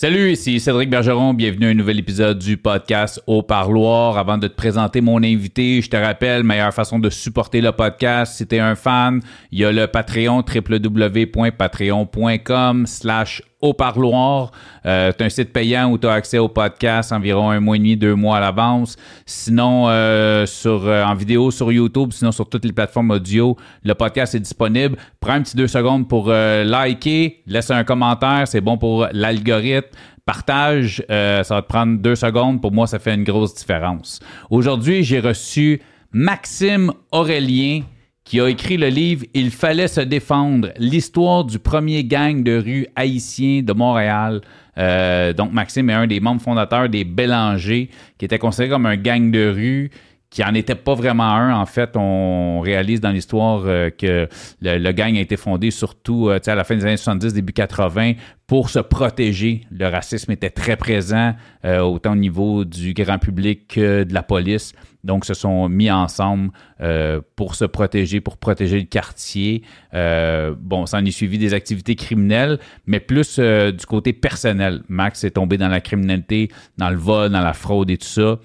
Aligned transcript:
Salut, 0.00 0.30
ici 0.30 0.60
Cédric 0.60 0.90
Bergeron. 0.90 1.34
Bienvenue 1.34 1.66
à 1.66 1.70
un 1.70 1.74
nouvel 1.74 1.98
épisode 1.98 2.38
du 2.38 2.56
podcast 2.56 3.20
Au 3.26 3.42
Parloir. 3.42 4.16
Avant 4.16 4.38
de 4.38 4.46
te 4.46 4.54
présenter 4.54 5.00
mon 5.00 5.24
invité, 5.24 5.82
je 5.82 5.90
te 5.90 5.96
rappelle, 5.96 6.44
meilleure 6.44 6.72
façon 6.72 7.00
de 7.00 7.10
supporter 7.10 7.60
le 7.60 7.72
podcast, 7.72 8.36
si 8.36 8.46
t'es 8.46 8.60
un 8.60 8.76
fan, 8.76 9.20
il 9.50 9.58
y 9.58 9.64
a 9.64 9.72
le 9.72 9.88
Patreon, 9.88 10.44
www.patreon.com 10.54 12.86
slash 12.86 13.42
au 13.60 13.72
parloir. 13.72 14.52
Euh, 14.86 15.12
tu 15.16 15.24
un 15.24 15.28
site 15.28 15.52
payant 15.52 15.90
où 15.90 15.98
tu 15.98 16.06
as 16.06 16.12
accès 16.12 16.38
au 16.38 16.48
podcast 16.48 17.12
environ 17.12 17.50
un 17.50 17.60
mois 17.60 17.76
et 17.76 17.78
demi, 17.78 17.96
deux 17.96 18.14
mois 18.14 18.36
à 18.38 18.40
l'avance. 18.40 18.96
Sinon, 19.26 19.88
euh, 19.88 20.46
sur, 20.46 20.86
euh, 20.86 21.04
en 21.04 21.14
vidéo 21.14 21.50
sur 21.50 21.72
YouTube, 21.72 22.12
sinon 22.12 22.32
sur 22.32 22.48
toutes 22.48 22.64
les 22.64 22.72
plateformes 22.72 23.10
audio, 23.10 23.56
le 23.84 23.94
podcast 23.94 24.34
est 24.34 24.40
disponible. 24.40 24.96
Prends 25.20 25.32
un 25.32 25.42
petit 25.42 25.56
deux 25.56 25.66
secondes 25.66 26.08
pour 26.08 26.26
euh, 26.28 26.64
liker, 26.64 27.42
laisse 27.46 27.70
un 27.70 27.84
commentaire, 27.84 28.46
c'est 28.46 28.60
bon 28.60 28.78
pour 28.78 29.08
l'algorithme. 29.12 29.88
Partage, 30.24 31.02
ça 31.08 31.42
va 31.48 31.62
te 31.62 31.68
prendre 31.68 31.98
deux 32.02 32.14
secondes. 32.14 32.60
Pour 32.60 32.70
moi, 32.70 32.86
ça 32.86 32.98
fait 32.98 33.14
une 33.14 33.24
grosse 33.24 33.54
différence. 33.54 34.20
Aujourd'hui, 34.50 35.02
j'ai 35.02 35.20
reçu 35.20 35.80
Maxime 36.12 36.92
Aurélien 37.12 37.80
qui 38.28 38.42
a 38.42 38.48
écrit 38.48 38.76
le 38.76 38.88
livre 38.88 39.24
Il 39.32 39.50
fallait 39.50 39.88
se 39.88 40.02
défendre, 40.02 40.68
l'histoire 40.76 41.44
du 41.44 41.58
premier 41.58 42.04
gang 42.04 42.42
de 42.42 42.58
rue 42.58 42.86
haïtien 42.94 43.62
de 43.62 43.72
Montréal. 43.72 44.42
Euh, 44.76 45.32
donc, 45.32 45.54
Maxime 45.54 45.88
est 45.88 45.94
un 45.94 46.06
des 46.06 46.20
membres 46.20 46.42
fondateurs 46.42 46.90
des 46.90 47.04
Bélangers, 47.04 47.88
qui 48.18 48.26
était 48.26 48.38
considéré 48.38 48.68
comme 48.68 48.84
un 48.84 48.96
gang 48.96 49.30
de 49.30 49.48
rue 49.48 49.90
qui 50.30 50.44
en 50.44 50.54
était 50.54 50.74
pas 50.74 50.94
vraiment 50.94 51.32
un. 51.32 51.58
En 51.58 51.64
fait, 51.64 51.96
on 51.96 52.60
réalise 52.60 53.00
dans 53.00 53.10
l'histoire 53.10 53.62
euh, 53.64 53.88
que 53.88 54.28
le, 54.60 54.92
gang 54.92 55.16
a 55.16 55.20
été 55.20 55.38
fondé 55.38 55.70
surtout 55.70 56.28
euh, 56.28 56.38
à 56.46 56.54
la 56.54 56.64
fin 56.64 56.76
des 56.76 56.84
années 56.84 56.98
70, 56.98 57.32
début 57.32 57.54
80, 57.54 58.12
pour 58.46 58.68
se 58.68 58.78
protéger. 58.78 59.62
Le 59.70 59.86
racisme 59.86 60.32
était 60.32 60.50
très 60.50 60.76
présent, 60.76 61.34
autant 61.64 62.12
au 62.12 62.16
niveau 62.16 62.64
du 62.64 62.94
grand 62.94 63.18
public 63.18 63.68
que 63.68 64.04
de 64.04 64.14
la 64.14 64.22
police. 64.22 64.74
Donc, 65.04 65.24
se 65.24 65.34
sont 65.34 65.68
mis 65.68 65.90
ensemble 65.90 66.50
euh, 66.80 67.20
pour 67.36 67.54
se 67.54 67.64
protéger, 67.64 68.20
pour 68.20 68.36
protéger 68.36 68.78
le 68.78 68.84
quartier. 68.84 69.62
Euh, 69.94 70.54
bon, 70.58 70.86
ça 70.86 70.98
en 70.98 71.04
est 71.04 71.12
suivi 71.12 71.38
des 71.38 71.54
activités 71.54 71.94
criminelles, 71.94 72.58
mais 72.86 72.98
plus 72.98 73.36
euh, 73.38 73.70
du 73.70 73.86
côté 73.86 74.12
personnel. 74.12 74.82
Max 74.88 75.22
est 75.22 75.30
tombé 75.30 75.56
dans 75.56 75.68
la 75.68 75.80
criminalité, 75.80 76.50
dans 76.76 76.90
le 76.90 76.96
vol, 76.96 77.30
dans 77.30 77.40
la 77.40 77.52
fraude 77.52 77.90
et 77.90 77.96
tout 77.96 78.06
ça. 78.06 78.38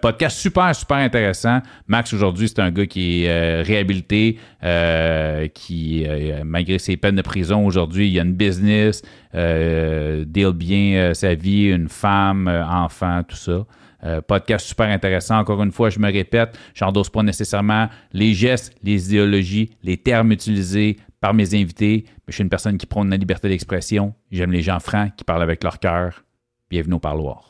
podcast 0.00 0.38
super, 0.38 0.74
super 0.74 0.96
intéressant. 0.98 1.60
Max, 1.88 2.14
aujourd'hui, 2.14 2.48
c'est 2.48 2.60
un 2.60 2.70
gars 2.70 2.86
qui 2.86 3.24
est 3.24 3.62
réhabilité, 3.62 4.38
qui, 5.52 6.06
malgré 6.44 6.78
ses 6.78 6.96
peines 6.96 7.16
de 7.16 7.22
prison, 7.22 7.66
aujourd'hui, 7.66 8.08
il 8.08 8.18
a 8.18 8.22
une 8.22 8.32
business, 8.32 9.02
deal 9.34 10.52
bien 10.54 11.12
sa 11.14 11.34
vie, 11.34 11.66
une 11.66 11.88
femme, 11.88 12.39
enfant, 12.48 13.22
tout 13.22 13.36
ça. 13.36 13.64
Euh, 14.02 14.20
podcast 14.22 14.66
super 14.66 14.86
intéressant. 14.86 15.38
Encore 15.38 15.62
une 15.62 15.72
fois, 15.72 15.90
je 15.90 15.98
me 15.98 16.10
répète, 16.10 16.58
j'endosse 16.74 17.10
pas 17.10 17.22
nécessairement 17.22 17.88
les 18.12 18.32
gestes, 18.32 18.74
les 18.82 19.08
idéologies, 19.08 19.70
les 19.82 19.98
termes 19.98 20.32
utilisés 20.32 20.96
par 21.20 21.34
mes 21.34 21.54
invités, 21.54 22.04
mais 22.06 22.24
je 22.28 22.34
suis 22.34 22.42
une 22.42 22.48
personne 22.48 22.78
qui 22.78 22.86
prône 22.86 23.10
la 23.10 23.18
liberté 23.18 23.48
d'expression. 23.48 24.14
J'aime 24.30 24.52
les 24.52 24.62
gens 24.62 24.80
francs 24.80 25.14
qui 25.16 25.24
parlent 25.24 25.42
avec 25.42 25.62
leur 25.62 25.78
cœur. 25.78 26.24
Bienvenue 26.70 26.94
au 26.94 26.98
parloir. 26.98 27.49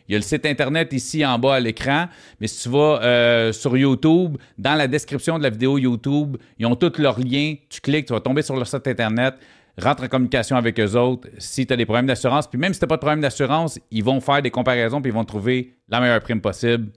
Il 0.11 0.15
y 0.15 0.17
a 0.17 0.19
le 0.19 0.23
site 0.23 0.45
Internet 0.45 0.91
ici 0.91 1.25
en 1.25 1.39
bas 1.39 1.55
à 1.55 1.59
l'écran, 1.61 2.09
mais 2.41 2.47
si 2.47 2.63
tu 2.63 2.67
vas 2.67 2.99
euh, 3.01 3.53
sur 3.53 3.77
YouTube, 3.77 4.35
dans 4.57 4.75
la 4.75 4.89
description 4.89 5.37
de 5.37 5.43
la 5.43 5.49
vidéo 5.49 5.77
YouTube, 5.77 6.35
ils 6.59 6.65
ont 6.65 6.75
tous 6.75 6.97
leurs 6.97 7.17
liens. 7.17 7.55
Tu 7.69 7.79
cliques, 7.79 8.07
tu 8.07 8.13
vas 8.13 8.19
tomber 8.19 8.41
sur 8.41 8.57
leur 8.57 8.67
site 8.67 8.85
Internet, 8.87 9.35
rentre 9.81 10.03
en 10.03 10.09
communication 10.09 10.57
avec 10.57 10.77
eux 10.81 10.97
autres. 10.97 11.29
Si 11.37 11.65
tu 11.65 11.71
as 11.71 11.77
des 11.77 11.85
problèmes 11.85 12.07
d'assurance, 12.07 12.45
puis 12.45 12.59
même 12.59 12.73
si 12.73 12.79
tu 12.81 12.83
n'as 12.83 12.89
pas 12.89 12.97
de 12.97 12.99
problème 12.99 13.21
d'assurance, 13.21 13.79
ils 13.89 14.03
vont 14.03 14.19
faire 14.19 14.41
des 14.41 14.51
comparaisons, 14.51 15.01
puis 15.01 15.11
ils 15.11 15.15
vont 15.15 15.23
trouver 15.23 15.77
la 15.87 16.01
meilleure 16.01 16.19
prime 16.19 16.41
possible. 16.41 16.89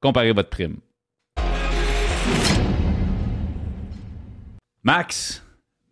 Comparez 0.00 0.32
votre 0.32 0.48
prime. 0.48 0.78
Max, 4.82 5.40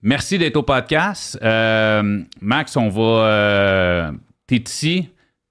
merci 0.03 0.39
d'être 0.39 0.57
au 0.57 0.65
podcast. 0.65 1.39
Euh, 1.41 2.25
Max, 2.41 2.77
on 2.77 2.89
va. 2.89 3.03
Euh, 3.03 4.13
T'es 4.49 4.57
ici 4.57 5.09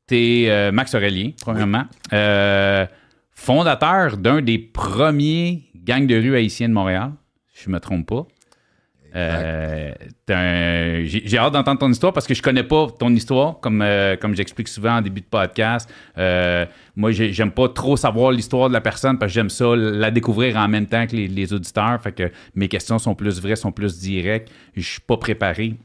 tu 0.08 0.16
es 0.16 0.50
euh, 0.50 0.72
Max 0.72 0.96
Aurélien, 0.96 1.32
premièrement. 1.42 1.84
Euh, 2.14 2.86
fondateur 3.32 4.18
d'un 4.18 4.42
des 4.42 4.58
premiers 4.58 5.64
gangs 5.76 6.08
de 6.08 6.16
rue 6.16 6.36
haïtiens 6.36 6.70
de 6.70 6.74
Montréal, 6.74 7.12
si 7.54 7.66
je 7.66 7.70
ne 7.70 7.76
me 7.76 7.80
trompe 7.80 8.08
pas. 8.08 8.26
Euh, 9.16 9.94
j'ai 10.28 11.38
hâte 11.38 11.54
d'entendre 11.54 11.80
ton 11.80 11.90
histoire 11.90 12.14
parce 12.14 12.28
que 12.28 12.36
je 12.36 12.42
connais 12.42 12.64
pas 12.64 12.88
ton 13.00 13.10
histoire, 13.16 13.60
comme, 13.60 13.84
comme 14.22 14.36
j'explique 14.36 14.68
souvent 14.68 14.98
en 14.98 15.02
début 15.02 15.22
de 15.22 15.26
podcast. 15.26 15.90
moi, 16.96 17.12
j'aime 17.12 17.52
pas 17.52 17.70
trop 17.70 17.98
savoir 17.98 18.32
l'histoire 18.32 18.70
de 18.70 18.74
la 18.74 18.82
personne 18.82 19.18
parce 19.18 19.32
que 19.32 19.34
j'aime 19.34 19.50
ça 19.50 19.76
la 19.76 20.12
découvrir 20.12 20.58
en 20.58 20.68
même 20.68 20.86
temps 20.86 21.08
que 21.08 21.16
les, 21.16 21.28
les, 21.28 21.54
auditeurs. 21.54 22.00
Fait 22.02 22.12
que 22.12 22.32
mes 22.54 22.68
questions 22.68 23.00
sont 23.00 23.16
plus 23.16 23.42
vraies, 23.42 23.56
sont 23.56 23.72
plus 23.72 23.98
directes. 24.00 24.52
Je 24.76 24.82
suis 24.82 25.02
pas 25.02 25.18
préparé. 25.18 25.78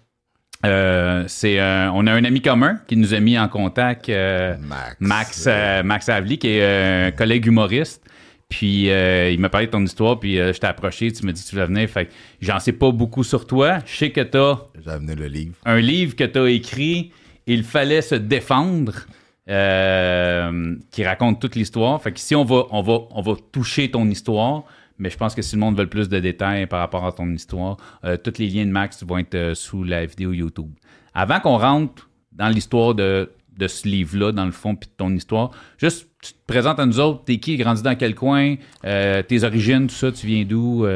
Euh, 0.64 1.24
c'est 1.26 1.60
on 1.60 2.06
a 2.06 2.12
un 2.12 2.24
ami 2.24 2.40
commun 2.40 2.78
qui 2.86 2.96
nous 2.96 3.14
a 3.14 3.20
mis 3.20 3.38
en 3.38 3.48
contact, 3.48 4.08
euh, 4.08 4.56
Max, 5.00 5.46
Max, 5.84 6.08
euh, 6.08 6.36
qui 6.36 6.48
est 6.48 7.06
un 7.06 7.10
collègue 7.10 7.46
humoriste. 7.46 8.02
Puis 8.48 8.88
il 8.88 9.40
m'a 9.40 9.48
parlé 9.48 9.66
de 9.66 9.72
ton 9.72 9.82
histoire, 9.82 10.20
puis 10.20 10.36
je 10.36 10.58
t'ai 10.58 10.66
approché, 10.66 11.10
tu 11.10 11.24
me 11.24 11.32
dis 11.32 11.42
que 11.42 11.48
tu 11.48 11.54
voulais 11.54 11.66
venir. 11.66 11.88
Fait 11.88 12.10
j'en 12.40 12.60
sais 12.60 12.72
pas 12.72 12.90
beaucoup 12.92 13.24
sur 13.24 13.46
toi. 13.46 13.78
Je 13.86 13.96
sais 13.96 14.10
que 14.10 14.20
tu 14.20 14.36
as 14.36 14.58
le 14.84 15.26
livre. 15.26 15.54
un 15.64 15.80
livre 15.80 16.14
que 16.14 16.24
tu 16.24 16.38
as 16.38 16.50
écrit, 16.50 17.12
Il 17.46 17.64
fallait 17.64 18.02
se 18.02 18.14
défendre, 18.14 19.06
qui 19.46 21.04
raconte 21.04 21.40
toute 21.40 21.56
l'histoire. 21.56 22.00
Fait 22.02 22.12
que 22.12 22.20
si 22.20 22.34
on 22.34 22.44
va, 22.44 22.64
on 22.70 22.82
va, 22.82 22.98
on 23.10 23.22
va 23.22 23.34
toucher 23.52 23.90
ton 23.90 24.08
histoire, 24.10 24.64
mais 24.98 25.10
je 25.10 25.16
pense 25.16 25.34
que 25.34 25.42
si 25.42 25.56
le 25.56 25.60
monde 25.60 25.76
veut 25.76 25.86
plus 25.86 26.08
de 26.08 26.18
détails 26.18 26.66
par 26.66 26.80
rapport 26.80 27.04
à 27.04 27.12
ton 27.12 27.28
histoire, 27.30 27.76
euh, 28.04 28.16
tous 28.16 28.38
les 28.38 28.48
liens 28.48 28.66
de 28.66 28.70
Max 28.70 29.02
vont 29.04 29.18
être 29.18 29.34
euh, 29.34 29.54
sous 29.54 29.84
la 29.84 30.06
vidéo 30.06 30.32
YouTube. 30.32 30.70
Avant 31.14 31.40
qu'on 31.40 31.58
rentre 31.58 32.08
dans 32.32 32.48
l'histoire 32.48 32.94
de, 32.94 33.30
ce 33.60 33.86
livre-là, 33.86 34.32
dans 34.32 34.44
le 34.46 34.52
fond, 34.52 34.74
puis 34.74 34.88
de 34.88 34.94
ton 34.96 35.14
histoire, 35.14 35.50
juste 35.78 36.08
tu 36.22 36.32
te 36.34 36.38
présentes 36.46 36.78
à 36.78 36.86
nous 36.86 37.00
autres, 37.00 37.24
t'es 37.24 37.38
qui, 37.38 37.56
grandi 37.56 37.82
dans 37.82 37.96
quel 37.96 38.14
coin, 38.14 38.54
euh, 38.84 39.22
tes 39.22 39.42
origines, 39.44 39.88
tout 39.88 39.94
ça, 39.94 40.12
tu 40.12 40.26
viens 40.26 40.44
d'où? 40.44 40.86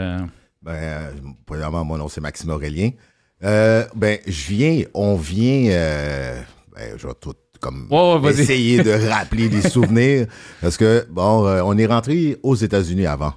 Ben, 0.62 1.12
premièrement, 1.44 1.84
mon 1.84 1.96
nom 1.96 2.08
c'est 2.08 2.20
Maxime 2.20 2.50
Aurélien. 2.50 2.90
ben, 3.40 4.18
je 4.26 4.48
viens, 4.48 4.82
on 4.94 5.16
vient, 5.16 5.70
ben, 6.74 6.96
je 6.96 7.06
vais 7.06 7.14
tout 7.20 7.34
comme 7.60 7.88
essayer 8.28 8.82
de 8.82 8.90
rappeler 9.10 9.48
des 9.48 9.62
souvenirs 9.62 10.26
parce 10.60 10.76
que 10.76 11.06
bon, 11.10 11.46
on 11.64 11.76
est 11.78 11.86
rentré 11.86 12.36
aux 12.42 12.54
États-Unis 12.54 13.06
avant. 13.06 13.34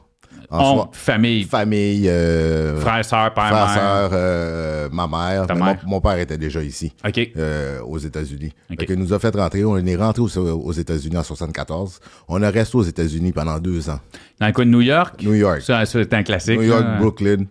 En 0.51 0.89
famille, 0.93 1.43
Famille, 1.43 2.09
euh, 2.09 2.79
frère, 2.79 3.05
sœur, 3.05 3.31
père, 3.35 3.49
frère, 3.49 3.65
mère. 3.67 4.09
euh, 4.13 4.89
ma 4.91 5.07
mère. 5.07 5.45
Mère. 5.55 5.77
Mon, 5.85 5.89
mon 5.91 6.01
père 6.01 6.17
était 6.17 6.37
déjà 6.39 6.63
ici. 6.63 6.91
OK. 7.07 7.19
euh, 7.37 7.79
aux 7.81 7.99
États-Unis. 7.99 8.51
Ok. 8.71 8.79
Fait 8.79 8.85
que 8.87 8.93
nous 8.93 9.13
a 9.13 9.19
fait 9.19 9.35
rentrer. 9.35 9.63
On 9.63 9.77
est 9.77 9.95
rentré 9.95 10.23
aux, 10.23 10.37
aux 10.37 10.71
États-Unis 10.71 11.17
en 11.17 11.23
74. 11.23 11.99
On 12.27 12.41
a 12.41 12.49
resté 12.49 12.77
aux 12.77 12.83
États-Unis 12.83 13.31
pendant 13.31 13.59
deux 13.59 13.89
ans. 13.91 13.99
Dans 14.39 14.47
le 14.47 14.53
coin 14.53 14.65
de 14.65 14.71
New 14.71 14.81
York? 14.81 15.21
New 15.23 15.35
York. 15.35 15.61
Ça, 15.61 15.85
c'est 15.85 16.11
un 16.13 16.23
classique. 16.23 16.57
New 16.59 16.63
York, 16.65 16.83
là. 16.83 16.97
Brooklyn. 16.97 17.45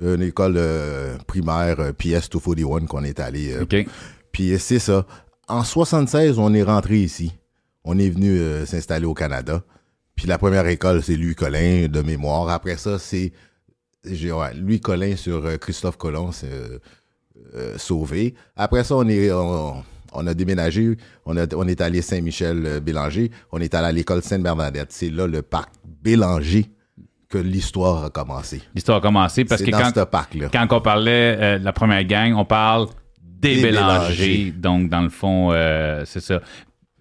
Une 0.00 0.22
école 0.22 0.54
euh, 0.58 1.16
primaire 1.26 1.76
PS 1.98 2.30
241 2.30 2.86
qu'on 2.86 3.02
est 3.02 3.18
allé. 3.18 3.56
OK. 3.60 3.84
Puis 4.30 4.56
c'est 4.60 4.78
ça. 4.78 5.04
En 5.48 5.64
76, 5.64 6.38
on 6.38 6.54
est 6.54 6.62
rentré 6.62 6.98
ici. 6.98 7.32
On 7.82 7.98
est 7.98 8.10
venu 8.10 8.38
s'installer 8.66 9.06
au 9.06 9.14
Canada. 9.14 9.62
Puis 10.18 10.26
la 10.26 10.36
première 10.36 10.66
école, 10.66 11.00
c'est 11.00 11.14
Louis 11.14 11.36
Collin 11.36 11.86
de 11.88 12.02
mémoire. 12.02 12.48
Après 12.48 12.76
ça, 12.76 12.98
c'est 12.98 13.32
ouais, 14.04 14.54
Louis 14.54 14.80
Collin 14.80 15.14
sur 15.14 15.46
euh, 15.46 15.56
Christophe 15.58 15.96
Colomb, 15.96 16.32
c'est 16.32 16.50
euh, 16.50 16.78
euh, 17.54 17.78
sauvé. 17.78 18.34
Après 18.56 18.82
ça, 18.82 18.96
on 18.96 19.08
est 19.08 19.30
on, 19.30 19.84
on 20.12 20.26
a 20.26 20.34
déménagé. 20.34 20.96
On, 21.24 21.36
a- 21.36 21.46
on 21.54 21.68
est 21.68 21.80
allé 21.80 22.02
Saint-Michel-Bélanger. 22.02 23.30
On 23.52 23.60
est 23.60 23.72
allé 23.76 23.86
à 23.86 23.92
l'école 23.92 24.22
Sainte-Bernadette. 24.22 24.90
C'est 24.90 25.10
là 25.10 25.28
le 25.28 25.42
parc 25.42 25.70
Bélanger 26.02 26.66
que 27.28 27.38
l'histoire 27.38 28.04
a 28.06 28.10
commencé. 28.10 28.60
L'histoire 28.74 28.98
a 28.98 29.00
commencé 29.00 29.44
parce 29.44 29.62
que 29.62 29.70
dans 29.70 29.78
quand, 29.78 29.92
ce 29.94 30.00
parc-là. 30.04 30.48
quand 30.52 30.66
on 30.72 30.80
parlait 30.80 31.58
de 31.60 31.64
la 31.64 31.72
première 31.72 32.02
gang, 32.04 32.32
on 32.34 32.44
parle 32.44 32.88
des, 33.22 33.54
Des 33.56 33.62
Bélangers. 33.62 34.16
Bélangers. 34.16 34.50
Donc, 34.56 34.88
dans 34.88 35.02
le 35.02 35.10
fond, 35.10 35.50
euh, 35.52 36.02
c'est 36.06 36.20
ça. 36.20 36.40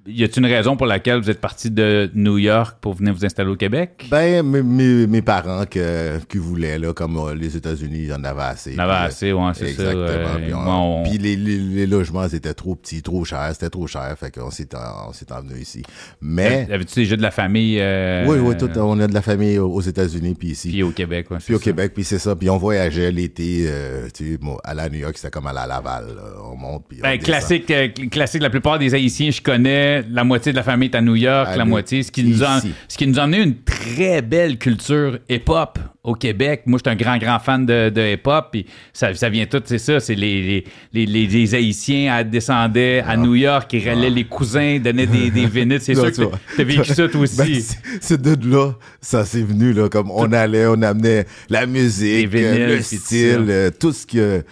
Y 0.07 0.24
a-t-il 0.24 0.45
une 0.45 0.51
raison 0.51 0.77
pour 0.77 0.88
laquelle 0.88 1.19
vous 1.19 1.30
êtes 1.30 1.42
parti 1.42 1.69
de 1.69 2.09
New 2.15 2.38
York 2.38 2.77
pour 2.80 2.94
venir 2.94 3.13
vous 3.13 3.25
installer 3.25 3.50
au 3.50 3.56
Québec? 3.56 4.07
Ben, 4.09 4.42
mes, 4.42 5.21
parents 5.21 5.65
que, 5.69 6.18
qui 6.30 6.38
voulaient, 6.38 6.80
là, 6.80 6.94
comme 6.94 7.18
euh, 7.18 7.36
les 7.36 7.57
États-Unis, 7.57 8.00
il 8.04 8.07
y 8.07 8.13
en 8.13 8.24
avait 8.24 8.42
assez. 8.42 8.71
Avait 8.80 8.94
Puis, 8.94 9.01
euh, 9.04 9.06
assez, 9.07 9.33
ouais, 9.33 9.51
c'est 9.54 9.74
ça. 9.74 9.92
Exactement. 9.92 10.36
puis 10.45 10.54
on- 10.54 10.62
moi, 10.62 10.75
on- 10.75 11.04
puis 11.04 11.18
les, 11.18 11.36
les, 11.36 11.57
les 11.57 11.86
logements 11.88 12.25
étaient 12.27 12.54
trop 12.54 12.75
petits, 12.75 13.01
trop 13.01 13.25
chers, 13.25 13.50
c'était 13.54 13.69
trop 13.69 13.86
cher, 13.88 14.15
fait 14.18 14.31
qu'on 14.33 14.50
s'est 14.50 14.74
en, 14.75 15.09
on 15.09 15.13
s'est 15.13 15.25
ici. 15.59 15.83
Mais, 16.21 16.68
Avais-tu 16.71 17.01
déjà 17.01 17.15
de 17.18 17.21
la 17.21 17.31
famille? 17.31 17.77
euh, 17.80 18.25
oui, 18.27 18.38
oui, 18.39 18.56
tout, 18.57 18.69
on 18.77 19.00
a 19.00 19.07
de 19.07 19.13
la 19.13 19.21
famille 19.21 19.57
aux 19.59 19.81
États-Unis, 19.81 20.36
puis 20.39 20.50
ici. 20.50 20.69
Puis 20.69 20.83
au 20.83 20.92
Québec, 20.92 21.30
ouais, 21.31 21.38
c'est 21.39 21.48
Puis 21.48 21.56
au 21.56 21.59
ça. 21.59 21.63
Québec, 21.65 21.92
puis 21.94 22.04
c'est 22.04 22.19
ça. 22.19 22.36
Puis 22.36 22.50
on 22.50 22.57
voyageait 22.57 23.12
l'été, 23.12 23.65
euh, 23.68 24.07
tu 24.13 24.36
sais, 24.36 24.39
à 24.63 24.89
New 24.89 25.00
York, 25.00 25.13
c'était 25.18 25.31
comme 25.31 25.48
à 25.48 25.54
Laval. 25.54 26.06
là. 26.15 26.24
On 26.51 26.56
monte, 26.56 26.86
puis 26.88 27.00
on 27.01 27.04
Ben, 27.04 27.18
classique, 27.19 27.68
cl- 27.68 28.09
classique, 28.09 28.42
la 28.42 28.50
plupart 28.50 28.80
des 28.80 28.94
Haïtiens, 28.94 29.31
je 29.31 29.42
connais, 29.42 29.96
la 30.09 30.23
moitié 30.23 30.51
de 30.51 30.57
la 30.57 30.63
famille 30.63 30.89
est 30.89 30.95
à 30.95 31.01
New 31.01 31.15
York, 31.15 31.47
À 31.51 31.55
la 31.57 31.65
moitié, 31.65 32.03
ce 32.03 32.11
qui, 32.11 32.23
nous 32.23 32.44
a, 32.44 32.59
ce 32.88 32.97
qui 32.97 33.07
nous 33.07 33.19
a 33.19 33.23
amené 33.23 33.44
une 33.44 33.55
très 33.63 34.21
belle 34.21 34.57
culture 34.57 35.19
hip-hop 35.29 35.79
au 36.03 36.13
Québec. 36.13 36.61
Moi, 36.65 36.79
je 36.83 36.89
suis 36.89 36.95
un 36.95 36.97
grand, 36.97 37.17
grand 37.17 37.39
fan 37.39 37.65
de, 37.65 37.89
de 37.89 38.13
hip-hop, 38.13 38.47
puis 38.51 38.65
ça, 38.94 39.13
ça 39.13 39.27
vient 39.29 39.45
tout, 39.45 39.61
c'est 39.65 39.77
ça, 39.77 39.99
c'est 39.99 40.15
les, 40.15 40.63
les, 40.94 41.05
les, 41.05 41.27
les- 41.27 41.55
Haïtiens 41.55 42.13
à- 42.13 42.23
descendaient 42.23 43.03
à 43.05 43.17
New 43.17 43.35
York, 43.35 43.71
ils 43.73 43.89
relaient 43.89 44.09
les 44.09 44.23
cousins, 44.23 44.79
donnaient 44.79 45.05
des, 45.07 45.29
des 45.31 45.45
vinyles. 45.45 45.81
C'est 45.81 45.95
sûr 45.95 46.11
tu 46.11 46.21
que 46.25 46.31
t'as- 46.55 46.63
vécu 46.63 46.94
ça 46.94 47.07
toi 47.07 47.21
aussi. 47.21 47.38
Ben, 47.38 47.61
c'est- 48.01 48.21
de 48.21 48.49
là, 48.49 48.71
ça 49.01 49.25
s'est 49.25 49.44
venu, 49.44 49.73
là, 49.73 49.89
comme 49.89 50.09
on 50.11 50.31
allait, 50.31 50.65
on 50.67 50.81
amenait 50.81 51.25
la 51.49 51.65
musique, 51.65 52.29
vinyles, 52.29 52.67
le 52.67 52.77
tout 52.77 52.83
style, 52.83 53.45
euh, 53.49 53.69
tout 53.77 53.91
ce 53.91 54.05
que, 54.05 54.44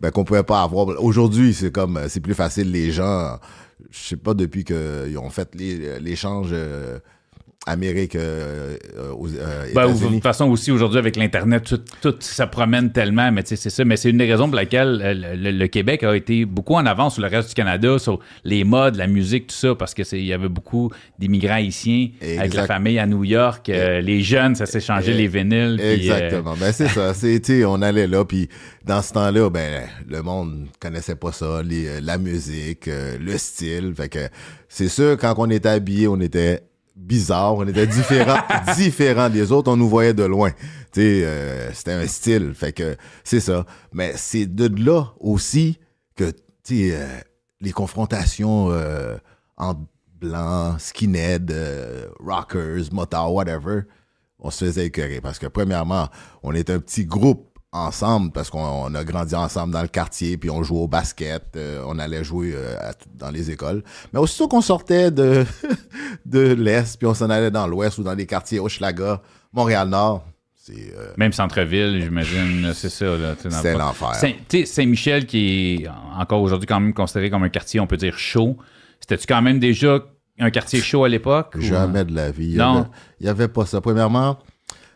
ben, 0.00 0.10
qu'on 0.10 0.24
pouvait 0.24 0.42
pas 0.44 0.62
avoir. 0.62 0.86
Aujourd'hui, 1.02 1.52
c'est 1.52 1.72
comme, 1.72 1.96
euh, 1.96 2.06
c'est 2.08 2.20
plus 2.20 2.34
facile, 2.34 2.70
les 2.70 2.90
gens, 2.92 3.38
je 3.90 3.98
sais 3.98 4.16
pas, 4.16 4.34
depuis 4.34 4.64
qu'ils 4.64 5.18
ont 5.18 5.30
fait 5.30 5.54
l'échange 5.54 6.50
euh, 6.52 6.98
Amérique 7.66 8.16
euh, 8.16 8.78
euh, 8.96 9.12
aux 9.12 9.28
euh, 9.28 9.66
Ben, 9.74 9.84
ou- 9.84 9.88
de 9.90 9.92
États-Unis. 9.96 10.14
toute 10.14 10.22
façon 10.22 10.46
aussi 10.48 10.70
aujourd'hui 10.72 10.98
avec 10.98 11.16
l'internet 11.16 11.62
tout, 11.64 11.80
tout 12.00 12.14
ça 12.20 12.46
promène 12.46 12.90
tellement 12.90 13.30
mais 13.30 13.42
tu 13.42 13.50
sais 13.50 13.56
c'est 13.56 13.68
ça 13.68 13.84
mais 13.84 13.98
c'est 13.98 14.08
une 14.08 14.16
des 14.16 14.24
raisons 14.32 14.46
pour 14.46 14.56
laquelle 14.56 15.00
euh, 15.04 15.36
le, 15.36 15.50
le 15.50 15.66
Québec 15.66 16.02
a 16.02 16.16
été 16.16 16.46
beaucoup 16.46 16.74
en 16.76 16.86
avance 16.86 17.14
sur 17.14 17.22
le 17.22 17.28
reste 17.28 17.50
du 17.50 17.54
Canada 17.54 17.98
sur 17.98 18.18
les 18.44 18.64
modes 18.64 18.96
la 18.96 19.06
musique 19.06 19.48
tout 19.48 19.54
ça 19.54 19.74
parce 19.74 19.92
que 19.92 20.04
c'est 20.04 20.18
il 20.18 20.24
y 20.24 20.32
avait 20.32 20.48
beaucoup 20.48 20.90
d'immigrants 21.18 21.56
haïtiens 21.56 22.08
avec 22.38 22.54
la 22.54 22.66
famille 22.66 22.98
à 22.98 23.06
New 23.06 23.24
York 23.24 23.68
euh, 23.68 24.00
les 24.00 24.22
jeunes 24.22 24.54
ça 24.54 24.64
s'échangeait 24.64 25.12
Eh, 25.12 25.18
les 25.18 25.28
vinyles 25.28 25.76
puis, 25.78 25.86
euh, 25.86 25.94
Exactement. 25.96 26.54
Ben, 26.58 26.72
c'est 26.72 26.88
ça. 26.88 27.12
Sais, 27.12 27.64
on 27.66 27.82
allait 27.82 28.06
là, 28.06 28.24
puis 28.24 28.48
dans 28.86 29.02
ce 29.02 29.12
temps-là, 29.12 29.50
ben, 29.50 29.82
le 30.08 30.22
monde 30.22 30.66
connaissait 30.80 31.14
pas 31.14 31.32
ça, 31.32 31.62
les, 31.62 32.00
la 32.00 32.16
musique, 32.18 32.88
euh, 32.88 33.16
le 33.20 33.36
style. 33.36 33.92
Fait 33.94 34.08
que 34.08 34.28
c'est 34.68 34.88
sûr, 34.88 35.16
quand 35.18 35.34
on 35.36 35.50
était 35.50 35.68
habillés, 35.68 36.08
on 36.08 36.20
était 36.20 36.62
bizarre, 37.00 37.56
on 37.56 37.66
était 37.66 37.86
différent, 37.86 38.38
différent 38.76 39.28
des 39.30 39.50
autres, 39.50 39.70
on 39.70 39.76
nous 39.76 39.88
voyait 39.88 40.14
de 40.14 40.24
loin. 40.24 40.50
Tu 40.92 41.00
sais, 41.00 41.24
euh, 41.24 41.72
c'était 41.72 41.92
un 41.92 42.06
style. 42.06 42.52
Fait 42.54 42.72
que 42.72 42.96
c'est 43.24 43.40
ça. 43.40 43.64
Mais 43.92 44.12
c'est 44.16 44.46
de 44.46 44.68
là 44.84 45.12
aussi 45.18 45.78
que, 46.16 46.30
tu 46.30 46.90
sais, 46.90 46.90
euh, 46.94 47.06
les 47.60 47.72
confrontations 47.72 48.70
euh, 48.70 49.16
entre 49.56 49.80
blancs, 50.20 50.80
skinhead, 50.80 51.50
euh, 51.50 52.08
rockers, 52.20 52.92
motards, 52.92 53.32
whatever, 53.32 53.82
on 54.38 54.50
se 54.50 54.64
faisait 54.66 54.86
écœurer 54.86 55.20
parce 55.20 55.38
que 55.38 55.46
premièrement, 55.46 56.08
on 56.42 56.54
est 56.54 56.70
un 56.70 56.78
petit 56.78 57.04
groupe 57.04 57.49
ensemble 57.72 58.32
parce 58.32 58.50
qu'on 58.50 58.58
on 58.64 58.94
a 58.94 59.04
grandi 59.04 59.34
ensemble 59.34 59.72
dans 59.72 59.82
le 59.82 59.88
quartier 59.88 60.36
puis 60.36 60.50
on 60.50 60.62
jouait 60.62 60.80
au 60.80 60.88
basket, 60.88 61.42
euh, 61.56 61.82
on 61.86 61.98
allait 61.98 62.24
jouer 62.24 62.52
euh, 62.54 62.76
à- 62.80 62.92
dans 63.14 63.30
les 63.30 63.50
écoles. 63.50 63.82
Mais 64.12 64.18
aussitôt 64.18 64.48
qu'on 64.48 64.60
sortait 64.60 65.10
de 65.10 65.44
de 66.26 66.52
l'est 66.54 66.96
puis 66.98 67.06
on 67.06 67.14
s'en 67.14 67.30
allait 67.30 67.50
dans 67.50 67.66
l'ouest 67.66 67.98
ou 67.98 68.02
dans 68.02 68.14
les 68.14 68.26
quartiers 68.26 68.58
Hochelaga, 68.58 69.22
Montréal-Nord, 69.52 70.24
c'est 70.56 70.92
euh, 70.96 71.12
même 71.16 71.32
centre-ville 71.32 72.00
j'imagine 72.02 72.72
c'est 72.74 72.88
ça 72.90 73.06
c'est 73.38 73.48
l'enfer. 73.78 74.14
Saint- 74.16 74.32
tu 74.48 74.58
sais, 74.60 74.66
Saint-Michel 74.66 75.26
qui 75.26 75.82
est 75.84 75.88
encore 76.18 76.42
aujourd'hui 76.42 76.66
quand 76.66 76.80
même 76.80 76.92
considéré 76.94 77.30
comme 77.30 77.44
un 77.44 77.48
quartier 77.48 77.78
on 77.80 77.86
peut 77.86 77.96
dire 77.96 78.18
chaud 78.18 78.56
c'était-tu 79.00 79.26
quand 79.26 79.42
même 79.42 79.58
déjà 79.60 80.00
un 80.40 80.50
quartier 80.50 80.80
chaud 80.80 81.04
à 81.04 81.08
l'époque 81.08 81.52
ou- 81.56 81.60
Jamais 81.60 82.04
de 82.04 82.14
la 82.14 82.30
vie. 82.30 82.56
Avait- 82.78 82.88
Il 83.20 83.24
n'y 83.24 83.28
avait 83.28 83.48
pas 83.48 83.66
ça. 83.66 83.80
Premièrement, 83.82 84.38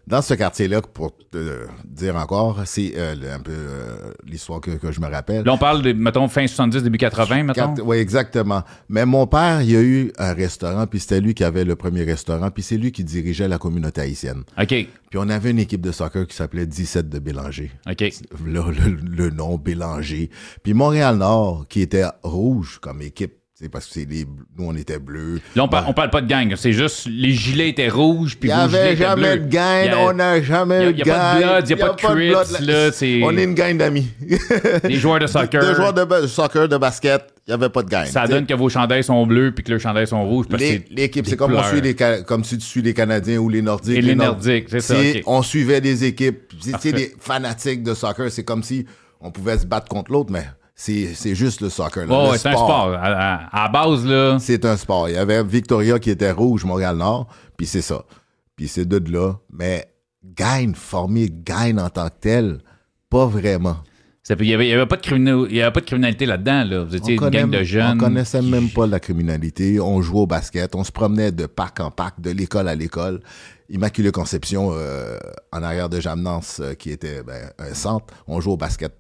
dans 0.06 0.20
ce 0.22 0.34
quartier-là, 0.34 0.82
pour 0.82 1.16
te 1.30 1.66
dire 1.84 2.16
encore, 2.16 2.60
c'est 2.66 2.92
euh, 2.96 3.14
le- 3.14 3.30
un 3.32 3.38
peu 3.40 3.52
euh, 3.52 4.12
l'histoire 4.26 4.60
que, 4.60 4.72
que 4.72 4.92
je 4.92 5.00
me 5.00 5.06
rappelle. 5.08 5.44
Là, 5.44 5.52
on 5.54 5.58
parle 5.58 5.82
de, 5.82 5.92
mettons, 5.92 6.28
fin 6.28 6.46
70, 6.46 6.82
début 6.82 6.98
80, 6.98 7.42
mettons? 7.44 7.74
Oui, 7.84 7.96
exactement. 7.96 8.62
Mais 8.88 9.06
mon 9.06 9.26
père, 9.26 9.62
il 9.62 9.74
a 9.76 9.80
eu 9.82 10.12
un 10.18 10.32
restaurant, 10.34 10.86
puis 10.86 11.00
c'était 11.00 11.20
lui 11.20 11.32
qui 11.34 11.42
avait 11.44 11.64
le 11.64 11.74
premier 11.76 12.04
restaurant, 12.04 12.50
puis 12.50 12.62
c'est 12.62 12.76
lui 12.76 12.92
qui 12.92 13.02
dirigeait 13.04 13.48
la 13.48 13.58
communauté 13.58 14.02
haïtienne. 14.02 14.42
OK, 14.60 14.68
Puis 14.68 14.88
on 15.16 15.28
avait 15.28 15.50
une 15.52 15.58
équipe 15.58 15.80
de 15.80 15.92
soccer 15.92 16.26
qui 16.26 16.36
s'appelait 16.36 16.66
17 16.66 17.08
de 17.08 17.18
Bélanger. 17.18 17.70
OK. 17.90 18.00
Là, 18.46 18.64
le, 18.70 18.90
le 18.90 19.30
nom 19.30 19.56
Bélanger. 19.56 20.30
Puis 20.62 20.74
Montréal-Nord, 20.74 21.66
qui 21.68 21.80
était 21.80 22.04
rouge 22.22 22.78
comme 22.80 23.00
équipe, 23.02 23.34
c'est 23.56 23.68
parce 23.68 23.86
que 23.86 23.92
c'est 23.92 24.04
les, 24.04 24.26
nous, 24.58 24.66
on 24.66 24.74
était 24.74 24.98
bleus. 24.98 25.40
Là, 25.54 25.62
on, 25.62 25.68
par- 25.68 25.88
on 25.88 25.92
parle 25.92 26.10
pas 26.10 26.20
de 26.20 26.26
gang. 26.26 26.54
C'est 26.56 26.72
juste 26.72 27.06
les 27.08 27.30
gilets 27.30 27.68
étaient 27.68 27.88
rouges, 27.88 28.36
puis 28.36 28.50
Il 28.50 28.54
n'y 28.56 28.60
avait 28.60 28.96
jamais 28.96 29.38
de 29.38 29.44
gang, 29.46 29.84
Il 29.86 29.94
on 29.94 30.12
n'a 30.12 30.42
jamais 30.42 30.82
y 30.82 30.86
a- 30.86 30.92
de 30.92 30.98
y 30.98 31.02
a 31.02 31.04
pas 31.04 31.34
de 31.36 31.40
gang. 31.40 31.52
blood, 31.52 31.68
y 31.68 31.72
a 31.72 31.76
pas 31.76 31.88
de 31.90 31.96
crips, 31.96 32.60
là, 32.66 32.90
c'est- 32.92 33.20
On 33.22 33.36
est 33.38 33.44
une 33.44 33.54
gang 33.54 33.76
d'amis. 33.78 34.08
Les 34.84 34.96
joueurs 34.96 35.20
de 35.20 35.28
soccer. 35.28 35.64
De 35.64 35.72
joueurs 35.74 35.92
de 35.94 36.26
soccer, 36.26 36.68
de 36.68 36.76
basket, 36.76 37.22
il 37.46 37.50
n'y 37.50 37.54
avait 37.54 37.68
pas 37.68 37.82
de 37.84 37.88
gang. 37.90 38.06
Ça 38.06 38.26
donne 38.26 38.44
que 38.46 38.54
vos 38.54 38.68
chandails 38.68 39.04
sont 39.04 39.24
bleus, 39.24 39.52
puis 39.54 39.62
que 39.62 39.70
leurs 39.70 39.80
chandails 39.80 40.08
sont 40.08 40.24
rouges. 40.28 40.46
L'équipe, 40.50 41.24
des 41.24 41.30
c'est 41.30 41.36
comme, 41.36 41.54
on 41.54 41.62
suit 41.62 41.80
les, 41.80 41.94
comme 42.26 42.42
si 42.42 42.58
tu 42.58 42.66
suis 42.66 42.82
les 42.82 42.92
Canadiens 42.92 43.38
ou 43.38 43.48
les 43.48 43.62
Nordiques. 43.62 43.96
Et 43.98 44.02
les 44.02 44.16
Nord- 44.16 44.26
Nordiques, 44.32 44.66
c'est 44.68 44.80
ça. 44.80 44.96
On 45.26 45.42
suivait 45.42 45.80
des 45.80 46.02
équipes. 46.04 46.52
C'est 46.80 46.90
des 46.92 47.14
fanatiques 47.20 47.84
de 47.84 47.94
soccer. 47.94 48.32
C'est 48.32 48.42
comme 48.44 48.64
si 48.64 48.84
on 49.20 49.30
pouvait 49.30 49.58
se 49.58 49.64
battre 49.66 49.86
contre 49.88 50.10
l'autre, 50.10 50.32
mais 50.32 50.44
c'est 50.74 51.34
juste 51.34 51.60
le 51.60 51.68
soccer. 51.70 52.06
là. 52.06 52.14
Oh, 52.30 52.34
c'est 52.36 52.48
un 52.48 52.52
sport. 52.52 52.92
À, 52.94 53.64
à- 53.64 53.68
base, 53.68 54.04
là. 54.04 54.38
C'est 54.40 54.64
un 54.64 54.76
sport. 54.76 55.08
Il 55.08 55.14
y 55.14 55.18
avait 55.18 55.42
Victoria 55.44 55.98
qui 55.98 56.10
était 56.10 56.30
rouge, 56.32 56.64
Montréal-Nord, 56.64 57.28
puis 57.56 57.66
c'est 57.66 57.82
ça. 57.82 58.04
Puis 58.56 58.68
c'est 58.68 58.84
de 58.84 59.12
là. 59.12 59.34
Mais 59.52 59.86
Gain, 60.24 60.72
formé 60.74 61.28
Gain 61.30 61.78
en 61.78 61.90
tant 61.90 62.08
que 62.08 62.14
tel, 62.20 62.58
pas 63.10 63.26
vraiment. 63.26 63.76
Il 64.30 64.46
n'y 64.46 64.54
avait, 64.54 64.68
y 64.68 64.72
avait 64.72 64.86
pas 64.86 64.96
de 64.96 65.52
y 65.52 65.60
avait 65.60 65.70
pas 65.70 65.80
de 65.80 65.84
criminalité 65.84 66.24
là-dedans. 66.24 66.64
Là. 66.64 66.84
Vous 66.84 66.96
étiez 66.96 67.18
On 67.20 67.24
une 67.24 67.30
gang 67.30 67.50
de 67.50 67.62
jeunes. 67.62 67.96
On 67.96 68.04
connaissait 68.04 68.40
qui- 68.40 68.50
même 68.50 68.70
pas 68.70 68.86
la 68.86 68.98
criminalité. 68.98 69.78
On 69.80 70.00
jouait 70.00 70.20
au 70.20 70.26
basket. 70.26 70.74
On 70.74 70.82
se 70.82 70.90
promenait 70.92 71.30
de 71.30 71.44
parc 71.44 71.80
en 71.80 71.90
parc, 71.90 72.20
de 72.22 72.30
l'école 72.30 72.68
à 72.68 72.74
l'école. 72.74 73.20
Immaculée 73.68 74.12
Conception, 74.12 74.70
euh, 74.72 75.18
en 75.52 75.62
arrière 75.62 75.90
de 75.90 76.00
Jamnance, 76.00 76.60
euh, 76.60 76.72
qui 76.72 76.90
était 76.90 77.22
ben, 77.22 77.50
un 77.58 77.74
centre. 77.74 78.06
On 78.26 78.40
jouait 78.40 78.54
au 78.54 78.56
basket. 78.56 78.94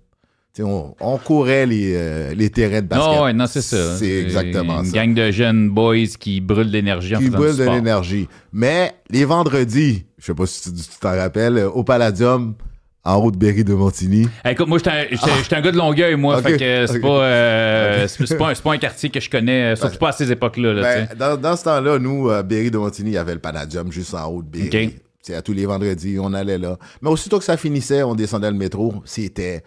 On, 0.60 0.94
on 1.00 1.18
courait 1.18 1.66
les, 1.66 1.94
euh, 1.96 2.34
les 2.34 2.48
terrains 2.48 2.80
de 2.80 2.86
basket. 2.86 3.06
Non, 3.16 3.24
ouais, 3.24 3.32
non, 3.32 3.46
c'est 3.48 3.60
ça. 3.62 3.96
C'est 3.96 4.20
exactement 4.22 4.80
une 4.80 4.84
ça. 4.86 4.92
gang 4.92 5.12
de 5.12 5.30
jeunes 5.32 5.68
boys 5.70 6.06
qui 6.18 6.40
brûlent 6.40 6.68
de 6.68 6.72
l'énergie 6.72 7.16
en 7.16 7.18
qui 7.18 7.28
brûlent 7.30 7.56
de 7.56 7.64
l'énergie. 7.64 8.28
Mais 8.52 8.92
les 9.10 9.24
vendredis, 9.24 10.04
je 10.18 10.26
sais 10.26 10.34
pas 10.34 10.46
si 10.46 10.72
tu 10.72 10.82
t'en 11.00 11.16
rappelles, 11.16 11.58
euh, 11.58 11.68
au 11.70 11.82
Palladium, 11.82 12.54
en 13.02 13.20
route 13.20 13.36
Berry 13.36 13.64
de 13.64 13.74
Montigny. 13.74 14.28
Écoute, 14.48 14.68
moi, 14.68 14.78
j'étais 14.78 14.90
un, 14.90 15.02
j'étais- 15.10 15.42
j'étais 15.42 15.56
un 15.56 15.60
gars 15.60 15.72
de 15.72 15.76
Longueuil, 15.76 16.14
moi. 16.16 16.36
Ah. 16.36 16.38
Ok, 16.38 16.44
Fait 16.52 16.56
que 16.56 16.86
c'est 16.86 17.00
pas, 17.00 17.24
euh, 17.24 18.06
pas, 18.38 18.50
un- 18.50 18.54
pas 18.54 18.72
un 18.72 18.78
quartier 18.78 19.10
que 19.10 19.20
je 19.20 19.28
connais, 19.28 19.74
surtout 19.76 19.98
pas 19.98 20.10
à 20.10 20.12
ces 20.12 20.30
époques-là. 20.30 20.72
Là, 20.72 20.82
Ben, 20.82 21.08
dans, 21.18 21.36
dans 21.36 21.56
ce 21.56 21.64
temps-là, 21.64 21.98
nous, 21.98 22.30
Berry 22.44 22.70
de 22.70 22.78
Montigny, 22.78 23.10
il 23.10 23.14
y 23.14 23.18
avait 23.18 23.34
le 23.34 23.40
Palladium 23.40 23.90
juste 23.90 24.14
en 24.14 24.26
haut 24.28 24.42
de 24.42 24.48
Berry. 24.48 24.86
Ok. 25.28 25.34
à 25.34 25.42
tous 25.42 25.52
les 25.52 25.66
vendredis, 25.66 26.18
on 26.20 26.32
allait 26.32 26.58
là. 26.58 26.78
Mais 27.02 27.08
aussitôt 27.10 27.38
que 27.38 27.44
ça 27.44 27.56
finissait, 27.56 28.02
on 28.02 28.14
descendait 28.14 28.50
le 28.50 28.56
métro, 28.56 28.94
c'était 29.04 29.64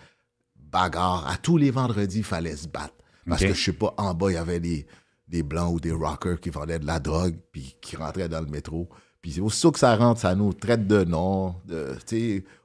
bagarre. 0.71 1.27
À 1.27 1.37
tous 1.37 1.57
les 1.57 1.71
vendredis, 1.71 2.19
il 2.19 2.23
fallait 2.23 2.55
se 2.55 2.67
battre. 2.67 2.93
Parce 3.27 3.41
que 3.41 3.53
je 3.53 3.61
sais 3.61 3.73
pas, 3.73 3.93
en 3.97 4.13
bas, 4.13 4.31
il 4.31 4.35
y 4.35 4.37
avait 4.37 4.59
des, 4.59 4.87
des 5.27 5.43
blancs 5.43 5.73
ou 5.73 5.79
des 5.79 5.91
rockers 5.91 6.39
qui 6.39 6.49
vendaient 6.49 6.79
de 6.79 6.85
la 6.85 6.99
drogue, 6.99 7.35
puis 7.51 7.75
qui 7.81 7.97
rentraient 7.97 8.29
dans 8.29 8.39
le 8.39 8.47
métro. 8.47 8.87
Puis 9.21 9.41
aussitôt 9.41 9.71
que 9.71 9.79
ça 9.79 9.95
rentre, 9.95 10.21
ça 10.21 10.33
nous 10.35 10.53
traite 10.53 10.87
de 10.87 11.03
nom, 11.03 11.55
de, 11.65 11.97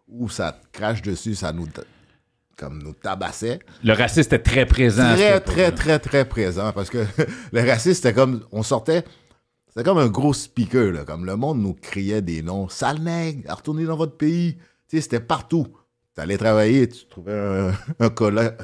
ou 0.06 0.28
ça 0.28 0.60
crache 0.72 1.02
dessus, 1.02 1.34
ça 1.34 1.52
nous 1.52 1.66
comme 2.56 2.82
nous 2.82 2.92
tabassait. 2.92 3.58
Le 3.82 3.92
racisme 3.92 4.34
était 4.34 4.38
très 4.38 4.66
présent. 4.66 5.14
Très, 5.14 5.40
très, 5.40 5.72
très, 5.72 5.98
très 5.98 6.24
présent. 6.24 6.72
Parce 6.72 6.90
que 6.90 7.04
le 7.52 7.60
racisme, 7.60 7.94
c'était 7.94 8.14
comme. 8.14 8.44
On 8.52 8.62
sortait. 8.62 9.04
C'était 9.68 9.84
comme 9.84 9.98
un 9.98 10.08
gros 10.08 10.34
speaker, 10.34 10.92
là, 10.92 11.04
comme 11.04 11.24
le 11.24 11.34
monde 11.34 11.60
nous 11.60 11.72
criait 11.72 12.20
des 12.20 12.42
noms. 12.42 12.68
Sale 12.68 13.00
nègre, 13.00 13.50
retournez 13.54 13.84
dans 13.84 13.96
votre 13.96 14.16
pays. 14.16 14.56
Tu 14.88 14.96
sais, 14.96 15.00
c'était 15.00 15.20
partout. 15.20 15.66
Tu 16.14 16.20
allais 16.20 16.36
travailler, 16.36 16.88
tu 16.88 17.06
trouvais 17.06 17.72
un, 17.98 18.08
collègue, 18.10 18.54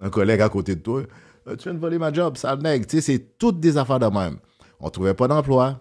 un 0.00 0.10
collègue 0.10 0.40
à 0.40 0.48
côté 0.48 0.76
de 0.76 0.80
toi. 0.80 1.02
Euh, 1.48 1.56
tu 1.56 1.64
viens 1.64 1.74
de 1.74 1.78
voler 1.78 1.98
ma 1.98 2.12
job, 2.12 2.36
sale 2.36 2.60
nègre. 2.60 2.86
Tu 2.86 2.96
sais, 2.96 3.12
c'est 3.12 3.38
toutes 3.38 3.60
des 3.60 3.76
affaires 3.76 3.98
de 3.98 4.06
même. 4.06 4.38
On 4.80 4.90
trouvait 4.90 5.14
pas 5.14 5.28
d'emploi. 5.28 5.80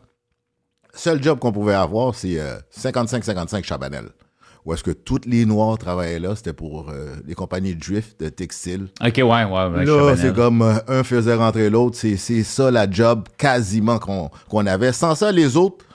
Seul 0.93 1.21
job 1.23 1.39
qu'on 1.39 1.51
pouvait 1.51 1.73
avoir, 1.73 2.15
c'est 2.15 2.37
55-55 2.71 3.57
euh, 3.59 3.63
Chabanel 3.63 4.05
où 4.65 4.73
est-ce 4.73 4.83
que 4.83 4.91
tous 4.91 5.21
les 5.25 5.45
Noirs 5.45 5.77
travaillaient 5.77 6.19
là, 6.19 6.35
c'était 6.35 6.53
pour 6.53 6.89
euh, 6.89 7.15
les 7.25 7.33
compagnies 7.33 7.75
de 7.75 7.81
juifs, 7.81 8.15
de 8.17 8.29
textiles. 8.29 8.87
OK, 9.03 9.17
ouais, 9.17 9.23
ouais. 9.23 9.85
là, 9.85 10.15
c'est 10.15 10.33
comme 10.35 10.61
euh, 10.61 10.75
un 10.87 11.03
faisait 11.03 11.35
rentrer 11.35 11.69
l'autre. 11.69 11.97
C'est, 11.97 12.43
ça 12.43 12.69
la 12.69 12.89
job 12.89 13.27
quasiment 13.37 13.97
qu'on, 13.99 14.65
avait. 14.65 14.91
Sans 14.91 15.15
ça, 15.15 15.31
les 15.31 15.57
autres 15.57 15.85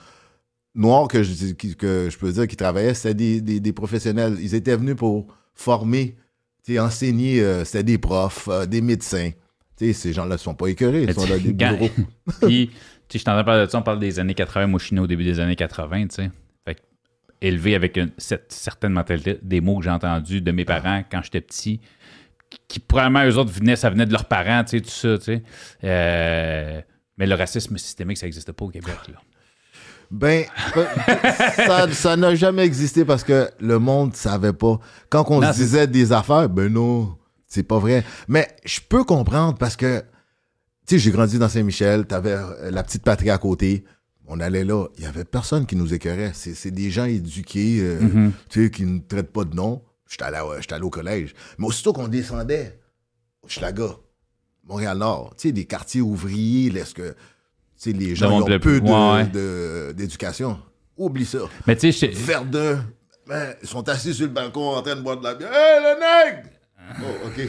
Noirs 0.77 1.07
que 1.07 1.23
je, 1.23 1.53
que 1.53 2.09
je 2.09 2.17
peux 2.17 2.31
dire 2.31 2.47
qui 2.47 2.55
travaillaient, 2.55 2.93
c'était 2.93 3.41
des, 3.41 3.73
professionnels. 3.73 4.37
Ils 4.39 4.55
étaient 4.55 4.75
venus 4.75 4.95
pour 4.95 5.27
former, 5.53 6.15
enseigner. 6.77 7.41
Euh, 7.41 7.65
c'était 7.65 7.83
des 7.83 7.97
profs, 7.97 8.47
des 8.67 8.81
médecins. 8.81 9.31
ces 9.77 10.13
gens-là 10.13 10.35
ne 10.35 10.37
sont 10.37 10.55
pas 10.55 10.67
écœurés. 10.67 11.03
Ils 11.03 11.13
sont 11.13 11.25
là 11.25 11.39
des 11.39 11.53
bureaux. 11.53 11.89
Puis, 12.41 12.71
je 13.13 13.23
t'entends 13.23 13.43
parler 13.43 13.65
de 13.65 13.71
ça, 13.71 13.79
on 13.79 13.83
parle 13.83 13.99
des 13.99 14.19
années 14.19 14.35
80. 14.35 14.67
Moi, 14.67 14.79
je 14.79 14.85
suis 14.85 14.99
au 14.99 15.07
début 15.07 15.23
des 15.23 15.39
années 15.39 15.55
80, 15.55 16.07
tu 16.07 16.15
sais 16.15 16.29
élevé 17.41 17.75
avec 17.75 17.97
une, 17.97 18.11
cette 18.17 18.51
certaine 18.51 18.93
mentalité, 18.93 19.39
des 19.41 19.61
mots 19.61 19.77
que 19.77 19.83
j'ai 19.83 19.89
entendus 19.89 20.41
de 20.41 20.51
mes 20.51 20.65
parents 20.65 21.03
quand 21.09 21.21
j'étais 21.23 21.41
petit, 21.41 21.79
qui, 22.67 22.79
probablement 22.79 23.25
eux 23.25 23.37
autres 23.37 23.51
venaient, 23.51 23.75
ça 23.75 23.89
venait 23.89 24.05
de 24.05 24.11
leurs 24.11 24.25
parents, 24.25 24.63
tu 24.63 24.77
sais, 24.77 24.81
tout 24.81 24.89
ça, 24.89 25.17
tu 25.17 25.23
sais. 25.25 25.43
Euh, 25.83 26.81
mais 27.17 27.25
le 27.25 27.35
racisme 27.35 27.77
systémique, 27.77 28.17
ça 28.17 28.25
n'existait 28.25 28.53
pas 28.53 28.65
au 28.65 28.69
Québec, 28.69 28.95
là. 29.09 29.19
Ben, 30.09 30.45
ça 31.91 32.15
n'a 32.15 32.35
jamais 32.35 32.63
existé 32.63 33.03
parce 33.03 33.23
que 33.23 33.49
le 33.59 33.79
monde 33.79 34.15
savait 34.15 34.53
pas. 34.53 34.79
Quand 35.09 35.25
on 35.29 35.41
se 35.41 35.57
disait 35.57 35.87
des 35.87 36.13
affaires, 36.13 36.47
ben 36.49 36.71
non, 36.71 37.17
c'est 37.45 37.63
pas 37.63 37.79
vrai. 37.79 38.05
Mais 38.27 38.47
je 38.65 38.79
peux 38.87 39.03
comprendre 39.03 39.57
parce 39.57 39.75
que, 39.75 39.99
tu 40.85 40.95
sais, 40.95 40.99
j'ai 40.99 41.11
grandi 41.11 41.37
dans 41.37 41.49
Saint-Michel, 41.49 42.05
t'avais 42.05 42.37
la 42.69 42.83
petite 42.83 43.03
patrie 43.03 43.29
à 43.29 43.37
côté 43.37 43.83
on 44.27 44.39
allait 44.39 44.65
là, 44.65 44.87
il 44.97 45.03
y 45.03 45.07
avait 45.07 45.23
personne 45.23 45.65
qui 45.65 45.75
nous 45.75 45.93
écœurait. 45.93 46.31
C'est 46.33 46.71
des 46.71 46.91
gens 46.91 47.05
éduqués, 47.05 47.79
euh, 47.79 48.01
mm-hmm. 48.01 48.31
tu 48.49 48.63
sais, 48.63 48.71
qui 48.71 48.85
ne 48.85 48.99
traitent 48.99 49.31
pas 49.31 49.45
de 49.45 49.55
nom. 49.55 49.81
J'étais 50.09 50.25
allé, 50.25 50.37
allé, 50.37 50.83
au 50.83 50.89
collège. 50.89 51.33
Mais 51.57 51.65
aussitôt 51.65 51.93
qu'on 51.93 52.07
descendait, 52.07 52.79
Schlaga, 53.47 53.97
Montréal-Nord, 54.65 55.35
tu 55.37 55.47
sais, 55.47 55.51
des 55.53 55.65
quartiers 55.65 56.01
ouvriers, 56.01 56.77
est-ce 56.77 56.93
que, 56.93 57.15
tu 57.81 57.91
sais, 57.91 57.97
les 57.97 58.15
gens 58.15 58.41
ont 58.41 58.59
peu 58.59 58.81
d'éducation. 59.93 60.59
Oublie 60.97 61.25
ça. 61.25 61.39
Mais 61.67 61.75
tu 61.75 61.91
sais, 61.91 62.07
Verdun, 62.07 62.83
ben, 63.27 63.53
ils 63.61 63.67
sont 63.67 63.87
assis 63.87 64.13
sur 64.13 64.25
le 64.25 64.31
balcon 64.31 64.75
en 64.75 64.81
train 64.81 64.95
de 64.95 65.01
boire 65.01 65.17
de 65.17 65.23
la 65.23 65.35
bière. 65.35 65.51
Hé, 65.51 65.79
le 65.81 65.99
nègre! 65.99 66.49
Oh, 67.01 67.27
OK. 67.27 67.47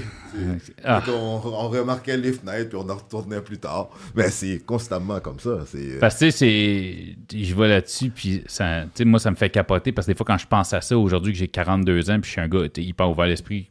Ah. 0.85 1.02
On, 1.08 1.68
remarquait 1.68 2.16
les 2.16 2.32
fenêtres, 2.32 2.70
puis 2.70 2.78
on 2.78 2.88
en 2.90 2.97
retournait 2.97 3.40
plus 3.40 3.58
tard. 3.58 3.88
Mais 4.14 4.30
c'est 4.30 4.58
constamment 4.58 5.20
comme 5.20 5.38
ça. 5.38 5.50
Euh, 5.75 5.99
parce 6.00 6.18
que, 6.18 6.30
c'est. 6.30 7.16
Je 7.32 7.54
vois 7.54 7.68
là-dessus, 7.68 8.11
puis 8.11 8.42
ça, 8.47 8.85
moi, 9.04 9.20
ça 9.20 9.30
me 9.30 9.37
fait 9.37 9.50
capoter, 9.50 9.92
parce 9.92 10.06
que 10.06 10.12
des 10.12 10.16
fois, 10.16 10.26
quand 10.26 10.38
je 10.38 10.47
pense 10.47 10.73
à 10.73 10.80
ça, 10.80 10.99
aujourd'hui, 10.99 11.32
que 11.32 11.38
j'ai 11.38 11.49
42 11.49 12.11
ans, 12.11 12.20
puis 12.20 12.28
je 12.28 12.32
suis 12.32 12.40
un 12.40 12.49
gars 12.49 12.66
hyper 12.76 13.11
ouvert 13.11 13.26
l'esprit, 13.26 13.70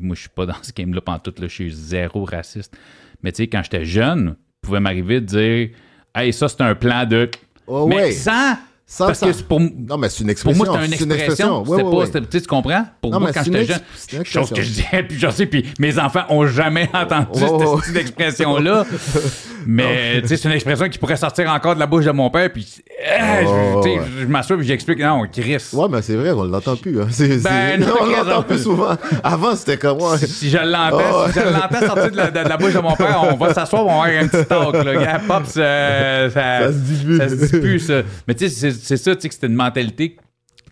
moi, 0.00 0.16
je 0.16 0.20
suis 0.20 0.30
pas 0.30 0.46
dans 0.46 0.62
ce 0.62 0.72
game-là 0.72 1.02
tout, 1.22 1.34
là, 1.38 1.46
je 1.46 1.54
suis 1.54 1.70
zéro 1.70 2.24
raciste. 2.24 2.76
Mais 3.22 3.32
tu 3.32 3.42
sais, 3.42 3.48
quand 3.48 3.62
j'étais 3.62 3.84
jeune, 3.84 4.36
pouvait 4.62 4.80
m'arriver 4.80 5.20
de 5.20 5.26
dire 5.26 5.68
Hey, 6.14 6.32
ça, 6.32 6.48
c'est 6.48 6.60
un 6.62 6.74
plan 6.74 7.06
de. 7.06 7.30
Oh, 7.66 7.86
mais 7.86 7.96
ouais. 7.96 8.12
sans 8.12 8.56
parce 8.98 9.20
que 9.20 9.42
pour, 9.42 9.60
non, 9.60 9.98
mais 9.98 10.08
c'est 10.08 10.22
une 10.24 10.30
expression. 10.30 10.64
Pour 10.64 10.74
moi, 10.74 10.80
c'est 10.88 11.04
une 11.04 11.12
expression. 11.12 11.62
Pas, 11.62 12.20
tu 12.30 12.40
comprends? 12.42 12.86
Pour 13.00 13.18
moi, 13.18 13.30
quand 13.32 13.44
j'étais 13.44 13.64
jeune, 13.64 14.24
chose 14.24 14.50
que 14.50 14.62
je 14.62 14.68
disais, 14.68 15.02
puis 15.08 15.18
je 15.18 15.30
sais, 15.30 15.46
puis 15.46 15.64
mes 15.78 15.98
enfants 15.98 16.24
ont 16.28 16.46
jamais 16.46 16.88
entendu 16.92 17.40
cette, 17.84 17.96
expression-là. 17.96 18.84
mais, 19.66 20.22
c'est 20.26 20.44
une 20.44 20.52
expression 20.52 20.88
qui 20.88 20.98
pourrait 20.98 21.16
sortir 21.16 21.50
encore 21.50 21.74
de 21.74 21.80
la 21.80 21.86
bouche 21.86 22.04
de 22.04 22.10
mon 22.10 22.30
père, 22.30 22.52
puis, 22.52 22.66
eh, 22.88 23.44
je, 23.44 24.26
m'assois, 24.26 24.56
puis 24.56 24.66
j'explique, 24.66 24.98
non, 24.98 25.22
Chris. 25.30 25.62
Ouais, 25.72 25.86
mais 25.88 26.02
c'est 26.02 26.16
vrai, 26.16 26.32
on 26.32 26.44
l'entend 26.44 26.76
plus. 26.76 27.00
Hein. 27.00 27.06
ben, 27.42 27.80
non, 27.86 27.94
on 28.00 28.06
l'entend 28.06 28.42
plus 28.42 28.62
souvent. 28.62 28.96
Avant, 29.22 29.54
c'était 29.54 29.76
comme, 29.76 29.98
moi. 29.98 30.18
Si 30.18 30.50
je 30.50 30.58
l'entends, 30.58 31.28
si 31.28 31.38
je 31.38 31.44
l'entends 31.44 31.86
sortir 31.86 32.10
de 32.10 32.48
la, 32.48 32.56
bouche 32.56 32.74
de 32.74 32.80
mon 32.80 32.96
père, 32.96 33.24
on 33.30 33.36
va 33.36 33.54
s'asseoir, 33.54 33.86
on 33.86 34.00
va 34.00 34.08
avoir 34.08 34.24
un 34.24 34.28
petit 34.28 34.46
talk, 34.46 34.84
là. 34.84 35.20
Pop, 35.26 35.46
ça, 35.46 36.30
ça, 36.30 36.72
se 36.72 36.78
dit 36.78 37.04
plus. 37.04 37.18
Ça 37.18 37.28
se 37.28 37.34
dit 37.34 37.60
plus, 37.60 37.80
ça. 37.80 38.02
Mais, 38.26 38.34
tu 38.34 38.48
sais, 38.48 38.70
c'est 38.70 38.79
ça, 38.80 38.96
tu 38.96 39.22
sais, 39.22 39.28
que 39.28 39.34
c'était 39.34 39.46
une 39.46 39.54
mentalité. 39.54 40.16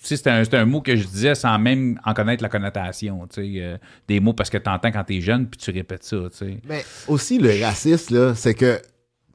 Tu 0.01 0.07
sais, 0.07 0.17
c'était 0.17 0.31
un, 0.31 0.45
un, 0.53 0.65
mot 0.65 0.81
que 0.81 0.95
je 0.95 1.05
disais 1.05 1.35
sans 1.35 1.59
même 1.59 2.01
en 2.05 2.15
connaître 2.15 2.43
la 2.43 2.49
connotation, 2.49 3.27
tu 3.27 3.43
sais, 3.43 3.53
euh, 3.57 3.77
des 4.07 4.21
mots 4.21 4.33
parce 4.33 4.49
que 4.49 4.59
tu 4.59 4.71
entends 4.71 4.93
quand 4.93 5.05
tu 5.05 5.17
es 5.17 5.21
jeune, 5.21 5.49
puis 5.49 5.59
tu 5.59 5.73
répètes 5.73 6.05
ça, 6.05 6.17
tu 6.31 6.37
sais. 6.37 6.59
Mais 6.69 6.85
aussi, 7.09 7.39
le 7.39 7.65
racisme, 7.65 8.15
là, 8.15 8.35
c'est 8.35 8.55
que, 8.55 8.81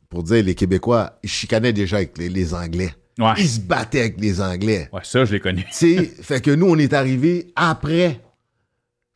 pour 0.10 0.24
dire, 0.24 0.44
les 0.44 0.56
Québécois, 0.56 1.20
ils 1.22 1.30
chicanaient 1.30 1.74
déjà 1.74 1.98
avec 1.98 2.18
les, 2.18 2.54
Anglais. 2.54 2.94
Ils 3.38 3.48
se 3.48 3.60
battaient 3.60 4.00
avec 4.00 4.22
les 4.22 4.40
Anglais. 4.40 4.90
Ouais, 4.94 5.02
ça, 5.04 5.26
je 5.26 5.34
l'ai 5.34 5.40
connu. 5.42 5.66
Tu 5.66 5.74
sais, 5.74 6.06
fait 6.06 6.42
que 6.42 6.52
nous, 6.52 6.68
on 6.68 6.78
est 6.78 6.94
arrivés 6.94 7.48
après 7.58 8.22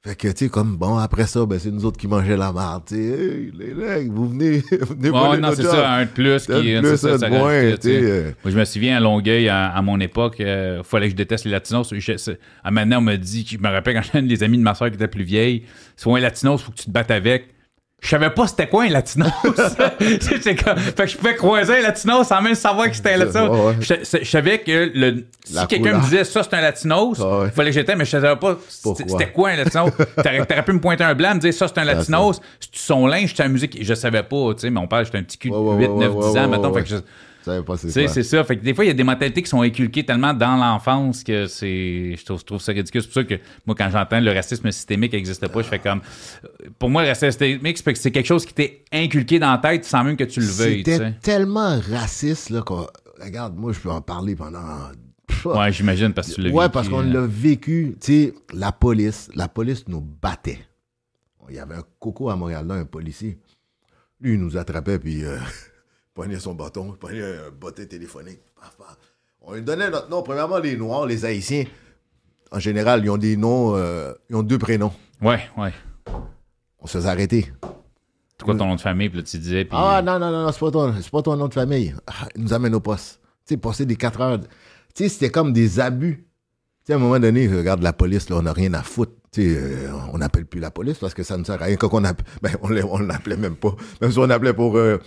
fait 0.05 0.15
que, 0.15 0.27
tu 0.27 0.45
sais, 0.45 0.49
comme, 0.49 0.77
bon, 0.77 0.97
après 0.97 1.25
ça, 1.25 1.45
ben, 1.45 1.59
c'est 1.59 1.71
nous 1.71 1.83
autres 1.83 1.97
qui 1.97 2.07
mangeaient 2.07 2.37
la 2.37 2.51
marde, 2.53 2.83
tu 2.87 2.95
sais. 2.95 3.01
Hey, 3.01 3.51
les 3.57 3.73
legs, 3.73 4.11
vous 4.11 4.29
venez, 4.29 4.59
venez 4.71 5.09
ouais, 5.09 5.37
non, 5.37 5.49
c'est 5.55 5.63
ça, 5.63 5.91
un 5.91 6.05
de 6.05 6.09
plus 6.09 6.45
qui 6.45 6.73
un 6.73 6.81
plus, 6.81 6.97
ça, 6.97 7.17
ça, 7.17 7.29
moins, 7.29 7.71
tu 7.71 7.77
sais. 7.81 8.35
Moi, 8.43 8.51
je 8.51 8.57
me 8.57 8.63
souviens, 8.63 8.97
à 8.97 8.99
Longueuil, 8.99 9.49
à, 9.49 9.81
mon 9.81 9.99
époque, 9.99 10.35
il 10.39 10.45
euh, 10.45 10.83
fallait 10.83 11.07
que 11.07 11.11
je 11.11 11.15
déteste 11.17 11.45
les 11.45 11.51
latinos. 11.51 11.93
à 12.63 12.71
maintenant, 12.71 12.99
on 12.99 13.01
me 13.01 13.15
dit, 13.15 13.45
je 13.49 13.57
me 13.57 13.67
rappelle 13.67 13.95
quand 13.95 14.03
j'avais 14.13 14.27
des 14.27 14.43
amis 14.43 14.57
de 14.57 14.63
ma 14.63 14.75
soeur 14.75 14.89
qui 14.89 14.95
étaient 14.95 15.07
plus 15.07 15.23
vieilles, 15.23 15.63
soit 15.95 16.17
un 16.17 16.21
latinos, 16.21 16.61
il 16.61 16.65
faut 16.65 16.71
que 16.71 16.77
tu 16.77 16.85
te 16.85 16.91
battes 16.91 17.11
avec 17.11 17.56
je 17.99 18.09
savais 18.09 18.29
pas 18.29 18.45
c'était 18.47 18.67
quoi 18.67 18.83
un 18.83 18.89
latinos. 18.89 19.31
fait 19.43 20.55
que 20.55 21.07
je 21.07 21.17
pouvais 21.17 21.35
croiser 21.35 21.77
un 21.77 21.81
latinos 21.81 22.27
sans 22.27 22.41
même 22.41 22.55
savoir 22.55 22.89
que 22.89 22.95
c'était 22.95 23.13
un 23.13 23.17
latinos. 23.17 23.75
Je, 23.79 24.23
savais 24.23 24.59
que 24.59 24.91
le, 24.93 25.25
si 25.43 25.67
quelqu'un 25.67 25.97
me 25.97 26.03
disait 26.03 26.23
ça 26.23 26.43
c'est 26.43 26.53
un 26.53 26.61
latinos, 26.61 27.19
il 27.19 27.51
fallait 27.51 27.71
que 27.71 27.75
j'étais, 27.75 27.95
mais 27.95 28.05
je 28.05 28.11
savais 28.11 28.35
pas 28.35 28.57
c'était 28.69 29.31
quoi 29.31 29.49
un 29.49 29.55
latinos. 29.55 29.89
T'aurais, 30.15 30.41
aurais 30.41 30.63
pu 30.63 30.73
me 30.73 30.79
pointer 30.79 31.03
un 31.03 31.15
blanc, 31.15 31.35
me 31.35 31.39
dire 31.39 31.53
ça 31.53 31.67
c'est 31.67 31.79
un 31.79 31.85
latinos, 31.85 32.39
c'est 32.59 32.69
son 32.73 33.07
linge, 33.07 33.33
c'est 33.35 33.43
la 33.43 33.49
musique. 33.49 33.77
Je 33.81 33.93
savais 33.95 34.23
pas, 34.23 34.53
tu 34.53 34.61
sais, 34.61 34.69
mais 34.69 34.79
on 34.79 34.87
parle, 34.87 35.05
j'étais 35.05 35.17
un 35.17 35.23
petit 35.23 35.37
cul 35.37 35.49
de 35.49 35.55
8, 35.55 35.87
9, 35.89 36.15
10 36.17 36.37
ans, 36.37 36.47
mettons. 36.47 36.73
Fait 36.73 36.83
que 36.83 36.89
c'est 37.77 38.23
ça. 38.23 38.43
Fait 38.43 38.57
que 38.57 38.63
des 38.63 38.73
fois, 38.73 38.85
il 38.85 38.89
y 38.89 38.91
a 38.91 38.93
des 38.93 39.03
mentalités 39.03 39.41
qui 39.41 39.49
sont 39.49 39.61
inculquées 39.61 40.05
tellement 40.05 40.33
dans 40.33 40.55
l'enfance 40.55 41.23
que 41.23 41.47
c'est. 41.47 42.15
Je 42.17 42.25
trouve, 42.25 42.61
ça 42.61 42.71
ridicule. 42.71 43.01
C'est 43.01 43.07
pour 43.07 43.13
ça 43.13 43.23
que 43.23 43.35
moi, 43.65 43.75
quand 43.77 43.89
j'entends 43.89 44.19
le 44.19 44.31
racisme 44.31 44.71
systémique 44.71 45.13
n'existe 45.13 45.47
pas, 45.47 45.61
je 45.61 45.67
fais 45.67 45.79
comme. 45.79 46.01
Pour 46.79 46.89
moi, 46.89 47.03
le 47.03 47.09
racisme 47.09 47.31
systémique, 47.31 47.77
c'est 47.77 48.11
quelque 48.11 48.27
chose 48.27 48.45
qui 48.45 48.53
t'est 48.53 48.83
inculqué 48.91 49.39
dans 49.39 49.51
la 49.51 49.57
tête 49.57 49.85
sans 49.85 50.03
même 50.03 50.17
que 50.17 50.23
tu 50.23 50.39
le 50.39 50.47
veuilles. 50.47 50.83
C'était 50.85 51.13
tellement 51.21 51.79
raciste, 51.79 52.49
là, 52.49 52.61
qu'on. 52.61 52.87
Regarde, 53.19 53.55
moi, 53.55 53.73
je 53.73 53.79
peux 53.79 53.89
en 53.89 54.01
parler 54.01 54.35
pendant 54.35 54.91
Ouais, 55.45 55.71
j'imagine, 55.71 56.13
parce 56.13 56.29
que 56.29 56.35
tu 56.35 56.41
l'as 56.41 56.51
Ouais, 56.51 56.69
parce 56.69 56.89
qu'on 56.89 57.01
l'a 57.01 57.25
vécu. 57.25 57.95
Tu 57.99 58.05
sais, 58.05 58.33
la 58.53 58.71
police, 58.71 59.29
la 59.35 59.47
police 59.47 59.87
nous 59.87 60.01
battait. 60.01 60.59
Il 61.49 61.55
y 61.55 61.59
avait 61.59 61.75
un 61.75 61.83
coco 61.99 62.29
à 62.29 62.35
Montréal, 62.35 62.67
là, 62.67 62.75
un 62.75 62.85
policier. 62.85 63.39
Lui, 64.19 64.33
il 64.33 64.39
nous 64.39 64.57
attrapait, 64.57 64.99
puis 64.99 65.23
euh, 65.23 65.37
pognait 66.17 66.39
son 66.39 66.55
bâton, 66.55 66.93
pognait 66.99 67.21
un 67.21 67.51
bottin 67.51 67.85
téléphonique. 67.85 68.39
On 69.41 69.53
lui 69.53 69.61
donnait 69.61 69.91
notre 69.91 70.09
nom. 70.09 70.23
Premièrement, 70.23 70.57
les 70.57 70.75
Noirs, 70.75 71.05
les 71.05 71.25
Haïtiens, 71.25 71.65
en 72.51 72.57
général, 72.57 73.05
ils 73.05 73.09
ont 73.11 73.17
des 73.17 73.37
noms, 73.37 73.75
euh, 73.75 74.13
ils 74.27 74.35
ont 74.35 74.41
deux 74.41 74.57
prénoms. 74.57 74.91
Ouais, 75.21 75.41
ouais. 75.57 75.71
On 76.79 76.87
se 76.87 76.97
faisait 76.97 77.09
arrêter. 77.09 77.53
C'est 78.39 78.43
quoi 78.43 78.55
ton 78.55 78.65
nom 78.65 78.75
de 78.75 78.81
famille, 78.81 79.09
puis 79.09 79.19
là, 79.19 79.23
tu 79.23 79.37
disais. 79.37 79.65
Puis... 79.65 79.77
Ah, 79.79 80.01
non, 80.03 80.17
non, 80.17 80.31
non, 80.31 80.51
c'est 80.51 80.59
pas, 80.59 80.71
ton, 80.71 80.91
pas 80.91 81.21
ton 81.21 81.35
nom 81.37 81.47
de 81.47 81.53
famille. 81.53 81.93
Ah, 82.07 82.27
ils 82.35 82.43
nous 82.43 82.53
amènent 82.53 82.75
au 82.75 82.79
poste. 82.79 83.19
Tu 83.45 83.53
sais, 83.53 83.57
passer 83.57 83.85
des 83.85 83.95
quatre 83.95 84.19
heures. 84.19 84.39
Tu 84.39 85.03
sais, 85.03 85.09
c'était 85.09 85.29
comme 85.29 85.53
des 85.53 85.79
abus. 85.79 86.25
Tu 86.79 86.87
sais, 86.87 86.93
à 86.93 86.95
un 86.95 86.99
moment 86.99 87.19
donné, 87.19 87.47
regarde 87.47 87.83
la 87.83 87.93
police, 87.93 88.27
là, 88.31 88.37
on 88.37 88.41
n'a 88.41 88.53
rien 88.53 88.73
à 88.73 88.81
foutre. 88.81 89.13
Tu 89.31 89.43
sais, 89.43 89.55
euh, 89.55 89.91
on 90.13 90.17
n'appelle 90.17 90.45
plus 90.45 90.59
la 90.59 90.71
police 90.71 90.97
parce 90.97 91.13
que 91.13 91.21
ça 91.21 91.37
ne 91.37 91.43
sert 91.43 91.61
à 91.61 91.65
rien. 91.65 91.75
Quand 91.75 91.89
on, 91.91 92.03
appelle, 92.03 92.25
ben, 92.41 92.55
on 92.61 92.99
l'appelait 92.99 93.37
même 93.37 93.55
pas. 93.55 93.75
Même 94.01 94.11
si 94.11 94.17
on 94.17 94.29
appelait 94.31 94.53
pour. 94.53 94.77
Euh, 94.77 94.97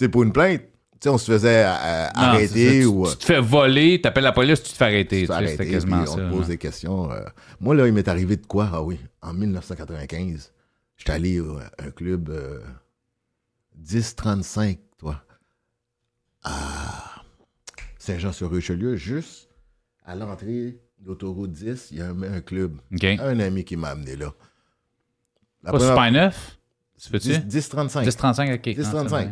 c'est 0.00 0.08
pour 0.08 0.22
une 0.22 0.32
plainte, 0.32 0.62
sais, 1.00 1.08
on 1.08 1.18
se 1.18 1.30
faisait 1.32 1.64
euh, 1.66 2.06
Non, 2.16 2.22
arrêter 2.22 2.82
ça. 2.82 2.88
ou... 2.88 3.06
Tu, 3.06 3.12
tu 3.12 3.18
te 3.18 3.24
fais 3.24 3.40
voler, 3.40 4.00
t'appelles 4.00 4.24
la 4.24 4.32
police, 4.32 4.62
tu 4.62 4.70
te 4.72 4.76
fais 4.76 4.84
arrêter. 4.84 5.26
Tu 5.26 5.32
tu 5.32 5.48
C'était 5.48 5.70
quasiment 5.70 6.04
ça. 6.06 6.12
on 6.12 6.16
te 6.16 6.30
pose 6.30 6.46
des 6.48 6.58
questions. 6.58 7.10
euh. 7.12 7.22
Moi, 7.60 7.74
là, 7.74 7.86
il 7.86 7.92
m'est 7.92 8.08
arrivé 8.08 8.36
de 8.36 8.46
quoi? 8.46 8.68
Ah 8.72 8.82
oui, 8.82 8.98
en 9.22 9.32
1995, 9.32 10.52
j'étais 10.96 11.12
allé 11.12 11.38
à 11.78 11.84
un 11.86 11.90
club 11.90 12.28
euh, 12.30 12.60
1035, 13.78 14.78
toi, 14.98 15.22
à 16.42 17.22
Saint-Jean-sur-Richelieu, 17.98 18.96
juste 18.96 19.48
à 20.04 20.14
l'entrée 20.14 20.78
de 20.98 21.06
l'autoroute 21.06 21.52
10, 21.52 21.88
il 21.92 21.98
y 21.98 22.00
a 22.02 22.06
un, 22.08 22.22
un 22.22 22.40
club. 22.40 22.78
Un 23.02 23.40
ami 23.40 23.64
qui 23.64 23.76
m'a 23.76 23.88
amené 23.90 24.16
là. 24.16 24.32
La 25.62 25.72
Pas 25.72 25.78
première- 25.78 25.94
super 25.94 26.12
neuf? 26.12 26.58
Tu 27.02 27.10
peux-tu? 27.10 27.28
10, 27.38 27.44
1035. 27.44 28.06
10-35, 28.06 28.54
OK. 28.56 28.66
10-35. 28.66 29.30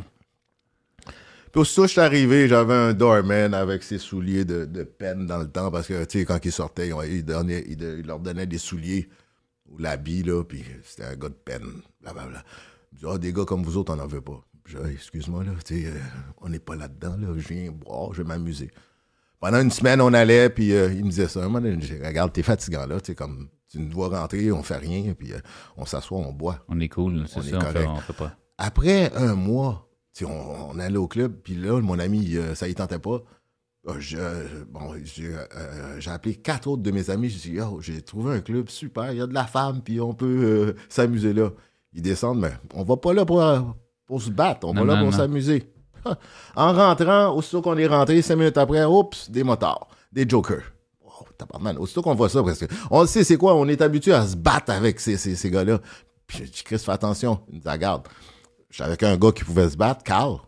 Puis 1.52 1.60
aussitôt 1.60 1.84
je 1.86 1.92
suis 1.92 2.00
arrivé, 2.00 2.48
j'avais 2.48 2.74
un 2.74 2.92
doorman 2.92 3.54
avec 3.54 3.82
ses 3.82 3.98
souliers 3.98 4.44
de, 4.44 4.64
de 4.64 4.82
peine 4.84 5.26
dans 5.26 5.38
le 5.38 5.48
temps 5.50 5.70
parce 5.70 5.86
que, 5.86 6.04
tu 6.04 6.20
sais, 6.20 6.24
quand 6.24 6.44
ils 6.44 6.52
sortaient, 6.52 6.88
ils, 6.88 7.14
ils 7.16 7.24
donnaient- 7.24 7.64
ils 7.68 7.76
de- 7.76 7.96
ils 8.00 8.06
leur 8.06 8.18
donnaient 8.20 8.46
des 8.46 8.58
souliers 8.58 9.08
ou 9.70 9.78
l'habit, 9.78 10.22
là, 10.22 10.42
puis 10.44 10.64
c'était 10.84 11.04
un 11.04 11.14
gars 11.16 11.28
de 11.28 11.34
peine, 11.34 11.82
blablabla. 12.00 12.42
Il 12.92 12.98
dit, 12.98 13.04
ah, 13.08 13.18
des 13.18 13.32
gars 13.32 13.44
comme 13.44 13.62
vous 13.62 13.76
autres, 13.76 13.92
on 13.92 13.96
n'en 13.96 14.06
veut 14.06 14.20
pas. 14.22 14.40
Je 14.64 14.76
dis, 14.76 14.82
Ah, 14.84 14.90
excuse-moi, 14.90 15.44
là, 15.44 15.52
tu 15.64 15.82
sais, 15.82 15.88
euh, 15.88 15.92
on 16.42 16.48
n'est 16.48 16.58
pas 16.58 16.76
là-dedans, 16.76 17.16
là, 17.18 17.28
je 17.36 17.48
viens 17.48 17.70
boire, 17.70 18.12
je 18.12 18.22
vais 18.22 18.28
m'amuser. 18.28 18.70
Pendant 19.40 19.60
une 19.60 19.70
semaine, 19.70 20.00
on 20.00 20.12
allait, 20.12 20.50
puis 20.50 20.72
euh, 20.74 20.92
il 20.92 21.04
me 21.04 21.10
disait 21.10 21.28
ça. 21.28 21.40
Un 21.40 21.44
moment 21.44 21.60
donné, 21.60 21.80
je 21.80 21.94
dis, 21.94 22.02
regarde, 22.02 22.32
t'es 22.32 22.42
fatigant, 22.42 22.86
là, 22.86 23.00
tu 23.00 23.06
sais, 23.06 23.14
comme, 23.14 23.48
tu 23.70 23.78
nous 23.78 23.90
vois 23.90 24.08
rentrer, 24.08 24.50
on 24.50 24.62
fait 24.62 24.76
rien, 24.78 25.14
puis 25.14 25.32
euh, 25.32 25.38
on 25.76 25.84
s'assoit, 25.86 26.18
on 26.18 26.32
boit. 26.32 26.64
On 26.68 26.80
est 26.80 26.88
cool, 26.88 27.24
c'est 27.28 27.40
ça. 27.50 27.58
On 27.58 27.60
fait, 27.72 27.86
on 27.86 27.96
fait 28.00 28.12
pas. 28.14 28.32
Après 28.58 29.12
un 29.14 29.34
mois, 29.34 29.87
on, 30.24 30.70
on 30.70 30.78
allait 30.78 30.96
au 30.96 31.08
club, 31.08 31.34
puis 31.42 31.54
là, 31.54 31.80
mon 31.80 31.98
ami, 31.98 32.36
euh, 32.36 32.54
ça 32.54 32.68
y 32.68 32.74
tentait 32.74 32.98
pas. 32.98 33.22
Euh, 33.88 33.94
je- 33.98 34.64
bon, 34.70 34.92
j'ai 35.04 35.28
euh, 35.34 36.00
j'ai 36.00 36.10
appelé 36.10 36.34
quatre 36.34 36.66
autres 36.68 36.82
de 36.82 36.90
mes 36.90 37.10
amis. 37.10 37.28
J'ai 37.30 37.50
dit, 37.50 37.56
Yo, 37.56 37.80
j'ai 37.80 38.02
trouvé 38.02 38.34
un 38.36 38.40
club 38.40 38.68
super, 38.68 39.12
il 39.12 39.18
y 39.18 39.20
a 39.20 39.26
de 39.26 39.34
la 39.34 39.44
femme, 39.46 39.82
puis 39.82 40.00
on 40.00 40.12
peut 40.14 40.26
euh, 40.26 40.72
s'amuser 40.88 41.32
là. 41.32 41.50
Ils 41.94 42.02
descendent, 42.02 42.40
mais 42.40 42.52
on 42.74 42.82
va 42.84 42.96
pas 42.96 43.14
là 43.14 43.24
pour, 43.24 43.42
pour 44.06 44.20
se 44.22 44.30
battre, 44.30 44.66
on 44.68 44.74
Non, 44.74 44.84
va 44.84 44.94
là 44.94 45.02
pour 45.02 45.14
s'amuser. 45.14 45.70
En 46.56 46.72
rentrant, 46.72 47.34
aussitôt 47.34 47.60
qu'on 47.60 47.76
est 47.76 47.86
rentré, 47.86 48.22
cinq 48.22 48.36
minutes 48.36 48.56
après, 48.56 48.84
oups, 48.84 49.30
des 49.30 49.42
motards, 49.42 49.88
des 50.12 50.26
jokers. 50.28 50.62
Wow, 51.04 51.26
tabarnak, 51.36 51.78
aussitôt 51.80 52.02
qu'on 52.02 52.14
voit 52.14 52.28
ça, 52.28 52.42
parce 52.42 52.58
que 52.60 52.66
on 52.90 53.04
sait, 53.04 53.24
c'est 53.24 53.36
quoi, 53.36 53.54
on 53.54 53.66
est 53.68 53.82
habitué 53.82 54.12
à 54.12 54.26
se 54.26 54.36
battre 54.36 54.72
avec 54.72 55.00
ces, 55.00 55.16
ces, 55.16 55.34
ces 55.34 55.50
gars-là. 55.50 55.80
Puis 56.26 56.38
j'ai 56.38 56.44
dit, 56.44 56.62
Chris, 56.64 56.78
fais 56.78 56.92
attention. 56.92 57.40
Il 57.48 57.56
me 57.56 57.60
dit, 57.60 57.68
regarde, 57.68 58.06
j'étais 58.70 58.84
avec 58.84 59.02
un 59.02 59.16
gars 59.16 59.32
qui 59.32 59.44
pouvait 59.44 59.68
se 59.68 59.76
battre, 59.76 60.02
Carl. 60.02 60.38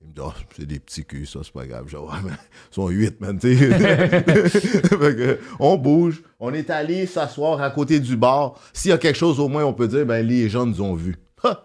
Il 0.00 0.08
me 0.08 0.12
dit, 0.12 0.20
Ah, 0.24 0.34
c'est 0.56 0.66
des 0.66 0.78
petits 0.78 1.04
culs, 1.04 1.26
ça, 1.26 1.40
c'est 1.42 1.52
pas 1.52 1.66
grave. 1.66 1.84
Je 1.88 1.96
dis, 1.96 2.02
ouais, 2.02 2.18
mais 2.24 2.32
ils 2.32 2.74
sont 2.74 2.88
huit, 2.88 3.20
man, 3.20 3.38
tu 3.38 3.56
on 5.58 5.76
bouge. 5.76 6.22
On 6.38 6.54
est 6.54 6.70
allé 6.70 7.06
s'asseoir 7.06 7.60
à 7.60 7.70
côté 7.70 7.98
du 7.98 8.16
bar. 8.16 8.60
S'il 8.72 8.90
y 8.90 8.94
a 8.94 8.98
quelque 8.98 9.16
chose, 9.18 9.40
au 9.40 9.48
moins, 9.48 9.64
on 9.64 9.74
peut 9.74 9.88
dire, 9.88 10.06
ben, 10.06 10.24
les 10.24 10.48
gens 10.48 10.66
nous 10.66 10.80
ont 10.80 10.94
vus. 10.94 11.16
Ha! 11.42 11.64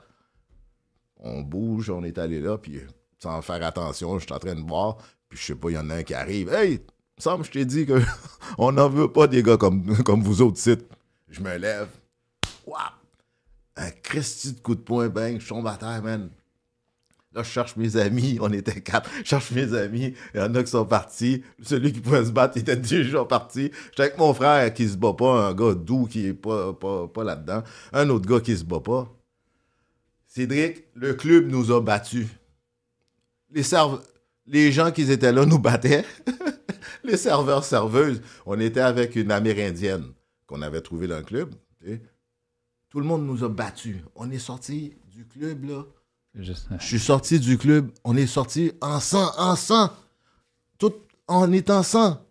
On 1.20 1.42
bouge, 1.42 1.90
on 1.90 2.04
est 2.04 2.18
allé 2.18 2.40
là, 2.42 2.58
puis 2.58 2.82
sans 3.20 3.42
faire 3.42 3.64
attention, 3.64 4.20
je 4.20 4.26
suis 4.26 4.34
en 4.34 4.40
train 4.40 4.56
de 4.56 4.62
boire, 4.62 4.98
puis 5.30 5.40
je 5.40 5.46
sais 5.46 5.56
pas, 5.56 5.70
il 5.70 5.76
y 5.76 5.78
en 5.78 5.90
a 5.90 5.96
un 5.96 6.04
qui 6.04 6.14
arrive. 6.14 6.52
Hey, 6.54 6.82
semble, 7.18 7.46
je 7.46 7.52
t'ai 7.52 7.66
dit 7.66 7.86
que 7.86 8.02
on 8.58 8.74
n'en 8.74 8.90
veut 8.90 9.12
pas 9.12 9.28
des 9.28 9.42
gars 9.44 9.58
comme, 9.58 9.96
comme 10.04 10.22
vous 10.22 10.42
autres 10.42 10.58
sites. 10.58 10.86
Je 11.30 11.40
me 11.42 11.56
lève. 11.58 11.88
Wouah! 12.68 12.94
Un 13.76 13.90
Christy 13.90 14.54
de 14.54 14.60
coup 14.60 14.76
de 14.76 14.82
poing, 14.82 15.10
bang, 15.10 15.40
je 15.40 15.48
tombe 15.48 15.68
à 15.68 15.76
terre, 15.78 16.02
man. 16.04 16.30
Là, 17.34 17.42
je 17.42 17.50
cherche 17.50 17.76
mes 17.76 17.98
amis, 17.98 18.38
on 18.42 18.52
était 18.54 18.82
quatre. 18.82 19.10
Je 19.24 19.30
cherche 19.30 19.50
mes 19.52 19.74
amis, 19.74 20.14
il 20.34 20.40
y 20.40 20.44
en 20.44 20.54
a 20.54 20.64
qui 20.64 20.70
sont 20.70 20.86
partis. 20.86 21.44
Celui 21.62 21.92
qui 21.92 22.00
pouvait 22.00 22.24
se 22.26 22.32
battre, 22.32 22.54
il 22.58 22.62
était 22.62 22.76
déjà 22.76 23.26
parti. 23.26 23.72
J'étais 23.90 24.04
avec 24.04 24.18
mon 24.18 24.34
frère 24.34 24.72
qui 24.74 24.88
se 24.88 24.96
bat 24.98 25.14
pas, 25.14 25.48
un 25.48 25.54
gars 25.56 25.74
doux 25.74 26.06
qui 26.06 26.28
est 26.28 26.34
pas, 26.34 26.74
pas, 26.74 27.08
pas 27.08 27.24
là-dedans. 27.24 27.64
Un 27.92 28.10
autre 28.10 28.28
gars 28.30 28.40
qui 28.40 28.56
se 28.56 28.64
bat 28.64 28.80
pas. 28.80 29.12
Cédric, 30.28 30.84
le 30.96 31.14
club 31.14 31.48
nous 31.48 31.72
a 31.72 31.82
battus. 31.82 32.28
Les, 33.52 33.64
serve- 33.64 34.02
les 34.48 34.72
gens 34.72 34.92
qui 34.92 35.12
étaient 35.12 35.32
là 35.32 35.46
nous 35.46 35.60
battaient. 35.60 36.06
les 37.04 37.18
serveurs, 37.18 37.64
serveuses. 37.64 38.22
On 38.46 38.60
était 38.60 38.80
avec 38.80 39.16
une 39.16 39.32
Amérindienne 39.32 40.06
qu'on 40.48 40.62
avait 40.62 40.82
trouvée 40.82 41.08
dans 41.08 41.18
le 41.18 41.24
club. 41.24 41.54
Tout 42.94 43.00
le 43.00 43.06
monde 43.08 43.26
nous 43.26 43.44
a 43.44 43.50
battus. 43.50 43.98
On 44.16 44.30
est 44.30 44.38
sorti 44.38 44.94
du 45.12 45.26
club, 45.26 45.64
là. 45.66 45.84
Juste- 46.36 46.68
Je 46.80 46.86
suis 46.86 47.00
sorti 47.00 47.40
du 47.40 47.58
club. 47.58 47.90
On 48.04 48.16
est 48.16 48.28
sorti 48.28 48.72
en 48.82 49.00
sang, 49.00 49.32
en 49.40 49.56
sang. 49.56 49.90
Tout 50.78 50.94
en 51.28 51.52
étant 51.52 51.82
sang. 51.82 52.24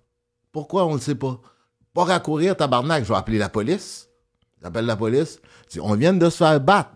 Pourquoi 0.53 0.87
on 0.87 0.95
ne 0.95 1.01
sait 1.01 1.17
pas? 1.17 1.41
Pas 1.93 2.09
à 2.15 2.21
courir, 2.21 2.57
tabarnak. 2.57 3.03
Je 3.03 3.09
vais 3.09 3.17
appeler 3.17 3.39
la 3.39 3.49
police. 3.49 4.09
J'appelle 4.63 4.87
la 4.87 4.95
police. 4.95 5.41
Je 5.67 5.73
dis, 5.73 5.81
on 5.81 5.97
vient 5.97 6.13
de 6.13 6.31
se 6.31 6.37
faire 6.37 6.61
battre. 6.61 6.93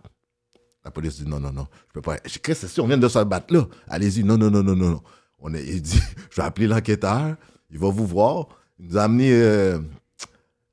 La 0.84 0.92
police 0.92 1.16
dit 1.20 1.28
non, 1.28 1.40
non, 1.40 1.50
non. 1.52 1.66
Je 1.88 1.92
peux 1.94 2.02
pas. 2.02 2.18
Je 2.24 2.34
dis, 2.34 2.38
Chris, 2.38 2.54
c'est 2.54 2.68
sûr, 2.68 2.84
on 2.84 2.86
vient 2.86 2.96
de 2.98 3.08
se 3.08 3.14
faire 3.14 3.26
battre 3.26 3.52
là. 3.52 3.66
Allez-y, 3.88 4.22
non, 4.22 4.38
non, 4.38 4.48
non, 4.48 4.62
non, 4.62 4.76
non. 4.76 4.90
non. 4.90 5.02
On 5.40 5.52
est, 5.54 5.64
il 5.66 5.82
dit, 5.82 5.98
je 6.30 6.36
vais 6.36 6.46
appeler 6.46 6.68
l'enquêteur. 6.68 7.34
Il 7.70 7.80
va 7.80 7.88
vous 7.90 8.06
voir. 8.06 8.46
Il 8.78 8.86
nous 8.86 8.96
a 8.96 9.02
amenés 9.02 9.32
euh, 9.32 9.80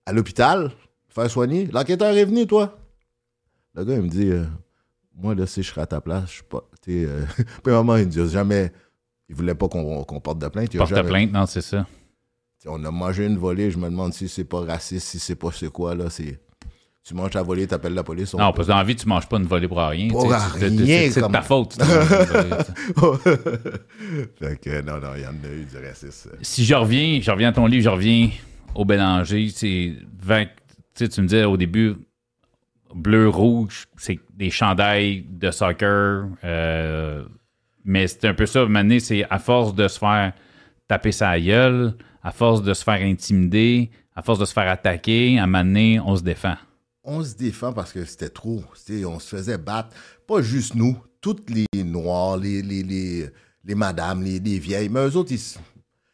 à 0.05 0.13
l'hôpital, 0.13 0.71
faire 1.09 1.31
soigner. 1.31 1.65
L'enquêteur 1.73 2.15
est 2.15 2.25
venu, 2.25 2.45
toi. 2.45 2.77
Le 3.75 3.83
gars, 3.85 3.95
il 3.95 4.01
me 4.03 4.07
dit, 4.07 4.29
euh, 4.29 4.45
moi, 5.15 5.33
là, 5.35 5.45
si 5.47 5.63
je 5.63 5.69
serais 5.69 5.81
à 5.81 5.85
ta 5.87 5.99
place, 6.01 6.25
je 6.27 6.33
suis 6.35 6.43
pas. 6.43 6.63
Tu 6.83 6.91
sais, 6.91 7.05
euh, 7.09 7.25
premièrement, 7.63 7.95
il 7.97 8.05
me 8.05 8.11
dit 8.11 8.29
jamais. 8.29 8.71
Il 9.29 9.35
voulait 9.35 9.55
pas 9.55 9.67
qu'on 9.67 10.03
porte 10.19 10.37
de 10.39 10.47
plainte. 10.47 10.69
Il 10.73 10.77
Porte 10.77 10.89
jamais- 10.91 11.09
plainte, 11.09 11.31
non, 11.31 11.45
c'est 11.45 11.61
ça. 11.61 11.85
T'sais, 12.59 12.69
On 12.69 12.83
a 12.83 12.91
mangé 12.91 13.25
une 13.25 13.37
volée. 13.37 13.71
Je 13.71 13.77
me 13.77 13.89
demande 13.89 14.13
si 14.13 14.27
c'est 14.29 14.43
pas 14.43 14.61
raciste, 14.61 15.07
si 15.07 15.17
c'est 15.19 15.35
pas 15.35 15.49
c'est 15.51 15.69
quoi, 15.71 15.95
là. 15.95 16.09
C'est. 16.09 16.39
Tu 17.05 17.13
manges 17.15 17.31
ta 17.31 17.41
volée, 17.43 17.67
t'appelles 17.67 17.95
la 17.95 18.03
police. 18.03 18.33
on 18.33 18.37
Non, 18.37 18.53
parce 18.53 18.67
que 18.67 18.71
dans 18.71 18.77
la 18.77 18.83
vie, 18.85 18.95
tu 18.95 19.05
manges 19.09 19.27
pas 19.27 19.35
une 19.37 19.45
volée 19.45 19.67
pour 19.67 19.77
rien. 19.79 20.07
C'est- 20.59 21.19
de 21.21 21.27
ta 21.31 21.41
faute. 21.41 21.73
fait 24.39 24.59
que, 24.61 24.81
non, 24.81 24.99
non, 25.01 25.09
il 25.15 25.21
y 25.23 25.25
en 25.27 25.31
a 25.31 25.53
eu 25.53 25.65
du 25.65 25.77
racisme. 25.85 26.31
si 26.41 26.63
je 26.63 26.73
reviens, 26.75 27.19
je 27.21 27.29
reviens 27.31 27.49
à 27.49 27.53
ton 27.53 27.65
livre, 27.65 27.83
je 27.83 27.89
reviens 27.89 28.29
au 28.75 28.85
Bélanger, 28.85 29.49
c'est 29.53 29.93
20 30.21 30.45
tu 30.45 30.51
sais, 31.05 31.09
tu 31.09 31.21
me 31.21 31.27
disais 31.27 31.43
au 31.43 31.57
début, 31.57 31.95
bleu, 32.95 33.29
rouge, 33.29 33.85
c'est 33.97 34.19
des 34.33 34.49
chandails 34.49 35.25
de 35.29 35.51
soccer, 35.51 36.27
euh, 36.43 37.23
mais 37.83 38.07
c'est 38.07 38.25
un 38.25 38.33
peu 38.33 38.45
ça, 38.45 38.65
maintenant, 38.65 38.97
c'est 38.99 39.25
à 39.29 39.39
force 39.39 39.75
de 39.75 39.87
se 39.87 39.99
faire 39.99 40.33
taper 40.87 41.11
sa 41.11 41.39
gueule, 41.39 41.93
à 42.21 42.31
force 42.31 42.61
de 42.61 42.73
se 42.73 42.83
faire 42.83 43.01
intimider, 43.01 43.89
à 44.15 44.21
force 44.21 44.39
de 44.39 44.45
se 44.45 44.53
faire 44.53 44.69
attaquer, 44.69 45.39
à 45.39 45.45
donné, 45.45 45.99
on 45.99 46.15
se 46.15 46.23
défend. 46.23 46.55
On 47.03 47.23
se 47.23 47.35
défend 47.35 47.73
parce 47.73 47.91
que 47.91 48.05
c'était 48.05 48.29
trop. 48.29 48.63
On 49.05 49.19
se 49.19 49.35
faisait 49.35 49.57
battre. 49.57 49.89
Pas 50.25 50.41
juste 50.41 50.75
nous, 50.75 50.97
toutes 51.19 51.49
les 51.49 51.83
noirs, 51.83 52.37
les, 52.37 53.29
madames, 53.75 54.23
les, 54.23 54.39
les 54.39 54.59
vieilles. 54.59 54.87
Mais 54.87 55.05
eux 55.05 55.17
autres, 55.17 55.33
ils, 55.33 55.41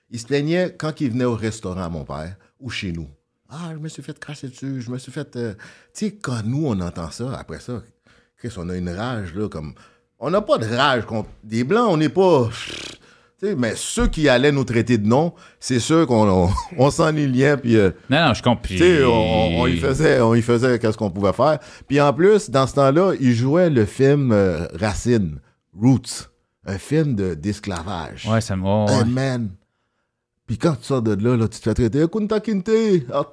ils 0.09 0.19
se 0.19 0.25
plaignaient 0.25 0.75
quand 0.75 0.99
ils 0.99 1.11
venaient 1.11 1.25
au 1.25 1.35
restaurant 1.35 1.83
à 1.83 1.89
mon 1.89 2.05
père 2.05 2.35
ou 2.59 2.69
chez 2.69 2.91
nous. 2.91 3.07
Ah, 3.49 3.71
je 3.73 3.77
me 3.79 3.87
suis 3.89 4.03
fait 4.03 4.17
cracher 4.19 4.47
dessus, 4.47 4.81
je 4.81 4.91
me 4.91 4.97
suis 4.97 5.11
fait. 5.11 5.35
euh, 5.35 5.53
Tu 5.93 6.05
sais, 6.07 6.11
quand 6.11 6.43
nous, 6.45 6.67
on 6.67 6.79
entend 6.81 7.09
ça, 7.11 7.33
après 7.37 7.59
ça, 7.59 7.81
Chris, 8.37 8.53
on 8.57 8.69
a 8.69 8.75
une 8.75 8.89
rage, 8.89 9.33
là, 9.33 9.49
comme. 9.49 9.73
On 10.19 10.29
n'a 10.29 10.41
pas 10.41 10.57
de 10.57 10.65
rage 10.65 11.05
contre 11.05 11.29
des 11.43 11.63
blancs, 11.63 11.87
on 11.89 11.97
n'est 11.97 12.09
pas. 12.09 12.49
Tu 13.39 13.47
sais, 13.47 13.55
mais 13.55 13.73
ceux 13.77 14.07
qui 14.07 14.27
allaient 14.27 14.51
nous 14.51 14.65
traiter 14.65 14.97
de 14.97 15.07
nom, 15.07 15.33
c'est 15.61 15.79
sûr 15.79 16.05
qu'on 16.05 16.27
on, 16.29 16.49
on 16.77 16.89
puis. 17.57 17.77
euh, 17.77 17.91
Non, 18.09 18.27
non, 18.27 18.33
je 18.33 18.43
comprends. 18.43 18.61
tu 18.67 18.77
sais, 18.77 19.03
on, 19.05 19.61
on 19.61 19.67
y 19.67 19.77
faisait, 19.77 20.19
on 20.21 20.35
y 20.35 20.41
faisait 20.41 20.77
qu'est-ce 20.77 20.97
qu'on 20.97 21.09
pouvait 21.09 21.31
faire. 21.33 21.57
Puis 21.87 21.99
en 22.01 22.11
plus, 22.13 22.49
dans 22.49 22.67
ce 22.67 22.75
temps-là, 22.75 23.13
il 23.19 23.33
jouait 23.33 23.69
le 23.69 23.85
film 23.85 24.31
euh, 24.33 24.67
Racine, 24.73 25.39
Roots, 25.73 26.29
un 26.65 26.77
film 26.77 27.15
de 27.15 27.33
d'esclavage. 27.33 28.27
Ouais, 28.29 28.41
ça 28.41 28.57
me. 28.57 28.65
Hey, 28.91 28.97
ouais. 28.99 29.05
man. 29.05 29.49
Puis 30.49 30.57
quand 30.57 30.73
tu 30.73 30.85
sors 30.85 31.03
de 31.03 31.13
là, 31.23 31.37
là, 31.37 31.47
tu 31.47 31.59
te 31.59 31.63
fais 31.63 31.75
traiter 31.75 32.03
Kunta 32.11 32.39
Kinte. 32.39 32.71
Ah, 33.13 33.23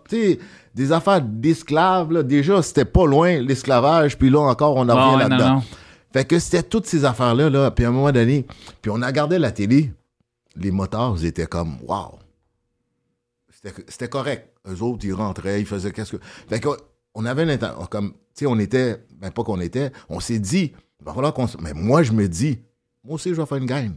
des 0.74 0.92
affaires 0.92 1.22
d'esclaves, 1.22 2.22
déjà, 2.24 2.60
c'était 2.60 2.84
pas 2.84 3.06
loin, 3.06 3.40
l'esclavage, 3.40 4.18
puis 4.18 4.28
là 4.28 4.40
encore, 4.40 4.76
on 4.76 4.86
en 4.86 4.94
Ouais, 4.94 5.14
revient 5.14 5.30
là-dedans. 5.30 5.62
Fait 6.12 6.26
que 6.26 6.38
c'était 6.38 6.62
toutes 6.62 6.84
ces 6.84 7.06
affaires-là, 7.06 7.48
là, 7.48 7.70
puis 7.70 7.86
à 7.86 7.88
un 7.88 7.92
moment 7.92 8.12
donné, 8.12 8.44
puis 8.82 8.90
on 8.94 9.00
a 9.00 9.06
regardé 9.06 9.38
la 9.38 9.50
télé, 9.50 9.94
les 10.56 10.70
motards, 10.70 11.16
ils 11.16 11.24
étaient 11.24 11.46
comme, 11.46 11.78
wow. 11.88 12.18
C'était 13.88 14.08
correct. 14.08 14.50
Eux 14.68 14.82
autres, 14.82 15.06
ils 15.06 15.14
rentraient, 15.14 15.62
ils 15.62 15.66
faisaient 15.66 15.92
qu'est-ce 15.92 16.18
que. 16.18 16.22
Fait 16.50 16.60
que, 16.60 16.68
on 17.14 17.24
avait 17.24 17.46
l'intention, 17.46 17.86
comme, 17.86 18.10
tu 18.10 18.18
sais, 18.34 18.46
on 18.46 18.58
était, 18.58 19.02
ben 19.18 19.30
pas 19.30 19.42
qu'on 19.42 19.62
était, 19.62 19.90
on 20.10 20.20
s'est 20.20 20.38
dit, 20.38 20.74
il 21.00 21.06
va 21.06 21.14
falloir 21.14 21.32
qu'on 21.32 21.46
Mais 21.62 21.72
moi, 21.72 22.02
je 22.02 22.12
me 22.12 22.28
dis, 22.28 22.58
moi 23.02 23.14
aussi, 23.14 23.30
je 23.30 23.40
vais 23.40 23.46
faire 23.46 23.56
une 23.56 23.64
game. 23.64 23.94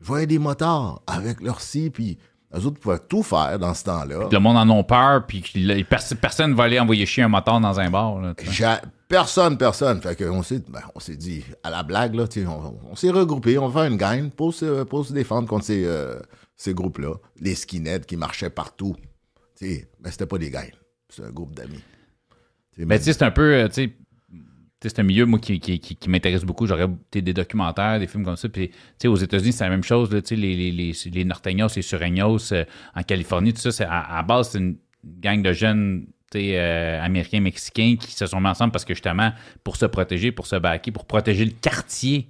Je 0.00 0.12
vais 0.12 0.26
des 0.26 0.40
motards 0.40 1.02
avec 1.06 1.40
leur 1.40 1.60
scie, 1.60 1.90
puis 1.90 2.18
Eux 2.54 2.64
autres 2.64 2.80
pouvaient 2.80 2.98
tout 3.08 3.22
faire 3.22 3.58
dans 3.58 3.74
ce 3.74 3.84
temps-là. 3.84 4.28
Le 4.32 4.38
monde 4.38 4.56
en 4.56 4.78
a 4.78 4.82
peur, 4.82 5.26
puis 5.26 5.42
personne 6.18 6.54
va 6.54 6.64
aller 6.64 6.80
envoyer 6.80 7.04
chier 7.04 7.22
un 7.22 7.28
moteur 7.28 7.60
dans 7.60 7.78
un 7.78 7.90
bar. 7.90 8.20
là, 8.20 8.34
Personne, 9.06 9.56
personne. 9.56 10.00
Fait 10.02 10.16
qu'on 10.16 10.42
s'est, 10.42 10.62
ben, 10.68 10.80
on 10.94 11.00
s'est 11.00 11.16
dit, 11.16 11.42
à 11.62 11.70
la 11.70 11.82
blague, 11.82 12.14
là, 12.14 12.24
on, 12.46 12.74
on 12.90 12.94
s'est 12.96 13.10
regroupés, 13.10 13.58
on 13.58 13.68
va 13.68 13.82
faire 13.82 13.90
une 13.90 13.96
gang 13.98 14.30
pour 14.30 14.52
se, 14.52 14.82
pour 14.84 15.04
se 15.06 15.12
défendre 15.14 15.48
contre 15.48 15.64
ces, 15.64 15.84
euh, 15.86 16.18
ces 16.56 16.74
groupes-là. 16.74 17.14
Les 17.40 17.54
skinheads 17.54 18.00
qui 18.06 18.16
marchaient 18.16 18.50
partout. 18.50 18.96
Mais 19.60 19.86
c'était 20.10 20.26
pas 20.26 20.38
des 20.38 20.50
gangs. 20.50 20.72
C'est 21.08 21.24
un 21.24 21.30
groupe 21.30 21.54
d'amis. 21.54 21.82
Mais 22.76 22.98
tu 22.98 23.06
sais, 23.06 23.12
c'est 23.14 23.24
un 23.24 23.30
peu. 23.30 23.54
euh, 23.54 23.68
tu 23.68 23.84
sais, 23.86 23.92
c'est 24.82 24.98
un 25.00 25.02
milieu, 25.02 25.26
moi, 25.26 25.38
qui, 25.38 25.58
qui, 25.60 25.80
qui, 25.80 25.96
qui 25.96 26.08
m'intéresse 26.10 26.44
beaucoup. 26.44 26.66
J'aurais 26.66 26.88
des 27.12 27.22
documentaires, 27.32 27.98
des 27.98 28.06
films 28.06 28.24
comme 28.24 28.36
ça. 28.36 28.48
Puis, 28.48 28.70
aux 29.06 29.16
États-Unis, 29.16 29.52
c'est 29.52 29.64
la 29.64 29.70
même 29.70 29.82
chose. 29.82 30.12
Là, 30.12 30.20
les, 30.30 30.36
les, 30.36 30.70
les, 30.72 30.92
les 31.12 31.24
Norteños, 31.24 31.68
les 31.76 31.82
Sureños, 31.82 32.52
euh, 32.52 32.64
en 32.94 33.02
Californie, 33.02 33.52
tout 33.52 33.60
ça, 33.60 33.72
c'est, 33.72 33.84
à, 33.84 34.18
à 34.18 34.22
base, 34.22 34.50
c'est 34.50 34.58
une 34.58 34.76
gang 35.04 35.42
de 35.42 35.52
jeunes 35.52 36.06
euh, 36.36 37.02
américains, 37.04 37.40
mexicains 37.40 37.96
qui 37.98 38.12
se 38.12 38.26
sont 38.26 38.40
mis 38.40 38.48
ensemble 38.48 38.70
parce 38.72 38.84
que 38.84 38.94
justement, 38.94 39.32
pour 39.64 39.76
se 39.76 39.86
protéger, 39.86 40.30
pour 40.32 40.46
se 40.46 40.56
baquer, 40.56 40.92
pour 40.92 41.06
protéger 41.06 41.44
le 41.44 41.52
quartier. 41.52 42.28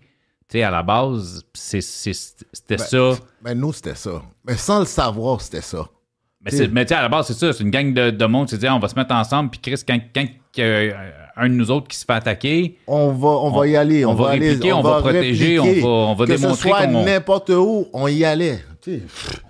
À 0.54 0.70
la 0.70 0.82
base, 0.82 1.44
c'est, 1.52 1.82
c'est- 1.82 2.14
c'était 2.14 2.76
Ben, 2.76 2.84
ça. 2.84 3.10
Mais 3.44 3.54
nous, 3.54 3.70
c'était 3.74 3.94
ça. 3.94 4.22
Mais 4.46 4.56
sans 4.56 4.78
le 4.80 4.86
savoir, 4.86 5.42
c'était 5.42 5.60
ça. 5.60 5.86
Mais, 6.42 6.50
c'est- 6.50 6.68
mais 6.68 6.90
à 6.90 7.02
la 7.02 7.08
base, 7.10 7.26
c'est 7.26 7.34
ça. 7.34 7.52
C'est 7.52 7.62
une 7.62 7.70
gang 7.70 7.92
de, 7.92 8.08
de 8.10 8.24
monde. 8.24 8.48
C'est 8.48 8.56
dire, 8.56 8.74
on 8.74 8.78
va 8.78 8.88
se 8.88 8.94
mettre 8.94 9.12
ensemble. 9.14 9.50
Puis, 9.50 9.60
Chris, 9.60 9.82
quand, 9.86 9.98
quand 10.14 10.26
euh, 10.60 11.10
un 11.38 11.48
de 11.48 11.54
nous 11.54 11.70
autres 11.70 11.88
qui 11.88 11.96
se 11.96 12.04
fait 12.04 12.12
attaquer, 12.12 12.78
On 12.86 13.12
va, 13.12 13.28
on 13.28 13.50
va 13.50 13.66
y 13.66 13.76
aller. 13.76 14.04
On, 14.04 14.10
on 14.10 14.14
va 14.14 14.30
répliquer, 14.30 14.72
on 14.72 14.82
va 14.82 15.00
protéger, 15.00 15.58
on 15.60 15.64
va- 15.64 15.88
on 15.88 16.14
va 16.14 16.24
que 16.26 16.32
démontrer 16.32 16.56
ce 16.56 16.68
soit 16.68 16.86
qu'on- 16.86 17.04
n'importe 17.04 17.50
où, 17.50 17.86
on 17.92 18.08
y 18.08 18.24
allait. 18.24 18.60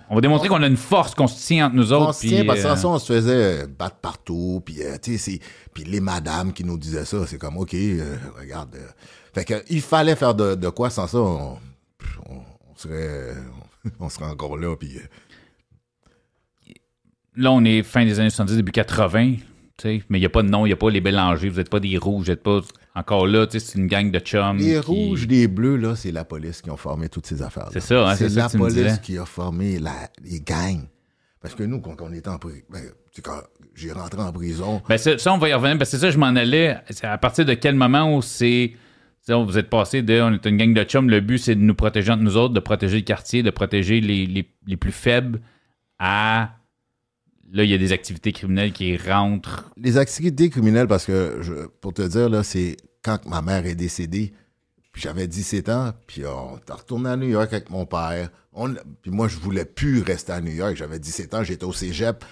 On 0.09 0.15
va 0.15 0.21
démontrer 0.21 0.49
qu'on 0.49 0.61
a 0.61 0.67
une 0.67 0.75
force, 0.75 1.15
qu'on 1.15 1.27
se 1.27 1.45
tient 1.45 1.67
entre 1.67 1.75
nous 1.75 1.93
autres. 1.93 2.09
on 2.09 2.11
se 2.13 2.27
tient, 2.27 2.43
parce 2.45 2.59
que 2.61 2.65
euh, 2.67 2.75
sans 2.75 2.81
ça, 2.81 2.87
on 2.89 2.99
se 2.99 3.13
faisait 3.13 3.63
euh, 3.63 3.67
battre 3.67 3.95
partout. 3.97 4.61
Puis, 4.65 4.81
euh, 4.83 4.97
puis 5.73 5.83
les 5.85 5.99
madames 6.01 6.51
qui 6.51 6.63
nous 6.65 6.77
disaient 6.77 7.05
ça, 7.05 7.25
c'est 7.25 7.37
comme, 7.37 7.57
OK, 7.57 7.73
euh, 7.73 8.15
regarde. 8.39 8.75
euh. 8.75 8.87
Fait 9.33 9.45
que, 9.45 9.63
il 9.69 9.81
fallait 9.81 10.15
faire 10.17 10.33
de, 10.35 10.55
de 10.55 10.69
quoi 10.69 10.89
sans 10.89 11.07
ça, 11.07 11.19
on, 11.19 11.57
serait, 12.75 13.33
on 13.99 14.09
serait 14.09 14.25
encore 14.25 14.57
là. 14.57 14.75
Puis, 14.75 14.97
Là, 17.35 17.51
on 17.51 17.63
est 17.63 17.83
fin 17.83 18.03
des 18.03 18.19
années 18.19 18.29
70, 18.29 18.57
début 18.57 18.71
80. 18.71 19.35
Mais 19.85 20.17
il 20.17 20.19
n'y 20.19 20.25
a 20.25 20.29
pas 20.29 20.43
de 20.43 20.49
nom, 20.49 20.65
il 20.65 20.69
n'y 20.69 20.73
a 20.73 20.77
pas 20.77 20.89
les 20.89 21.01
Bélangers, 21.01 21.49
vous 21.49 21.57
n'êtes 21.57 21.69
pas 21.69 21.79
des 21.79 21.97
rouges, 21.97 22.25
vous 22.25 22.31
n'êtes 22.31 22.43
pas 22.43 22.61
encore 22.95 23.27
là, 23.27 23.45
c'est 23.49 23.75
une 23.75 23.87
gang 23.87 24.11
de 24.11 24.19
chums. 24.19 24.57
les 24.57 24.79
qui- 24.81 25.09
rouges, 25.09 25.27
les 25.27 25.47
bleus, 25.47 25.77
là, 25.77 25.95
c'est 25.95 26.11
la 26.11 26.25
police 26.25 26.61
qui 26.61 26.69
ont 26.69 26.77
formé 26.77 27.09
toutes 27.09 27.25
ces 27.27 27.41
affaires. 27.41 27.69
C'est 27.71 27.79
ça, 27.79 28.09
hein, 28.09 28.15
c'est 28.15 28.29
ça 28.29 28.43
la 28.43 28.49
police 28.49 28.97
qui 28.99 29.17
a 29.17 29.25
formé 29.25 29.79
la, 29.79 29.93
les 30.23 30.39
gangs. 30.41 30.87
Parce 31.41 31.55
que 31.55 31.63
nous, 31.63 31.79
quand 31.79 31.95
on 32.01 32.11
était 32.11 32.27
en 32.27 32.37
prison, 32.37 32.59
ben, 32.69 32.81
quand 33.23 33.39
j'ai 33.73 33.91
rentré 33.93 34.21
en 34.21 34.31
prison, 34.33 34.81
Ben, 34.89 34.97
ça, 34.97 35.33
on 35.33 35.37
va 35.37 35.47
y 35.49 35.53
revenir. 35.53 35.77
Parce 35.77 35.91
que 35.91 35.97
c'est 35.97 36.01
ça, 36.05 36.11
je 36.11 36.17
m'en 36.17 36.27
allais. 36.27 36.75
À 37.03 37.17
partir 37.17 37.45
de 37.45 37.53
quel 37.53 37.75
moment 37.75 38.15
où 38.17 38.21
c'est. 38.21 38.73
Vous 39.27 39.57
êtes 39.57 39.69
passé 39.69 40.01
de. 40.01 40.19
On 40.21 40.33
est 40.33 40.45
une 40.45 40.57
gang 40.57 40.73
de 40.73 40.83
chums. 40.83 41.09
Le 41.09 41.21
but, 41.21 41.37
c'est 41.37 41.55
de 41.55 41.61
nous 41.61 41.75
protéger 41.75 42.11
entre 42.11 42.23
nous 42.23 42.35
autres, 42.35 42.53
de 42.53 42.59
protéger 42.59 42.97
le 42.97 43.03
quartier, 43.03 43.41
de 43.43 43.51
protéger 43.51 44.01
les, 44.01 44.25
les, 44.25 44.49
les 44.67 44.75
plus 44.77 44.91
faibles 44.91 45.39
à. 45.97 46.49
Là, 47.51 47.63
il 47.63 47.69
y 47.69 47.73
a 47.73 47.77
des 47.77 47.91
activités 47.91 48.31
criminelles 48.31 48.71
qui 48.71 48.95
rentrent. 48.97 49.71
les 49.77 49.97
activités 49.97 50.49
criminelles, 50.49 50.87
parce 50.87 51.05
que, 51.05 51.39
je, 51.41 51.67
pour 51.81 51.93
te 51.93 52.01
dire, 52.03 52.29
là, 52.29 52.43
c'est 52.43 52.77
quand 53.03 53.25
ma 53.25 53.41
mère 53.41 53.65
est 53.65 53.75
décédée, 53.75 54.33
puis 54.91 55.01
j'avais 55.01 55.27
17 55.27 55.69
ans, 55.69 55.93
puis 56.07 56.25
on 56.25 56.57
est 56.57 56.71
retourné 56.71 57.09
à 57.09 57.15
New 57.15 57.27
York 57.27 57.51
avec 57.53 57.69
mon 57.69 57.85
père. 57.85 58.29
On, 58.53 58.73
puis 59.01 59.11
moi, 59.11 59.27
je 59.27 59.37
voulais 59.37 59.65
plus 59.65 60.01
rester 60.01 60.31
à 60.31 60.41
New 60.41 60.51
York. 60.51 60.75
J'avais 60.75 60.99
17 60.99 61.33
ans, 61.33 61.43
j'étais 61.43 61.63
au 61.63 61.73
cégep, 61.73 62.23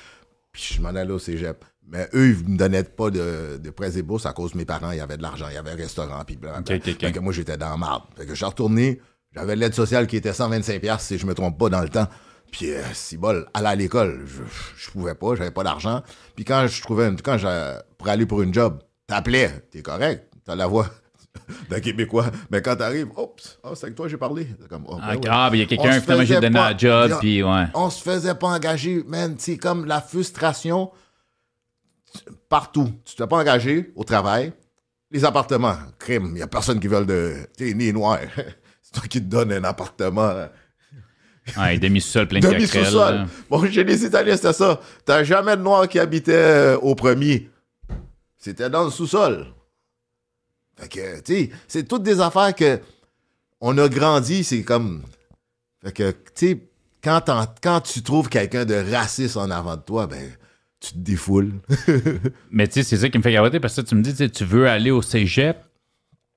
puis 0.52 0.74
je 0.76 0.82
m'en 0.82 0.90
allais 0.90 1.12
au 1.12 1.20
cégep. 1.20 1.64
Mais 1.90 2.10
eux, 2.14 2.36
ils 2.40 2.50
me 2.50 2.58
donnaient 2.58 2.84
pas 2.84 3.10
de, 3.10 3.58
de 3.64 3.70
prêts 3.70 3.98
et 3.98 4.02
bourses 4.02 4.26
à 4.26 4.34
cause 4.34 4.52
de 4.52 4.58
mes 4.58 4.66
parents. 4.66 4.92
Il 4.92 4.98
y 4.98 5.02
avait 5.02 5.18
de 5.18 5.22
l'argent, 5.22 5.48
il 5.50 5.54
y 5.56 5.58
avait 5.58 5.72
un 5.72 5.76
restaurant, 5.76 6.24
puis 6.26 6.36
blablabla. 6.36 6.76
Ok, 6.76 6.82
ok, 6.86 6.94
ok. 6.94 7.00
Fait 7.00 7.12
que 7.14 7.20
moi, 7.20 7.32
j'étais 7.32 7.58
dans 7.58 7.70
la 7.70 7.78
marde. 7.78 8.04
Fait 8.18 8.26
que 8.26 8.32
je 8.32 8.36
suis 8.36 8.46
retourné, 8.46 9.00
j'avais 9.34 9.56
l'aide 9.56 9.74
sociale 9.74 10.06
qui 10.06 10.18
était 10.18 10.34
125 10.34 10.82
pièces 10.82 11.04
si 11.04 11.18
je 11.18 11.26
me 11.26 11.34
trompe 11.34 11.58
pas 11.58 11.70
dans 11.70 11.82
le 11.82 11.90
temps. 11.90 12.08
Puis, 12.52 12.72
euh, 12.72 12.82
si 12.94 13.18
bol, 13.18 13.48
aller 13.54 13.68
à 13.68 13.76
l'école, 13.76 14.24
je, 14.26 14.42
je 14.78 14.90
pouvais 14.92 15.16
pas, 15.16 15.36
j'avais 15.36 15.52
pas 15.52 15.64
d'argent. 15.64 16.02
Puis 16.36 16.46
quand 16.46 16.66
je 16.68 16.82
trouvais, 16.82 17.08
une- 17.08 17.22
quand 17.22 17.38
j'ai, 17.38 17.78
pour 17.98 18.08
aller 18.08 18.26
pour 18.26 18.42
une 18.42 18.54
job, 18.54 18.80
t'appelais, 19.06 19.66
t'es 19.72 19.82
correct, 19.82 20.32
t'as 20.46 20.56
la 20.56 20.66
voix 20.68 20.90
d'un 21.70 21.80
Québécois. 21.80 22.28
Mais 22.50 22.62
quand 22.62 22.76
t'arrives, 22.76 23.10
oups, 23.18 23.60
oh, 23.64 23.76
c'est 23.76 23.86
avec 23.86 23.96
toi 23.96 24.06
que 24.06 24.12
j'ai 24.12 24.18
parlé. 24.18 24.48
Comme, 24.70 24.86
oh, 24.88 24.96
ben 24.96 25.02
Ah, 25.04 25.16
ouais. 25.16 25.22
ah, 25.30 25.50
il 25.54 25.60
y 25.60 25.62
a 25.62 25.66
On 25.66 25.68
quelqu'un, 25.68 26.02
finalement, 26.02 26.24
j'ai 26.26 26.36
donné 26.40 26.52
pas- 26.58 26.68
un 26.70 26.78
job, 26.78 27.08
Bien, 27.10 27.18
puis 27.20 27.44
ouais. 27.44 27.66
On 27.76 27.90
se 27.90 28.02
faisait 28.02 28.36
pas 28.36 28.48
engager, 28.48 29.04
man. 29.08 29.36
C'est 29.38 29.58
comme 29.58 29.86
la 29.86 30.02
frustration 30.02 30.92
partout. 32.50 32.90
Tu 33.06 33.16
te 33.16 33.24
fais 33.24 33.28
pas 33.28 33.38
engager 33.38 33.92
au 33.96 34.04
travail. 34.04 34.54
Les 35.12 35.24
appartements, 35.24 35.76
crime, 36.00 36.32
il 36.36 36.40
y 36.40 36.42
a 36.42 36.48
personne 36.48 36.80
qui 36.80 36.88
veut 36.88 37.06
de. 37.06 37.36
T'es 37.56 37.74
né 37.74 37.92
noir. 37.94 38.20
C'est 38.82 38.94
toi 38.94 39.04
qui 39.10 39.20
te 39.20 39.26
donne 39.28 39.52
un 39.52 39.64
appartement. 39.64 40.48
Ouais, 41.58 41.78
demi-sous-sol 41.78 42.28
plein 42.28 42.40
de. 42.40 42.48
Demi-sous-sol. 42.48 43.26
Bon, 43.50 43.70
chez 43.72 43.84
les 43.84 44.04
Italiens, 44.04 44.36
c'était 44.36 44.54
ça. 44.54 44.82
T'as 45.06 45.24
jamais 45.24 45.56
de 45.56 45.62
noirs 45.62 45.88
qui 45.88 46.00
habitaient 46.00 46.34
euh, 46.34 46.78
au 46.78 46.96
premier. 46.96 47.50
C'était 48.38 48.70
dans 48.70 48.84
le 48.84 48.92
sous-sol. 48.92 49.48
Fait 50.78 50.90
que, 50.90 51.22
tu 51.22 51.34
sais, 51.34 51.50
c'est 51.68 51.88
toutes 51.88 52.04
des 52.04 52.20
affaires 52.20 52.54
que 52.54 52.80
on 53.60 53.78
a 53.78 53.90
grandi, 53.90 54.44
c'est 54.44 54.64
comme. 54.64 55.04
Fait 55.84 55.92
que, 55.92 56.12
tu 56.12 56.18
sais, 56.36 56.70
quand, 57.02 57.82
tu 57.82 58.04
trouves 58.04 58.30
quelqu'un 58.30 58.66
de 58.66 58.76
raciste 58.92 59.38
en 59.38 59.50
avant 59.50 59.76
de 59.76 59.82
toi, 59.82 60.08
ben, 60.08 60.30
tu 60.80 60.92
te 60.94 60.98
défoules. 60.98 61.54
Mais 62.52 62.68
tu 62.68 62.74
sais, 62.76 62.84
c'est 62.84 62.98
ça 62.98 63.10
qui 63.10 63.18
me 63.18 63.24
fait 63.24 63.32
capoter 63.32 63.60
parce 63.60 63.76
que 63.76 63.82
tu 63.82 63.96
me 63.96 64.02
dis, 64.02 64.30
tu 64.30 64.46
veux 64.46 64.68
aller 64.68 64.92
au 64.92 65.02
cégep, 65.02 65.58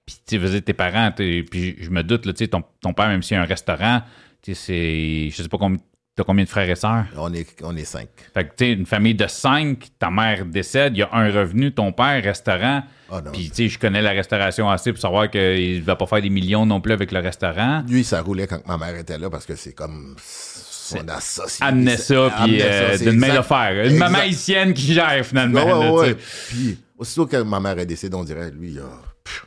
puis 0.06 0.16
tu 0.26 0.48
sais, 0.48 0.60
tes 0.60 0.72
parents, 0.72 1.12
puis 1.12 1.76
je 1.80 1.90
me 1.90 2.02
doute, 2.02 2.26
là, 2.26 2.32
tu 2.32 2.44
sais, 2.44 2.48
ton, 2.48 2.62
ton 2.80 2.92
père, 2.92 3.08
même 3.08 3.22
s'il 3.22 3.36
y 3.36 3.38
a 3.38 3.42
un 3.42 3.46
restaurant, 3.46 4.02
c'est. 4.42 5.30
Je 5.30 5.42
sais 5.42 5.48
pas 5.48 5.58
combien. 5.58 5.78
T'as 6.16 6.24
combien 6.24 6.44
de 6.44 6.48
frères 6.50 6.68
et 6.68 6.74
sœurs? 6.74 7.06
on, 7.16 7.32
est, 7.32 7.46
on 7.62 7.74
est 7.76 7.84
cinq. 7.84 8.08
Fait 8.34 8.44
que, 8.44 8.50
tu 8.50 8.64
sais, 8.64 8.72
une 8.72 8.84
famille 8.84 9.14
de 9.14 9.26
cinq, 9.28 9.88
ta 9.98 10.10
mère 10.10 10.44
décède, 10.44 10.94
il 10.96 10.98
y 10.98 11.02
a 11.02 11.08
un 11.12 11.30
revenu, 11.30 11.72
ton 11.72 11.92
père, 11.92 12.22
restaurant. 12.22 12.82
Ah. 13.10 13.22
Puis, 13.32 13.48
tu 13.48 13.54
sais, 13.54 13.68
je 13.68 13.78
connais 13.78 14.02
la 14.02 14.10
restauration 14.10 14.68
assez 14.68 14.92
pour 14.92 15.00
savoir 15.00 15.30
qu'il 15.30 15.82
va 15.82 15.94
pas 15.96 16.06
faire 16.06 16.20
des 16.20 16.28
millions 16.28 16.66
non 16.66 16.80
plus 16.80 16.92
avec 16.92 17.12
le 17.12 17.20
restaurant. 17.20 17.84
Lui, 17.88 18.02
ça 18.04 18.20
roulait 18.22 18.48
quand 18.48 18.60
ma 18.66 18.76
mère 18.76 18.96
était 18.96 19.18
là 19.18 19.30
parce 19.30 19.46
que 19.46 19.54
c'est 19.54 19.72
comme 19.72 20.16
son 20.18 21.08
associé. 21.08 21.64
Amenait 21.64 21.96
ça, 21.96 22.34
puis 22.42 22.60
euh, 22.60 22.96
c'est 22.98 23.08
d'une 23.08 23.18
main. 23.18 23.28
Une 23.28 23.78
exact. 23.78 23.98
maman 23.98 24.18
haïtienne 24.18 24.74
qui 24.74 24.92
gère 24.92 25.24
finalement. 25.24 25.64
Ouais, 25.64 25.72
ouais, 25.72 26.00
ouais. 26.00 26.14
tu. 26.16 26.22
Puis, 26.48 26.78
aussitôt 26.98 27.26
que 27.26 27.36
ma 27.36 27.60
mère 27.60 27.78
est 27.78 27.86
décédée, 27.86 28.16
on 28.16 28.24
dirait, 28.24 28.50
lui, 28.50 28.72
il 28.72 28.78
a, 28.80 28.90
pff, 29.24 29.46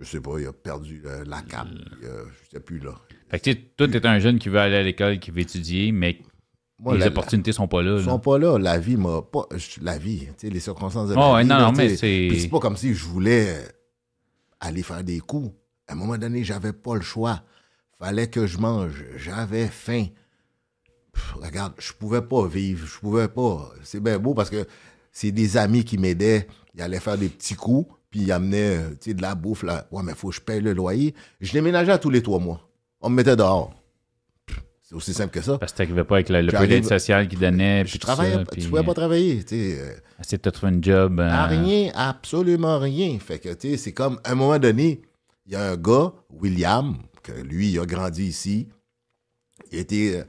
je 0.00 0.04
sais 0.04 0.20
pas, 0.20 0.32
il 0.38 0.46
a 0.46 0.52
perdu 0.52 1.02
euh, 1.06 1.24
la 1.26 1.40
cape. 1.40 1.68
A- 1.68 2.06
je 2.44 2.50
sais 2.50 2.60
plus, 2.60 2.80
là. 2.80 2.94
Fait 3.28 3.38
que, 3.38 3.44
tu 3.44 3.52
sais, 3.52 3.58
toi, 3.76 3.88
t'es 3.88 4.06
un 4.06 4.18
jeune 4.18 4.38
qui 4.38 4.48
veut 4.48 4.58
aller 4.58 4.76
à 4.76 4.82
l'école, 4.82 5.18
qui 5.18 5.30
veut 5.30 5.40
étudier, 5.40 5.92
mais 5.92 6.18
Moi, 6.78 6.94
les 6.94 7.00
la- 7.00 7.06
opportunités 7.08 7.52
sont 7.52 7.68
pas 7.68 7.82
là. 7.82 7.98
Ils 7.98 8.04
sont 8.04 8.18
pas 8.18 8.38
là. 8.38 8.58
La 8.58 8.78
vie 8.78 8.96
m'a 8.96 9.22
pas. 9.22 9.46
La 9.80 9.98
vie, 9.98 10.20
tu 10.20 10.46
sais, 10.46 10.50
les 10.50 10.60
circonstances 10.60 11.08
de 11.08 11.14
la 11.14 11.32
ouais, 11.32 11.42
vie. 11.42 11.48
non, 11.48 11.56
là, 11.56 11.72
mais 11.76 11.96
c'est- 11.96 12.48
pas 12.50 12.58
comme 12.60 12.76
si 12.76 12.94
je 12.94 13.04
voulais 13.04 13.56
aller 14.60 14.82
faire 14.82 15.02
des 15.04 15.20
coups. 15.20 15.52
À 15.88 15.92
un 15.92 15.96
moment 15.96 16.16
donné, 16.18 16.44
j'avais 16.44 16.72
pas 16.72 16.94
le 16.94 17.02
choix. 17.02 17.42
Fallait 17.98 18.28
que 18.28 18.46
je 18.46 18.58
mange. 18.58 19.04
J'avais 19.16 19.66
faim. 19.68 20.06
Pff, 21.12 21.34
regarde, 21.42 21.74
je 21.78 21.92
pouvais 21.92 22.22
pas 22.22 22.46
vivre. 22.46 22.86
Je 22.86 22.98
pouvais 22.98 23.28
pas. 23.28 23.70
C'est 23.82 24.00
bien 24.00 24.18
beau 24.18 24.34
parce 24.34 24.50
que 24.50 24.66
c'est 25.12 25.30
des 25.32 25.56
amis 25.56 25.84
qui 25.84 25.96
m'aidaient. 25.98 26.46
Ils 26.74 26.82
allaient 26.82 27.00
faire 27.00 27.16
des 27.16 27.28
petits 27.28 27.54
coups, 27.54 27.88
puis 28.10 28.20
ils 28.22 28.32
amenaient 28.32 28.78
de 29.06 29.22
la 29.22 29.34
bouffe. 29.34 29.62
Là. 29.62 29.86
Ouais, 29.92 30.02
mais 30.02 30.14
faut 30.14 30.30
que 30.30 30.34
je 30.34 30.40
paye 30.40 30.60
le 30.60 30.72
loyer. 30.72 31.14
Je 31.40 31.52
déménageais 31.52 31.92
à 31.92 31.98
tous 31.98 32.10
les 32.10 32.22
trois 32.22 32.40
mois. 32.40 32.63
On 33.04 33.10
me 33.10 33.16
mettait 33.16 33.36
dehors. 33.36 33.72
C'est 34.82 34.94
aussi 34.94 35.14
simple 35.14 35.32
que 35.32 35.40
ça. 35.42 35.56
Parce 35.58 35.72
que 35.72 35.78
t'arrivais 35.78 36.04
pas 36.04 36.16
avec 36.16 36.28
le, 36.28 36.42
le 36.42 36.52
peu 36.52 36.66
d'aide 36.66 36.84
sociale 36.84 37.26
qu'ils 37.28 37.38
donnaient. 37.38 37.84
Je 37.86 37.98
travaillais, 37.98 38.32
ça, 38.32 38.38
pas- 38.40 38.50
puis, 38.52 38.62
tu 38.62 38.68
pouvais 38.68 38.82
pas 38.82 38.90
euh, 38.90 38.94
travailler, 38.94 39.42
tu 39.44 39.48
sais. 39.56 39.78
euh, 39.80 39.92
Essayer 40.20 40.38
de 40.38 40.50
trouver 40.50 40.72
une 40.72 40.84
job. 40.84 41.20
euh, 41.20 41.28
à 41.28 41.46
rien, 41.46 41.90
absolument 41.94 42.78
rien. 42.78 43.18
Fait 43.18 43.38
que, 43.38 43.48
tu 43.54 43.70
sais, 43.70 43.76
c'est 43.76 43.92
comme, 43.92 44.20
à 44.24 44.32
un 44.32 44.34
moment 44.34 44.58
donné, 44.58 45.00
il 45.46 45.52
y 45.52 45.56
a 45.56 45.70
un 45.70 45.76
gars, 45.76 46.12
William, 46.30 46.96
que 47.22 47.32
lui, 47.32 47.70
il 47.70 47.78
a 47.78 47.86
grandi 47.86 48.24
ici. 48.24 48.68
Il 49.72 49.78
était, 49.78 50.24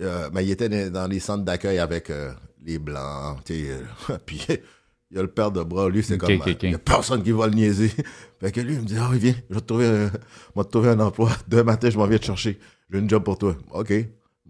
euh, 0.00 0.28
ben, 0.30 0.40
il 0.40 0.50
était 0.50 0.90
dans 0.90 1.06
les 1.06 1.20
centres 1.20 1.44
d'accueil 1.44 1.78
avec 1.78 2.10
euh, 2.10 2.32
les 2.64 2.78
Blancs, 2.78 3.38
tu 3.44 3.54
sais. 3.54 4.18
puis, 4.26 4.44
il 5.10 5.16
y 5.16 5.20
a 5.20 5.22
le 5.22 5.28
père 5.28 5.52
de 5.52 5.62
bras, 5.62 5.88
lui, 5.88 6.02
c'est 6.02 6.18
comme, 6.18 6.34
ok, 6.34 6.48
euh, 6.48 6.52
ok. 6.52 6.62
il 6.62 6.70
y 6.72 6.74
a 6.74 6.78
personne 6.78 7.22
qui 7.22 7.32
va 7.32 7.46
le 7.46 7.54
niaiser. 7.54 7.90
fait 8.40 8.52
que 8.52 8.60
lui, 8.60 8.74
il 8.74 8.80
me 8.80 8.84
dit, 8.84 8.96
ah, 8.98 9.08
oui, 9.10 9.18
viens, 9.18 9.34
je 9.48 9.54
vais 9.54 9.60
te 9.60 9.66
trouver 9.66 9.86
un, 9.86 10.06
je 10.06 10.56
vais 10.56 10.64
te 10.64 10.70
trouver 10.70 10.88
un 10.90 11.00
emploi. 11.00 11.30
Demain 11.48 11.64
matin, 11.64 11.90
je 11.90 11.98
m'en 11.98 12.06
viens 12.06 12.18
te 12.18 12.24
chercher. 12.24 12.58
J'ai 12.90 12.98
une 12.98 13.08
job 13.08 13.22
pour 13.22 13.38
toi. 13.38 13.56
OK. 13.72 13.92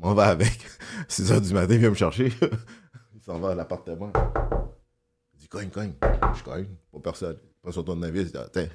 On 0.01 0.15
va 0.15 0.29
avec. 0.29 0.59
6 1.09 1.33
heures 1.33 1.41
du 1.41 1.53
matin, 1.53 1.75
il 1.75 1.81
vient 1.81 1.91
me 1.91 1.95
chercher. 1.95 2.33
il 3.15 3.23
s'en 3.23 3.39
va 3.39 3.51
à 3.51 3.55
l'appartement. 3.55 4.13
Il 5.35 5.41
dit, 5.41 5.49
cogne, 5.49 5.69
cogne. 5.69 5.93
Je 6.37 6.43
cogne. 6.43 6.67
Pas 6.93 7.01
personne. 7.03 7.37
Pas 7.63 7.73
sur 7.73 7.85
ton 7.85 8.01
avis. 8.03 8.21
Il 8.21 8.27
dit, 8.31 8.37
attends, 8.37 8.67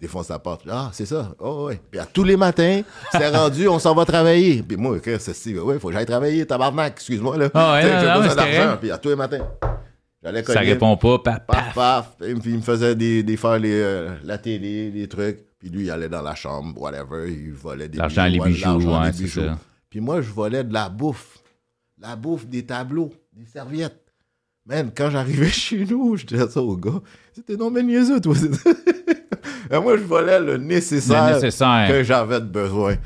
défonce 0.00 0.28
la 0.28 0.38
porte. 0.38 0.62
Ah, 0.68 0.90
c'est 0.92 1.06
ça. 1.06 1.34
Oh, 1.38 1.66
ouais. 1.66 1.80
Puis 1.90 2.00
à 2.00 2.06
tous 2.06 2.24
les 2.24 2.36
matins, 2.36 2.82
c'est 3.12 3.28
rendu, 3.28 3.68
on 3.68 3.78
s'en 3.78 3.94
va 3.94 4.04
travailler. 4.04 4.62
Puis 4.62 4.76
moi, 4.76 4.98
c'est? 5.18 5.58
Ouais, 5.58 5.78
faut 5.78 5.88
que 5.88 5.94
j'aille 5.94 6.06
travailler, 6.06 6.46
tabarnak, 6.46 6.94
excuse-moi, 6.94 7.36
là. 7.36 7.50
Ah 7.54 7.74
ouais, 7.74 7.82
j'ai 7.82 8.20
besoin 8.20 8.34
d'argent. 8.34 8.76
Puis 8.80 8.90
à 8.90 8.98
tous 8.98 9.10
les 9.10 9.16
matins, 9.16 9.46
j'allais 10.22 10.42
Ça 10.44 10.60
répond 10.60 10.96
pas. 10.96 11.18
Paf, 11.18 11.46
Paf, 11.46 11.74
paf. 11.74 12.16
Et 12.22 12.34
puis 12.34 12.50
il 12.50 12.56
me 12.56 12.62
faisait 12.62 12.94
des, 12.94 13.22
des 13.22 13.36
faire 13.36 13.58
les, 13.58 13.72
euh, 13.80 14.14
la 14.24 14.38
télé, 14.38 14.90
les 14.90 15.08
trucs. 15.08 15.40
Puis 15.58 15.68
lui, 15.68 15.84
il 15.84 15.90
allait 15.90 16.08
dans 16.08 16.22
la 16.22 16.34
chambre, 16.34 16.80
whatever. 16.80 17.30
Il 17.30 17.52
volait 17.52 17.88
des 17.88 17.98
L'argent, 17.98 18.24
les 18.26 18.38
bijoux, 18.40 18.64
l'argent, 18.80 19.02
ouais, 19.02 19.12
c'est 19.12 19.22
bijoux. 19.24 19.40
ça. 19.42 19.58
Puis 19.90 20.00
moi, 20.00 20.22
je 20.22 20.30
volais 20.30 20.64
de 20.64 20.72
la 20.72 20.88
bouffe. 20.88 21.38
La 21.98 22.16
bouffe, 22.16 22.46
des 22.46 22.64
tableaux, 22.64 23.12
des 23.32 23.44
serviettes. 23.44 24.00
Man, 24.64 24.90
quand 24.96 25.10
j'arrivais 25.10 25.48
chez 25.50 25.84
nous, 25.84 26.16
je 26.16 26.24
disais 26.26 26.48
ça 26.48 26.62
au 26.62 26.76
gars. 26.76 27.00
C'était 27.34 27.56
non, 27.56 27.70
mais 27.70 27.82
niaiseux, 27.82 28.20
toi. 28.20 28.34
Et 29.72 29.78
moi, 29.78 29.96
je 29.96 30.02
volais 30.02 30.40
le 30.40 30.56
nécessaire, 30.56 31.28
Le 31.28 31.34
nécessaire. 31.34 31.88
que 31.88 32.02
j'avais 32.02 32.40
de 32.40 32.46
besoin. 32.46 32.96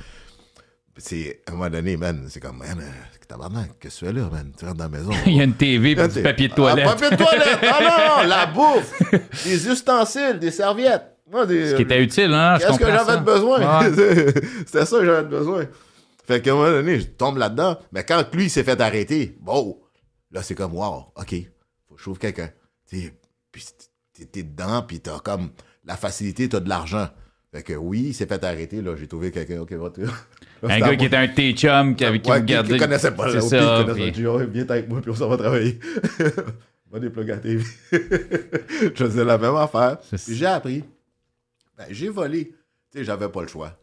C'est, 0.97 1.43
à 1.47 1.51
un 1.51 1.55
moment 1.57 1.71
donné, 1.71 1.97
man, 1.97 2.25
c'est 2.29 2.41
comme, 2.41 2.59
man, 2.59 2.79
euh, 2.81 3.14
tabarnak, 3.27 3.79
qu'est-ce 3.79 4.01
que 4.01 4.07
tu 4.07 4.13
fais 4.13 4.21
là, 4.21 4.29
man? 4.31 4.53
Tu 4.59 4.65
rentres 4.65 4.77
dans 4.79 4.85
la 4.85 4.91
maison. 4.91 5.11
Il 5.27 5.37
y 5.37 5.41
a 5.41 5.45
une 5.45 5.55
TV 5.55 5.93
et 5.93 6.09
du 6.09 6.23
papier 6.23 6.49
de 6.49 6.55
toilette. 6.55 6.87
Ah, 6.89 6.95
papier 6.95 7.11
de 7.11 7.17
toilette! 7.17 7.59
Ah 7.63 7.79
non, 7.81 8.23
non, 8.23 8.29
la 8.29 8.47
bouffe! 8.55 9.45
des 9.45 9.69
ustensiles, 9.69 10.39
des 10.39 10.51
serviettes. 10.51 11.11
Des, 11.49 11.71
Ce 11.71 11.75
qui 11.77 11.83
était 11.83 12.03
utile, 12.03 12.33
hein? 12.35 12.59
Qu'est-ce 12.59 12.79
que 12.79 12.87
j'avais 12.87 13.21
besoin? 13.21 13.81
Ouais. 13.81 13.91
C'était 14.67 14.87
ça 14.87 14.99
que 14.99 15.05
j'avais 15.05 15.27
besoin. 15.29 15.65
Fait 16.27 16.41
qu'à 16.41 16.53
un 16.53 16.55
moment 16.55 16.71
donné, 16.71 17.01
je 17.01 17.07
tombe 17.07 17.39
là-dedans. 17.39 17.79
Mais 17.93 18.05
quand 18.05 18.25
lui, 18.35 18.45
il 18.45 18.51
s'est 18.51 18.63
fait 18.63 18.81
arrêter, 18.81 19.37
bon, 19.41 19.79
là, 20.31 20.43
c'est 20.43 20.55
comme, 20.55 20.75
wow, 20.75 21.07
OK, 21.17 21.35
faut 21.89 21.95
que 21.95 21.99
je 21.99 22.03
trouve 22.05 22.19
quelqu'un. 22.19 22.51
Puis 22.89 23.11
t'es- 24.31 24.43
dedans, 24.43 24.83
puis 24.83 25.01
t'as 25.01 25.19
comme 25.19 25.51
la 25.85 25.97
facilité, 25.97 26.49
t'as 26.49 26.61
de 26.61 26.69
l'argent. 26.69 27.09
Fait 27.53 27.63
que 27.63 27.73
oui, 27.73 28.05
il 28.09 28.15
s'est 28.15 28.27
fait 28.27 28.43
arrêter, 28.45 28.81
là, 28.83 28.95
j'ai 28.97 29.09
trouvé 29.09 29.31
quelqu'un, 29.31 29.61
OK, 29.61 29.73
va. 29.73 29.91
Un 30.63 30.79
gars 30.81 30.97
qui 30.97 31.05
était 31.07 31.17
un 31.17 31.29
T-chum 31.29 31.95
qui 31.97 32.05
avait 32.05 32.21
qui 32.21 32.31
Ouais, 32.31 32.45
qui, 32.45 32.77
connaissait 32.79 33.11
pas 33.11 33.31
C'est 33.33 33.41
ça. 33.41 33.85
puis- 33.95 34.13
viens 34.53 34.67
avec 34.69 34.89
moi, 34.89 35.01
puis 35.01 35.11
on 35.11 35.15
s'en 35.15 35.29
va 35.29 35.37
travailler. 35.37 35.79
va 36.91 36.99
dépluguer 37.01 37.33
la 37.33 37.37
TV. 37.39 37.65
je 37.93 38.91
faisais 39.05 39.25
la 39.25 39.37
même 39.39 39.57
affaire. 39.57 39.99
Puis 40.11 40.35
j'ai 40.37 40.47
appris. 40.47 40.85
Ben, 41.77 41.85
j'ai 41.91 42.09
volé. 42.09 42.53
Tu 42.93 42.99
sais, 42.99 43.05
j'avais 43.05 43.29
pas 43.29 43.43
le 43.43 43.49
choix. 43.49 43.77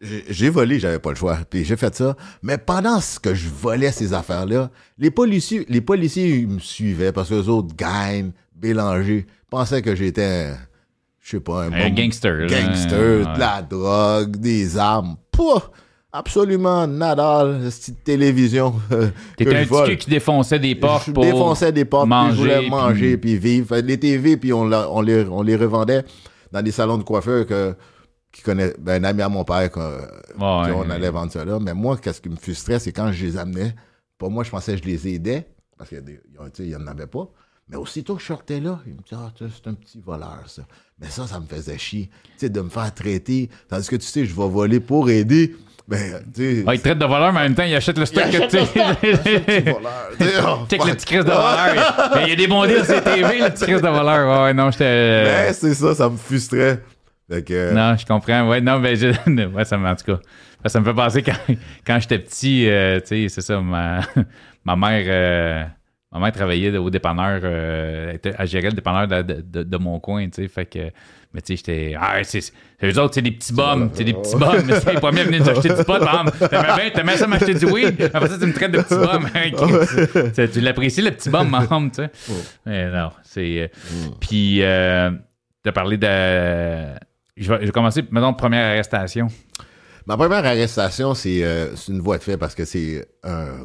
J'ai 0.00 0.50
volé, 0.50 0.78
j'avais 0.78 0.98
pas 0.98 1.10
le 1.10 1.16
choix. 1.16 1.38
Puis 1.48 1.64
j'ai 1.64 1.76
fait 1.76 1.94
ça. 1.94 2.16
Mais 2.42 2.58
pendant 2.58 3.00
ce 3.00 3.18
que 3.18 3.34
je 3.34 3.48
volais 3.48 3.92
ces 3.92 4.12
affaires-là, 4.12 4.70
les 4.98 5.10
policiers, 5.10 5.64
les 5.68 5.80
policiers 5.80 6.36
ils 6.40 6.48
me 6.48 6.58
suivaient 6.58 7.12
parce 7.12 7.30
que 7.30 7.34
les 7.34 7.48
autres 7.48 7.74
gagnent, 7.74 8.32
Bélanger, 8.54 9.26
pensaient 9.50 9.80
que 9.82 9.94
j'étais, 9.94 10.50
je 11.20 11.30
sais 11.30 11.40
pas, 11.40 11.64
un, 11.64 11.72
Un 11.72 11.88
bon- 11.88 11.94
gangster. 11.94 12.46
Gangster, 12.46 13.34
de 13.34 13.38
la 13.38 13.62
drogue, 13.62 14.36
des 14.36 14.76
armes. 14.78 15.16
Pouah! 15.30 15.70
Absolument 16.18 16.86
nada, 16.86 17.46
cette 17.70 18.02
télévision. 18.02 18.74
euh, 18.92 19.10
T'étais 19.36 19.54
un 19.54 19.66
petit 19.66 19.90
cul 19.90 19.96
qui 19.98 20.08
défonçait 20.10 20.58
des 20.58 20.74
portes 20.74 21.04
Je 21.08 21.12
pour 21.12 21.22
défonçais 21.24 21.72
des 21.72 21.84
portes, 21.84 22.08
puis 22.08 22.14
je 22.18 22.24
manger, 22.24 22.36
voulais 22.40 22.58
puis- 22.60 22.70
manger, 22.70 23.16
puis 23.18 23.36
vivre. 23.36 23.76
Les 23.78 23.98
TV, 23.98 24.36
puis 24.38 24.50
on, 24.54 24.66
les, 25.02 25.26
on 25.30 25.42
les 25.42 25.56
revendait 25.56 26.04
dans 26.52 26.62
des 26.62 26.70
salons 26.72 26.96
de 26.96 27.02
coiffeur 27.02 27.44
que, 27.44 27.74
qui 28.32 28.40
connaît, 28.40 28.72
ben, 28.78 29.04
un 29.04 29.08
ami 29.08 29.20
à 29.20 29.28
mon 29.28 29.44
père, 29.44 29.70
que, 29.70 29.78
Ouais, 29.78 30.72
qu'on 30.72 30.86
ouais. 30.88 30.90
allait 30.90 31.10
vendre 31.10 31.30
ça 31.32 31.44
là. 31.44 31.58
Mais 31.60 31.74
moi, 31.74 31.98
qu'est-ce 31.98 32.22
qui 32.22 32.30
me 32.30 32.36
frustrait, 32.36 32.78
c'est 32.78 32.92
quand 32.92 33.12
je 33.12 33.24
les 33.26 33.36
amenais. 33.36 33.74
Pour 34.16 34.30
moi, 34.30 34.42
je 34.42 34.50
pensais 34.50 34.72
que 34.74 34.82
je 34.82 34.88
les 34.88 35.06
aidais, 35.14 35.46
parce 35.76 35.90
qu'il 35.90 36.66
y, 36.70 36.76
en 36.76 36.86
avait 36.86 37.06
pas. 37.06 37.28
Mais 37.68 37.76
aussitôt 37.76 38.14
que 38.14 38.22
je 38.22 38.26
sortais 38.28 38.60
là, 38.60 38.80
il 38.86 38.92
me 38.94 38.98
dit 38.98 39.12
Ah, 39.12 39.30
c'est 39.36 39.68
un 39.68 39.74
petit 39.74 40.00
voleur, 40.00 40.44
ça. 40.46 40.62
Mais 40.98 41.08
ça, 41.10 41.26
ça 41.26 41.40
me 41.40 41.46
faisait 41.46 41.76
chier. 41.76 42.08
Tu 42.24 42.32
sais, 42.38 42.48
de 42.48 42.60
me 42.62 42.70
faire 42.70 42.94
traiter. 42.94 43.50
Tandis 43.68 43.86
que 43.88 43.96
tu 43.96 44.06
sais, 44.06 44.24
je 44.24 44.34
vais 44.34 44.48
voler 44.48 44.80
pour 44.80 45.10
aider. 45.10 45.54
Ben, 45.88 46.20
tu 46.34 46.56
sais. 46.56 46.64
Ah, 46.66 46.74
il 46.74 46.80
traite 46.80 46.98
de 46.98 47.04
voleur, 47.04 47.32
mais 47.32 47.40
en 47.40 47.42
même 47.44 47.54
temps, 47.54 47.62
il 47.62 47.74
achète 47.74 47.96
le 47.96 48.06
stock 48.06 48.24
Il 48.32 48.40
que 48.40 48.46
tu 48.50 48.58
oh, 50.44 50.66
Check 50.68 50.84
le 50.84 50.94
petit 50.94 51.06
Chris 51.06 51.18
de 51.18 51.30
voleur. 51.30 52.22
Il 52.22 52.28
y 52.28 52.32
a 52.32 52.36
des 52.36 52.48
bons 52.48 52.66
deals 52.66 52.84
sur 52.84 53.02
TV, 53.04 53.38
le 53.38 53.50
petit 53.50 53.64
Chris 53.64 53.80
de 53.80 53.88
voleur. 53.88 54.44
Ouais, 54.44 54.52
non, 54.52 54.70
j'étais. 54.72 55.24
Ben, 55.24 55.52
c'est 55.54 55.74
ça, 55.74 55.94
ça 55.94 56.08
me 56.08 56.16
frustrait. 56.16 56.82
Que, 57.28 57.72
Non, 57.72 57.96
je 57.96 58.06
comprends. 58.06 58.48
Ouais, 58.48 58.60
non, 58.60 58.78
mais 58.78 58.94
je... 58.96 59.08
ouais, 59.54 59.64
ça 59.64 59.76
me, 59.76 59.88
en 59.88 59.96
tout 59.96 60.04
cas, 60.04 60.20
ça 60.68 60.80
me 60.80 60.84
fait 60.84 60.94
penser 60.94 61.22
quand, 61.22 61.54
quand 61.84 61.98
j'étais 62.00 62.18
petit, 62.20 62.68
euh, 62.68 63.00
tu 63.00 63.06
sais, 63.06 63.28
c'est 63.28 63.40
ça, 63.40 63.60
ma, 63.60 64.00
ma 64.64 64.76
mère, 64.76 65.04
euh, 65.08 65.64
ma 66.12 66.20
mère 66.20 66.32
travaillait 66.32 66.76
au 66.78 66.88
dépanneur, 66.90 67.40
euh, 67.44 68.08
elle 68.10 68.16
était- 68.16 68.34
elle 68.38 68.46
gérait 68.46 68.68
le 68.70 68.74
dépanneur 68.76 69.06
de, 69.08 69.22
de- 69.34 69.40
de- 69.42 69.62
de 69.64 69.76
mon 69.76 69.98
coin, 70.00 70.24
tu 70.26 70.42
sais, 70.42 70.48
fait 70.48 70.64
que, 70.66 70.78
mais 71.34 71.40
tu 71.42 71.48
sais, 71.48 71.56
j'étais, 71.56 71.94
ah, 72.00 72.22
c'est, 72.22 72.40
eux 72.84 72.98
autres, 72.98 73.14
c'est 73.14 73.22
des 73.22 73.32
petits 73.32 73.52
bums, 73.52 73.90
c'est 73.92 74.04
des 74.04 74.14
petits 74.14 74.36
bums, 74.36 74.62
mais 74.66 74.80
c'est 74.80 75.00
pas 75.00 75.10
bien 75.10 75.24
venir 75.24 75.40
nous 75.42 75.48
acheter 75.50 75.68
du 75.70 75.84
pot, 75.84 75.98
bam, 75.98 76.30
t'aimais 76.38 76.74
bien, 76.76 76.90
t'aimais 76.94 77.16
ça 77.16 77.26
m'acheter 77.26 77.54
du 77.54 77.66
weed, 77.66 78.10
après 78.14 78.28
ça, 78.28 78.38
tu 78.38 78.46
me 78.46 78.52
traites 78.52 78.70
de 78.72 78.80
petit 78.80 78.94
bum, 78.94 79.26
tu- 80.34 80.48
tu, 80.48 80.60
l'apprécies, 80.60 81.02
le 81.02 81.10
petit 81.10 81.28
bum, 81.28 81.48
membre, 81.48 81.90
tu 81.90 82.02
sais. 82.02 82.10
Mais 82.64 82.90
non, 82.90 83.10
c'est, 83.24 83.62
euh, 83.62 83.68
puis, 84.20 84.62
euh, 84.62 85.10
t'as 85.62 85.72
parlé 85.72 85.96
de, 85.98 86.06
je 87.36 87.52
vais, 87.52 87.60
je 87.60 87.66
vais 87.66 87.72
commencer, 87.72 88.02
mettons, 88.10 88.32
première 88.32 88.64
arrestation. 88.72 89.26
Ma 90.06 90.16
première 90.16 90.46
arrestation, 90.46 91.14
c'est 91.14 91.42
euh, 91.44 91.74
c'est 91.74 91.90
une 91.92 92.00
voie 92.00 92.16
de 92.16 92.22
fait 92.22 92.36
parce 92.36 92.54
que 92.54 92.64
c'est 92.64 93.06
un, 93.24 93.64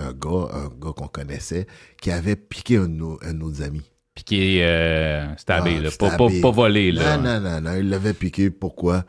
un 0.00 0.12
gars, 0.12 0.48
un 0.52 0.68
gars 0.68 0.92
qu'on 0.96 1.08
connaissait 1.08 1.66
qui 2.00 2.10
avait 2.10 2.36
piqué 2.36 2.76
un 2.78 2.82
de 2.88 2.94
nos, 2.94 3.18
un 3.22 3.32
de 3.32 3.38
nos 3.38 3.62
amis. 3.62 3.90
Est 4.32 4.62
euh, 4.62 5.36
stabé, 5.36 5.76
Ah, 5.78 5.82
là. 5.84 5.90
Pas, 5.98 6.08
stabé. 6.10 6.40
pas, 6.40 6.48
pas 6.48 6.50
volé, 6.54 6.92
là. 6.92 7.16
Non, 7.16 7.22
non, 7.22 7.40
non, 7.40 7.60
non, 7.62 7.76
il 7.78 7.88
l'avait 7.88 8.12
piqué. 8.12 8.50
Pourquoi? 8.50 9.04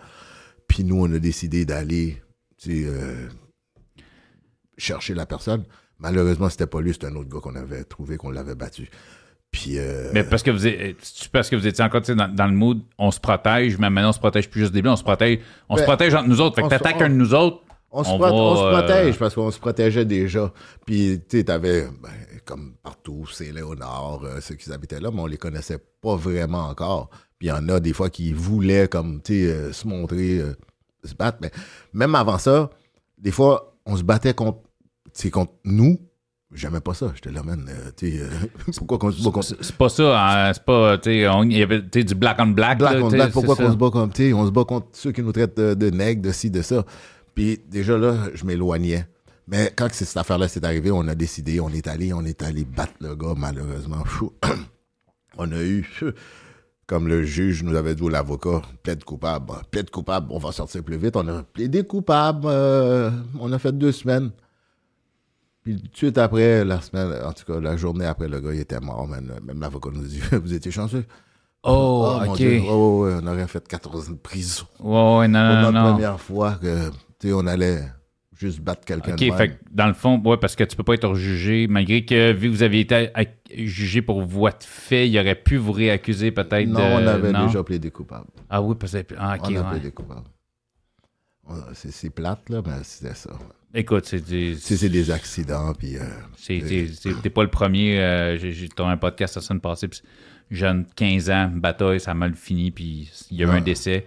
Puis 0.68 0.84
nous, 0.86 1.02
on 1.02 1.12
a 1.14 1.20
décidé 1.20 1.66
d'aller 1.66 2.22
tu 2.58 2.84
sais, 2.84 2.88
euh, 2.88 3.28
chercher 4.78 5.14
la 5.14 5.26
personne. 5.26 5.66
Malheureusement, 6.00 6.50
c'était 6.50 6.66
pas 6.68 6.82
lui, 6.82 6.94
c'était 6.94 7.08
un 7.08 7.16
autre 7.16 7.30
gars 7.30 7.40
qu'on 7.42 7.56
avait 7.56 7.84
trouvé, 7.84 8.18
qu'on 8.18 8.32
l'avait 8.32 8.56
battu. 8.56 8.90
Puis, 9.52 9.74
euh, 9.78 10.10
Mais 10.14 10.24
parce 10.24 10.44
que 10.44 10.52
vous 10.52 10.66
êtes, 10.66 10.96
c'est 11.02 11.30
parce 11.30 11.50
que 11.50 11.56
vous 11.58 11.68
étiez 11.68 11.84
encore 11.84 12.02
dans, 12.02 12.34
dans 12.34 12.48
le 12.48 12.54
mood, 12.54 12.82
on 12.98 13.12
se 13.12 13.20
protège, 13.20 13.78
mais 13.78 13.90
maintenant 13.90 14.10
on 14.10 14.14
se 14.14 14.20
protège 14.20 14.50
plus 14.50 14.62
juste 14.62 14.72
des 14.74 14.82
blancs, 14.82 14.94
on 14.94 14.98
se 14.98 15.04
protège, 15.04 15.40
on 15.68 15.76
se 15.76 15.82
Ben, 15.82 15.86
protège 15.88 16.14
entre 16.16 16.30
nous 16.30 16.40
autres. 16.40 16.56
Fait 16.56 16.62
que 16.64 16.68
t'attaques 16.70 16.96
on- 17.00 17.04
un 17.04 17.10
de 17.10 17.16
nous 17.16 17.34
autres, 17.34 17.62
On, 17.92 18.04
se, 18.04 18.10
On 18.10 18.18
prote- 18.18 18.20
va, 18.20 18.34
on 18.34 18.56
se 18.56 18.62
euh, 18.62 18.80
protège 18.80 19.20
parce 19.20 19.36
qu'on 19.36 19.52
se 19.52 19.60
protégeait 19.60 20.06
déjà. 20.06 20.52
Puis, 20.86 21.22
tu 21.28 21.38
sais, 21.38 21.44
t'avais, 21.44 21.84
ben, 22.02 22.10
comme 22.46 22.74
partout, 22.82 23.26
c'est 23.32 23.52
Léonard, 23.52 24.22
euh, 24.24 24.40
ceux 24.40 24.56
qui 24.56 24.72
habitaient 24.72 25.00
là, 25.00 25.12
mais 25.14 25.22
on 25.22 25.28
les 25.28 25.38
connaissait 25.38 25.80
pas 26.02 26.16
vraiment 26.16 26.70
encore. 26.70 27.10
Puis, 27.38 27.48
il 27.48 27.52
y 27.52 27.54
en 27.54 27.68
a 27.70 27.80
des 27.80 27.94
fois 27.94 28.10
qui 28.10 28.32
voulaient, 28.32 28.88
comme, 28.88 29.22
tu 29.22 29.34
sais, 29.34 29.52
euh, 29.52 29.74
se 29.74 29.88
montrer, 29.88 30.42
se 31.04 31.14
battre. 31.16 31.40
Mais 31.42 31.52
même 31.94 32.16
avant 32.16 32.38
ça, 32.38 32.70
des 33.18 33.32
fois, 33.32 33.76
on 33.86 33.98
se 33.98 34.04
battait 34.04 34.34
contre, 34.34 34.60
contre 35.32 35.54
nous. 35.66 36.00
J'aimais 36.54 36.82
pas 36.82 36.94
ça. 36.94 37.12
J'étais 37.16 37.32
là, 37.32 37.44
man, 37.44 37.66
euh, 37.70 37.92
tu 37.96 38.20
euh, 38.20 38.28
pourquoi 38.78 38.98
qu'on 38.98 39.12
se 39.12 39.24
bat 39.24 39.32
contre 39.32 39.56
c'est 39.62 39.76
pas 39.76 39.88
ça, 39.88 40.48
hein, 40.48 40.54
c'est 40.54 40.66
pas, 40.66 40.98
tu 40.98 41.12
il 41.12 41.58
y 41.58 41.64
avait 41.64 41.82
du 41.82 42.14
black 42.16 42.38
on 42.40 42.48
black. 42.48 42.80
Black 42.80 42.96
là, 42.96 43.04
on 43.04 43.08
black, 43.08 43.32
pourquoi 43.32 43.56
qu'on 43.56 43.72
se 43.72 43.78
bat 43.78 43.90
comme, 43.90 44.12
tu 44.12 44.28
sais, 44.28 44.34
on 44.34 44.46
se 44.46 44.52
bat 44.52 44.66
contre 44.66 44.88
ceux 44.92 45.14
qui 45.14 45.22
nous 45.22 45.32
traitent 45.32 45.56
de, 45.56 45.74
de 45.76 45.90
nègres, 45.90 46.22
de 46.22 46.32
ci, 46.32 46.52
de 46.52 46.62
ça. 46.62 46.84
Puis 47.36 47.60
déjà 47.70 47.98
là, 47.98 48.16
je 48.34 48.46
m'éloignais. 48.46 49.06
Mais 49.48 49.74
quand 49.76 49.88
cette 49.92 50.16
affaire-là 50.16 50.48
s'est 50.48 50.64
arrivée, 50.66 50.92
on 50.92 51.08
a 51.08 51.16
décidé, 51.16 51.60
on 51.60 51.70
est 51.70 51.88
allé, 51.88 52.14
on 52.14 52.24
est 52.24 52.42
allé 52.42 52.64
battre 52.64 52.94
le 53.02 53.16
gars, 53.16 53.34
malheureusement. 53.36 54.04
On 55.38 55.50
a 55.54 55.64
eu, 55.64 55.90
comme 56.88 57.08
le 57.08 57.24
juge 57.24 57.64
nous 57.64 57.76
avait 57.78 57.96
dit, 57.96 58.04
ou 58.04 58.10
l'avocat, 58.10 58.62
plaide 58.84 59.06
coupable. 59.06 59.54
Plaide 59.72 59.90
coupable, 59.90 60.28
on 60.30 60.40
va 60.40 60.52
sortir 60.52 60.84
plus 60.84 60.98
vite. 60.98 61.16
On 61.16 61.26
a 61.30 61.42
plaidé 61.42 61.86
coupable, 61.86 62.48
euh, 62.48 63.10
on 63.40 63.52
a 63.54 63.58
fait 63.58 63.72
deux 63.72 63.94
semaines. 63.94 64.32
Puis 65.64 65.78
tout 65.78 65.88
de 65.88 65.96
suite 65.96 66.18
après, 66.18 66.66
la 66.66 66.82
semaine, 66.82 67.14
en 67.24 67.32
tout 67.32 67.46
cas, 67.46 67.62
la 67.62 67.78
journée 67.78 68.06
après, 68.06 68.28
le 68.28 68.42
gars, 68.42 68.54
il 68.54 68.60
était 68.60 68.80
mort. 68.82 69.08
Même 69.08 69.32
l'avocat 69.62 69.90
nous 69.94 70.04
dit, 70.04 70.20
vous 70.32 70.54
étiez 70.54 70.70
chanceux. 70.72 71.06
Oh, 71.64 72.18
mon 72.26 72.32
ok. 72.32 72.38
Dieu. 72.38 72.60
Ouais, 72.60 72.68
ouais, 72.68 73.14
ouais, 73.14 73.20
on 73.24 73.28
aurait 73.28 73.48
fait 73.48 73.66
14 73.66 74.10
ans 74.10 74.12
de 74.12 74.18
prison. 74.18 74.66
Ouais, 74.80 75.18
ouais, 75.20 75.28
non, 75.30 75.40
Pour 75.48 75.56
non, 75.56 75.62
notre 75.62 75.72
non. 75.72 75.92
première 75.94 76.20
fois 76.20 76.54
que, 76.62 76.90
sais, 77.28 77.34
on 77.34 77.46
allait 77.48 77.82
juste 78.38 78.60
battre 78.62 78.84
quelqu'un 78.86 79.14
Ok, 79.14 79.20
de 79.20 79.26
même. 79.26 79.38
fait 79.38 79.50
que 79.50 79.54
dans 79.72 79.88
le 79.88 79.94
fond, 79.94 80.20
ouais, 80.26 80.38
parce 80.38 80.56
que 80.56 80.64
tu 80.64 80.76
peux 80.76 80.84
pas 80.84 80.96
être 80.96 81.14
jugé, 81.16 81.68
malgré 81.68 82.04
que 82.06 82.32
vu 82.34 82.48
que 82.50 82.54
vous 82.56 82.64
avez 82.64 82.80
été 82.80 83.12
jugé 83.56 84.02
pour 84.02 84.22
voie 84.24 84.52
de 84.52 84.64
fait, 84.64 85.08
il 85.10 85.18
aurait 85.20 85.36
pu 85.36 85.58
vous 85.58 85.72
réaccuser 85.72 86.32
peut-être. 86.32 86.68
Non, 86.68 86.80
de- 86.80 87.04
on 87.04 87.08
avait 87.08 87.32
non? 87.32 87.46
déjà 87.48 87.64
plaidé 87.64 87.92
coupable. 87.92 88.26
Ah 88.50 88.62
oui, 88.62 88.76
parce 88.80 88.94
que. 88.94 89.14
Ah, 89.18 89.38
ok, 89.40 89.46
on 89.52 89.56
a 89.58 89.62
ouais. 89.64 89.70
plaidé 89.72 89.92
coupable. 89.92 90.26
C'est 91.74 92.10
plate, 92.10 92.50
là, 92.50 92.62
mais 92.66 92.72
c'était 92.84 93.14
ça. 93.14 93.32
Écoute, 93.74 94.06
c'est 94.06 94.22
des. 94.26 94.56
C'est 94.56 94.88
des 94.90 95.12
accidents, 95.12 95.74
puis... 95.74 95.98
euh, 95.98 96.04
T'es 97.22 97.30
pas 97.30 97.44
le 97.44 97.50
premier. 97.50 98.00
euh, 98.00 98.38
J'ai 98.38 98.52
j'ai 98.54 98.70
tourné 98.70 98.94
un 98.94 98.98
podcast 98.98 99.36
la 99.36 99.42
semaine 99.42 99.60
passée. 99.62 99.88
puis 99.88 100.02
jeune, 100.50 100.86
15 100.96 101.30
ans, 101.30 101.52
bataille, 101.54 102.00
ça 102.00 102.12
a 102.12 102.14
mal 102.14 102.36
fini. 102.36 102.72
Puis 102.72 103.10
il 103.32 103.38
y 103.38 103.44
a 103.44 103.48
eu 103.48 103.50
Ah. 103.50 103.54
un 103.56 103.62
décès. 103.62 104.06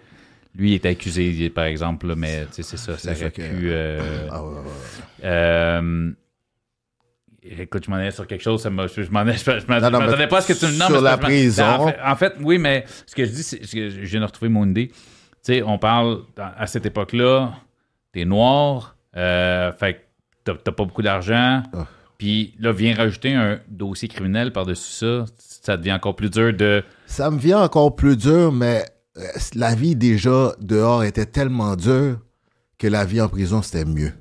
Lui, 0.56 0.70
il 0.70 0.74
est 0.74 0.86
accusé, 0.86 1.50
par 1.50 1.64
exemple, 1.64 2.06
là, 2.06 2.14
mais 2.16 2.46
c'est 2.52 2.62
ça. 2.62 2.76
Ça 2.96 3.12
aurait 3.12 3.30
pu. 3.30 3.42
euh, 3.64 4.28
ah 4.30 4.42
ouais, 4.44 4.48
ouais, 4.50 4.54
ouais. 4.60 5.24
euh, 5.24 6.10
Écoute, 7.46 7.84
je 7.84 7.90
m'en 7.90 7.96
allais 7.96 8.10
sur 8.10 8.26
quelque 8.26 8.42
chose, 8.42 8.62
ça 8.62 8.70
je, 8.70 9.10
m'en 9.10 9.22
m'attendais 9.24 10.26
pas 10.28 10.38
à 10.38 10.40
ce 10.40 10.48
que 10.52 10.58
tu 10.58 10.64
me 10.64 10.72
sur 10.86 11.02
la 11.02 11.18
prison. 11.18 11.64
En 11.64 11.86
fait, 11.88 11.96
en 12.02 12.16
fait, 12.16 12.34
oui, 12.40 12.56
mais 12.56 12.86
ce 13.06 13.14
que 13.14 13.26
je 13.26 13.30
dis, 13.30 13.42
c'est 13.42 13.62
ce 13.66 13.74
que 13.74 13.90
je 13.90 14.00
viens 14.00 14.20
de 14.20 14.24
retrouver 14.24 14.48
mon 14.48 14.66
idée. 14.66 14.88
Tu 14.88 14.94
sais, 15.42 15.62
on 15.62 15.76
parle 15.76 16.20
à 16.38 16.66
cette 16.66 16.86
époque-là, 16.86 17.52
t'es 18.12 18.24
noir, 18.24 18.96
euh, 19.14 19.72
fait 19.72 19.94
que 19.94 19.98
t'as 20.44 20.54
t'as 20.54 20.72
pas 20.72 20.84
beaucoup 20.84 21.02
d'argent, 21.02 21.62
Ah. 21.74 21.86
puis 22.16 22.54
là, 22.58 22.72
viens 22.72 22.94
rajouter 22.94 23.34
un 23.34 23.60
dossier 23.68 24.08
criminel 24.08 24.50
par-dessus 24.50 24.92
ça, 25.04 25.24
ça 25.36 25.76
devient 25.76 25.92
encore 25.92 26.16
plus 26.16 26.30
dur 26.30 26.54
de. 26.54 26.82
Ça 27.04 27.30
me 27.30 27.38
vient 27.38 27.58
encore 27.60 27.94
plus 27.94 28.16
dur, 28.16 28.52
mais 28.52 28.86
la 29.54 29.74
vie 29.74 29.96
déjà 29.96 30.54
dehors 30.60 31.04
était 31.04 31.26
tellement 31.26 31.76
dure 31.76 32.18
que 32.78 32.86
la 32.86 33.04
vie 33.04 33.20
en 33.20 33.28
prison, 33.28 33.62
c'était 33.62 33.84
mieux. 33.84 34.12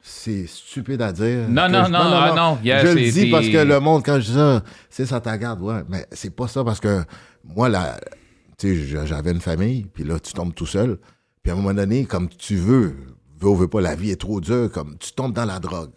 C'est 0.00 0.46
stupide 0.46 1.00
à 1.00 1.12
dire. 1.12 1.48
Non, 1.48 1.68
non, 1.68 1.84
je- 1.86 1.90
non, 1.90 1.98
ah, 2.00 2.34
non, 2.36 2.58
yeah, 2.62 2.84
je 2.84 2.92
le 2.92 3.10
dis 3.10 3.30
parce 3.30 3.48
que 3.48 3.56
le 3.56 3.80
monde, 3.80 4.02
quand 4.04 4.20
je 4.20 4.26
dis 4.26 4.34
ça, 4.34 4.62
c'est 4.90 5.06
ça 5.06 5.20
ta 5.20 5.36
garde, 5.38 5.62
ouais. 5.62 5.80
Mais 5.88 6.06
c'est 6.12 6.34
pas 6.34 6.46
ça 6.46 6.62
parce 6.62 6.78
que 6.78 7.02
moi, 7.42 7.68
là, 7.70 7.98
tu 8.58 8.86
sais, 8.86 9.06
j'avais 9.06 9.32
une 9.32 9.40
famille, 9.40 9.86
puis 9.92 10.04
là, 10.04 10.20
tu 10.20 10.32
tombes 10.34 10.54
tout 10.54 10.66
seul. 10.66 10.98
Puis 11.42 11.50
à 11.50 11.54
un 11.54 11.56
moment 11.56 11.72
donné, 11.72 12.04
comme 12.04 12.28
tu 12.28 12.56
veux, 12.56 12.96
veux 13.40 13.48
ou 13.48 13.56
veux 13.56 13.68
pas, 13.68 13.80
la 13.80 13.94
vie 13.94 14.10
est 14.10 14.20
trop 14.20 14.40
dure, 14.42 14.70
comme 14.70 14.96
tu 14.98 15.12
tombes 15.12 15.32
dans 15.32 15.46
la 15.46 15.58
drogue. 15.58 15.92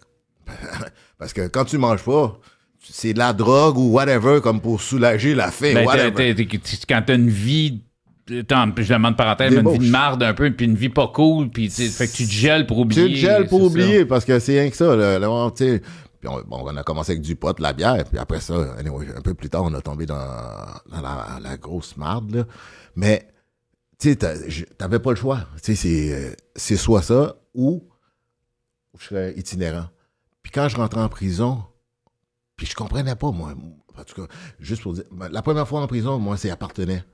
parce 1.18 1.32
que 1.34 1.46
quand 1.46 1.66
tu 1.66 1.76
manges 1.76 2.02
pas, 2.02 2.38
c'est 2.82 3.12
de 3.12 3.18
la 3.18 3.34
drogue 3.34 3.76
ou 3.76 3.90
whatever, 3.92 4.40
comme 4.42 4.60
pour 4.62 4.80
soulager 4.80 5.34
la 5.34 5.50
faim, 5.50 5.74
Ben, 5.74 5.86
whatever. 5.86 6.34
quand 6.88 7.02
t'as 7.06 7.14
une 7.14 7.28
vie. 7.28 7.82
Attends, 8.30 8.66
je 8.76 8.92
demande 8.92 9.16
parenthèse, 9.16 9.54
mais 9.54 9.60
une 9.60 9.78
vie 9.78 9.86
de 9.86 9.90
marde 9.90 10.22
un 10.22 10.34
peu, 10.34 10.50
puis 10.50 10.66
une 10.66 10.74
vie 10.74 10.88
pas 10.88 11.08
cool, 11.08 11.50
puis 11.50 11.70
fait 11.70 12.06
que 12.06 12.12
tu 12.12 12.26
te 12.26 12.32
gèles 12.32 12.66
pour 12.66 12.78
oublier. 12.78 13.06
Tu 13.06 13.12
te 13.12 13.16
gèles 13.18 13.46
pour 13.46 13.62
oublier 13.62 14.04
parce 14.04 14.24
que 14.24 14.38
c'est 14.38 14.60
rien 14.60 14.70
que 14.70 14.76
ça. 14.76 14.94
Là, 14.96 15.30
on, 15.30 15.52
bon, 16.22 16.42
on 16.50 16.76
a 16.76 16.82
commencé 16.82 17.12
avec 17.12 17.22
du 17.22 17.36
pot, 17.36 17.56
de 17.56 17.62
la 17.62 17.72
bière, 17.72 18.04
puis 18.04 18.18
après 18.18 18.40
ça, 18.40 18.74
anyway, 18.78 19.06
un 19.16 19.22
peu 19.22 19.34
plus 19.34 19.48
tard, 19.48 19.64
on 19.64 19.74
a 19.74 19.80
tombé 19.80 20.06
dans, 20.06 20.16
dans 20.16 21.00
la, 21.00 21.38
la 21.42 21.56
grosse 21.56 21.96
marde. 21.96 22.34
Là. 22.34 22.44
Mais 22.96 23.28
tu 23.98 24.12
sais, 24.12 24.64
t'avais 24.76 24.98
pas 24.98 25.10
le 25.10 25.16
choix. 25.16 25.40
C'est, 25.62 25.76
euh, 26.12 26.32
c'est 26.54 26.76
soit 26.76 27.02
ça 27.02 27.36
ou 27.54 27.84
je 28.98 29.06
serais 29.06 29.34
itinérant. 29.36 29.86
Puis 30.42 30.52
quand 30.52 30.68
je 30.68 30.76
rentrais 30.76 31.00
en 31.00 31.08
prison, 31.08 31.62
puis 32.56 32.66
je 32.66 32.74
comprenais 32.74 33.16
pas, 33.16 33.30
moi. 33.30 33.54
En 33.96 34.04
tout 34.04 34.22
cas, 34.22 34.32
juste 34.60 34.82
pour 34.82 34.92
dire, 34.92 35.04
ben, 35.10 35.28
la 35.28 35.42
première 35.42 35.66
fois 35.66 35.80
en 35.80 35.86
prison, 35.86 36.18
moi, 36.18 36.36
c'est 36.36 36.50
appartenait. 36.50 37.04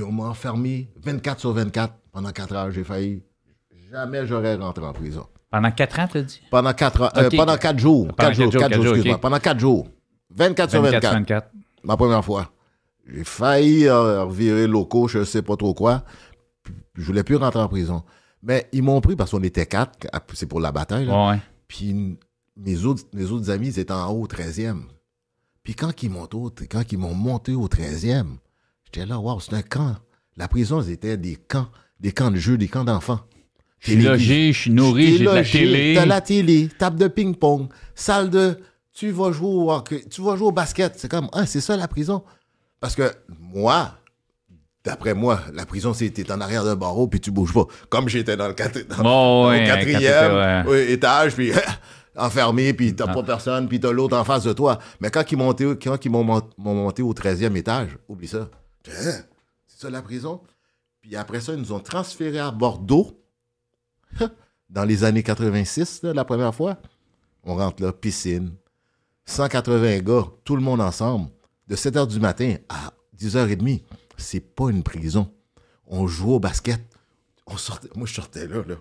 Puis 0.00 0.08
on 0.08 0.12
m'a 0.12 0.30
enfermé 0.30 0.88
24 1.04 1.40
sur 1.40 1.52
24 1.52 1.92
pendant 2.10 2.30
4 2.32 2.54
heures. 2.54 2.70
J'ai 2.70 2.84
failli. 2.84 3.22
Jamais 3.92 4.26
j'aurais 4.26 4.54
rentré 4.54 4.82
en 4.82 4.94
prison. 4.94 5.26
Pendant 5.50 5.70
4 5.70 5.98
ans, 5.98 6.08
t'as 6.10 6.22
dit? 6.22 6.40
Pendant 6.50 6.72
4 6.72 7.02
heures, 7.02 7.18
euh, 7.18 7.28
pendant 7.36 7.56
quatre 7.58 7.78
jours. 7.78 8.06
Pendant 8.06 8.16
4 8.16 8.28
quatre 8.28 8.34
jours, 8.34 8.50
jours, 8.50 8.60
4 8.62 8.70
quatre 8.70 8.74
jours, 8.76 8.84
jours, 8.84 8.94
excuse-moi. 8.94 9.16
ok. 9.16 9.20
Pendant 9.20 9.38
4 9.38 9.60
jours. 9.60 9.88
24 10.30 10.70
sur 10.70 10.80
24 10.80 11.02
24. 11.02 11.12
24. 11.12 11.50
Ma 11.84 11.98
première 11.98 12.24
fois. 12.24 12.50
J'ai 13.12 13.24
failli 13.24 13.88
euh, 13.88 14.24
revirer 14.24 14.66
locaux, 14.66 15.06
je 15.06 15.22
sais 15.22 15.42
pas 15.42 15.56
trop 15.56 15.74
quoi. 15.74 16.02
Je 16.94 17.02
voulais 17.02 17.22
plus 17.22 17.36
rentrer 17.36 17.60
en 17.60 17.68
prison. 17.68 18.02
Mais 18.42 18.70
ils 18.72 18.82
m'ont 18.82 19.02
pris 19.02 19.16
parce 19.16 19.32
qu'on 19.32 19.42
était 19.42 19.66
quatre. 19.66 20.06
C'est 20.32 20.46
pour 20.46 20.60
la 20.60 20.72
bataille. 20.72 21.04
là. 21.04 21.32
Ouais. 21.32 21.38
Puis 21.68 22.16
mes 22.56 22.84
autres, 22.86 23.02
mes 23.12 23.30
autres 23.30 23.50
amis, 23.50 23.68
ils 23.68 23.78
étaient 23.78 23.92
en 23.92 24.10
haut 24.10 24.22
au 24.22 24.26
13e. 24.26 24.84
Puis 25.62 25.74
quand 25.74 26.02
ils 26.02 26.08
m'ont 26.98 27.12
monté 27.14 27.54
au 27.54 27.68
13e, 27.68 28.38
j'étais 28.92 29.06
là, 29.06 29.18
waouh, 29.18 29.40
c'est 29.40 29.54
un 29.54 29.62
camp. 29.62 29.96
La 30.36 30.48
prison, 30.48 30.82
c'était 30.82 31.16
des 31.16 31.36
camps, 31.36 31.68
des 32.00 32.12
camps 32.12 32.30
de 32.30 32.36
jeu, 32.36 32.56
des 32.56 32.68
camps 32.68 32.84
d'enfants. 32.84 33.20
Je 33.78 33.92
suis 33.92 34.02
logé, 34.02 34.52
je 34.52 34.60
suis 34.60 34.70
nourri, 34.70 35.16
j'ai 35.18 35.24
de 35.24 35.30
la 35.30 35.42
télé. 35.42 35.94
T'as 35.96 36.06
la 36.06 36.20
télé, 36.20 36.68
table 36.78 36.98
de 36.98 37.08
ping-pong, 37.08 37.68
salle 37.94 38.28
de. 38.30 38.58
Tu 38.92 39.10
vas 39.10 39.32
jouer 39.32 39.48
au 39.48 39.72
hockey, 39.72 40.04
tu 40.10 40.20
vas 40.22 40.36
jouer 40.36 40.48
au 40.48 40.52
basket. 40.52 40.98
C'est 40.98 41.10
comme, 41.10 41.28
ah, 41.32 41.46
c'est 41.46 41.60
ça 41.60 41.76
la 41.76 41.88
prison. 41.88 42.22
Parce 42.80 42.94
que 42.94 43.10
moi, 43.38 43.94
d'après 44.84 45.14
moi, 45.14 45.40
la 45.54 45.64
prison, 45.64 45.94
c'est 45.94 46.10
t'es 46.10 46.30
en 46.32 46.40
arrière 46.40 46.64
d'un 46.64 46.76
barreau 46.76 47.06
puis 47.06 47.20
tu 47.20 47.30
bouges 47.30 47.54
pas. 47.54 47.64
Comme 47.88 48.08
j'étais 48.08 48.36
dans 48.36 48.48
le 48.48 48.54
quatri- 48.54 48.86
dans- 48.86 48.96
Oh, 49.04 49.46
au 49.46 49.50
ouais, 49.50 49.64
quatrième 49.64 50.32
ouais. 50.34 50.62
oui, 50.66 50.92
étage, 50.92 51.34
puis 51.34 51.52
enfermé, 52.16 52.74
puis 52.74 52.94
t'as 52.94 53.06
Ah. 53.08 53.14
pas 53.14 53.22
personne, 53.22 53.68
puis 53.68 53.80
t'as 53.80 53.92
l'autre 53.92 54.16
en 54.18 54.24
face 54.24 54.44
de 54.44 54.52
toi. 54.52 54.78
Mais 55.00 55.10
quand 55.10 55.30
ils, 55.32 55.38
montaient, 55.38 55.76
quand 55.82 56.04
ils 56.04 56.10
m'ont 56.10 56.42
monté 56.58 57.02
au 57.02 57.14
13e 57.14 57.56
étage, 57.56 57.96
oublie 58.08 58.28
ça. 58.28 58.48
Hein? 58.88 59.24
C'est 59.66 59.80
ça 59.80 59.90
la 59.90 60.02
prison? 60.02 60.40
Puis 61.00 61.16
après 61.16 61.40
ça, 61.40 61.54
ils 61.54 61.58
nous 61.58 61.72
ont 61.72 61.80
transférés 61.80 62.38
à 62.38 62.50
Bordeaux 62.50 63.20
dans 64.68 64.84
les 64.84 65.04
années 65.04 65.22
86, 65.22 66.02
là, 66.02 66.12
la 66.12 66.24
première 66.24 66.54
fois. 66.54 66.78
On 67.42 67.56
rentre 67.56 67.82
là, 67.82 67.92
piscine, 67.92 68.54
180 69.24 70.00
gars, 70.00 70.24
tout 70.44 70.56
le 70.56 70.62
monde 70.62 70.80
ensemble, 70.80 71.30
de 71.68 71.76
7 71.76 71.94
h 71.94 72.06
du 72.06 72.20
matin 72.20 72.56
à 72.68 72.92
10h30. 73.16 73.82
C'est 74.16 74.40
pas 74.40 74.70
une 74.70 74.82
prison. 74.82 75.32
On 75.86 76.06
joue 76.06 76.32
au 76.32 76.40
basket. 76.40 76.80
On 77.46 77.56
sortait, 77.56 77.88
moi, 77.96 78.06
je 78.06 78.14
sortais 78.14 78.46
là, 78.46 78.62
là. 78.66 78.76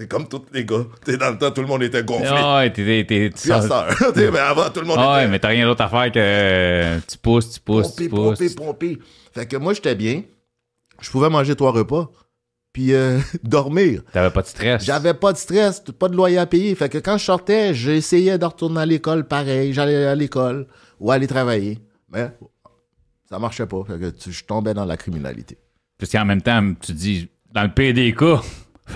T'es 0.00 0.06
comme 0.06 0.26
tous 0.26 0.46
les 0.54 0.64
gars. 0.64 0.86
T'es 1.04 1.18
dans 1.18 1.30
le 1.30 1.36
temps, 1.36 1.50
tout 1.50 1.60
le 1.60 1.66
monde 1.66 1.82
était 1.82 2.02
gonflé. 2.02 2.26
Ah 2.30 2.56
ouais, 2.60 2.72
t'es. 2.72 3.04
t'es- 3.04 3.30
mais 4.30 4.38
avant, 4.38 4.70
tout 4.70 4.80
le 4.80 4.86
monde 4.86 4.96
Ah 4.98 5.16
ouais, 5.16 5.22
était 5.24 5.30
mais 5.30 5.38
t'as 5.38 5.48
rien 5.48 5.66
d'autre 5.66 5.82
à 5.82 5.88
faire 5.90 6.10
que 6.10 6.18
euh, 6.18 6.98
tu 7.06 7.18
pousses, 7.18 7.50
tu 7.52 7.60
pousses, 7.60 7.88
pompé, 7.90 8.04
tu 8.04 8.08
pousses. 8.08 8.38
pompé, 8.54 8.94
pompé. 8.94 8.98
Fait 9.34 9.44
que 9.44 9.58
moi, 9.58 9.74
j'étais 9.74 9.94
bien. 9.94 10.22
Je 11.02 11.10
pouvais 11.10 11.28
manger 11.28 11.54
trois 11.54 11.72
repas, 11.72 12.10
puis 12.72 12.94
euh, 12.94 13.18
dormir. 13.42 14.00
T'avais 14.10 14.30
pas 14.30 14.40
de 14.40 14.46
stress. 14.46 14.82
J'avais 14.86 15.12
pas 15.12 15.34
de 15.34 15.36
stress, 15.36 15.80
pas 15.98 16.08
de 16.08 16.16
loyer 16.16 16.38
à 16.38 16.46
payer. 16.46 16.74
Fait 16.74 16.88
que 16.88 16.96
quand 16.96 17.18
je 17.18 17.24
sortais, 17.26 17.74
j'essayais 17.74 18.38
de 18.38 18.44
retourner 18.46 18.80
à 18.80 18.86
l'école 18.86 19.28
pareil. 19.28 19.74
J'allais 19.74 20.06
à 20.06 20.14
l'école 20.14 20.66
ou 20.98 21.10
aller 21.10 21.26
travailler. 21.26 21.78
Mais 22.10 22.30
ça 23.28 23.38
marchait 23.38 23.66
pas. 23.66 23.84
Fait 23.86 23.98
que 23.98 24.08
tu- 24.08 24.32
je 24.32 24.44
tombais 24.44 24.72
dans 24.72 24.86
la 24.86 24.96
criminalité. 24.96 25.58
Parce 25.98 26.10
qu'en 26.10 26.24
même 26.24 26.40
temps, 26.40 26.72
tu 26.80 26.92
dis, 26.94 27.28
dans 27.52 27.64
le 27.64 27.70
pire 27.74 27.92
des 27.92 28.14
cas, 28.14 28.40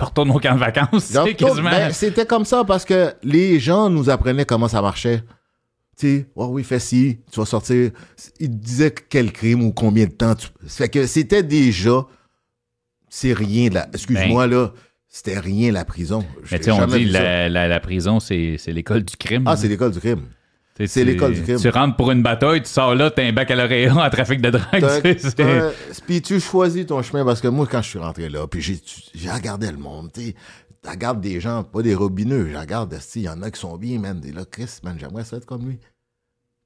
retourne 0.03 0.31
au 0.31 0.39
camp 0.39 0.55
de 0.55 0.59
vacances, 0.59 1.11
quasiment. 1.37 1.69
ben, 1.69 1.91
C'était 1.91 2.25
comme 2.25 2.45
ça 2.45 2.63
parce 2.63 2.85
que 2.85 3.13
les 3.23 3.59
gens 3.59 3.89
nous 3.89 4.09
apprenaient 4.09 4.45
comment 4.45 4.67
ça 4.67 4.81
marchait. 4.81 5.23
Tu 5.97 6.07
sais, 6.07 6.29
oh 6.35 6.47
oui, 6.47 6.63
fais 6.63 6.79
ci, 6.79 7.19
tu 7.31 7.39
vas 7.39 7.45
sortir. 7.45 7.91
Ils 8.39 8.49
disaient 8.59 8.93
quel 8.93 9.31
crime 9.31 9.63
ou 9.63 9.71
combien 9.71 10.05
de 10.05 10.11
temps. 10.11 10.35
Tu... 10.35 10.47
Fait 10.67 10.89
que 10.89 11.07
c'était 11.07 11.43
déjà. 11.43 12.05
C'est 13.09 13.31
rien 13.33 13.69
la. 13.69 13.87
Excuse-moi, 13.93 14.47
là. 14.47 14.73
C'était 15.07 15.39
rien 15.39 15.71
la 15.71 15.85
prison. 15.85 16.19
Ben. 16.19 16.47
mais 16.51 16.57
tu 16.59 16.65
sais, 16.65 16.71
on 16.71 16.85
dit 16.87 17.05
la, 17.05 17.47
la, 17.47 17.69
la 17.69 17.79
prison, 17.79 18.19
c'est 18.19 18.57
c'est 18.57 18.73
l'école 18.73 19.03
du 19.03 19.15
crime. 19.15 19.43
Ah, 19.45 19.55
c'est 19.55 19.69
l'école 19.69 19.91
du 19.91 19.99
crime. 19.99 20.23
C'est 20.77 21.03
l'école 21.05 21.33
du 21.33 21.41
crime. 21.43 21.59
Tu 21.59 21.69
rentres 21.69 21.95
pour 21.95 22.11
une 22.11 22.21
bataille, 22.21 22.61
tu 22.61 22.69
sors 22.69 22.95
là, 22.95 23.09
t'as 23.09 23.23
un 23.23 23.31
baccalauréat 23.31 23.95
en 23.95 24.09
trafic 24.09 24.41
de 24.41 24.49
drogue. 24.49 25.13
Puis 26.05 26.21
tu 26.23 26.39
choisis 26.39 26.85
ton 26.85 27.01
chemin 27.01 27.23
parce 27.23 27.39
que 27.39 27.47
moi, 27.47 27.65
quand 27.69 27.81
je 27.81 27.89
suis 27.89 27.99
rentré 27.99 28.27
là, 28.27 28.45
puis 28.47 28.61
j'ai 29.13 29.31
regardé 29.31 29.71
le 29.71 29.77
monde, 29.77 30.11
tu 30.13 30.35
regardes 30.85 31.21
des 31.21 31.39
gens, 31.39 31.63
pas 31.63 31.81
des 31.81 31.95
robineux, 31.95 32.49
je 32.51 32.57
regarde, 32.57 32.93
il 33.15 33.21
y 33.21 33.29
en 33.29 33.41
a 33.41 33.51
qui 33.51 33.59
sont 33.59 33.77
bien, 33.77 33.99
man. 33.99 34.21
Et 34.27 34.31
là, 34.33 34.43
Chris, 34.49 34.79
man, 34.83 34.97
j'aimerais 34.99 35.23
ça 35.23 35.37
être 35.37 35.45
comme 35.45 35.65
lui. 35.65 35.79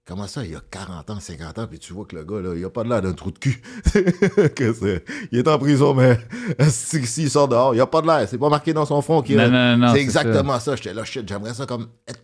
Comment 0.07 0.25
ça, 0.25 0.43
il 0.43 0.55
a 0.55 0.61
40 0.71 1.11
ans, 1.11 1.19
50 1.19 1.59
ans, 1.59 1.67
puis 1.67 1.77
tu 1.77 1.93
vois 1.93 2.05
que 2.05 2.15
le 2.15 2.23
gars, 2.23 2.41
là, 2.41 2.55
il 2.55 2.65
a 2.65 2.69
pas 2.71 2.83
de 2.83 2.89
l'air 2.89 3.03
d'un 3.03 3.13
trou 3.13 3.29
de 3.29 3.37
cul. 3.37 3.61
Il 5.31 5.37
est 5.37 5.47
en 5.47 5.59
prison, 5.59 5.93
mais 5.93 6.17
si- 6.69 7.05
s'il 7.05 7.29
sort 7.29 7.47
dehors, 7.47 7.75
il 7.75 7.81
a 7.81 7.85
pas 7.85 8.01
de 8.01 8.07
l'air. 8.07 8.27
C'est 8.27 8.39
pas 8.39 8.49
marqué 8.49 8.73
dans 8.73 8.87
son 8.87 9.03
front 9.03 9.21
qu'il 9.21 9.37
Non, 9.37 9.49
non, 9.51 9.77
non, 9.77 9.87
C'est 9.89 9.97
c'est 9.97 10.01
exactement 10.01 10.59
ça. 10.59 10.75
J'étais 10.75 10.95
là, 10.95 11.03
shit, 11.05 11.27
j'aimerais 11.29 11.53
ça 11.53 11.67
comme 11.67 11.89
être 12.07 12.21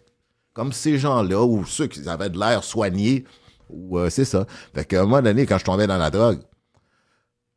comme 0.55 0.71
ces 0.71 0.97
gens-là, 0.97 1.43
ou 1.43 1.65
ceux 1.65 1.85
qui 1.85 2.07
avaient 2.09 2.29
de 2.29 2.39
l'air 2.39 2.63
soigné, 2.63 3.25
ou 3.69 3.99
euh, 3.99 4.09
c'est 4.09 4.25
ça. 4.25 4.47
Fait 4.73 4.85
qu'à 4.85 5.01
un 5.01 5.03
moment 5.03 5.21
donné, 5.21 5.45
quand 5.45 5.57
je 5.59 5.65
tombais 5.65 5.85
dans 5.85 5.97
la 5.97 6.09
drogue, 6.09 6.41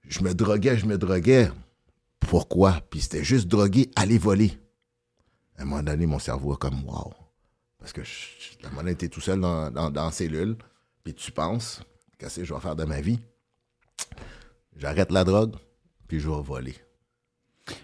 je 0.06 0.20
me 0.20 0.34
droguais, 0.34 0.76
je 0.76 0.84
me 0.84 0.98
droguais. 0.98 1.50
Pourquoi? 2.18 2.80
Puis 2.90 3.02
c'était 3.02 3.22
juste 3.22 3.46
droguer, 3.46 3.90
aller 3.94 4.18
voler. 4.18 4.58
À 5.56 5.62
un 5.62 5.64
moment 5.64 5.82
donné, 5.82 6.06
mon 6.06 6.18
cerveau 6.18 6.54
a 6.54 6.56
comme 6.56 6.84
wow. 6.84 7.14
Parce 7.78 7.92
que 7.92 8.02
je, 8.02 8.10
à 8.64 8.66
un 8.66 8.70
moment 8.70 8.82
donné, 8.82 8.96
tout 8.96 9.20
seul 9.20 9.40
dans, 9.40 9.92
la 9.94 10.10
cellule, 10.10 10.56
puis 11.04 11.14
tu 11.14 11.30
penses, 11.30 11.80
qu'est-ce 12.18 12.40
que 12.40 12.44
je 12.44 12.52
vais 12.52 12.60
faire 12.60 12.76
de 12.76 12.84
ma 12.84 13.00
vie? 13.00 13.20
J'arrête 14.76 15.12
la 15.12 15.22
drogue, 15.22 15.54
puis 16.08 16.18
je 16.18 16.28
vais 16.28 16.42
voler. 16.42 16.74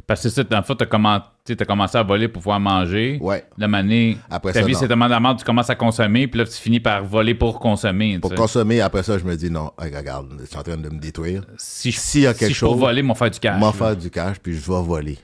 Parce 0.09 0.23
que 0.23 0.29
c'est 0.29 0.35
ça, 0.35 0.43
dans 0.43 0.59
le 0.59 0.65
fond, 0.65 0.75
t'as 0.75 0.87
commen- 0.87 1.23
tu 1.47 1.53
sais, 1.53 1.57
t'as 1.57 1.67
commencé 1.67 1.99
à 1.99 2.03
voler 2.03 2.27
pour 2.29 2.41
pouvoir 2.41 2.59
manger. 2.59 3.19
Ouais. 3.21 3.45
La 3.59 3.69
manée, 3.69 4.17
Après 4.31 4.51
ta 4.55 4.61
ça, 4.61 4.67
vie, 4.67 4.75
c'est 4.75 4.89
tellement 4.89 5.05
de 5.05 5.11
la 5.11 5.21
merde, 5.21 5.39
tu 5.39 5.45
commences 5.45 5.69
à 5.69 5.75
consommer, 5.75 6.27
puis 6.27 6.39
là, 6.39 6.47
tu 6.47 6.53
finis 6.55 6.81
par 6.81 7.05
voler 7.05 7.35
pour 7.35 7.61
consommer. 7.61 8.19
Pour 8.19 8.31
sais. 8.31 8.37
consommer, 8.37 8.81
après 8.81 9.03
ça, 9.03 9.19
je 9.19 9.25
me 9.25 9.37
dis 9.37 9.51
non, 9.51 9.71
hey, 9.79 9.95
regarde, 9.95 10.29
je 10.41 10.47
suis 10.47 10.57
en 10.57 10.63
train 10.63 10.79
de 10.79 10.89
me 10.89 10.99
détruire. 10.99 11.45
si 11.59 11.91
je, 11.91 11.99
S'il 12.01 12.23
y 12.23 12.27
a 12.27 12.33
si 12.33 12.39
quelque 12.41 12.55
je 12.55 12.61
peux 12.61 12.67
chose, 12.69 12.79
voler, 12.79 13.03
m'en 13.03 13.15
faire 13.15 13.31
du 13.31 13.39
cash. 13.39 13.61
m'en 13.61 13.73
faire 13.73 13.95
du 13.95 14.11
cash, 14.11 14.39
puis 14.39 14.55
je 14.55 14.61
vais 14.61 14.83
voler. 14.83 15.19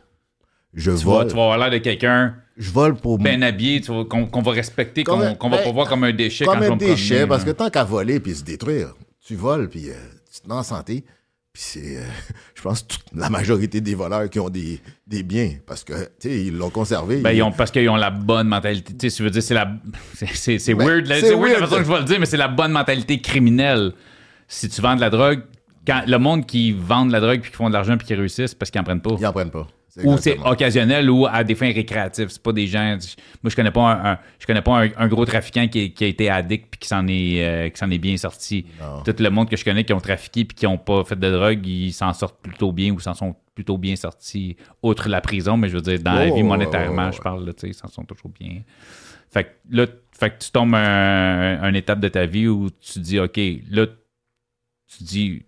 Je 0.74 0.90
Tu 0.90 0.98
vas, 0.98 1.12
vole. 1.12 1.28
tu 1.28 1.34
vas 1.36 1.42
avoir 1.42 1.58
l'air 1.58 1.70
de 1.70 1.78
quelqu'un 1.78 2.34
Je 2.58 2.70
vole 2.70 2.96
pour 2.96 3.16
bien 3.18 3.40
habillé, 3.40 3.80
vas- 3.80 4.04
qu'on 4.04 4.26
qu'on 4.26 4.42
va 4.42 4.52
respecter, 4.52 5.02
qu'on 5.04 5.20
un- 5.22 5.34
qu'on 5.34 5.48
va 5.48 5.56
ben, 5.56 5.64
pas 5.64 5.72
voir 5.72 5.88
comme 5.88 6.04
un 6.04 6.12
déchet 6.12 6.44
comme 6.44 6.58
quand 6.60 6.72
un 6.74 6.76
déchet, 6.76 7.14
promener, 7.14 7.28
parce 7.28 7.44
que 7.44 7.50
tant 7.52 7.70
qu'à 7.70 7.82
voler 7.82 8.20
puis 8.20 8.34
se 8.34 8.44
détruire, 8.44 8.94
tu 9.26 9.34
voles 9.36 9.68
puis 9.70 9.88
euh, 9.88 9.94
tu 10.32 10.42
te 10.42 10.48
mets 10.48 10.54
en 10.54 10.62
santé, 10.62 11.02
Puis 11.52 11.62
c'est, 11.64 11.96
euh, 11.96 12.02
je 12.54 12.62
pense, 12.62 12.86
toute 12.86 13.02
la 13.14 13.28
majorité 13.28 13.80
des 13.80 13.94
voleurs 13.94 14.30
qui 14.30 14.38
ont 14.38 14.48
des, 14.50 14.80
des 15.06 15.22
biens, 15.22 15.50
parce 15.66 15.82
que, 15.82 15.92
tu 16.20 16.28
sais, 16.28 16.44
ils 16.46 16.56
l'ont 16.56 16.70
conservé. 16.70 17.16
Ben, 17.22 17.30
Ils- 17.32 17.38
ils 17.38 17.42
ont, 17.42 17.50
parce 17.50 17.70
qu'ils 17.72 17.88
ont 17.88 17.96
la 17.96 18.10
bonne 18.10 18.46
mentalité. 18.48 18.96
Tu 18.96 19.10
sais, 19.10 19.18
je 19.18 19.24
veux 19.24 19.30
dire, 19.30 19.42
c'est 19.42 19.54
la. 19.54 19.70
C'est, 20.14 20.28
c'est, 20.34 20.58
c'est 20.58 20.74
Ben, 20.74 20.86
weird, 20.86 21.06
c'est 21.06 21.34
weird 21.34 21.60
la 21.60 21.66
façon 21.66 21.76
que 21.78 21.84
je 21.84 21.92
vais 21.92 21.98
le 21.98 22.04
dire, 22.04 22.20
mais 22.20 22.26
c'est 22.26 22.36
la 22.36 22.48
bonne 22.48 22.72
mentalité 22.72 23.20
criminelle. 23.20 23.92
Si 24.46 24.68
tu 24.68 24.80
vends 24.80 24.94
de 24.96 25.00
la 25.00 25.10
drogue, 25.10 25.42
quand 25.86 26.02
le 26.06 26.18
monde 26.18 26.46
qui 26.46 26.72
vend 26.72 27.06
de 27.06 27.12
la 27.12 27.20
drogue 27.20 27.40
puis 27.40 27.50
qui 27.50 27.56
font 27.56 27.68
de 27.68 27.74
l'argent 27.74 27.96
puis 27.96 28.06
qui 28.06 28.14
réussissent, 28.14 28.54
parce 28.54 28.70
qu'ils 28.70 28.80
en 28.80 28.84
prennent 28.84 29.00
pas. 29.00 29.16
Ils 29.18 29.26
en 29.26 29.32
prennent 29.32 29.50
pas. 29.50 29.66
Ou 30.04 30.16
c'est 30.18 30.38
occasionnel 30.44 31.10
ou 31.10 31.26
à 31.26 31.42
des 31.42 31.54
fins 31.54 31.72
récréatives. 31.72 32.28
C'est 32.28 32.42
pas 32.42 32.52
des 32.52 32.66
gens. 32.66 32.96
Moi, 33.42 33.50
je 33.50 33.56
connais 33.56 33.70
pas 33.72 33.80
un, 33.92 34.12
un- 34.12 34.18
je 34.38 34.46
connais 34.46 34.62
pas 34.62 34.84
un, 34.84 34.88
un 34.96 35.08
gros 35.08 35.24
trafiquant 35.24 35.66
qui, 35.68 35.92
qui 35.92 36.04
a 36.04 36.06
été 36.06 36.30
addict 36.30 36.68
puis 36.70 36.78
qui 36.80 36.88
s'en 36.88 37.06
est, 37.08 37.44
euh, 37.44 37.68
qui 37.70 37.78
s'en 37.78 37.90
est 37.90 37.98
bien 37.98 38.16
sorti. 38.16 38.66
Non. 38.80 39.02
Tout 39.02 39.14
le 39.18 39.30
monde 39.30 39.48
que 39.50 39.56
je 39.56 39.64
connais 39.64 39.82
qui 39.84 39.92
ont 39.92 40.00
trafiqué 40.00 40.44
puis 40.44 40.54
qui 40.54 40.66
ont 40.66 40.78
pas 40.78 41.02
fait 41.04 41.18
de 41.18 41.30
drogue, 41.30 41.66
ils 41.66 41.92
s'en 41.92 42.12
sortent 42.12 42.40
plutôt 42.40 42.70
bien 42.72 42.92
ou 42.92 43.00
s'en 43.00 43.14
sont 43.14 43.34
plutôt 43.54 43.78
bien 43.78 43.96
sortis, 43.96 44.56
outre 44.82 45.08
la 45.08 45.20
prison, 45.20 45.56
mais 45.56 45.68
je 45.68 45.74
veux 45.74 45.82
dire, 45.82 45.98
dans 46.00 46.14
la 46.14 46.28
Oh, 46.28 46.34
vie 46.36 46.42
monétairement, 46.42 47.08
oh, 47.10 47.14
je 47.14 47.20
parle, 47.20 47.44
là, 47.44 47.52
tu 47.52 47.60
sais, 47.62 47.68
ils 47.68 47.74
s'en 47.74 47.88
sont 47.88 48.04
toujours 48.04 48.30
bien. 48.30 48.62
Fait 49.30 49.44
que 49.44 49.50
là, 49.70 49.86
fait 50.18 50.30
que 50.30 50.38
tu 50.44 50.50
tombes 50.50 50.74
un, 50.74 51.62
un 51.62 51.74
étape 51.74 52.00
de 52.00 52.08
ta 52.08 52.26
vie 52.26 52.46
où 52.48 52.70
tu 52.80 53.00
dis, 53.00 53.18
OK, 53.18 53.38
là, 53.70 53.86
tu 54.96 55.04
dis, 55.04 55.42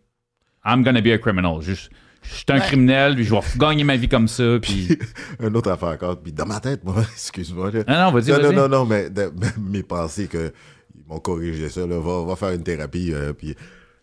I'm 0.64 0.82
gonna 0.84 1.00
be 1.00 1.08
a 1.08 1.18
criminal. 1.18 1.60
Juste, 1.62 1.90
je 2.22 2.34
suis 2.34 2.44
un 2.48 2.60
criminel, 2.60 3.14
puis 3.14 3.24
je 3.24 3.34
vais 3.34 3.40
gagner 3.56 3.84
ma 3.84 3.96
vie 3.96 4.08
comme 4.08 4.28
ça, 4.28 4.58
puis... 4.60 4.96
Une 5.40 5.56
autre 5.56 5.70
affaire 5.70 5.88
encore. 5.90 6.20
Puis 6.20 6.32
dans 6.32 6.46
ma 6.46 6.60
tête, 6.60 6.84
moi, 6.84 6.96
excuse-moi. 7.12 7.70
là. 7.70 7.82
Non, 7.88 7.94
non, 8.06 8.12
vas-y, 8.18 8.30
non, 8.32 8.38
vas-y. 8.48 8.54
non, 8.54 8.62
non, 8.62 8.68
non, 8.68 8.84
mais 8.86 9.10
de- 9.10 9.32
mes 9.60 9.82
pensées 9.82 10.26
que 10.28 10.52
ils 10.94 11.02
m'ont 11.08 11.18
corrigé 11.20 11.68
ça, 11.68 11.86
là, 11.86 11.98
va, 11.98 12.24
va 12.24 12.36
faire 12.36 12.50
une 12.52 12.62
thérapie. 12.62 13.12
euh, 13.12 13.32
puis... 13.32 13.54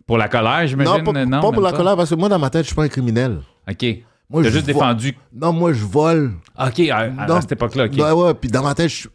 Pour 0.05 0.17
la 0.17 0.27
colère, 0.27 0.65
j'imagine? 0.67 1.03
Non, 1.03 1.03
pas, 1.13 1.39
pas 1.41 1.51
pour 1.51 1.61
la 1.61 1.71
colère, 1.71 1.95
parce 1.95 2.09
que 2.09 2.15
moi, 2.15 2.29
dans 2.29 2.39
ma 2.39 2.49
tête, 2.49 2.63
je 2.63 2.67
suis 2.67 2.75
pas 2.75 2.83
un 2.83 2.87
criminel. 2.89 3.41
OK. 3.69 3.85
Moi, 4.31 4.43
T'as 4.43 4.49
je 4.49 4.53
juste 4.53 4.67
vo- 4.67 4.73
défendu... 4.73 5.17
Non, 5.33 5.53
moi, 5.53 5.73
je 5.73 5.83
vole. 5.85 6.33
OK, 6.59 6.79
à, 6.89 6.97
à- 6.97 7.07
Non. 7.09 7.35
à 7.35 7.41
cette 7.41 7.53
époque-là, 7.53 7.85
OK. 7.85 7.93
Ouais, 7.97 8.11
ouais, 8.11 8.33
puis 8.35 8.49
dans 8.49 8.61
ma 8.63 8.75
tête, 8.75 8.89
je, 8.91 9.07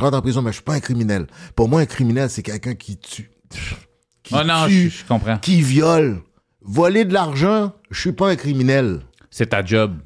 rentre 0.00 0.16
en 0.16 0.20
prison, 0.20 0.42
mais 0.42 0.50
je 0.50 0.56
suis 0.56 0.62
pas 0.62 0.74
un 0.74 0.80
criminel. 0.80 1.26
Pour 1.54 1.68
moi, 1.68 1.80
un 1.80 1.86
criminel, 1.86 2.28
c'est 2.28 2.42
quelqu'un 2.42 2.74
qui 2.74 2.96
tue. 2.98 3.30
Qui 4.22 4.34
oh 4.36 4.44
non, 4.44 4.66
tue, 4.66 4.90
je, 4.90 4.98
je 4.98 5.04
comprends. 5.06 5.38
qui 5.38 5.62
viole. 5.62 6.18
Voler 6.60 7.04
de 7.04 7.12
l'argent, 7.12 7.72
je 7.90 8.00
suis 8.00 8.12
pas 8.12 8.28
un 8.30 8.36
criminel. 8.36 9.00
C'est 9.30 9.50
ta 9.50 9.64
job. 9.64 9.98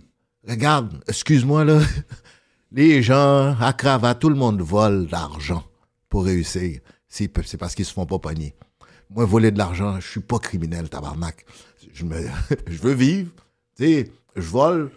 Regarde, 0.46 1.02
excuse-moi, 1.08 1.64
là. 1.64 1.80
Les 2.72 3.02
gens 3.02 3.54
à 3.60 3.72
cravate, 3.72 4.18
tout 4.18 4.28
le 4.30 4.34
monde 4.34 4.60
vole 4.62 5.06
de 5.06 5.12
l'argent 5.12 5.64
pour 6.08 6.24
réussir. 6.24 6.80
C'est 7.08 7.28
parce 7.28 7.74
qu'ils 7.74 7.84
se 7.84 7.92
font 7.92 8.06
pas 8.06 8.18
pogner. 8.18 8.54
Moi, 9.10 9.26
voler 9.26 9.50
de 9.50 9.58
l'argent, 9.58 10.00
je 10.00 10.08
suis 10.08 10.20
pas 10.20 10.38
criminel, 10.38 10.88
tabarnak. 10.88 11.44
Je, 11.92 12.04
me, 12.04 12.16
je 12.66 12.78
veux 12.78 12.94
vivre. 12.94 13.30
Tu 13.76 13.84
sais, 13.84 14.10
je 14.36 14.40
vole 14.40 14.90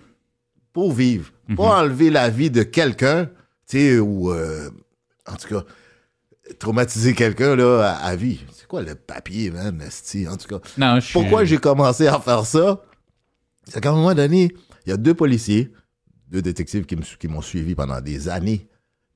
pour 0.72 0.94
vivre. 0.94 1.32
Pas 1.56 1.82
enlever 1.82 2.10
la 2.10 2.30
vie 2.30 2.50
de 2.50 2.64
quelqu'un, 2.64 3.26
tu 3.26 3.78
sais, 3.78 4.00
ou, 4.00 4.32
euh, 4.32 4.70
en 5.28 5.36
tout 5.36 5.50
cas, 5.50 5.64
traumatiser 6.60 7.14
quelqu'un, 7.14 7.56
là, 7.56 7.82
à, 7.84 8.06
à 8.08 8.16
vie. 8.16 8.40
C'est 8.66 8.70
quoi 8.70 8.82
le 8.82 8.96
papier, 8.96 9.52
man, 9.52 9.80
en 9.80 10.38
tout 10.38 10.48
cas. 10.48 10.60
Non, 10.76 10.96
je 10.96 11.02
suis... 11.02 11.14
Pourquoi 11.14 11.46
j'ai 11.46 11.60
commencé 11.60 12.08
à 12.08 12.20
faire 12.20 12.48
ça? 12.48 12.82
C'est 13.66 13.80
qu'à 13.80 13.92
un 13.92 13.96
moment 13.96 14.16
donné, 14.16 14.52
il 14.88 14.90
y 14.90 14.92
a 14.92 14.98
deux 14.98 15.14
policiers, 15.14 15.72
deux 16.30 16.42
détectives 16.42 16.88
qui 16.88 17.28
m'ont 17.28 17.42
suivi 17.44 17.76
pendant 17.76 18.02
des 18.02 18.28
années, 18.28 18.68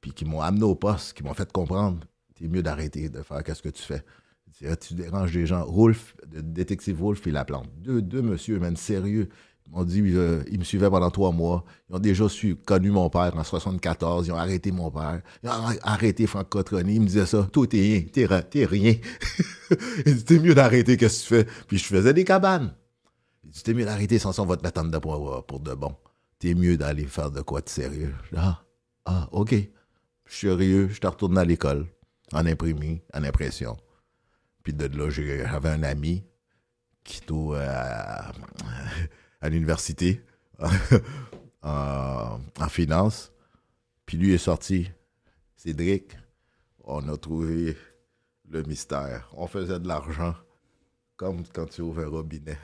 puis 0.02 0.12
qui 0.12 0.24
m'ont 0.24 0.42
amené 0.42 0.66
au 0.66 0.76
poste, 0.76 1.14
qui 1.14 1.24
m'ont 1.24 1.34
fait 1.34 1.52
comprendre, 1.52 1.98
c'est 2.38 2.48
mieux 2.48 2.62
d'arrêter 2.62 3.10
de 3.10 3.24
faire 3.24 3.44
qu'est-ce 3.44 3.64
que 3.64 3.70
tu 3.70 3.82
fais. 3.82 4.06
Tu 4.82 4.94
déranges 4.94 5.32
des 5.32 5.48
gens. 5.48 5.66
Rolf, 5.66 6.16
le 6.32 6.44
détective 6.44 6.98
Wolf 6.98 7.26
et 7.26 7.32
la 7.32 7.44
plante. 7.44 7.70
Deux, 7.78 8.04
deux 8.04 8.22
monsieur, 8.22 8.60
même 8.60 8.78
sérieux. 8.78 9.30
Ils 9.72 9.76
m'ont 9.78 9.84
dit, 9.84 10.02
euh, 10.02 10.44
ils 10.52 10.58
me 10.58 10.64
suivaient 10.64 10.90
pendant 10.90 11.12
trois 11.12 11.32
mois. 11.32 11.64
Ils 11.90 11.96
ont 11.96 12.00
déjà 12.00 12.28
su, 12.28 12.56
connu 12.56 12.90
mon 12.90 13.10
père 13.10 13.36
en 13.38 13.44
74. 13.44 14.28
Ils 14.28 14.32
ont 14.32 14.36
arrêté 14.36 14.72
mon 14.72 14.90
père. 14.90 15.22
Ils 15.44 15.50
ont 15.50 15.54
arr- 15.54 15.80
arrêté 15.84 16.26
Franck 16.26 16.50
Cotroni. 16.50 16.96
Ils 16.96 17.02
me 17.02 17.06
disaient 17.06 17.28
ça. 17.28 17.48
Toi, 17.52 17.68
t'es 17.68 17.78
rien. 17.80 18.02
T'es, 18.50 18.66
rien. 18.66 18.96
Ils 20.06 20.14
disaient, 20.14 20.24
t'es 20.26 20.40
mieux 20.40 20.56
d'arrêter 20.56 20.98
que 20.98 21.06
tu 21.06 21.12
fais? 21.12 21.46
Puis 21.68 21.78
je 21.78 21.86
faisais 21.86 22.14
des 22.14 22.24
cabanes. 22.24 22.74
Il 23.44 23.52
dit, 23.52 23.62
t'es 23.64 23.74
mieux 23.74 23.86
d'arrêter, 23.86 24.18
sans 24.18 24.32
ça, 24.32 24.42
on 24.42 24.46
va 24.46 24.58
te 24.58 24.64
mettre 24.64 24.82
en 24.82 24.90
pour, 25.00 25.60
de 25.60 25.74
bon. 25.76 25.96
T'es 26.40 26.56
mieux 26.56 26.78
d'aller 26.78 27.06
faire 27.06 27.30
de 27.30 27.42
quoi 27.42 27.62
de 27.62 27.70
sérieux. 27.70 28.16
Ah, 28.36 28.64
ah, 29.06 29.28
OK. 29.32 29.54
Je 30.26 30.36
suis 30.36 30.48
sérieux, 30.48 30.90
je 30.92 31.00
te 31.00 31.08
retourne 31.08 31.38
à 31.38 31.46
l'école, 31.46 31.86
en 32.34 32.46
imprimé, 32.46 33.04
en 33.14 33.24
impression. 33.24 33.78
Puis 34.64 34.74
de 34.74 34.86
là, 34.98 35.10
j'avais 35.10 35.70
un 35.70 35.84
ami 35.84 36.24
qui 37.04 37.22
au, 37.32 37.56
euh, 37.56 37.68
à, 39.42 39.50
l'université 39.50 40.24
en, 41.62 42.40
en 42.60 42.70
finance. 42.70 43.32
Puis 44.06 44.18
lui 44.18 44.34
est 44.34 44.38
sorti. 44.40 44.90
Cédric, 45.56 46.18
on 46.84 47.08
a 47.10 47.18
trouvé 47.18 47.78
le 48.50 48.64
mystère. 48.64 49.30
On 49.34 49.48
faisait 49.48 49.80
de 49.80 49.88
l'argent 49.88 50.34
comme 51.20 51.44
quand 51.54 51.66
tu 51.66 51.82
ouvres 51.82 52.02
un 52.02 52.08
robinet. 52.08 52.58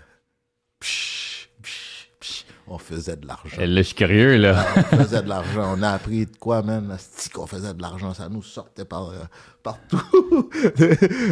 Psh, 0.80 1.50
psh, 1.62 2.10
psh. 2.20 2.46
On 2.68 2.78
faisait 2.78 3.18
de 3.18 3.28
l'argent. 3.28 3.58
Je 3.60 3.82
suis 3.84 3.94
curieux, 3.94 4.38
là. 4.38 4.66
On 4.78 4.98
faisait 4.98 5.22
de 5.22 5.28
l'argent. 5.28 5.76
On 5.78 5.84
a 5.84 5.90
appris 5.90 6.26
de 6.26 6.36
quoi, 6.38 6.64
man? 6.64 6.90
Asti 6.90 7.30
qu'on 7.30 7.46
faisait 7.46 7.74
de 7.74 7.82
l'argent. 7.82 8.14
Ça 8.14 8.30
nous 8.30 8.42
sortait 8.42 8.86
par, 8.86 9.10
euh, 9.10 9.20
partout. 9.62 10.02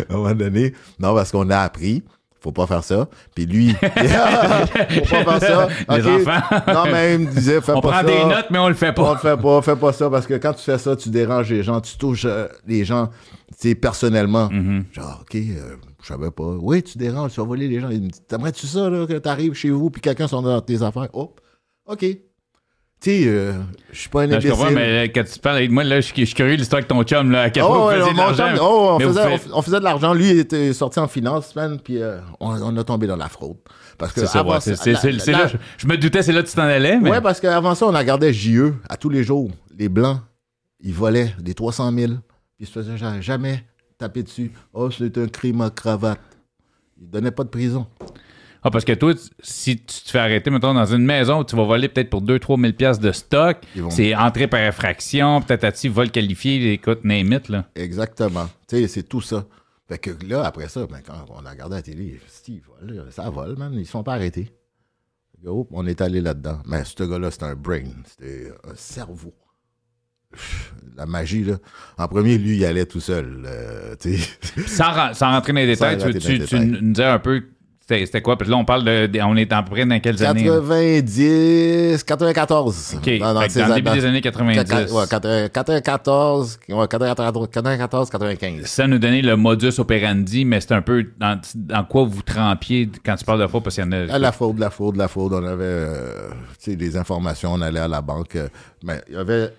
à 0.09 0.13
un 0.13 0.17
moment 0.17 0.35
donné. 0.35 0.73
Non, 0.99 1.15
parce 1.15 1.31
qu'on 1.31 1.49
a 1.49 1.59
appris. 1.59 2.03
Faut 2.43 2.51
pas 2.51 2.67
faire 2.67 2.83
ça. 2.83 3.07
Puis 3.33 3.45
lui, 3.45 3.73
faut 5.05 5.23
pas 5.23 5.39
faire 5.39 5.39
ça. 5.39 5.67
Les 5.97 6.05
enfants. 6.05 6.41
Non, 6.73 6.83
mais 6.91 7.15
il 7.15 7.19
me 7.21 7.31
disait, 7.31 7.61
fais 7.61 7.71
On 7.71 7.79
pas 7.79 7.89
prend 7.89 7.97
ça. 8.01 8.03
des 8.03 8.25
notes, 8.25 8.47
mais 8.51 8.59
on 8.59 8.67
le 8.67 8.73
fait 8.73 8.89
On 8.89 9.03
pas. 9.03 9.13
le 9.13 9.19
fait 9.19 9.41
pas, 9.41 9.61
fais 9.61 9.75
pas 9.77 9.93
ça, 9.93 10.09
parce 10.09 10.27
que 10.27 10.33
quand 10.33 10.51
tu 10.53 10.61
fais 10.63 10.77
ça, 10.77 10.93
tu 10.97 11.07
déranges 11.09 11.49
les 11.49 11.63
gens, 11.63 11.79
tu 11.79 11.97
touches 11.97 12.25
euh, 12.25 12.47
les 12.67 12.83
gens, 12.83 13.07
tu 13.07 13.69
sais, 13.69 13.75
personnellement. 13.75 14.49
Mm-hmm. 14.49 14.83
Genre, 14.91 15.19
OK, 15.21 15.35
euh, 15.35 15.75
je 16.01 16.07
savais 16.07 16.31
pas. 16.31 16.43
Oui, 16.59 16.83
tu 16.83 16.97
déranges, 16.97 17.31
tu 17.33 17.39
vas 17.39 17.45
voler 17.47 17.69
les 17.69 17.79
gens. 17.79 17.89
Il 17.89 18.01
me 18.01 18.09
dit, 18.09 18.19
T'aimerais-tu 18.27 18.67
ça, 18.67 18.89
là, 18.89 19.07
que 19.07 19.13
t'arrives 19.13 19.53
chez 19.53 19.69
vous, 19.69 19.89
puis 19.89 20.01
quelqu'un 20.01 20.27
sont 20.27 20.41
dans 20.41 20.59
tes 20.59 20.81
affaires? 20.81 21.07
Oh, 21.13 21.33
OK. 21.87 22.05
Sais, 23.03 23.23
euh, 23.27 23.51
je 23.91 23.99
suis 23.99 24.09
pas 24.09 24.21
un 24.21 24.27
je 24.29 24.33
imbécile. 24.35 24.51
comprends, 24.51 24.71
mais 24.71 25.11
quand 25.13 25.23
tu 25.25 25.37
parles, 25.39 25.67
moi, 25.67 25.83
là, 25.83 25.99
je 25.99 26.05
suis 26.13 26.25
je 26.25 26.33
curieux 26.33 26.53
de 26.53 26.59
l'histoire 26.59 26.77
avec 26.77 26.87
ton 26.87 27.03
chum, 27.03 27.31
là. 27.31 27.41
À 27.41 27.49
quel 27.49 27.63
Oh, 27.63 27.67
vous 27.67 27.91
de 27.91 28.35
chum, 28.37 28.57
oh, 28.61 28.91
on, 28.93 28.99
faisait, 28.99 29.37
faites- 29.37 29.49
on, 29.53 29.57
on 29.57 29.61
faisait 29.61 29.79
de 29.79 29.83
l'argent. 29.83 30.13
Lui, 30.13 30.29
il 30.31 30.39
était 30.39 30.71
sorti 30.71 30.99
en 30.99 31.07
finance, 31.09 31.53
man, 31.53 31.79
puis 31.83 32.01
euh, 32.01 32.19
on, 32.39 32.51
on 32.61 32.77
a 32.77 32.83
tombé 32.85 33.05
dans 33.07 33.17
la 33.17 33.27
fraude. 33.27 33.57
Parce 33.97 34.13
que 34.13 34.21
C'est 34.21 34.27
la- 34.93 34.99
la- 35.33 35.39
là, 35.43 35.47
je, 35.47 35.57
je 35.77 35.87
me 35.87 35.97
doutais, 35.97 36.23
c'est 36.23 36.31
là 36.31 36.41
que 36.43 36.47
tu 36.47 36.55
t'en 36.55 36.61
allais, 36.63 36.97
mais. 36.97 37.11
Ouais, 37.11 37.19
parce 37.21 37.41
qu'avant 37.41 37.75
ça, 37.75 37.85
on 37.87 37.91
regardait 37.91 38.31
JE 38.31 38.73
à 38.89 38.95
tous 38.95 39.09
les 39.09 39.23
jours. 39.25 39.51
Les 39.77 39.89
Blancs, 39.89 40.19
ils 40.79 40.93
volaient 40.93 41.33
des 41.39 41.53
300 41.53 41.91
000, 41.91 42.07
puis 42.13 42.17
ils 42.61 42.67
se 42.67 42.71
faisaient 42.71 42.95
ja- 42.97 43.19
jamais 43.19 43.65
taper 43.97 44.23
dessus. 44.23 44.53
Oh, 44.73 44.89
c'est 44.91 45.17
un 45.17 45.27
crime 45.27 45.59
à 45.59 45.69
cravate. 45.69 46.19
Ils 47.01 47.09
donnaient 47.09 47.31
pas 47.31 47.43
de 47.43 47.49
prison. 47.49 47.85
Ah, 48.63 48.71
parce 48.71 48.85
que 48.85 48.93
toi, 48.93 49.13
si 49.41 49.77
tu 49.77 49.85
te 50.03 50.09
fais 50.09 50.19
arrêter, 50.19 50.49
mettons, 50.49 50.73
dans 50.73 50.85
une 50.85 51.03
maison 51.05 51.39
où 51.39 51.43
tu 51.43 51.55
vas 51.55 51.63
voler 51.65 51.89
peut-être 51.89 52.09
pour 52.09 52.21
2-3 52.21 52.59
000 52.61 52.73
piastres 52.73 53.03
de 53.03 53.11
stock, 53.11 53.57
vont- 53.75 53.89
c'est 53.89 54.15
entrée 54.15 54.47
par 54.47 54.61
infraction, 54.61 55.41
peut-être 55.41 55.65
à 55.65 55.71
vol 55.89 56.11
qualifié, 56.11 56.71
écoute, 56.73 57.03
name 57.03 57.33
it, 57.33 57.49
là. 57.49 57.65
Exactement. 57.75 58.49
Tu 58.69 58.77
sais, 58.77 58.87
c'est 58.87 59.03
tout 59.03 59.21
ça. 59.21 59.45
Fait 59.89 59.97
que 59.97 60.11
là, 60.27 60.45
après 60.45 60.69
ça, 60.69 60.87
ben, 60.87 60.99
quand 61.05 61.25
on 61.29 61.45
a 61.45 61.49
regardé 61.49 61.75
la 61.75 61.81
télé, 61.81 62.19
Steve 62.27 62.61
vole, 62.81 63.05
ça 63.11 63.29
vole, 63.29 63.57
man. 63.57 63.73
Ils 63.73 63.85
se 63.85 63.91
sont 63.91 64.03
pas 64.03 64.13
que, 65.43 65.49
hop, 65.49 65.67
on 65.71 65.85
est 65.85 65.99
allé 65.99 66.21
là-dedans. 66.21 66.59
Mais 66.65 66.83
ce 66.85 67.03
gars-là, 67.03 67.31
c'était 67.31 67.43
un 67.45 67.55
brain. 67.55 67.83
C'était 68.05 68.49
un 68.63 68.75
cerveau. 68.75 69.33
La 70.95 71.05
magie, 71.05 71.43
là. 71.43 71.57
En 71.97 72.07
premier, 72.07 72.37
lui, 72.37 72.57
il 72.57 72.65
allait 72.65 72.85
tout 72.85 72.99
seul. 72.99 73.43
euh. 73.45 73.95
Sans, 74.65 75.13
sans 75.13 75.31
rentrer 75.31 75.53
dans 75.53 75.59
les 75.59 75.67
détails, 75.75 75.97
tu, 76.19 76.39
tu, 76.45 76.59
nous 76.59 76.91
disais 76.93 77.05
un 77.05 77.19
peu, 77.19 77.43
c'était 77.87 78.21
quoi? 78.21 78.37
Que 78.37 78.45
là, 78.45 78.55
on 78.55 78.65
parle 78.65 78.83
de, 78.85 79.07
de- 79.07 79.19
on 79.21 79.35
est 79.35 79.51
à 79.51 79.61
peu 79.61 79.71
près 79.71 79.85
dans 79.85 79.99
quelles 79.99 80.23
années? 80.25 80.45
là? 80.45 80.59
90, 80.59 82.03
94. 82.03 82.93
OK, 82.97 83.19
dans, 83.19 83.33
le 83.33 83.39
années- 83.67 83.75
début 83.81 83.91
des 83.97 84.05
années 84.05 84.21
90. 84.21 84.91
Ouais, 84.91 85.05
94, 85.09 85.49
94, 85.51 86.59
ouais, 86.69 86.87
94, 86.87 87.47
94, 87.51 88.09
95. 88.09 88.65
Ça 88.65 88.87
nous 88.87 88.99
donnait 88.99 89.21
le 89.21 89.35
modus 89.35 89.79
operandi, 89.79 90.45
mais 90.45 90.61
c'est 90.61 90.73
un 90.73 90.81
peu 90.81 91.05
dans, 91.19 91.39
dans 91.55 91.83
quoi 91.83 92.03
vous 92.05 92.21
trempiez 92.21 92.89
quand 93.05 93.15
tu 93.15 93.25
parles 93.25 93.41
de 93.41 93.47
fraude, 93.47 93.63
parce 93.63 93.75
qu'il 93.75 93.83
y 93.83 93.87
en 93.87 93.91
a... 93.91 94.13
À 94.13 94.19
la 94.19 94.31
fraude, 94.31 94.59
la 94.59 94.69
fraude, 94.69 94.95
la 94.95 95.07
fraude. 95.07 95.33
On 95.33 95.43
avait 95.45 95.63
euh, 95.63 96.29
tu 96.63 96.71
sais, 96.71 96.75
des 96.75 96.97
informations, 96.97 97.53
on 97.53 97.61
allait 97.61 97.79
à 97.79 97.87
la 97.87 98.01
banque. 98.01 98.35
euh, 98.35 98.47
mais 98.83 99.01
il 99.09 99.15
y 99.15 99.17
avait. 99.17 99.49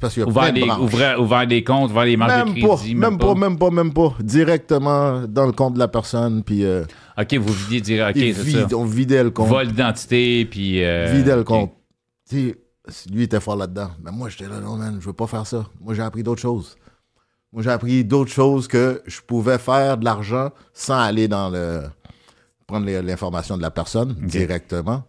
Parce 0.00 0.14
qu'il 0.14 0.24
y 0.24 0.26
a 0.26 0.28
ouvert, 0.28 0.52
de 0.52 0.60
des, 0.60 0.62
ouvert, 0.68 1.20
ouvert 1.22 1.46
des 1.46 1.62
comptes, 1.62 1.90
ouvert 1.92 2.04
des 2.06 2.16
marges 2.16 2.32
de 2.44 2.52
Même 2.54 2.68
pas, 2.68 2.76
crédit. 2.76 2.94
même 2.96 3.18
pas, 3.18 3.34
même 3.36 3.56
pas, 3.56 3.70
même 3.70 3.92
pas. 3.92 4.14
Directement 4.20 5.22
dans 5.28 5.46
le 5.46 5.52
compte 5.52 5.74
de 5.74 5.78
la 5.78 5.86
personne, 5.86 6.42
puis 6.42 6.64
euh, 6.64 6.82
OK, 7.18 7.34
vous 7.34 7.52
vidiez 7.52 7.80
dire, 7.80 8.06
OK, 8.08 8.14
c'est 8.14 8.32
vide- 8.32 8.68
ça. 8.70 8.76
on 8.76 8.84
vidait 8.84 9.22
le 9.24 9.30
compte. 9.30 9.48
Vol 9.48 9.68
d'identité, 9.68 10.44
puis... 10.44 10.84
euh, 10.84 11.12
vidait 11.14 11.36
le 11.36 11.44
compte. 11.44 11.72
Tu 12.28 12.54
sais, 12.88 13.10
lui 13.10 13.22
était 13.24 13.40
fort 13.40 13.56
là-dedans. 13.56 13.90
Mais 14.02 14.10
moi, 14.10 14.28
j'étais 14.28 14.48
là, 14.48 14.60
non, 14.60 14.76
man, 14.76 14.98
je 15.00 15.06
veux 15.06 15.12
pas 15.12 15.26
faire 15.26 15.46
ça. 15.46 15.66
Moi, 15.80 15.94
j'ai 15.94 16.02
appris 16.02 16.22
d'autres 16.22 16.42
choses. 16.42 16.76
Moi, 17.52 17.62
j'ai 17.62 17.70
appris 17.70 18.04
d'autres 18.04 18.30
choses 18.32 18.68
que 18.68 19.02
je 19.06 19.20
pouvais 19.20 19.58
faire 19.58 19.96
de 19.96 20.04
l'argent 20.04 20.50
sans 20.74 20.98
aller 20.98 21.26
dans 21.28 21.48
le. 21.48 21.84
prendre 22.66 22.86
l'information 22.86 23.56
de 23.56 23.62
la 23.62 23.70
personne 23.70 24.12
directement. 24.14 25.04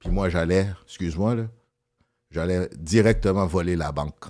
Puis 0.00 0.10
moi, 0.10 0.28
j'allais, 0.28 0.68
excuse-moi, 0.84 1.34
là, 1.36 1.42
j'allais 2.30 2.68
directement 2.76 3.46
voler 3.46 3.76
la 3.76 3.92
banque. 3.92 4.24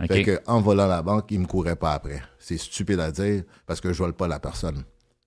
OK. 0.00 0.06
Fait 0.08 0.22
que, 0.24 0.40
en 0.46 0.60
volant 0.60 0.86
la 0.86 1.02
banque, 1.02 1.26
il 1.30 1.40
me 1.40 1.46
courait 1.46 1.76
pas 1.76 1.92
après. 1.94 2.22
C'est 2.38 2.58
stupide 2.58 3.00
à 3.00 3.10
dire 3.10 3.42
parce 3.66 3.80
que 3.80 3.92
je 3.92 3.98
vole 3.98 4.12
pas 4.12 4.28
la 4.28 4.38
personne, 4.40 4.82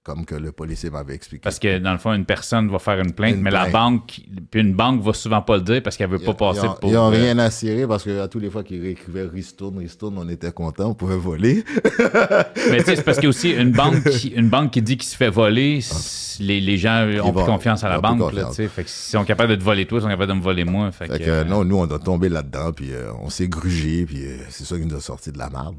comme 0.07 0.23
que 0.25 0.35
le 0.35 0.53
policier 0.53 0.89
m'avait 0.89 1.13
expliqué. 1.15 1.41
Parce 1.43 1.59
que 1.59 1.79
dans 1.79 1.91
le 1.91 1.97
fond, 1.97 2.13
une 2.13 2.23
personne 2.23 2.69
va 2.69 2.79
faire 2.79 2.97
une 2.99 3.11
plainte, 3.11 3.35
Une 3.35 3.41
mais 3.41 3.51
la 3.51 3.67
banque, 3.67 4.21
puis 4.49 4.61
une 4.61 4.73
banque 4.73 5.01
va 5.03 5.11
souvent 5.11 5.41
pas 5.41 5.57
le 5.57 5.63
dire 5.63 5.83
parce 5.83 5.97
qu'elle 5.97 6.09
veut 6.09 6.17
pas 6.17 6.33
passer 6.33 6.61
ils 6.63 6.69
ont, 6.69 6.73
pour. 6.75 6.89
ils 6.89 6.97
ont 6.97 7.07
euh, 7.07 7.09
rien 7.09 7.37
à 7.39 7.51
cirer 7.51 7.85
parce 7.85 8.03
que 8.05 8.21
à 8.21 8.29
tous 8.29 8.39
les 8.39 8.49
fois 8.49 8.63
qu'ils 8.63 8.85
écrivaient 8.85 9.23
Ristourne, 9.25 9.79
Ristourne, 9.79 10.17
on 10.17 10.29
était 10.29 10.53
content, 10.53 10.91
on 10.91 10.93
pouvait 10.93 11.17
voler. 11.17 11.65
Mais 12.71 12.77
tu 12.79 12.85
sais, 12.85 12.95
c'est 12.95 13.03
parce 13.03 13.17
qu'il 13.17 13.25
y 13.25 13.27
a 13.27 13.29
aussi 13.29 13.51
une 13.51 13.71
banque, 13.73 14.01
qui, 14.09 14.29
une 14.29 14.47
banque 14.47 14.71
qui 14.71 14.81
dit 14.81 14.95
qu'il 14.95 15.09
se 15.09 15.17
fait 15.17 15.29
voler, 15.29 15.81
c- 15.81 16.41
les, 16.41 16.61
les 16.61 16.77
gens 16.77 17.05
ont 17.23 17.33
plus 17.33 17.43
confiance 17.43 17.83
à 17.83 17.89
la 17.89 17.99
banque. 17.99 18.31
Là, 18.31 18.49
fait 18.51 18.67
que 18.67 18.89
s'ils 18.89 19.17
sont 19.19 19.25
capables 19.25 19.51
de 19.51 19.55
te 19.57 19.63
voler 19.63 19.85
toi, 19.85 19.99
ils 19.99 20.03
sont 20.03 20.07
capables 20.07 20.31
de 20.31 20.37
me 20.37 20.41
voler 20.43 20.63
moi. 20.63 20.89
Fait, 20.93 21.07
Fait 21.07 21.19
que, 21.19 21.25
que, 21.25 21.29
euh, 21.29 21.43
non, 21.43 21.65
nous, 21.65 21.77
on 21.77 21.83
a 21.91 21.99
tombé 21.99 22.29
là-dedans, 22.29 22.71
puis 22.71 22.93
euh, 22.93 23.11
on 23.21 23.29
s'est 23.29 23.49
grugé, 23.49 24.05
puis 24.05 24.25
euh, 24.25 24.37
c'est 24.49 24.63
ça 24.63 24.77
qui 24.77 24.85
nous 24.85 24.95
a 24.95 25.01
sorti 25.01 25.31
de 25.33 25.37
la 25.37 25.49
merde. 25.49 25.75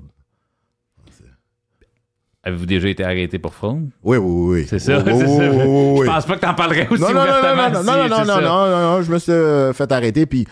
Avez-vous 2.49 2.67
déjà 2.67 2.89
été 2.89 3.05
arrêté 3.05 3.39
pour 3.39 3.55
fraude? 3.55 3.91
Oui, 4.03 4.17
oui, 4.17 4.61
oui. 4.61 4.67
C'est 4.69 4.79
ça. 4.79 4.99
Oui, 5.07 5.13
c'est 5.19 5.27
oui, 5.27 5.37
ça. 5.37 5.51
oui. 5.67 6.01
Je 6.07 6.11
pense 6.11 6.27
pas 6.27 6.35
que 6.37 6.41
t'en 6.41 6.55
parlerais 6.55 6.89
aussi 6.91 7.03
Non, 7.03 7.09
non, 7.09 7.15
non, 7.15 7.21
non, 7.27 7.53
ouvertement. 7.53 7.69
non, 7.83 8.05
si, 8.05 8.11
non, 8.11 8.25
non, 8.25 8.41
non, 8.41 8.81
non, 8.97 9.03
je 9.03 9.13
me 9.13 9.19
suis 9.19 9.33
euh, 9.33 9.73
fait 9.73 9.91
arrêter, 9.93 10.27
puis 10.27 10.47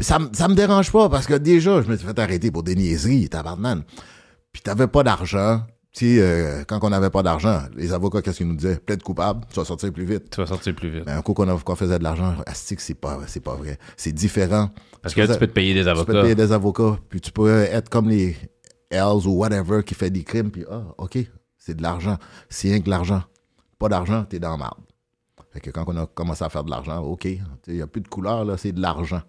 ça, 0.00 0.18
ça 0.32 0.48
me 0.48 0.54
dérange 0.54 0.90
pas, 0.92 1.08
parce 1.08 1.26
que 1.26 1.34
déjà, 1.34 1.82
je 1.82 1.88
me 1.88 1.96
suis 1.96 2.06
fait 2.06 2.18
arrêter 2.18 2.50
pour 2.50 2.62
des 2.62 2.74
niaiseries, 2.74 3.28
tabarnan. 3.28 3.80
Puis 4.52 4.62
t'avais 4.62 4.86
pas 4.86 5.02
d'argent. 5.02 5.62
Tu 5.96 6.16
sais, 6.16 6.22
euh, 6.22 6.64
quand 6.66 6.80
on 6.82 6.90
n'avait 6.90 7.10
pas 7.10 7.22
d'argent, 7.22 7.60
les 7.76 7.92
avocats, 7.92 8.20
qu'est-ce 8.20 8.38
qu'ils 8.38 8.48
nous 8.48 8.56
disaient? 8.56 8.76
Plaide 8.84 9.02
coupable, 9.04 9.42
tu 9.52 9.60
vas 9.60 9.64
sortir 9.64 9.92
plus 9.92 10.04
vite. 10.04 10.28
Tu 10.30 10.40
vas 10.40 10.46
sortir 10.46 10.74
plus 10.74 10.88
vite. 10.90 11.04
Mais 11.06 11.12
un 11.12 11.22
coup 11.22 11.34
qu'on 11.34 11.48
a- 11.48 11.56
qu'on 11.58 11.76
faisait 11.76 11.98
de 12.00 12.02
l'argent, 12.04 12.34
astique, 12.46 12.80
c'est 12.80 12.94
pas, 12.94 13.20
c'est 13.28 13.42
pas 13.42 13.54
vrai. 13.54 13.78
C'est 13.96 14.10
différent. 14.12 14.70
Parce 15.02 15.14
que 15.14 15.20
là, 15.20 15.28
tu 15.32 15.38
peux 15.38 15.46
te 15.46 15.52
payer 15.52 15.72
des 15.72 15.80
Tu 15.80 15.84
peux 15.84 15.90
avocats. 15.92 16.22
payer 16.22 16.34
des 16.34 16.50
avocats, 16.52 16.98
puis 17.08 17.20
tu 17.20 17.30
peux 17.30 17.48
être 17.62 17.88
comme 17.88 18.08
les 18.08 18.36
Hells 18.90 19.26
ou 19.26 19.32
whatever 19.38 19.82
qui 19.84 19.94
fait 19.94 20.10
des 20.10 20.24
crimes, 20.24 20.50
puis 20.50 20.64
ah, 20.70 20.82
OK, 20.98 21.18
c'est 21.58 21.74
de 21.76 21.82
l'argent. 21.82 22.16
C'est 22.48 22.68
rien 22.68 22.80
que 22.80 22.84
de 22.86 22.90
l'argent. 22.90 23.22
Pas 23.78 23.88
d'argent, 23.88 24.24
t'es 24.24 24.38
dans 24.38 24.50
la 24.52 24.56
marde. 24.56 24.80
Fait 25.52 25.60
que 25.60 25.70
quand 25.70 25.84
on 25.86 25.96
a 25.96 26.06
commencé 26.06 26.42
à 26.44 26.48
faire 26.48 26.64
de 26.64 26.70
l'argent, 26.70 26.98
OK, 27.02 27.24
il 27.24 27.40
n'y 27.68 27.80
a 27.82 27.86
plus 27.86 28.00
de 28.00 28.08
couleur, 28.08 28.44
là, 28.44 28.56
c'est 28.56 28.72
de 28.72 28.80
l'argent. 28.80 29.22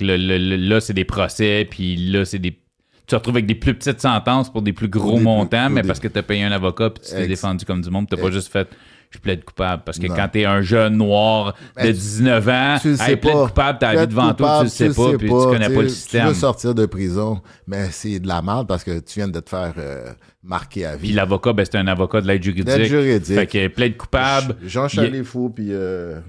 Le- 0.00 0.16
le- 0.16 0.38
le- 0.38 0.56
là, 0.56 0.80
c'est 0.80 0.94
des 0.94 1.04
procès, 1.04 1.66
puis 1.70 1.96
là, 1.96 2.24
c'est 2.24 2.38
des. 2.38 2.52
Tu 2.52 3.06
te 3.06 3.14
retrouves 3.16 3.34
avec 3.36 3.46
des 3.46 3.54
plus 3.54 3.74
petites 3.74 4.00
sentences 4.00 4.50
pour 4.50 4.62
des 4.62 4.72
plus 4.72 4.88
gros 4.88 5.18
des 5.18 5.24
montants, 5.24 5.68
mais 5.68 5.82
des- 5.82 5.86
parce 5.88 6.00
que 6.00 6.08
tu 6.08 6.18
as 6.18 6.22
payé 6.22 6.44
un 6.44 6.52
avocat, 6.52 6.90
puis 6.90 7.02
tu 7.04 7.10
t'es 7.10 7.20
Ex- 7.20 7.28
défendu 7.28 7.64
comme 7.64 7.80
du 7.82 7.90
monde, 7.90 8.08
tu 8.08 8.16
pas 8.16 8.22
Ex- 8.22 8.32
juste 8.34 8.48
fait. 8.52 8.68
Je 9.10 9.18
plaide 9.18 9.44
coupable. 9.44 9.82
Parce 9.84 9.98
que 9.98 10.06
Non. 10.06 10.14
quand 10.14 10.28
t'es 10.28 10.44
un 10.44 10.60
jeune 10.62 10.96
noir 10.96 11.54
de 11.76 11.82
Ben, 11.82 11.92
19 11.92 12.48
ans, 12.48 12.76
tu 12.80 12.90
hey, 12.92 13.16
plaide 13.16 13.32
pas. 13.34 13.46
coupable, 13.48 13.78
t'as 13.80 13.92
la 13.92 14.00
vie 14.02 14.06
devant 14.06 14.32
toi, 14.34 14.58
tu 14.60 14.64
le 14.64 14.70
sais 14.70 14.88
pas, 14.88 15.10
sais 15.10 15.16
puis 15.18 15.26
tu 15.28 15.34
connais 15.34 15.68
tu 15.68 15.74
pas 15.74 15.82
le 15.82 15.88
système. 15.88 16.22
Tu 16.22 16.28
veux 16.28 16.34
sortir 16.34 16.74
de 16.76 16.86
prison, 16.86 17.40
mais 17.66 17.88
c'est 17.90 18.20
de 18.20 18.28
la 18.28 18.40
merde 18.40 18.68
parce 18.68 18.84
que 18.84 19.00
tu 19.00 19.18
viens 19.18 19.26
de 19.28 19.40
te 19.40 19.50
faire 19.50 19.74
euh, 19.78 20.12
marquer 20.42 20.86
à 20.86 20.96
Puis 20.96 21.08
vie. 21.08 21.12
l'avocat, 21.14 21.52
ben, 21.52 21.64
c'est 21.64 21.76
un 21.76 21.86
avocat 21.86 22.20
de 22.22 22.26
l'aide 22.26 22.42
juridique. 22.42 22.66
L'aide 22.74 22.86
juridique. 22.88 23.34
Fait 23.34 23.46
que 23.46 23.68
plaide 23.68 23.96
coupable. 23.98 24.56
Jean 24.66 24.86
il- 24.86 24.90
Chalet-Fou 24.90 25.50
puis 25.50 25.66
euh, 25.70 26.20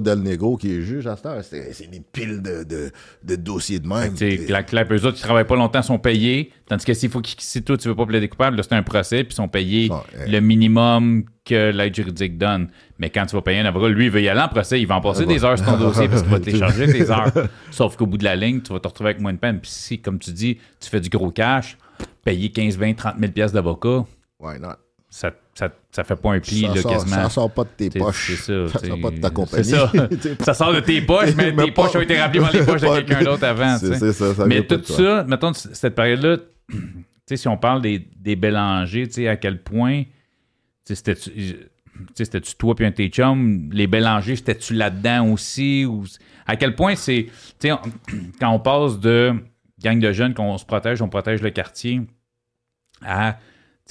Del 0.00 0.20
Negro 0.20 0.56
qui 0.56 0.72
est 0.76 0.82
juge 0.82 1.06
à 1.08 1.16
cette 1.16 1.26
heure, 1.26 1.42
c'est 1.42 1.72
c'est 1.72 1.90
des 1.90 2.00
piles 2.00 2.40
de, 2.40 2.62
de, 2.62 2.90
de 3.24 3.36
dossiers 3.36 3.80
de 3.80 3.88
même. 3.88 4.14
Tu 4.14 4.30
sais, 4.30 4.44
que 4.46 4.52
la 4.52 4.62
clap, 4.62 4.92
eux 4.92 5.04
autres, 5.04 5.16
qui 5.16 5.22
travaillent 5.22 5.44
pas 5.46 5.56
longtemps, 5.56 5.82
sont 5.82 5.98
payés. 5.98 6.52
Tandis 6.68 6.84
que 6.84 6.94
s'il 6.94 7.10
faut 7.10 7.20
qu'ils- 7.20 7.40
si 7.40 7.62
toi, 7.62 7.76
tu 7.76 7.88
veux 7.88 7.96
pas 7.96 8.06
plaider 8.06 8.28
coupable, 8.28 8.56
là, 8.56 8.62
c'est 8.62 8.74
un 8.74 8.82
procès, 8.82 9.24
puis 9.24 9.32
ils 9.32 9.36
sont 9.36 9.48
payés 9.48 9.88
Bon, 9.88 10.02
le 10.26 10.38
minimum 10.40 11.24
que 11.44 11.72
l'aide 11.72 11.94
juridique 11.96 12.38
donne. 12.38 12.68
Mais 12.98 13.10
quand 13.10 13.26
tu 13.26 13.34
vas 13.34 13.42
payer 13.42 13.58
un 13.60 13.64
avocat, 13.64 13.88
lui, 13.88 14.04
il 14.04 14.10
veut 14.10 14.20
y 14.22 14.28
aller 14.28 14.40
en 14.40 14.48
procès, 14.48 14.80
il 14.80 14.86
va 14.86 14.96
en 14.96 15.00
passer 15.00 15.24
bon. 15.24 15.32
des 15.32 15.44
heures 15.44 15.56
sur 15.58 15.66
ton 15.66 15.78
dossier 15.78 16.08
parce 16.08 16.22
qu'il 16.22 16.30
va 16.30 16.58
charger 16.68 16.86
tes 16.92 17.10
heures. 17.10 17.32
Sauf 17.70 17.96
qu'au 17.96 18.06
bout 18.06 18.18
de 18.18 18.24
la 18.24 18.36
ligne, 18.36 18.60
tu 18.60 18.72
vas 18.72 18.78
te 18.80 18.86
retrouver 18.86 19.10
avec 19.10 19.20
moins 19.22 19.32
de 19.32 19.38
peine. 19.38 19.58
Puis 19.60 19.70
si, 19.72 19.98
comme 19.98 20.18
tu 20.18 20.30
dis, 20.30 20.58
tu 20.78 20.88
fais 20.90 21.00
du 21.00 21.08
gros 21.08 21.30
cash, 21.30 21.76
payer 22.30 22.50
15, 22.50 22.76
20, 22.76 22.94
30 22.94 23.14
000 23.18 23.32
pièces 23.32 23.52
d'avocat, 23.52 24.04
Why 24.38 24.58
not? 24.60 24.74
ça, 25.10 25.32
ça, 25.54 25.70
ça 25.90 26.04
fait 26.04 26.16
pas 26.16 26.32
un 26.34 26.40
pli, 26.40 26.60
ça, 26.60 26.74
là, 26.74 26.82
sort, 26.82 26.92
quasiment. 26.92 27.16
ça 27.16 27.28
sort 27.30 27.50
pas 27.50 27.64
de 27.64 27.70
tes 27.88 27.98
poches. 27.98 28.36
C'est 28.36 28.68
ça. 28.68 28.78
Ça 28.78 28.86
sort 28.86 29.00
pas 29.00 29.10
de 29.10 29.20
ta 29.20 29.30
compagnie. 29.30 29.64
Ça. 30.44 30.54
Sort 30.54 30.74
de 30.74 30.80
tes 30.80 31.00
poches, 31.00 31.34
mais 31.34 31.54
tes 31.64 31.70
poches 31.72 31.96
ont 31.96 32.00
été 32.00 32.20
remplies 32.20 32.40
par 32.40 32.52
les 32.52 32.64
poches 32.64 32.80
de 32.82 32.86
quelqu'un 32.88 33.24
d'autre 33.24 33.44
avant. 33.44 33.78
C'est 33.78 33.90
t'sais. 33.90 33.98
c'est 33.98 34.12
ça, 34.12 34.34
ça 34.34 34.46
Mais 34.46 34.66
tout 34.66 34.82
ça, 34.84 35.24
mettons, 35.24 35.52
cette 35.54 35.94
période-là, 35.94 36.36
tu 36.68 36.76
sais, 37.26 37.36
si 37.38 37.48
on 37.48 37.56
parle 37.56 37.80
des, 37.80 37.98
des 37.98 38.36
Bélangers, 38.36 39.06
tu 39.08 39.14
sais, 39.14 39.28
à 39.28 39.36
quel 39.36 39.62
point, 39.62 40.02
c'était-tu 40.84 42.54
toi 42.58 42.74
puis 42.74 42.84
un 42.84 42.92
tes 42.92 43.08
chums, 43.08 43.70
les 43.72 43.86
Bélangers, 43.86 44.36
c'était-tu 44.36 44.74
là-dedans 44.74 45.32
aussi? 45.32 45.84
Ou, 45.86 46.04
à 46.46 46.56
quel 46.56 46.74
point 46.74 46.94
c'est, 46.96 47.24
tu 47.58 47.68
sais, 47.68 47.72
on- 47.72 47.80
quand 48.40 48.50
on 48.50 48.60
passe 48.60 48.98
de 49.00 49.34
gang 49.82 49.98
de 49.98 50.12
jeunes, 50.12 50.34
qu'on 50.34 50.58
se 50.58 50.64
protège, 50.64 51.00
on 51.02 51.08
protège 51.08 51.40
le 51.42 51.50
quartier, 51.50 52.02
à, 53.04 53.38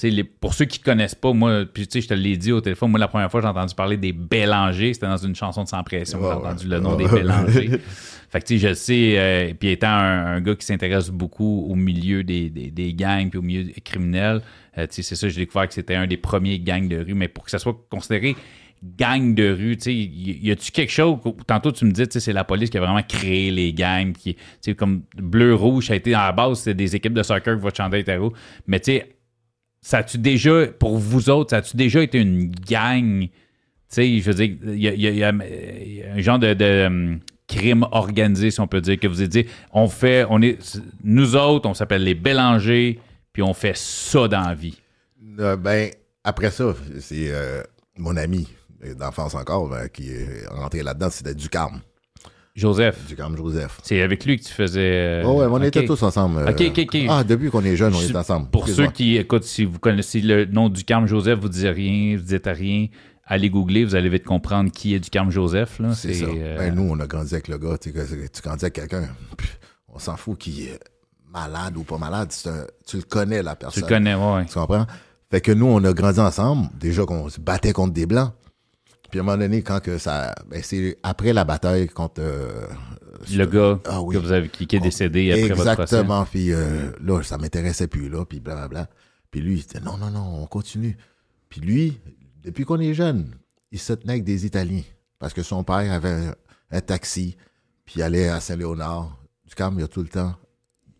les- 0.02 0.22
pour 0.24 0.54
ceux 0.54 0.64
qui 0.66 0.78
ne 0.80 0.84
connaissent 0.84 1.14
pas, 1.16 1.32
moi, 1.32 1.64
puis 1.72 1.86
tu 1.86 1.94
sais, 1.94 2.00
je 2.02 2.08
te 2.08 2.14
l'ai 2.14 2.36
dit 2.36 2.52
au 2.52 2.60
téléphone, 2.60 2.90
moi, 2.90 3.00
la 3.00 3.08
première 3.08 3.30
fois, 3.30 3.40
j'ai 3.40 3.48
entendu 3.48 3.74
parler 3.74 3.96
des 3.96 4.12
Bélangers, 4.12 4.94
c'était 4.94 5.06
dans 5.08 5.16
une 5.16 5.34
chanson 5.34 5.64
de 5.64 5.68
Sans 5.68 5.82
Pression, 5.82 6.20
j'ai 6.20 6.26
entendu 6.28 6.68
le 6.68 6.78
nom 6.80 6.94
des. 6.96 7.08
Bélangers. 7.08 7.70
Fait 8.30 8.40
que, 8.40 8.46
tu 8.46 8.54
sais, 8.54 8.58
je 8.62 8.68
le 8.68 8.74
sais, 8.74 9.14
euh, 9.18 9.54
puis 9.58 9.70
étant 9.70 9.88
un, 9.88 10.26
un 10.36 10.40
gars 10.42 10.54
qui 10.54 10.66
s'intéresse 10.66 11.08
beaucoup 11.08 11.66
au 11.68 11.74
milieu 11.74 12.22
des, 12.22 12.50
des, 12.50 12.70
des 12.70 12.92
gangs 12.92 13.30
puis 13.30 13.38
au 13.38 13.42
milieu 13.42 13.72
criminel, 13.82 14.42
euh, 14.76 14.86
tu 14.86 14.96
sais, 14.96 15.02
c'est 15.02 15.16
ça, 15.16 15.28
j'ai 15.30 15.40
découvert 15.40 15.66
que 15.66 15.72
c'était 15.72 15.94
un 15.94 16.06
des 16.06 16.18
premiers 16.18 16.58
gangs 16.60 16.86
de 16.88 16.98
rue, 16.98 17.14
mais 17.14 17.28
pour 17.28 17.44
que 17.44 17.50
ça 17.50 17.58
soit 17.58 17.74
considéré 17.90 18.36
gang 18.82 19.34
de 19.34 19.50
rue, 19.50 19.76
tu 19.76 19.84
sais, 19.84 19.94
y, 19.94 20.46
y 20.46 20.50
a-tu 20.50 20.70
quelque 20.70 20.92
chose, 20.92 21.18
tantôt 21.46 21.72
tu 21.72 21.84
me 21.84 21.92
dis, 21.92 22.04
c'est 22.08 22.32
la 22.32 22.44
police 22.44 22.70
qui 22.70 22.78
a 22.78 22.80
vraiment 22.80 23.02
créé 23.02 23.50
les 23.50 23.72
gangs, 23.72 24.12
qui, 24.12 24.36
comme 24.76 25.02
bleu-rouge, 25.16 25.88
ça 25.88 25.94
a 25.94 25.96
été, 25.96 26.14
à 26.14 26.26
la 26.26 26.32
base, 26.32 26.60
c'est 26.60 26.74
des 26.74 26.94
équipes 26.96 27.14
de 27.14 27.22
soccer 27.22 27.56
qui 27.56 27.62
vont 27.62 27.70
te 27.70 27.76
chanter 27.76 27.98
hétéro, 27.98 28.32
mais 28.66 28.80
tu 28.80 28.92
sais, 28.92 29.16
ça 29.80 29.98
a-tu 29.98 30.18
déjà, 30.18 30.66
pour 30.66 30.98
vous 30.98 31.30
autres, 31.30 31.50
ça 31.50 31.58
a-tu 31.58 31.76
déjà 31.76 32.02
été 32.02 32.18
une 32.18 32.50
gang, 32.50 33.22
tu 33.22 33.30
sais, 33.88 34.18
je 34.18 34.30
veux 34.30 34.34
dire, 34.34 34.56
il 34.74 35.00
y 35.00 35.22
a, 35.22 35.28
un 35.28 36.20
genre 36.20 36.38
de, 36.38 36.86
hum, 36.86 37.20
crime 37.48 37.86
organisé, 37.92 38.50
si 38.50 38.60
on 38.60 38.66
peut 38.66 38.80
dire, 38.80 38.98
que 38.98 39.06
vous 39.06 39.20
avez 39.20 39.28
dit, 39.28 39.46
on 39.72 39.88
fait, 39.88 40.26
on 40.28 40.42
est, 40.42 40.58
nous 41.02 41.34
autres, 41.36 41.68
on 41.68 41.74
s'appelle 41.74 42.04
les 42.04 42.14
Bélangers, 42.14 43.00
puis 43.32 43.42
on 43.42 43.54
fait 43.54 43.76
ça 43.76 44.28
dans 44.28 44.42
la 44.42 44.54
vie. 44.54 44.78
Euh, 45.40 45.56
ben, 45.56 45.90
après 46.24 46.50
ça, 46.50 46.74
c'est 47.00 47.30
euh, 47.30 47.62
mon 47.96 48.16
ami 48.16 48.48
d'enfance 48.98 49.34
encore 49.34 49.68
ben, 49.68 49.88
qui 49.88 50.10
est 50.10 50.46
rentré 50.48 50.82
là-dedans, 50.82 51.08
c'était 51.10 51.34
Ducarme. 51.34 51.80
Joseph, 52.54 53.06
Ducarme 53.06 53.36
Joseph. 53.36 53.78
c'est 53.84 54.02
avec 54.02 54.24
lui 54.24 54.36
que 54.36 54.42
tu 54.44 54.52
faisais... 54.52 55.22
Oh 55.24 55.34
ouais, 55.34 55.46
on 55.48 55.62
était 55.62 55.84
tous 55.84 56.02
ensemble. 56.02 56.38
euh, 56.38 56.50
Ok, 56.50 56.60
ok, 56.70 56.78
ok. 56.92 56.98
Ah, 57.08 57.22
depuis 57.22 57.50
qu'on 57.50 57.62
est 57.64 57.76
jeune, 57.76 57.94
on 57.94 58.00
est 58.00 58.16
ensemble. 58.16 58.50
Pour 58.50 58.68
ceux 58.68 58.88
qui 58.88 59.16
écoutent, 59.16 59.44
si 59.44 59.64
vous 59.64 59.78
connaissez 59.78 60.20
le 60.20 60.44
nom 60.46 60.68
du 60.68 60.82
Carme 60.82 61.06
Joseph, 61.06 61.38
vous 61.38 61.48
dites 61.48 61.68
rien, 61.72 62.16
vous 62.16 62.24
dites 62.24 62.46
rien, 62.46 62.86
allez 63.24 63.48
googler, 63.48 63.84
vous 63.84 63.94
allez 63.94 64.08
vite 64.08 64.24
comprendre 64.24 64.72
qui 64.72 64.92
est 64.94 64.98
du 64.98 65.08
Carme 65.08 65.30
Joseph. 65.30 65.78
Là. 65.78 65.94
C'est 65.94 66.14
ça. 66.14 66.24
euh, 66.24 66.58
Ben, 66.58 66.74
nous, 66.74 66.88
on 66.90 66.98
a 66.98 67.06
grandi 67.06 67.32
avec 67.34 67.46
le 67.46 67.58
gars. 67.58 67.78
Tu, 67.78 67.92
tu 67.92 68.42
grandis 68.42 68.64
avec 68.64 68.72
quelqu'un. 68.74 69.04
On 69.86 70.00
s'en 70.00 70.16
fout 70.16 70.36
qu'il 70.38 70.62
est 70.64 70.80
malade 71.32 71.76
ou 71.76 71.84
pas 71.84 71.98
malade. 71.98 72.32
un- 72.46 72.66
tu 72.86 72.96
le 72.96 73.02
connais, 73.04 73.40
la 73.40 73.52
tu 73.54 73.58
personne. 73.60 73.82
le 73.84 73.88
connais, 73.88 74.14
ouais. 74.16 74.46
Tu 74.46 74.54
comprends? 74.54 74.86
Fait 75.30 75.40
que 75.40 75.52
nous, 75.52 75.66
on 75.66 75.84
a 75.84 75.92
grandi 75.92 76.18
ensemble. 76.18 76.68
Déjà 76.80 77.04
qu'on 77.04 77.28
se 77.28 77.38
battait 77.38 77.72
contre 77.72 77.92
des 77.92 78.06
Blancs. 78.06 78.32
Puis 79.10 79.18
à 79.18 79.22
un 79.22 79.24
moment 79.26 79.38
donné, 79.38 79.62
quand 79.62 79.80
que 79.80 79.96
ça. 79.98 80.34
Ben, 80.48 80.62
c'est 80.62 80.98
après 81.02 81.32
la 81.32 81.44
bataille 81.44 81.88
contre. 81.88 82.20
euh, 82.20 82.66
Le 83.32 83.46
gars 83.46 83.80
Ah 83.86 84.02
oui. 84.02 84.14
que 84.14 84.20
vous 84.20 84.32
avez, 84.32 84.48
qui, 84.48 84.64
est 84.76 84.80
décédé 84.80 85.32
après 85.32 85.48
votre 85.54 85.74
procès. 85.74 85.82
Exactement. 85.96 86.24
Puis 86.26 86.52
euh, 86.52 86.90
là, 87.02 87.22
ça 87.22 87.38
m'intéressait 87.38 87.86
plus, 87.88 88.08
là. 88.08 88.24
Puis 88.24 88.40
blablabla. 88.40 88.88
Puis 89.30 89.40
lui, 89.40 89.54
il 89.58 89.62
disait 89.66 89.80
non, 89.80 89.96
non, 89.96 90.10
non, 90.10 90.42
on 90.42 90.46
continue. 90.46 90.96
Puis 91.48 91.60
lui, 91.60 92.00
depuis 92.42 92.64
qu'on 92.64 92.80
est 92.80 92.94
jeune, 92.94 93.34
il 93.72 93.78
se 93.78 93.92
tenait 93.94 94.14
avec 94.14 94.24
des 94.24 94.44
Italiens. 94.46 94.82
Parce 95.18 95.32
que 95.34 95.42
son 95.42 95.64
père 95.64 95.90
avait 95.92 96.08
un, 96.10 96.34
un 96.70 96.80
taxi. 96.80 97.36
Puis 97.84 97.94
il 97.96 98.02
allait 98.02 98.28
à 98.28 98.40
Saint-Léonard. 98.40 99.16
Du 99.46 99.54
calme, 99.54 99.74
il 99.78 99.80
y 99.80 99.84
a 99.84 99.88
tout 99.88 100.02
le 100.02 100.08
temps 100.08 100.34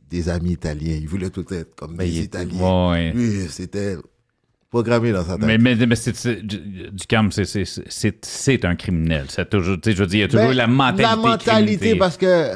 des 0.08 0.30
amis 0.30 0.52
italiens. 0.52 0.96
Il 1.00 1.06
voulait 1.06 1.28
tout 1.28 1.44
être 1.52 1.74
comme 1.76 1.94
Ben, 1.96 2.06
des 2.08 2.20
Italiens. 2.20 2.88
ouais. 2.90 3.12
Lui, 3.12 3.46
c'était 3.50 3.96
programmé 4.70 5.12
dans 5.12 5.24
sa 5.24 5.36
tête. 5.36 5.46
Mais, 5.46 5.58
mais, 5.58 5.74
mais 5.74 5.96
c'est, 5.96 6.42
du, 6.44 6.92
Carme, 7.08 7.32
c'est, 7.32 7.44
c'est, 7.44 7.64
c'est, 7.64 8.24
c'est 8.24 8.64
un 8.64 8.76
criminel. 8.76 9.26
C'est 9.28 9.48
toujours, 9.48 9.76
je 9.84 9.90
veux 9.92 10.06
dire, 10.06 10.18
il 10.18 10.20
y 10.20 10.22
a 10.22 10.28
toujours 10.28 10.48
Ben, 10.48 10.56
la 10.56 10.66
mentalité. 10.66 11.02
La 11.02 11.16
mentalité, 11.16 11.76
criminelle. 11.76 11.98
parce 11.98 12.16
que. 12.16 12.52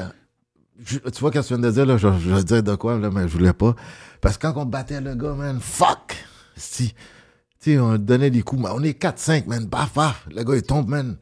je- 0.85 0.99
tu 0.99 1.19
vois, 1.19 1.31
quand 1.31 1.41
tu 1.41 1.47
viens 1.55 1.59
de 1.59 1.71
dire, 1.71 1.85
là, 1.85 1.97
je, 1.97 2.07
je 2.19 2.29
vais 2.35 2.43
dire 2.43 2.63
de 2.63 2.75
quoi, 2.75 2.97
là, 2.99 3.09
mais 3.11 3.23
je 3.23 3.33
voulais 3.37 3.53
pas. 3.53 3.75
Parce 4.21 4.37
que 4.37 4.47
quand 4.47 4.53
on 4.61 4.65
battait 4.65 5.01
le 5.01 5.15
gars, 5.15 5.33
man, 5.33 5.59
fuck! 5.61 6.15
Si. 6.55 6.93
Tu 7.61 7.71
sais, 7.71 7.79
on 7.79 7.97
donnait 7.97 8.29
des 8.29 8.41
coups, 8.41 8.61
mais 8.61 8.69
on 8.73 8.83
est 8.83 9.01
4-5, 9.01 9.47
man, 9.47 9.69
paf, 9.69 9.93
paf. 9.93 10.27
Le 10.35 10.43
gars, 10.43 10.55
il 10.55 10.61
tombe, 10.63 10.89
man. 10.89 11.17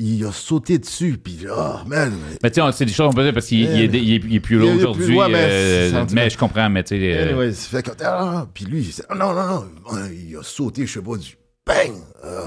Il 0.00 0.24
a 0.24 0.30
sauté 0.30 0.78
dessus, 0.78 1.18
puis 1.22 1.40
oh, 1.50 1.78
man. 1.88 2.12
Mais 2.40 2.50
tu 2.52 2.60
sais, 2.60 2.72
c'est 2.72 2.84
des 2.84 2.92
choses 2.92 3.08
qu'on 3.08 3.14
peut 3.16 3.24
dire 3.24 3.32
parce 3.34 3.46
qu'il 3.46 3.62
il 3.62 3.80
est, 3.96 4.00
il 4.00 4.34
est- 4.36 4.40
plus 4.40 4.56
là 4.56 4.72
aujourd'hui. 4.72 5.16
ouais, 5.18 5.26
mais 5.28 5.48
euh, 5.50 6.04
mais 6.12 6.30
je 6.30 6.38
comprends, 6.38 6.70
mais 6.70 6.84
tu 6.84 6.96
sais. 6.96 7.18
euh, 7.18 7.50
fait 7.52 7.82
que, 7.82 7.90
ah, 8.04 8.46
puis 8.54 8.64
lui, 8.64 8.78
il 8.82 8.92
s'est- 8.92 9.02
non, 9.10 9.34
non, 9.34 9.44
non, 9.44 9.64
il 10.12 10.36
a 10.36 10.42
sauté, 10.44 10.86
je 10.86 10.92
sais 10.92 11.02
pas, 11.02 11.16
du 11.16 11.36
bang! 11.66 11.90
Euh, 12.24 12.46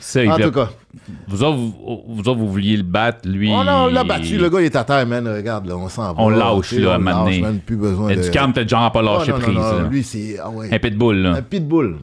Ça, 0.00 0.20
en 0.24 0.38
tout 0.38 0.52
cas, 0.52 0.70
vous, 1.26 1.42
autres, 1.42 1.56
vous, 1.56 2.04
vous 2.06 2.20
autres, 2.20 2.38
vous 2.38 2.48
vouliez 2.50 2.76
le 2.76 2.84
battre, 2.84 3.28
lui. 3.28 3.50
on 3.50 3.62
l'a 3.64 3.82
on 3.82 3.86
l'a 3.88 4.04
battu. 4.04 4.38
Le 4.38 4.48
gars, 4.48 4.60
il 4.60 4.66
est 4.66 4.76
à 4.76 4.84
terre, 4.84 5.04
man. 5.06 5.26
Regarde, 5.26 5.66
là, 5.66 5.76
on 5.76 5.88
s'en 5.88 6.14
va. 6.14 6.22
On 6.22 6.28
lâche, 6.28 6.72
là, 6.72 6.96
on 6.96 7.02
lâche, 7.02 7.40
man, 7.40 7.58
Plus 7.58 7.76
besoin 7.76 8.14
de... 8.14 8.22
du 8.22 8.30
calme, 8.30 8.52
t'as 8.52 8.66
genre 8.66 8.92
pas 8.92 9.02
lâché 9.02 9.32
Oh, 9.34 9.38
non, 9.38 9.42
prise. 9.44 9.54
non, 9.56 9.80
non. 9.82 9.88
Lui, 9.88 10.02
c'est... 10.04 10.36
Ah 10.40 10.48
ouais. 10.48 10.68
Un 10.72 10.78
pitbull, 10.78 11.16
là. 11.16 11.32
Un 11.32 11.42
pitbull. 11.42 11.96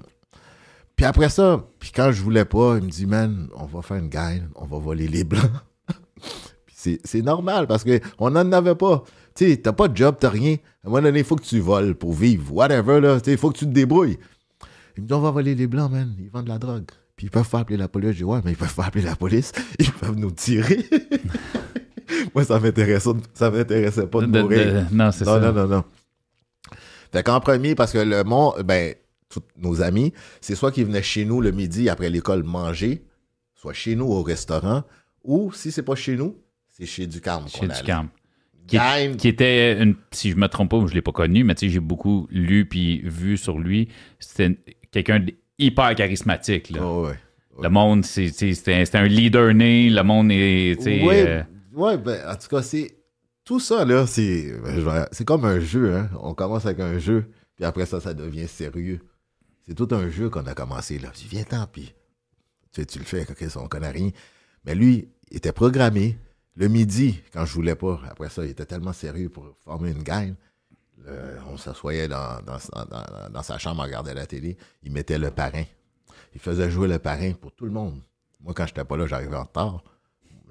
Puis 1.01 1.07
après 1.07 1.29
ça, 1.29 1.65
puis 1.79 1.91
quand 1.91 2.11
je 2.11 2.21
voulais 2.21 2.45
pas, 2.45 2.75
il 2.77 2.83
me 2.83 2.89
dit, 2.91 3.07
man, 3.07 3.49
on 3.55 3.65
va 3.65 3.81
faire 3.81 3.97
une 3.97 4.07
gagne, 4.07 4.47
on 4.53 4.67
va 4.67 4.77
voler 4.77 5.07
les 5.07 5.23
blancs. 5.23 5.49
Puis 6.67 6.99
c'est, 7.03 7.23
normal 7.23 7.65
parce 7.65 7.83
que 7.83 7.99
on 8.19 8.29
n'en 8.29 8.51
avait 8.51 8.75
pas. 8.75 9.03
Tu 9.33 9.49
sais, 9.49 9.57
t'as 9.57 9.73
pas 9.73 9.87
de 9.87 9.97
job, 9.97 10.17
t'as 10.19 10.29
rien. 10.29 10.57
À 10.83 10.87
un 10.87 10.89
moment 10.91 11.01
donné, 11.01 11.21
il 11.21 11.25
faut 11.25 11.35
que 11.37 11.43
tu 11.43 11.59
voles 11.59 11.95
pour 11.95 12.13
vivre. 12.13 12.53
Whatever, 12.53 13.01
là. 13.01 13.19
Tu 13.19 13.25
sais, 13.25 13.31
il 13.31 13.39
faut 13.39 13.49
que 13.49 13.57
tu 13.57 13.65
te 13.65 13.71
débrouilles. 13.71 14.19
Il 14.95 15.01
me 15.01 15.07
dit, 15.07 15.13
on 15.15 15.21
va 15.21 15.31
voler 15.31 15.55
les 15.55 15.65
blancs, 15.65 15.89
man. 15.91 16.13
Ils 16.19 16.29
vendent 16.29 16.43
de 16.45 16.49
la 16.49 16.59
drogue. 16.59 16.85
Puis 17.15 17.25
ils 17.25 17.29
peuvent 17.31 17.49
pas 17.49 17.61
appeler 17.61 17.77
la 17.77 17.87
police. 17.87 18.11
Je 18.11 18.17
dis, 18.17 18.23
ouais, 18.23 18.39
mais 18.45 18.51
ils 18.51 18.57
peuvent 18.57 18.75
pas 18.75 18.85
appeler 18.85 19.03
la 19.05 19.15
police. 19.15 19.53
Ils 19.79 19.91
peuvent 19.91 20.17
nous 20.17 20.29
tirer. 20.29 20.85
Moi, 22.35 22.43
ça 22.45 22.59
m'intéressait, 22.59 23.09
ça 23.33 23.49
m'intéressait 23.49 24.05
pas 24.05 24.21
de, 24.21 24.27
De- 24.27 24.39
mourir. 24.39 24.87
de- 24.87 24.95
non, 24.95 25.11
c'est 25.11 25.25
Non, 25.25 25.41
ça. 25.41 25.51
non, 25.51 25.51
non, 25.51 25.67
non. 25.67 25.83
Fait 27.11 27.23
qu'en 27.23 27.39
premier, 27.39 27.73
parce 27.73 27.91
que 27.91 27.97
le 27.97 28.23
monde, 28.23 28.61
ben, 28.63 28.93
tous 29.31 29.41
nos 29.57 29.81
amis, 29.81 30.13
c'est 30.41 30.55
soit 30.55 30.71
qu'ils 30.71 30.85
venaient 30.85 31.01
chez 31.03 31.25
nous 31.25 31.41
le 31.41 31.51
midi 31.51 31.89
après 31.89 32.09
l'école 32.09 32.43
manger, 32.43 33.03
soit 33.55 33.73
chez 33.73 33.95
nous 33.95 34.05
au 34.05 34.21
restaurant, 34.23 34.83
ou 35.23 35.51
si 35.53 35.71
c'est 35.71 35.83
pas 35.83 35.95
chez 35.95 36.15
nous, 36.15 36.37
c'est 36.69 36.85
chez 36.85 37.07
Ducarme 37.07 37.47
Chez 37.47 37.59
qu'on 37.59 37.65
du 37.67 37.71
allait. 37.71 37.83
calme. 37.83 38.09
Qui, 38.67 38.77
qui 39.17 39.27
était, 39.27 39.81
une, 39.81 39.95
si 40.11 40.31
je 40.31 40.37
me 40.37 40.47
trompe 40.47 40.69
pas, 40.69 40.85
je 40.87 40.93
l'ai 40.93 41.01
pas 41.01 41.11
connu, 41.11 41.43
mais 41.43 41.55
tu 41.55 41.65
sais, 41.65 41.73
j'ai 41.73 41.79
beaucoup 41.79 42.27
lu 42.29 42.65
puis 42.65 43.01
vu 43.03 43.35
sur 43.35 43.59
lui. 43.59 43.89
C'était 44.19 44.57
quelqu'un 44.91 45.25
d'hyper 45.59 45.95
charismatique. 45.95 46.69
Là. 46.69 46.79
Oh, 46.83 47.07
ouais. 47.07 47.19
Le 47.61 47.69
monde, 47.69 48.05
c'était 48.05 48.97
un, 48.97 49.07
leader 49.07 49.53
né. 49.53 49.89
Le 49.89 50.03
monde 50.03 50.31
est. 50.31 50.77
Ouais, 50.85 51.25
euh, 51.27 51.43
ouais, 51.73 51.97
ben, 51.97 52.19
en 52.29 52.35
tout 52.35 52.47
cas, 52.47 52.61
c'est. 52.61 52.95
Tout 53.43 53.59
ça, 53.59 53.83
là, 53.83 54.07
c'est. 54.07 54.53
ben, 54.63 55.05
C'est 55.11 55.25
comme 55.25 55.43
un 55.45 55.59
jeu, 55.59 55.93
hein. 55.95 56.09
On 56.21 56.33
commence 56.33 56.65
avec 56.65 56.79
un 56.79 56.97
jeu, 56.97 57.25
puis 57.55 57.65
après 57.65 57.85
ça, 57.85 57.99
ça 57.99 58.13
devient 58.13 58.47
sérieux. 58.47 58.99
C'est 59.71 59.75
tout 59.87 59.95
un 59.95 60.09
jeu 60.09 60.29
qu'on 60.29 60.45
a 60.47 60.53
commencé, 60.53 60.99
là. 60.99 61.11
Tu 61.15 61.29
viens 61.29 61.45
tant, 61.45 61.65
puis. 61.65 61.93
Tu, 62.73 62.81
sais, 62.81 62.85
tu 62.85 62.99
le 62.99 63.05
fais, 63.05 63.25
ça, 63.47 63.61
on 63.61 63.69
connaît 63.69 63.89
rien. 63.91 64.09
Mais 64.65 64.75
lui, 64.75 65.07
il 65.29 65.37
était 65.37 65.53
programmé. 65.53 66.17
Le 66.57 66.67
midi, 66.67 67.21
quand 67.31 67.45
je 67.45 67.53
voulais 67.53 67.75
pas, 67.75 68.01
après 68.09 68.27
ça, 68.27 68.43
il 68.43 68.49
était 68.51 68.65
tellement 68.65 68.91
sérieux 68.91 69.29
pour 69.29 69.55
former 69.63 69.91
une 69.91 70.03
gang. 70.03 70.35
On 71.47 71.55
s'assoyait 71.55 72.09
dans, 72.09 72.41
dans, 72.41 72.57
dans- 72.85 73.29
dans 73.31 73.43
sa 73.43 73.57
chambre 73.57 73.81
à 73.81 73.85
regarder 73.85 74.13
la 74.13 74.25
télé. 74.25 74.57
Il 74.83 74.91
mettait 74.91 75.17
le 75.17 75.31
parrain. 75.31 75.63
Il 76.35 76.41
faisait 76.41 76.69
jouer 76.69 76.89
le 76.89 76.99
parrain 76.99 77.31
pour 77.31 77.53
tout 77.53 77.63
le 77.63 77.71
monde. 77.71 78.01
Moi, 78.41 78.53
quand 78.53 78.67
j'étais 78.67 78.83
pas 78.83 78.97
là, 78.97 79.07
j'arrivais 79.07 79.37
en 79.37 79.43
retard. 79.43 79.81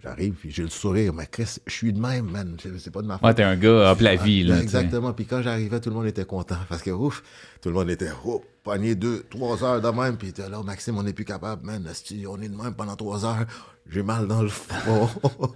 J'arrive, 0.02 0.32
puis 0.34 0.50
j'ai 0.50 0.62
le 0.62 0.68
sourire. 0.70 1.12
Mais 1.12 1.26
Chris, 1.26 1.56
je 1.66 1.72
suis 1.72 1.92
de 1.92 2.00
même, 2.00 2.30
man. 2.30 2.56
C'est 2.78 2.90
pas 2.90 3.02
de 3.02 3.06
ma 3.06 3.18
faute. 3.18 3.24
Ouais, 3.24 3.34
t'es 3.34 3.42
un 3.42 3.56
gars, 3.56 3.92
hop 3.92 4.00
la 4.00 4.16
vie. 4.16 4.44
Là, 4.44 4.56
sais. 4.56 4.62
Exactement. 4.62 5.12
Puis 5.12 5.26
quand 5.26 5.42
j'arrivais, 5.42 5.78
tout 5.80 5.90
le 5.90 5.96
monde 5.96 6.06
était 6.06 6.24
content. 6.24 6.56
Parce 6.68 6.82
que, 6.82 6.90
ouf, 6.90 7.22
tout 7.60 7.68
le 7.68 7.74
monde 7.74 7.90
était, 7.90 8.08
oh, 8.24 8.42
pogné 8.62 8.94
deux, 8.94 9.24
trois 9.28 9.62
heures 9.62 9.80
de 9.80 9.88
même. 9.88 10.16
Puis 10.16 10.32
là, 10.38 10.62
Maxime, 10.62 10.96
on 10.96 11.02
n'est 11.02 11.12
plus 11.12 11.24
capable, 11.26 11.66
man. 11.66 11.84
On 12.28 12.40
est 12.40 12.48
de 12.48 12.56
même 12.56 12.74
pendant 12.74 12.96
trois 12.96 13.24
heures. 13.26 13.44
J'ai 13.88 14.02
mal 14.02 14.26
dans 14.28 14.42
le 14.42 14.48
front. 14.48 15.08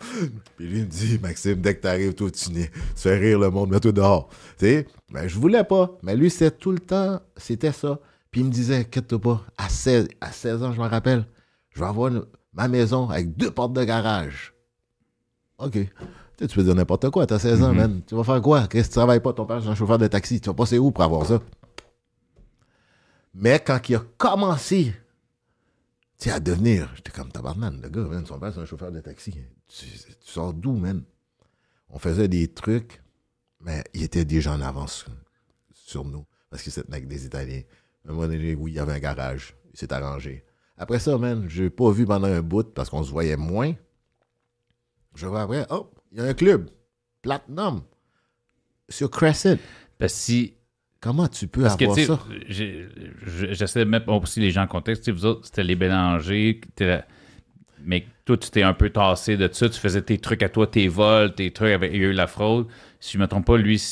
puis 0.57 0.67
lui 0.67 0.79
il 0.81 0.85
me 0.85 0.89
dit, 0.91 1.19
Maxime, 1.23 1.61
dès 1.61 1.77
que 1.77 1.83
t'arrives, 1.83 2.15
toi, 2.15 2.31
tu, 2.31 2.51
n'es- 2.51 2.69
tu 2.71 2.73
fais 2.97 3.17
rire 3.17 3.39
le 3.39 3.49
monde, 3.51 3.71
mets-toi 3.71 3.93
dehors. 3.93 4.29
Tu 4.59 4.67
sais, 4.67 4.87
ben, 5.13 5.27
je 5.29 5.39
voulais 5.39 5.63
pas. 5.65 5.97
Mais 6.03 6.17
lui, 6.17 6.31
c'était 6.31 6.51
tout 6.51 6.73
le 6.73 6.81
temps, 6.81 7.21
c'était 7.37 7.73
ça. 7.73 7.99
Puis 8.31 8.41
il 8.41 8.47
me 8.49 8.51
disait, 8.51 8.77
inquiète-toi 8.79 9.21
pas, 9.21 9.45
à 9.57 9.69
16, 9.69 10.09
à 10.21 10.33
16 10.33 10.63
ans, 10.65 10.73
je 10.73 10.81
me 10.81 10.87
rappelle, 10.87 11.25
je 11.71 11.79
vais 11.81 11.87
avoir 11.87 12.09
une- 12.09 12.25
ma 12.55 12.69
maison 12.69 13.09
avec 13.11 13.37
deux 13.37 13.51
portes 13.51 13.73
de 13.73 13.85
garage. 13.85 14.55
OK. 15.59 15.79
Tu 16.37 16.49
peux 16.49 16.65
dire 16.65 16.75
n'importe 16.75 17.11
quoi, 17.11 17.27
t'as 17.27 17.39
16 17.39 17.63
ans, 17.63 17.71
Mhm. 17.71 17.77
man. 17.77 18.03
Tu 18.07 18.15
vas 18.15 18.25
faire 18.25 18.43
quoi? 18.43 18.67
Qu'est-ce 18.67 18.89
que 18.89 18.93
tu 18.95 18.99
travailles 18.99 19.21
pas? 19.21 19.33
Ton 19.33 19.47
père, 19.47 19.63
c'est 19.63 19.69
un 19.69 19.75
chauffeur 19.75 19.99
de 19.99 20.07
taxi. 20.09 20.41
Tu 20.41 20.49
vas 20.49 20.55
passer 20.55 20.79
où 20.79 20.91
pour 20.91 21.05
avoir 21.05 21.25
ça? 21.27 21.41
Mais 23.35 23.59
quand 23.65 23.89
il 23.89 23.97
a 23.97 24.03
commencé 24.19 24.93
à 26.27 26.41
devenir, 26.41 26.91
j'étais 26.97 27.11
comme 27.11 27.31
tabarnak, 27.31 27.75
le 27.83 27.89
gars, 27.91 28.01
man, 28.03 28.25
son 28.25 28.39
père, 28.39 28.53
c'est 28.55 28.61
un 28.61 28.65
chauffeur 28.65 28.91
de 28.91 29.01
taxi. 29.01 29.33
Tu, 29.69 29.87
tu 29.87 30.13
sors 30.23 30.55
d'où, 30.55 30.73
man? 30.75 31.03
On 31.91 31.99
faisait 31.99 32.29
des 32.29 32.49
trucs, 32.49 33.03
mais 33.61 33.85
il 33.93 34.03
était 34.03 34.25
déjà 34.25 34.53
en 34.53 34.61
avance 34.63 35.05
sur 35.73 36.05
nous, 36.05 36.25
parce 36.51 36.63
qu'il 36.63 36.73
s'était 36.73 36.91
avec 36.93 37.07
des 37.09 37.27
Italiens. 37.27 37.61
À 38.07 38.11
un 38.11 38.13
moment 38.15 38.27
donné, 38.27 38.55
oui, 38.55 38.73
il 38.73 38.75
y 38.75 38.79
avait 38.79 38.93
un 38.95 38.99
garage. 38.99 39.55
Il 39.73 39.79
s'est 39.79 39.93
arrangé. 39.93 40.45
Après 40.77 40.99
ça, 40.99 41.17
man, 41.19 41.45
je 41.49 41.65
l'ai 41.65 41.71
pas 41.71 41.91
vu 41.93 42.05
pendant 42.05 42.27
un 42.29 42.43
bout 42.43 42.73
parce 42.75 42.91
qu'on 42.91 43.03
se 43.05 43.11
voyait 43.11 43.37
moins. 43.37 43.73
Je 45.15 45.27
vois 45.27 45.43
après, 45.43 45.65
oh, 45.71 45.91
il 46.13 46.19
y 46.19 46.21
a 46.21 46.25
un 46.25 46.35
club. 46.35 46.69
Platinum. 47.23 47.83
Sur 48.89 49.11
Crescent. 49.11 49.57
Parce 49.99 50.13
que 50.13 50.19
si. 50.19 50.55
Comment 51.01 51.29
tu 51.29 51.47
peux 51.49 51.63
Parce 51.63 51.77
que, 51.77 51.85
avoir 51.85 51.97
sais, 51.99 52.07
ça? 52.07 52.19
j'essaie 52.49 53.81
de 53.81 53.85
mettre 53.91 54.09
aussi 54.09 54.41
les 54.41 54.51
gens 54.51 54.63
en 54.63 54.67
contexte. 54.67 55.11
Vous 55.11 55.27
autres, 55.27 55.45
c'était 55.45 55.63
les 55.63 55.75
Bélangers. 55.77 56.61
la- 56.81 57.05
Mais 57.85 58.07
toi, 58.25 58.39
tu 58.39 58.49
t'es 58.51 58.63
un 58.63 58.73
peu 58.73 58.89
tassé 58.91 59.37
de 59.37 59.49
ça. 59.53 59.69
Tu 59.69 59.79
faisais 59.79 60.01
tes 60.03 60.17
trucs 60.19 60.43
à 60.43 60.49
toi, 60.49 60.67
tes 60.67 60.89
vols, 60.89 61.35
tes 61.35 61.51
trucs 61.51 61.73
avec 61.73 61.93
il 61.93 62.01
y 62.01 62.05
a 62.05 62.09
eu 62.09 62.13
la 62.13 62.27
fraude. 62.27 62.67
Si 63.01 63.13
je 63.13 63.19
me 63.19 63.27
trompe 63.29 63.45
pas, 63.47 63.59
lui, 63.59 63.83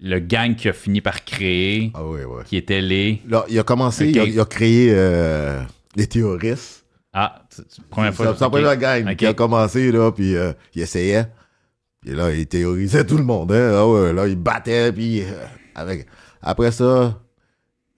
le 0.00 0.18
gang 0.20 0.54
qui 0.54 0.68
a 0.68 0.72
fini 0.72 1.00
par 1.00 1.24
créer, 1.24 1.90
Ah 1.94 2.06
oui, 2.06 2.20
qui 2.46 2.56
était 2.56 2.80
les. 2.80 3.20
Là, 3.28 3.44
il 3.48 3.58
a 3.58 3.64
commencé, 3.64 4.04
Ok. 4.10 4.14
il, 4.14 4.20
a, 4.20 4.24
il 4.24 4.40
a 4.40 4.44
créé 4.44 4.92
euh, 4.94 5.60
les 5.94 6.06
théoristes. 6.06 6.84
Ah, 7.12 7.44
première 7.90 8.14
fois. 8.14 8.34
C'est 8.34 8.40
la 8.40 8.50
première 8.50 8.76
gang 8.76 9.16
qui 9.16 9.26
a 9.26 9.34
commencé, 9.34 9.92
là, 9.92 10.10
puis 10.12 10.34
euh, 10.36 10.52
il 10.74 10.82
essayait. 10.82 11.26
Puis 12.00 12.14
là, 12.14 12.32
il 12.32 12.46
théorisait 12.46 13.06
tout 13.06 13.18
le 13.18 13.24
monde. 13.24 13.52
Hein. 13.52 13.72
Ah 13.74 13.86
ouais, 13.86 14.12
là, 14.12 14.26
il 14.26 14.36
battait, 14.36 14.92
puis 14.92 15.22
euh, 15.22 15.46
avec... 15.74 16.06
Après 16.40 16.72
ça, 16.72 17.20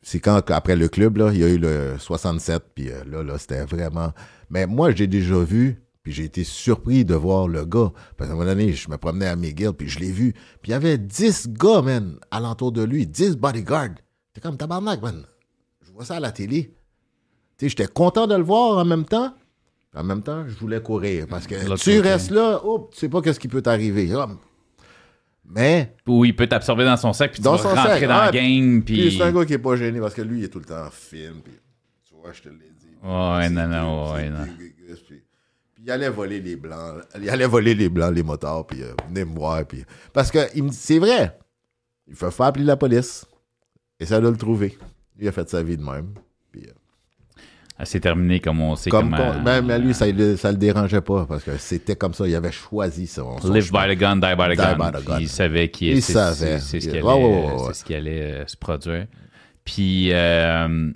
c'est 0.03 0.21
quand, 0.21 0.51
après 0.51 0.77
le 0.77 0.89
club, 0.89 1.17
là, 1.17 1.31
il 1.33 1.39
y 1.39 1.45
a 1.45 1.49
eu 1.49 1.59
le 1.59 1.97
67, 1.99 2.63
puis 2.75 2.91
euh, 2.91 3.03
là, 3.07 3.23
là, 3.23 3.39
c'était 3.39 3.65
vraiment... 3.65 4.13
Mais 4.51 4.67
moi, 4.67 4.91
j'ai 4.91 5.07
déjà 5.07 5.39
vu, 5.39 5.83
puis 6.03 6.13
j'ai 6.13 6.25
été 6.25 6.45
surpris 6.45 7.05
de 7.05 7.15
voir 7.15 7.49
le 7.49 7.65
gars. 7.65 7.93
Parce 8.17 8.29
qu'à 8.29 8.35
un 8.35 8.39
moment 8.39 8.51
donné, 8.51 8.73
je 8.73 8.91
me 8.91 8.99
promenais 8.99 9.27
à 9.27 9.37
McGill, 9.37 9.73
puis 9.73 9.89
je 9.89 10.01
l'ai 10.01 10.13
vu. 10.13 10.33
Puis 10.61 10.71
il 10.71 10.71
y 10.73 10.75
avait 10.75 10.99
10 10.99 11.49
gars, 11.51 11.81
man, 11.81 12.19
alentour 12.31 12.73
de 12.73 12.83
lui, 12.83 13.07
10 13.07 13.37
bodyguards. 13.37 13.95
T'es 14.35 14.41
comme 14.41 14.59
tabarnak, 14.59 15.01
man. 15.01 15.25
Je 15.87 15.93
vois 15.93 16.05
ça 16.05 16.17
à 16.17 16.21
la 16.21 16.33
télé. 16.33 16.75
Tu 17.57 17.65
sais, 17.67 17.69
j'étais 17.71 17.87
content 17.87 18.27
de 18.27 18.35
le 18.35 18.43
voir 18.43 18.79
en 18.79 18.85
même 18.85 19.05
temps. 19.05 19.35
En 19.95 20.03
même 20.03 20.23
temps, 20.23 20.45
je 20.49 20.55
voulais 20.57 20.81
courir 20.83 21.27
parce 21.29 21.47
que 21.47 21.55
L'autre 21.55 21.83
tu 21.83 21.97
côté. 21.97 22.01
restes 22.01 22.31
là, 22.33 22.61
oh, 22.65 22.89
tu 22.93 22.99
sais 22.99 23.09
pas 23.09 23.23
qu'est-ce 23.23 23.39
qui 23.39 23.47
peut 23.49 23.63
t'arriver. 23.63 24.13
Hum. 24.15 24.39
Mais, 25.47 25.95
Où 26.07 26.25
il 26.25 26.35
peut 26.35 26.47
t'absorber 26.47 26.85
dans 26.85 26.97
son 26.97 27.13
sac, 27.13 27.31
puis 27.33 27.39
tu 27.41 27.45
Dans 27.45 27.53
vas 27.57 27.63
son 27.63 27.69
rentrer 27.69 28.01
sac, 28.01 28.09
dans 28.09 28.19
la 28.19 28.31
game, 28.33 28.83
puis 28.83 28.97
puis. 29.09 29.17
c'est 29.17 29.23
un 29.23 29.31
gars 29.33 29.45
qui 29.45 29.53
est 29.53 29.59
pas 29.59 29.77
gêné 29.77 30.01
parce 30.01 30.15
que 30.15 30.23
lui, 30.23 30.39
il 30.41 30.45
est 30.45 30.49
tout 30.49 30.59
le 30.59 30.65
temps 30.65 30.87
en 30.87 30.91
film. 30.91 31.43
Puis, 31.45 31.53
tu 32.09 32.15
vois, 32.15 32.33
je 32.33 32.43
te 32.43 32.49
l'ai 32.49 32.55
dit. 32.55 32.97
Ouais, 33.03 33.51
non, 33.51 33.69
non, 33.69 34.13
ouais, 34.15 34.31
Puis, 34.57 34.75
puis 35.75 35.83
il 35.85 35.91
allait 35.91 36.09
voler 36.09 36.41
les 36.41 36.57
blancs. 36.57 37.03
Il 37.21 37.29
allait 37.29 37.47
voler 37.47 37.75
les 37.75 37.89
blancs, 37.91 38.15
les 38.15 38.23
motards, 38.23 38.67
puis 38.67 38.83
euh, 38.83 38.95
venez 39.09 39.25
me 39.27 39.35
voir. 39.37 39.65
Puis, 39.67 39.85
parce 40.13 40.31
que 40.31 40.39
il 40.57 40.65
me 40.65 40.71
dit, 40.71 40.77
c'est 40.77 40.99
vrai. 40.99 41.39
Il 42.09 42.15
faut 42.17 42.31
faire 42.31 42.47
appeler 42.47 42.65
la 42.65 42.77
police. 42.77 43.27
Et 44.01 44.07
ça 44.07 44.21
doit 44.21 44.31
le 44.31 44.37
trouver. 44.39 44.77
Il 45.19 45.29
a 45.29 45.33
fait 45.33 45.49
sa 45.49 45.63
vie 45.63 45.77
de 45.77 45.83
même. 45.85 46.15
Euh, 47.77 47.83
Ah, 47.83 47.85
C'est 47.85 47.99
terminé 48.01 48.39
comme 48.39 48.61
on 48.61 48.77
sait 48.77 48.89
comme 48.89 49.11
comment. 49.11 49.43
même 49.43 49.69
à 49.69 49.79
lui, 49.79 49.95
ça, 49.95 50.07
le- 50.07 50.37
ça 50.37 50.53
le 50.53 50.57
dérangeait 50.59 51.01
pas 51.01 51.27
parce 51.27 51.43
que 51.43 51.57
c'était 51.59 51.97
comme 51.97 52.15
ça. 52.15 52.27
Il 52.29 52.35
avait 52.37 52.53
choisi 52.53 53.07
son 53.09 53.37
Live 53.53 53.73
by 53.73 53.95
the 53.95 53.99
gun, 53.99 54.17
die 54.17 54.35
by 54.37 54.45
the 54.45 54.51
Die 54.51 54.57
gun. 54.57 54.77
by 54.79 54.93
the 54.93 55.01
Puis 55.01 55.05
gun. 55.09 55.19
Il 55.21 55.29
savait 55.29 55.69
qui 55.71 55.89
Il 55.91 56.01
savait. 56.03 56.61
C'est 56.61 56.79
ce 56.81 56.89
qui 56.89 56.97
allait, 56.99 57.73
ce 57.73 57.85
qui 57.85 57.95
allait 57.95 58.33
euh, 58.33 58.47
se 58.47 58.57
produire. 58.57 59.07
Puis 59.65 60.11
euh, 60.13 60.91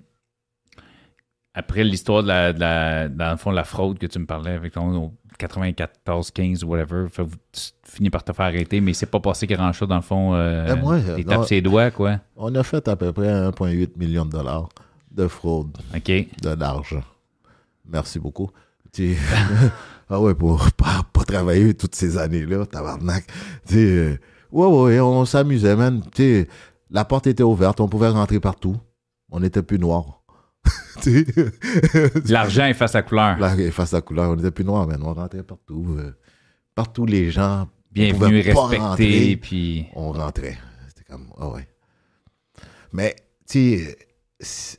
après 1.55 1.83
l'histoire 1.83 2.23
de 2.23 2.29
la, 2.29 2.53
de 2.53 2.61
la- 2.61 3.09
dans 3.09 3.31
le 3.33 3.37
fond, 3.37 3.51
la 3.51 3.65
fraude 3.65 3.99
que 3.99 4.07
tu 4.07 4.19
me 4.21 4.27
parlais 4.27 4.53
avec 4.53 4.73
ton 4.75 5.13
94, 5.39 6.31
15 6.31 6.63
ou 6.65 6.69
whatever, 6.69 7.07
fait 7.11 7.25
tu 7.53 7.61
finis 7.85 8.11
par 8.11 8.23
te 8.23 8.33
faire 8.33 8.47
arrêter, 8.47 8.81
mais 8.81 8.93
c'est 8.93 9.07
pas 9.07 9.21
passé 9.21 9.47
grand 9.47 9.73
chose 9.73 9.89
dans 9.89 9.97
le 9.97 10.03
fond. 10.03 10.35
Euh, 10.35 10.67
Ben, 10.67 10.77
moi, 10.77 10.95
euh, 10.95 11.17
il 11.19 11.25
tape 11.25 11.45
ses 11.47 11.61
doigts, 11.61 11.91
quoi. 11.91 12.21
On 12.37 12.55
a 12.55 12.63
fait 12.63 12.87
à 12.89 12.95
peu 12.97 13.13
près 13.13 13.29
1,8 13.29 13.97
million 13.97 14.25
de 14.25 14.31
dollars 14.31 14.69
de 15.19 15.29
fraude, 15.29 15.77
OK. 15.95 16.07
de 16.43 16.55
d'argent. 16.55 17.03
Merci 17.87 18.19
beaucoup. 18.19 18.51
Ah 20.11 20.19
ouais, 20.23 20.35
pour 20.35 20.71
pas, 20.73 21.03
pas 21.13 21.25
travailler 21.25 21.75
toutes 21.75 21.95
ces 21.95 22.17
années-là, 22.17 22.65
tabarnak. 22.65 23.27
Tu 23.67 23.75
sais, 23.75 23.79
euh, 23.79 24.19
ouais, 24.51 24.67
ouais, 24.67 25.01
on 25.01 25.27
s'amusait, 25.27 25.77
man. 25.77 26.03
La 26.91 27.05
porte 27.05 27.27
était 27.27 27.43
ouverte, 27.43 27.79
on 27.81 27.89
pouvait 27.89 28.09
rentrer 28.09 28.41
partout. 28.41 28.79
On 29.31 29.41
n'était 29.41 29.63
plus 29.63 29.79
sais, 31.03 31.27
L'argent 32.25 32.65
est 32.65 32.73
face 32.73 32.95
à 32.95 33.03
couleur. 33.03 33.39
Là, 33.39 33.55
face 33.71 33.93
à 33.93 34.01
couleur, 34.01 34.31
on 34.31 34.37
n'était 34.37 34.51
plus 34.51 34.65
noirs, 34.65 34.87
man. 34.87 35.03
On 35.05 35.13
rentrait 35.13 35.43
partout. 35.43 35.85
euh, 35.99 36.17
partout, 36.75 37.05
les 37.05 37.31
gens, 37.31 37.69
Bienvenue, 37.93 38.41
pouvait 38.41 38.55
pas 38.55 38.67
respecté, 38.67 38.83
rentrer. 38.83 39.37
puis... 39.37 39.87
on 39.95 40.13
rentrait. 40.13 40.57
C'était 40.89 41.05
comme, 41.05 41.27
ah 41.39 41.51
ouais. 41.51 41.69
Mais, 42.95 43.15
tu 43.47 43.79
sais, 44.41 44.79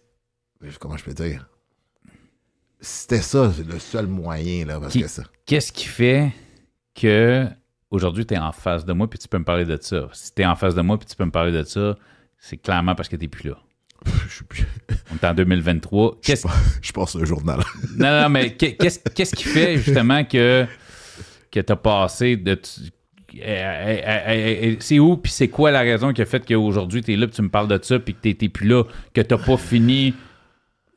comment 0.79 0.97
je 0.97 1.03
peux 1.03 1.13
dire? 1.13 1.47
c'était 2.81 3.21
ça, 3.21 3.51
le 3.67 3.77
seul 3.77 4.07
moyen, 4.07 4.65
là, 4.65 4.79
parce 4.79 4.93
Qui- 4.93 5.01
que 5.01 5.07
ça. 5.09 5.23
Qu'est-ce 5.45 5.71
qui 5.73 5.85
fait 5.85 6.31
que 6.95 7.45
aujourd'hui 7.91 8.25
tu 8.25 8.35
es 8.35 8.37
en 8.37 8.53
face 8.53 8.85
de 8.85 8.93
moi 8.93 9.09
puis 9.09 9.19
tu 9.19 9.27
peux 9.27 9.37
me 9.37 9.43
parler 9.43 9.65
de 9.65 9.77
ça? 9.81 10.07
Si 10.13 10.33
tu 10.33 10.41
es 10.43 10.45
en 10.45 10.55
face 10.55 10.75
de 10.75 10.81
moi 10.81 10.97
puis 10.97 11.05
tu 11.07 11.15
peux 11.15 11.25
me 11.25 11.31
parler 11.31 11.51
de 11.51 11.63
ça, 11.63 11.97
c'est 12.37 12.55
clairement 12.57 12.95
parce 12.95 13.09
que 13.09 13.17
tu 13.17 13.27
plus 13.27 13.49
là. 13.49 13.57
Je 14.29 14.33
suis 14.33 14.45
plus- 14.45 14.65
On 15.11 15.15
est 15.15 15.25
en 15.29 15.33
2023. 15.33 16.19
je 16.21 16.27
Qu'est-ce 16.27 16.47
je 16.81 16.91
passe 16.93 17.15
le 17.15 17.25
journal. 17.25 17.59
Non, 17.97 18.21
non, 18.21 18.29
mais 18.29 18.55
qu'est- 18.55 18.75
qu'est-ce 18.77 18.99
qu'est-ce 19.13 19.35
qui 19.35 19.43
fait 19.43 19.77
justement 19.77 20.23
que, 20.23 20.65
que 21.51 21.59
tu 21.59 21.73
as 21.73 21.75
passé 21.75 22.37
de. 22.37 22.51
euh, 22.53 23.41
euh, 23.41 24.01
euh, 24.29 24.75
c'est 24.79 24.99
où, 24.99 25.17
puis 25.17 25.33
c'est 25.33 25.49
quoi 25.49 25.71
la 25.71 25.81
raison 25.81 26.13
qui 26.13 26.21
a 26.21 26.25
fait 26.25 26.45
qu'aujourd'hui 26.47 27.01
tu 27.01 27.11
es 27.11 27.17
là, 27.17 27.27
puis 27.27 27.35
tu 27.35 27.41
me 27.41 27.49
parles 27.49 27.67
de 27.67 27.77
ça, 27.83 27.99
puis 27.99 28.13
que 28.15 28.21
tu 28.29 28.37
n'es 28.45 28.49
plus 28.49 28.69
là, 28.69 28.83
que 29.13 29.19
tu 29.19 29.35
pas 29.35 29.57
fini 29.57 30.13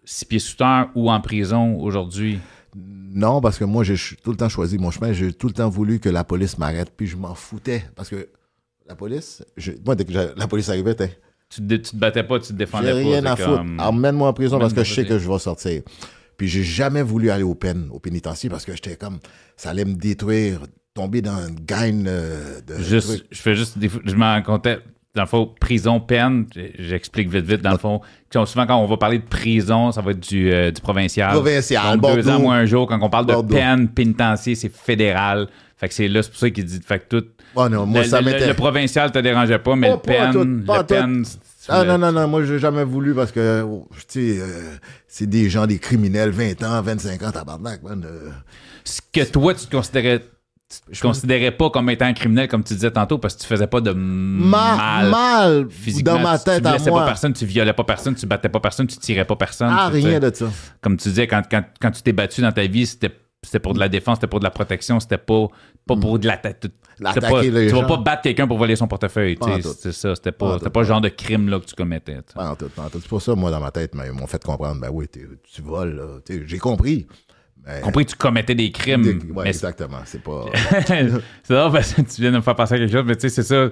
six 0.05 0.24
pieds 0.24 0.38
sous 0.38 0.57
terre 0.57 0.88
ou 0.94 1.11
en 1.11 1.20
prison 1.20 1.78
aujourd'hui? 1.80 2.38
Non, 2.74 3.40
parce 3.40 3.59
que 3.59 3.64
moi, 3.64 3.84
j'ai 3.84 3.96
tout 4.22 4.30
le 4.30 4.36
temps 4.36 4.48
choisi 4.48 4.78
mon 4.78 4.90
chemin. 4.90 5.12
J'ai 5.12 5.32
tout 5.32 5.46
le 5.48 5.53
temps 5.53 5.68
voulu 5.68 6.00
que 6.00 6.09
la 6.09 6.24
police 6.24 6.57
m'arrête, 6.59 6.90
puis 6.96 7.07
je 7.07 7.16
m'en 7.16 7.34
foutais. 7.34 7.84
Parce 7.94 8.09
que 8.09 8.28
la 8.88 8.94
police, 8.94 9.44
je- 9.57 9.72
moi, 9.84 9.94
dès 9.94 10.05
que 10.05 10.12
la 10.36 10.46
police 10.48 10.68
arrivait, 10.70 10.94
Tu 11.50 11.61
te, 11.61 11.74
tu 11.74 11.80
te 11.82 11.96
battais 11.96 12.22
pas, 12.24 12.38
tu 12.40 12.48
te 12.48 12.53
défendais 12.55 12.90
pas. 12.92 12.96
rien 12.96 13.24
à 13.26 13.36
foutre. 13.36 13.57
comme- 13.59 13.78
Emmène-moi 13.78 14.28
en 14.28 14.32
prison 14.32 14.59
parce 14.59 14.72
que 14.72 14.82
je 14.84 14.94
sais 14.94 15.05
que 15.05 15.18
je 15.18 15.30
vais 15.30 15.38
sortir. 15.38 15.82
Puis 16.38 16.48
j'ai 16.48 16.62
jamais 16.64 17.03
voulu 17.03 17.30
aller 17.30 17.42
au 17.44 17.55
pénitencier, 17.55 18.48
parce 18.48 18.64
que 18.64 18.72
j'étais 18.74 18.96
comme, 18.96 19.18
ça 19.57 19.70
allait 19.70 19.84
me 19.84 19.94
détruire, 19.94 20.61
tomber 20.94 21.20
dans 21.20 21.46
une 21.46 21.55
gaine 21.61 22.07
euh, 22.09 22.61
de 22.62 22.76
Juste, 22.82 23.09
trucs. 23.09 23.26
je 23.30 23.40
fais 23.42 23.55
juste, 23.55 23.76
je 24.05 24.14
m'en 24.14 24.40
comptais, 24.42 24.78
dans 25.15 25.23
le 25.23 25.29
fond, 25.29 25.51
prison, 25.61 26.01
peine, 26.01 26.47
j'explique 26.79 27.29
vite, 27.29 27.45
vite, 27.45 27.61
dans 27.61 27.73
le 27.73 27.79
fond. 27.79 28.01
Souvent, 28.33 28.67
quand 28.67 28.77
on 28.77 28.87
va 28.87 28.97
parler 28.97 29.19
de 29.19 29.25
prison, 29.27 29.93
ça 29.93 30.01
va 30.01 30.13
être 30.13 30.21
du, 30.21 30.51
euh, 30.53 30.71
du 30.71 30.81
provincial. 30.81 31.33
Provincial, 31.33 32.01
Donc, 32.01 32.17
deux 32.17 32.29
ans, 32.31 32.41
moins 32.41 32.57
un 32.57 32.65
jour. 32.67 32.87
Quand 32.87 32.99
on 33.03 33.11
parle 33.11 33.27
Bordeaux. 33.27 33.49
de 33.55 33.59
peine, 33.61 33.89
pénitencier, 33.89 34.55
c'est 34.55 34.73
fédéral. 34.75 35.49
Fait 35.77 35.89
que 35.89 35.95
c'est 35.95 36.09
là, 36.09 36.23
c'est 36.23 36.31
pour 36.31 36.39
ça 36.39 36.49
qu'il 36.51 36.65
dit, 36.65 36.81
fait 36.87 37.01
que 37.01 37.19
tout. 37.19 37.27
Oh 37.55 37.69
non, 37.69 37.85
moi, 37.85 38.01
le, 38.03 38.09
ça 38.09 38.21
le- 38.23 38.31
le 38.47 38.55
provincial 38.55 39.13
te 39.13 39.19
dérangeait 39.19 39.59
pas, 39.59 39.77
mais 39.77 39.91
Oh, 39.91 39.97
le 39.97 40.01
peine, 40.01 40.33
tout, 40.33 40.39
le 40.45 40.83
peine, 40.85 41.25
Ah 41.69 41.85
non, 41.85 41.99
non, 41.99 42.11
non, 42.13 42.27
moi 42.29 42.45
j'ai 42.45 42.59
jamais 42.59 42.85
voulu 42.85 43.13
parce 43.15 43.31
que, 43.33 43.63
oh, 43.63 43.87
tu 43.95 44.05
sais, 44.09 44.41
euh, 44.41 44.77
c'est 45.07 45.29
des 45.29 45.51
gens, 45.51 45.67
des 45.67 45.79
criminels, 45.79 46.31
20 46.31 46.63
ans, 46.63 46.81
25 46.81 47.23
ans, 47.25 47.31
tabarnak, 47.33 47.83
man. 47.83 48.03
euh. 48.07 48.31
Ce 48.85 49.01
que 49.13 49.31
toi, 49.31 49.53
tu 49.55 49.67
te 49.67 49.77
considérais. 49.77 50.23
Tu 50.91 50.97
te 50.99 51.03
considérais 51.03 51.51
pas 51.51 51.70
comme 51.70 51.91
étant 51.91 52.07
un 52.07 52.12
criminel, 52.14 52.49
comme 52.49 52.64
tu 52.64 52.75
disais 52.75 52.91
tantôt, 52.91 53.18
parce 53.18 53.35
que 53.37 53.41
tu 53.43 53.47
faisais 53.47 53.66
pas 53.66 53.81
de 53.81 53.93
Ma- 53.93 54.77
mal. 54.77 55.11
mal, 55.11 55.66
Physiquement, 55.70 56.14
dans 56.14 56.20
ma 56.20 56.39
tu- 56.39 56.45
tête 56.45 56.62
tu 56.62 56.68
à 56.68 56.73
blessais 56.73 56.91
moi. 56.91 57.01
pas 57.01 57.07
personne, 57.07 57.33
tu 57.33 57.45
violais 57.47 57.73
pas 57.73 57.85
personne, 57.85 58.14
tu 58.14 58.27
battais 58.27 58.49
pas 58.49 58.61
personne, 58.61 58.87
tu 58.87 58.97
tirais 58.97 59.25
pas 59.25 59.37
personne. 59.37 59.68
Ah, 59.70 59.89
tu 59.93 59.99
rien 59.99 60.18
de 60.20 60.35
ça. 60.35 60.47
comme 60.81 60.97
tu 60.97 61.09
disais, 61.09 61.27
quand, 61.27 61.43
quand, 61.51 61.62
quand 61.81 61.91
tu 61.91 62.03
t'es 62.03 62.12
battu 62.12 62.41
dans 62.41 62.53
ta 62.53 62.66
vie, 62.66 62.87
c'était 62.87 63.11
c'était 63.45 63.59
pour 63.59 63.75
de 63.75 63.81
la 63.81 63.89
défense, 63.89 64.18
c'était 64.18 64.29
pour 64.29 64.39
de 64.39 64.45
la 64.45 64.53
protection, 64.53 65.01
c'était 65.01 65.18
pas, 65.18 65.49
pas 65.85 65.97
pour 65.97 66.16
de 66.20 66.29
la 66.29 66.37
tête. 66.37 66.68
L'attaquer 67.01 67.51
les 67.51 67.66
Tu 67.66 67.73
vas 67.75 67.81
gens. 67.81 67.87
pas 67.89 67.97
battre 67.97 68.23
quelqu'un 68.23 68.47
pour 68.47 68.57
voler 68.57 68.77
son 68.77 68.87
portefeuille. 68.87 69.37
Tu. 69.37 69.62
C'est 69.81 69.91
ça. 69.91 70.14
C'était 70.14 70.31
Pas 70.31 70.61
pas, 70.61 70.70
pas 70.70 70.81
le 70.83 70.87
genre 70.87 71.01
de 71.01 71.09
crime 71.09 71.49
là, 71.49 71.59
que 71.59 71.64
tu 71.64 71.75
commettais. 71.75 72.18
tu. 72.18 72.35
Pas 72.35 72.51
en 72.51 72.55
tout, 72.55 72.68
pas 72.68 72.83
en 72.83 72.89
tout. 72.89 73.01
C'est 73.03 73.09
pour 73.09 73.20
ça, 73.20 73.35
moi, 73.35 73.51
dans 73.51 73.59
ma 73.59 73.73
tête, 73.73 73.97
mais 73.97 74.05
ils 74.07 74.12
m'ont 74.12 74.29
fait 74.29 74.41
comprendre, 74.45 74.81
ben 74.81 74.91
oui, 74.93 75.09
tu 75.09 75.61
voles. 75.62 76.01
Tu 76.25 76.45
J'ai 76.47 76.59
compris. 76.59 77.09
Mais- 77.67 77.81
Compris 77.81 78.05
que 78.07 78.11
tu 78.11 78.17
commettais 78.17 78.55
des 78.55 78.71
crimes. 78.73 79.03
Des- 79.03 79.11
ouais, 79.13 79.45
mais 79.45 79.53
c'est 79.53 79.67
exactement. 79.67 79.99
C'est 80.05 80.23
pas. 80.23 80.47
c'est 80.87 81.55
drôle 81.55 81.73
parce 81.73 81.95
que 81.95 82.03
tu 82.03 82.21
viens 82.21 82.33
de 82.33 82.37
me 82.37 82.43
faire 82.43 82.57
penser 82.57 82.75
à 82.75 82.79
quelque 82.79 82.93
chose, 82.93 83.05
mais 83.07 83.15
tu 83.17 83.23
sais, 83.23 83.29
c'est 83.29 83.43
ça. 83.43 83.69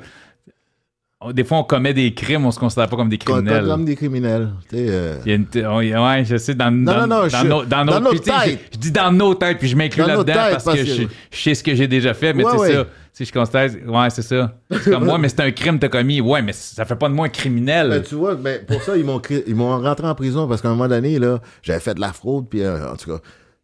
Des 1.35 1.45
fois, 1.45 1.59
on 1.59 1.65
commet 1.65 1.93
des 1.93 2.15
crimes, 2.15 2.47
on 2.47 2.51
se 2.51 2.59
considère 2.59 2.89
pas 2.89 2.97
comme 2.97 3.11
des 3.11 3.19
criminels. 3.19 3.67
comme 3.67 3.85
des 3.85 3.95
criminels. 3.95 4.53
Euh, 4.73 5.19
Il 5.27 5.29
y 5.29 5.33
a 5.33 5.37
une 5.37 5.45
t- 5.45 5.67
on- 5.67 5.77
ouais, 5.77 6.25
je 6.25 6.39
sais, 6.39 6.55
dans, 6.55 6.73
dans, 6.73 6.95
non, 6.95 7.07
non, 7.07 7.07
dans, 7.09 7.29
je- 7.29 7.47
nos, 7.47 7.65
dans, 7.67 7.85
nos 7.85 8.15
têtes. 8.15 8.33
Je, 8.47 8.51
je 8.73 8.79
dis 8.79 8.91
dans 8.91 9.13
nos 9.13 9.35
têtes, 9.35 9.59
puis 9.59 9.69
je 9.69 9.77
m'inclus 9.77 10.01
là-dedans 10.03 10.33
parce, 10.35 10.65
parce 10.65 10.79
que, 10.79 10.83
que- 10.83 10.89
je, 10.89 11.03
je 11.31 11.39
sais 11.39 11.55
ce 11.55 11.63
que 11.63 11.75
j'ai 11.75 11.87
déjà 11.89 12.15
fait, 12.15 12.33
mais 12.33 12.43
Ouais, 12.43 12.53
tu 12.53 12.59
sais 12.69 12.73
ça. 12.73 12.87
Si 13.13 13.25
je 13.27 13.33
constate, 13.35 13.73
ouais, 13.87 14.09
c'est 14.09 14.23
ça. 14.23 14.57
C'est 14.71 14.93
comme 14.93 15.05
moi, 15.05 15.19
mais 15.19 15.29
c'est 15.29 15.41
un 15.41 15.51
crime 15.51 15.75
que 15.75 15.81
t'as 15.81 15.89
commis. 15.91 16.23
Ouais, 16.23 16.41
mais 16.41 16.55
ça 16.55 16.87
fait 16.87 16.97
pas 16.97 17.11
de 17.11 17.15
moi 17.15 17.27
un 17.27 17.29
criminel. 17.29 17.91
Ben, 17.91 18.03
tu 18.03 18.15
vois, 18.15 18.35
ben, 18.35 18.65
pour 18.65 18.81
ça, 18.83 18.97
ils 18.97 19.05
m'ont 19.05 19.19
cri- 19.19 19.43
ils 19.47 19.55
m'ont 19.55 19.79
rentré 19.79 20.07
en 20.07 20.15
prison 20.15 20.49
parce 20.49 20.63
qu'à 20.63 20.69
un 20.69 20.71
moment 20.71 20.89
donné, 20.89 21.19
là, 21.19 21.41
j'avais 21.61 21.81
fait 21.81 21.93
de 21.95 22.01
la 22.01 22.15
fraude, 22.15 22.47
puis 22.49 22.63
euh, 22.63 22.91
en 22.93 22.97
tout 22.97 23.11
cas. 23.11 23.19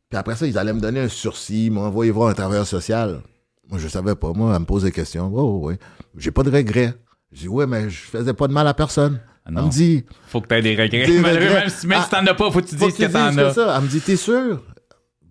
Puis 0.09 0.19
après 0.19 0.37
ça, 0.37 0.47
ils 0.47 0.57
allaient 0.59 0.73
me 0.73 0.81
donner 0.81 1.01
un 1.01 1.09
sursis, 1.09 1.71
envoyé 1.75 2.11
voir 2.13 2.29
un 2.31 2.35
travailleur 2.35 2.67
social. 2.67 3.21
Moi, 3.69 3.79
je 3.81 3.89
savais 3.89 4.15
pas, 4.15 4.33
moi, 4.33 4.53
elle 4.55 4.61
me 4.61 4.65
pose 4.67 4.85
des 4.85 4.93
questions. 4.93 5.29
Ouais, 5.29 5.71
ouais. 5.73 5.79
J'ai 6.17 6.31
pas 6.31 6.43
de 6.45 6.51
regrets. 6.51 6.95
J'ai 7.33 7.43
dit, 7.43 7.49
ouais, 7.49 7.67
mais 7.67 7.91
je 7.91 7.99
faisais 8.03 8.33
pas 8.33 8.47
de 8.47 8.53
mal 8.53 8.67
à 8.69 8.75
personne. 8.75 9.21
Ah 9.45 9.51
Elle 9.57 9.63
me 9.65 9.69
dit, 9.69 10.05
Faut 10.29 10.41
que 10.41 10.47
t'aies 10.47 10.63
des 10.63 10.73
regrets. 10.73 11.07
Des 11.07 11.19
regrets. 11.19 11.55
Même 11.61 11.69
si, 11.69 11.87
même 11.87 12.01
si 12.01 12.09
Ah, 12.13 12.21
t'en 12.21 12.27
as 12.27 12.35
pas, 12.35 12.51
faut 12.51 12.61
que 12.61 12.67
tu 12.67 12.77
dises 12.77 12.95
que 12.95 13.03
que 13.03 13.07
tu 13.07 13.13
t'en 13.13 13.37
as. 13.37 13.53
ça. 13.55 13.75
Elle 13.77 13.83
me 13.85 13.89
dit, 13.89 14.01
t'es 14.01 14.17
sûr? 14.17 14.63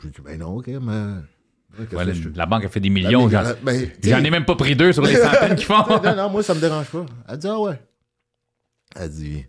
Je 0.03 0.07
dis, 0.09 0.21
ben 0.23 0.37
non, 0.39 0.57
ok, 0.57 0.67
mais. 0.67 1.13
Ouais, 1.93 2.05
la, 2.05 2.13
je- 2.13 2.29
la 2.35 2.45
banque 2.45 2.65
a 2.65 2.69
fait 2.69 2.79
des 2.79 2.89
millions. 2.89 3.27
J'en 3.29 3.43
ben, 3.63 3.89
ai 4.03 4.29
même 4.29 4.45
pas 4.45 4.55
pris 4.55 4.75
deux 4.75 4.93
sur 4.93 5.03
les 5.03 5.15
centaines 5.15 5.55
qu'ils 5.55 5.65
font. 5.65 5.83
non, 6.03 6.15
non, 6.15 6.29
moi, 6.29 6.43
ça 6.43 6.53
me 6.53 6.59
dérange 6.61 6.87
pas. 6.87 7.05
Elle 7.27 7.37
dit, 7.37 7.47
ah 7.47 7.59
ouais. 7.59 7.81
Elle 8.95 9.09
dit, 9.09 9.45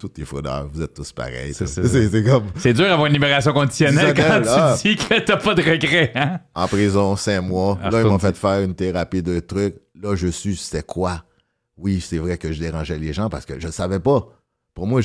tous 0.00 0.10
les 0.16 0.24
fraudeurs, 0.24 0.68
vous 0.72 0.82
êtes 0.82 0.94
tous 0.94 1.12
pareils. 1.12 1.52
C'est. 1.54 1.66
C'est 1.66 1.86
c'est 1.86 2.24
comme 2.24 2.44
C'est 2.56 2.72
dur 2.72 2.86
d'avoir 2.86 3.06
une 3.06 3.12
libération 3.12 3.52
conditionnelle 3.52 4.14
quand 4.14 4.22
Conditionnelle, 4.22 4.48
ah. 4.48 4.76
tu 4.80 4.88
dis 4.88 4.96
que 4.96 5.18
t'as 5.20 5.36
pas 5.36 5.54
de 5.54 5.62
regrets. 5.62 6.12
Hein? 6.14 6.40
en 6.54 6.66
prison, 6.66 7.16
cinq 7.16 7.40
mois. 7.42 7.78
Ah, 7.82 7.90
là, 7.90 7.98
ils 8.00 8.02
c'est 8.02 8.08
m'ont 8.08 8.18
fait 8.18 8.36
faire 8.36 8.62
une 8.62 8.74
thérapie 8.74 9.22
de 9.22 9.40
trucs. 9.40 9.76
Là, 10.00 10.14
je 10.14 10.28
suis, 10.28 10.56
c'était 10.56 10.82
quoi? 10.82 11.24
Oui, 11.76 12.00
c'est 12.00 12.18
vrai 12.18 12.38
que 12.38 12.52
je 12.52 12.60
dérangeais 12.60 12.98
les 12.98 13.12
gens 13.12 13.28
parce 13.28 13.44
que 13.44 13.58
je 13.58 13.68
savais 13.68 14.00
pas. 14.00 14.26
Pour 14.74 14.86
moi, 14.86 15.00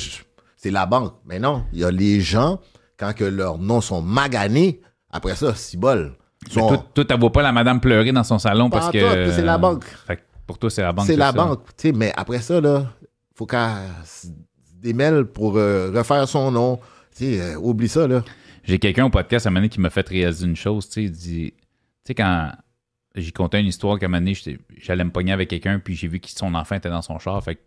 c'est 0.56 0.70
la 0.70 0.86
banque. 0.86 1.14
Mais 1.24 1.38
non, 1.38 1.64
il 1.72 1.80
y 1.80 1.84
a 1.84 1.90
les 1.90 2.20
gens, 2.20 2.60
quand 2.98 3.12
que 3.12 3.24
leurs 3.24 3.58
noms 3.58 3.80
sont 3.80 4.02
maganés, 4.02 4.80
après 5.10 5.36
ça, 5.36 5.54
si 5.54 5.76
bol. 5.76 6.16
Mais 6.54 6.62
toi, 6.94 7.04
t'as 7.06 7.16
vois 7.16 7.32
pas 7.32 7.42
la 7.42 7.52
madame 7.52 7.80
pleurer 7.80 8.12
dans 8.12 8.24
son 8.24 8.38
salon 8.38 8.70
parce 8.70 8.90
que. 8.90 9.30
c'est 9.30 9.42
la 9.42 9.58
banque. 9.58 9.84
Fait 10.06 10.20
pour 10.46 10.58
toi, 10.58 10.68
c'est 10.68 10.82
la 10.82 10.92
banque. 10.92 11.06
C'est 11.06 11.16
la 11.16 11.26
ça. 11.26 11.32
banque. 11.32 11.64
tu 11.76 11.88
sais, 11.88 11.92
mais 11.92 12.12
après 12.16 12.40
ça, 12.40 12.60
là, 12.60 12.92
faut 13.34 13.46
qu'elle 13.46 13.90
se 14.04 14.28
démêle 14.80 15.24
pour 15.24 15.56
euh, 15.56 15.90
refaire 15.90 16.28
son 16.28 16.50
nom. 16.50 16.80
Euh, 17.22 17.56
oublie 17.56 17.88
ça, 17.88 18.06
là. 18.06 18.24
J'ai 18.64 18.78
quelqu'un 18.78 19.04
au 19.04 19.10
podcast 19.10 19.46
à 19.46 19.50
un 19.50 19.52
moment 19.52 19.68
qui 19.68 19.80
m'a 19.80 19.90
fait 19.90 20.08
réaliser 20.08 20.46
une 20.46 20.56
chose. 20.56 20.88
Tu 20.88 20.92
sais, 20.92 21.04
il 21.04 21.10
dit. 21.10 21.52
Tu 21.52 21.58
sais, 22.04 22.14
quand 22.14 22.52
j'ai 23.14 23.30
conté 23.30 23.58
une 23.60 23.66
histoire 23.66 23.98
qu'à 23.98 24.06
un 24.06 24.08
moment 24.08 24.32
j'allais 24.78 25.04
me 25.04 25.10
pogner 25.10 25.32
avec 25.32 25.50
quelqu'un, 25.50 25.78
puis 25.78 25.94
j'ai 25.94 26.08
vu 26.08 26.18
que 26.18 26.28
son 26.28 26.54
enfant 26.54 26.76
était 26.76 26.90
dans 26.90 27.02
son 27.02 27.18
char. 27.18 27.42
Fait 27.42 27.56
que. 27.56 27.60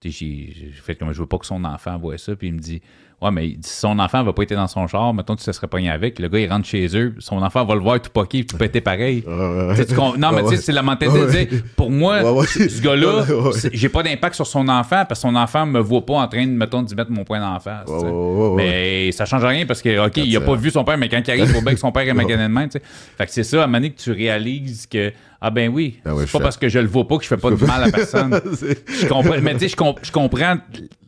J'ai 0.00 0.70
fait 0.74 0.94
comme 0.94 1.12
je 1.12 1.20
veux 1.20 1.26
pas 1.26 1.38
que 1.38 1.46
son 1.46 1.64
enfant 1.64 1.98
voit 1.98 2.18
ça. 2.18 2.36
Puis 2.36 2.48
il 2.48 2.54
me 2.54 2.60
dit 2.60 2.80
Ouais, 3.20 3.32
mais 3.32 3.56
si 3.62 3.80
son 3.80 3.98
enfant 3.98 4.22
va 4.22 4.32
pas 4.32 4.42
être 4.44 4.54
dans 4.54 4.68
son 4.68 4.86
char, 4.86 5.12
mettons, 5.12 5.34
tu 5.34 5.44
te 5.44 5.50
serais 5.50 5.66
pogné 5.66 5.90
avec. 5.90 6.20
Le 6.20 6.28
gars, 6.28 6.38
il 6.38 6.48
rentre 6.48 6.66
chez 6.68 6.86
eux, 6.96 7.14
son 7.18 7.42
enfant 7.42 7.64
va 7.64 7.74
le 7.74 7.80
voir 7.80 8.00
tout 8.00 8.10
poqué, 8.10 8.44
tout 8.46 8.56
pété 8.56 8.80
pareil. 8.80 9.22
Tu 9.22 9.94
non, 10.18 10.30
mais 10.32 10.42
tu 10.44 10.50
sais, 10.50 10.56
c'est 10.58 10.72
la 10.72 10.82
mentalité 10.82 11.20
de 11.20 11.30
dire, 11.30 11.62
pour 11.74 11.90
moi, 11.90 12.20
ce 12.46 12.80
gars-là, 12.80 13.24
j'ai 13.72 13.88
pas 13.88 14.04
d'impact 14.04 14.36
sur 14.36 14.46
son 14.46 14.68
enfant 14.68 15.04
parce 15.08 15.20
que 15.20 15.28
son 15.28 15.34
enfant 15.34 15.66
me 15.66 15.80
voit 15.80 16.06
pas 16.06 16.14
en 16.14 16.28
train 16.28 16.46
de, 16.46 16.52
mettons, 16.52 16.82
d'y 16.82 16.94
mettre 16.94 17.10
mon 17.10 17.24
poing 17.24 17.40
d'en 17.40 17.58
face. 17.58 17.88
Mais 18.56 19.10
ça 19.10 19.24
change 19.24 19.44
rien 19.44 19.66
parce 19.66 19.82
que, 19.82 20.06
OK, 20.06 20.16
il 20.18 20.36
a 20.36 20.40
pas 20.40 20.54
vu 20.54 20.70
son 20.70 20.84
père, 20.84 20.96
mais 20.98 21.08
quand 21.08 21.20
il 21.26 21.30
arrive, 21.30 21.46
il 21.48 21.54
faut 21.54 21.62
bien 21.62 21.74
que 21.74 21.80
son 21.80 21.90
père 21.90 22.04
tu 22.68 22.78
sais. 22.78 22.82
Fait 23.16 23.26
que 23.26 23.32
c'est 23.32 23.42
ça, 23.44 23.64
à 23.64 23.66
donné, 23.78 23.90
que 23.90 24.00
tu 24.00 24.12
réalises 24.12 24.86
que, 24.86 25.12
ah 25.40 25.50
ben 25.50 25.68
oui, 25.68 26.00
Ben 26.04 26.14
c'est 26.18 26.32
pas 26.32 26.40
parce 26.40 26.56
que 26.56 26.68
je 26.68 26.78
le 26.78 26.86
vois 26.86 27.06
pas 27.06 27.16
que 27.16 27.22
je 27.22 27.28
fais 27.28 27.36
pas 27.36 27.50
de 27.50 27.64
mal 27.64 27.84
à 27.84 27.90
personne. 27.90 28.40
Je 28.88 29.06
comprends, 29.06 29.34
mais 29.40 29.52
tu 29.54 29.60
sais, 29.60 29.68
je, 29.68 29.76
comp- 29.76 30.00
je 30.02 30.10
comprends 30.10 30.56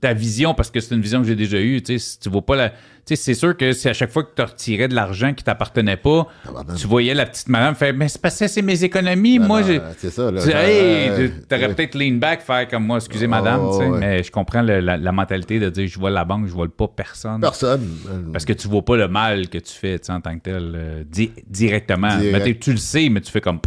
ta 0.01 0.13
vision 0.13 0.55
parce 0.55 0.71
que 0.71 0.79
c'est 0.81 0.95
une 0.95 1.01
vision 1.01 1.21
que 1.21 1.27
j'ai 1.27 1.35
déjà 1.35 1.59
eue. 1.59 1.83
Tu 1.83 1.95
sais, 1.95 1.99
si 2.01 2.19
tu 2.19 2.29
vois 2.29 2.43
pas 2.43 2.57
la. 2.57 2.71
Tu 2.71 3.17
sais, 3.17 3.17
c'est 3.17 3.35
sûr 3.35 3.57
que 3.57 3.73
si 3.73 3.89
à 3.89 3.93
chaque 3.93 4.11
fois 4.11 4.23
que 4.25 4.31
tu 4.37 4.43
retirais 4.43 4.87
de 4.87 4.95
l'argent 4.95 5.33
qui 5.35 5.43
t'appartenait 5.43 5.97
pas, 5.97 6.27
Tabarnak. 6.45 6.77
tu 6.77 6.87
voyais 6.87 7.15
la 7.15 7.27
petite 7.27 7.49
madame 7.49 7.75
faire, 7.75 7.95
mais 7.95 8.09
c'est 8.09 8.21
parce 8.21 8.39
que 8.39 8.47
c'est 8.47 8.63
mes 8.63 8.85
économies. 8.85 9.39
moi, 9.39 9.63
j'ai. 9.63 9.81
c'est 9.99 10.11
ça, 10.11 10.31
là. 10.31 10.43
Tu 10.43 10.51
hey, 10.51 11.09
Euh, 11.09 11.29
ouais. 11.51 11.69
peut-être 11.75 11.95
lean 11.95 12.17
back, 12.19 12.43
faire 12.43 12.69
comme 12.69 12.85
moi, 12.87 12.99
excusez 12.99 13.27
Oh, 13.27 13.31
madame, 13.31 13.67
ouais. 13.69 13.89
mais 13.99 14.23
je 14.23 14.31
comprends 14.31 14.63
le- 14.63 14.81
la, 14.81 14.97
la 14.97 15.13
mentalité 15.13 15.59
de 15.59 15.71
dire 15.71 15.89
je 15.89 15.99
vois 15.99 16.11
la 16.11 16.25
banque, 16.25 16.47
je 16.47 16.53
vois 16.53 16.69
pas 16.69 16.89
personne. 16.89 17.41
Personne. 17.41 17.89
Parce 18.33 18.45
que 18.45 18.53
tu 18.53 18.69
vois 18.69 18.85
pas 18.85 18.97
le 18.97 19.09
mal 19.09 19.49
que 19.49 19.59
tu 19.59 19.73
fais 19.73 19.99
en 20.11 20.21
tant 20.21 20.35
que 20.37 20.43
tel 20.43 20.73
euh, 20.77 21.05
di- 21.05 21.33
directement. 21.49 22.17
Direct. 22.19 22.45
Mais 22.47 22.55
tu 22.59 22.71
le 22.73 22.77
sais, 22.79 23.09
mais 23.09 23.21
tu 23.21 23.33
fais 23.33 23.41
comme 23.41 23.61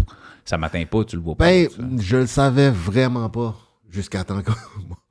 ça 0.46 0.58
m'atteint 0.58 0.86
pas, 0.86 1.04
tu 1.06 1.16
le 1.16 1.22
vois 1.22 1.36
pas. 1.36 1.46
Ben, 1.46 1.68
je 2.00 2.18
le 2.18 2.28
savais 2.28 2.70
vraiment 2.70 3.30
pas 3.30 3.56
jusqu'à 3.90 4.24
temps 4.24 4.42
qu'on. 4.42 4.54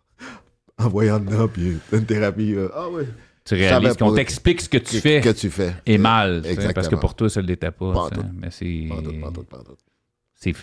En 0.85 0.89
voyant 0.89 1.19
dedans, 1.21 1.49
puis 1.49 1.77
une 1.93 2.05
thérapie. 2.07 2.55
euh, 2.55 2.69
ah 2.75 2.87
oui. 2.93 3.05
tu 3.45 3.55
réalises 3.55 3.97
qu'on 3.97 4.15
t'explique 4.15 4.61
ce 4.61 4.69
que 4.69 4.79
tu 4.79 4.97
Que, 4.97 5.01
fais 5.01 5.21
que 5.21 5.29
tu 5.31 5.51
fais. 5.51 5.75
est 5.87 5.99
mal, 5.99 6.43
parce 6.75 6.89
que 6.89 6.95
pour 6.97 7.15
toi, 7.15 7.29
ça 7.29 7.43
ne 7.43 7.47
l'était 7.47 7.71
pas. 7.71 7.93
Pas. 7.93 8.11
Mais 8.41 8.49
c'est. 8.51 8.89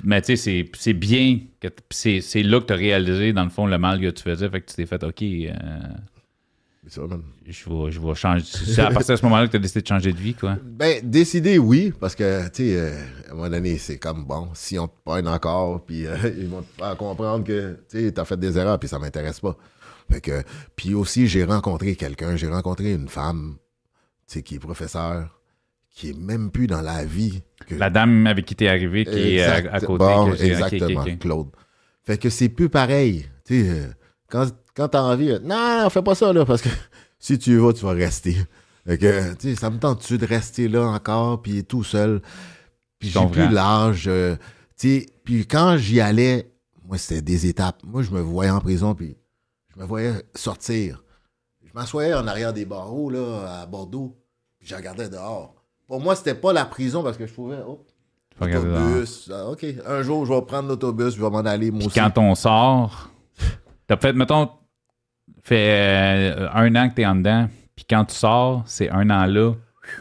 Mais 0.03 0.22
tu 0.22 0.36
sais, 0.36 0.65
c'est- 0.74 0.93
bien 0.93 1.39
que 1.61 1.67
c'est 1.89 2.43
là 2.43 2.59
que 2.59 2.65
tu 2.65 2.74
as 2.74 2.76
réalisé, 2.76 3.32
dans 3.32 3.45
le 3.45 3.49
fond, 3.49 3.65
le 3.65 3.78
mal 3.78 4.01
que 4.01 4.09
tu 4.09 4.24
faisais. 4.24 4.49
Fait 4.49 4.59
que 4.61 4.65
tu 4.70 4.76
t'es 4.76 4.86
fait, 4.86 5.01
OK, 5.03 5.22
euh, 5.22 5.53
ça, 6.88 7.01
je, 7.47 7.70
vais, 7.70 7.91
je 7.91 7.99
vais 8.01 8.15
changer. 8.15 8.43
C'est 8.45 8.82
à 8.82 8.91
partir 8.91 9.15
de 9.15 9.20
ce 9.20 9.24
moment-là 9.26 9.45
que 9.47 9.51
tu 9.51 9.57
as 9.57 9.59
décidé 9.59 9.82
de 9.82 9.88
changer 9.88 10.11
de 10.11 10.17
vie, 10.17 10.34
quoi. 10.34 10.57
Ben, 10.65 10.99
décider, 11.03 11.57
oui, 11.59 11.93
parce 11.97 12.13
que, 12.15 12.43
tu 12.49 12.63
sais, 12.70 12.76
euh, 12.78 12.91
à 13.30 13.32
un 13.32 13.36
moment 13.36 13.49
donné, 13.49 13.78
c'est 13.78 13.97
comme, 13.99 14.26
bon, 14.26 14.49
si 14.53 14.78
on 14.80 14.88
te 14.88 14.95
pogne 15.05 15.28
encore, 15.28 15.86
puis 15.86 16.05
euh, 16.07 16.15
ils 16.38 16.47
vont 16.47 16.61
te 16.61 16.82
faire 16.84 16.97
comprendre 16.97 17.43
que, 17.45 17.78
tu 17.89 17.99
sais, 18.01 18.11
t'as 18.11 18.26
fait 18.26 18.38
des 18.39 18.57
erreurs, 18.57 18.80
puis 18.80 18.89
ça 18.89 18.99
m'intéresse 18.99 19.39
pas. 19.39 19.55
Fait 20.12 20.22
que, 20.22 20.43
puis 20.76 20.93
aussi, 20.93 21.28
j'ai 21.28 21.43
rencontré 21.43 21.95
quelqu'un, 21.95 22.36
j'ai 22.36 22.47
rencontré 22.47 22.93
une 22.93 23.07
femme, 23.10 23.57
tu 24.28 24.34
sais, 24.36 24.41
qui 24.43 24.55
est 24.55 24.60
professeur, 24.60 25.39
qui 25.91 26.10
est 26.10 26.18
même 26.18 26.51
plus 26.51 26.68
dans 26.68 26.82
la 26.82 27.05
vie. 27.05 27.41
que- 27.68 27.76
La 27.76 27.89
dame 27.89 28.26
avec 28.28 28.45
qui 28.45 28.55
t'es 28.55 28.68
arrivé, 28.68 29.05
qui 29.05 29.12
est 29.12 29.41
à, 29.43 29.60
Exact- 29.60 29.74
à 29.74 29.80
côté. 29.82 30.03
bon, 30.05 30.32
que 30.32 30.41
exactement, 30.43 31.01
ok. 31.01 31.20
Claude. 31.20 31.47
Fait 32.03 32.18
que 32.18 32.30
c'est 32.30 32.49
plus 32.49 32.70
pareil. 32.70 33.28
Tu 33.45 33.64
sais, 33.66 33.70
euh, 33.70 33.88
quand, 34.30 34.47
quand 34.76 34.88
t'as 34.88 35.01
envie, 35.01 35.32
euh, 35.32 35.39
non, 35.43 35.84
non, 35.84 35.89
fais 35.89 36.01
pas 36.01 36.16
ça, 36.16 36.32
là, 36.34 36.45
parce 36.45 36.62
que 36.62 36.70
si 37.20 37.38
tu 37.38 37.51
y 37.51 37.55
vas, 37.57 37.74
tu 37.74 37.84
vas 37.86 37.91
rester. 37.91 38.36
Fait 38.88 38.97
que, 38.97 39.34
tu 39.36 39.49
sais, 39.49 39.55
ça 39.55 39.70
me 39.70 39.78
tente-tu 39.78 40.18
de 40.18 40.26
rester 40.26 40.68
là 40.68 40.84
encore, 40.88 41.41
puis 41.41 41.64
tout 41.64 41.84
seul. 41.84 42.22
Puis 42.97 43.10
j'ai 43.10 43.20
plus 43.32 43.49
l'âge. 43.53 44.05
euh, 44.07 44.36
tu 44.78 45.01
sais, 45.01 45.05
puis 45.24 45.45
quand 45.45 45.78
j'y 45.78 45.99
allais, 45.99 46.49
moi, 46.88 46.97
c'était 46.97 47.22
des 47.22 47.45
étapes. 47.45 47.82
Moi, 47.84 48.01
je 48.01 48.10
me 48.12 48.22
voyais 48.22 48.49
en 48.51 48.60
prison, 48.62 48.95
puis 48.95 49.16
je 49.80 49.84
me 49.84 49.88
voyais 49.88 50.11
sortir. 50.36 51.01
Je 51.63 51.71
m'assoyais 51.73 52.13
en 52.13 52.27
arrière 52.27 52.51
des 52.51 52.65
barreaux, 52.65 53.09
là, 53.09 53.61
à 53.61 53.65
Bordeaux, 53.65 54.17
puis 54.59 54.67
je 54.67 54.75
regardais 54.75 55.07
dehors. 55.07 55.55
Pour 55.88 56.01
moi, 56.01 56.15
c'était 56.17 56.36
pas 56.36 56.51
la 56.51 56.65
prison, 56.65 57.01
parce 57.01 57.17
que 57.17 57.25
je 57.25 57.32
trouvais, 57.34 57.59
oh. 57.65 57.86
Autobus. 58.41 59.30
Ah, 59.34 59.47
OK, 59.47 59.65
un 59.86 60.01
jour, 60.01 60.25
je 60.25 60.34
vais 60.34 60.41
prendre 60.41 60.67
l'autobus, 60.69 61.15
je 61.15 61.21
vais 61.21 61.30
m'en 61.30 61.39
aller, 61.39 61.71
moi 61.71 61.80
Puis 61.80 61.88
aussi. 61.88 61.99
quand 61.99 62.17
on 62.17 62.36
sort, 62.36 63.09
t'as 63.88 63.97
fait, 63.97 64.13
mettons, 64.13 64.49
fait 65.43 66.36
euh, 66.38 66.49
un 66.53 66.73
an 66.75 66.89
que 66.89 66.95
t'es 66.95 67.05
en 67.05 67.15
dedans, 67.15 67.49
puis 67.75 67.86
quand 67.89 68.05
tu 68.05 68.15
sors, 68.15 68.63
c'est 68.65 68.89
un 68.89 69.09
an 69.09 69.25
là, 69.25 69.53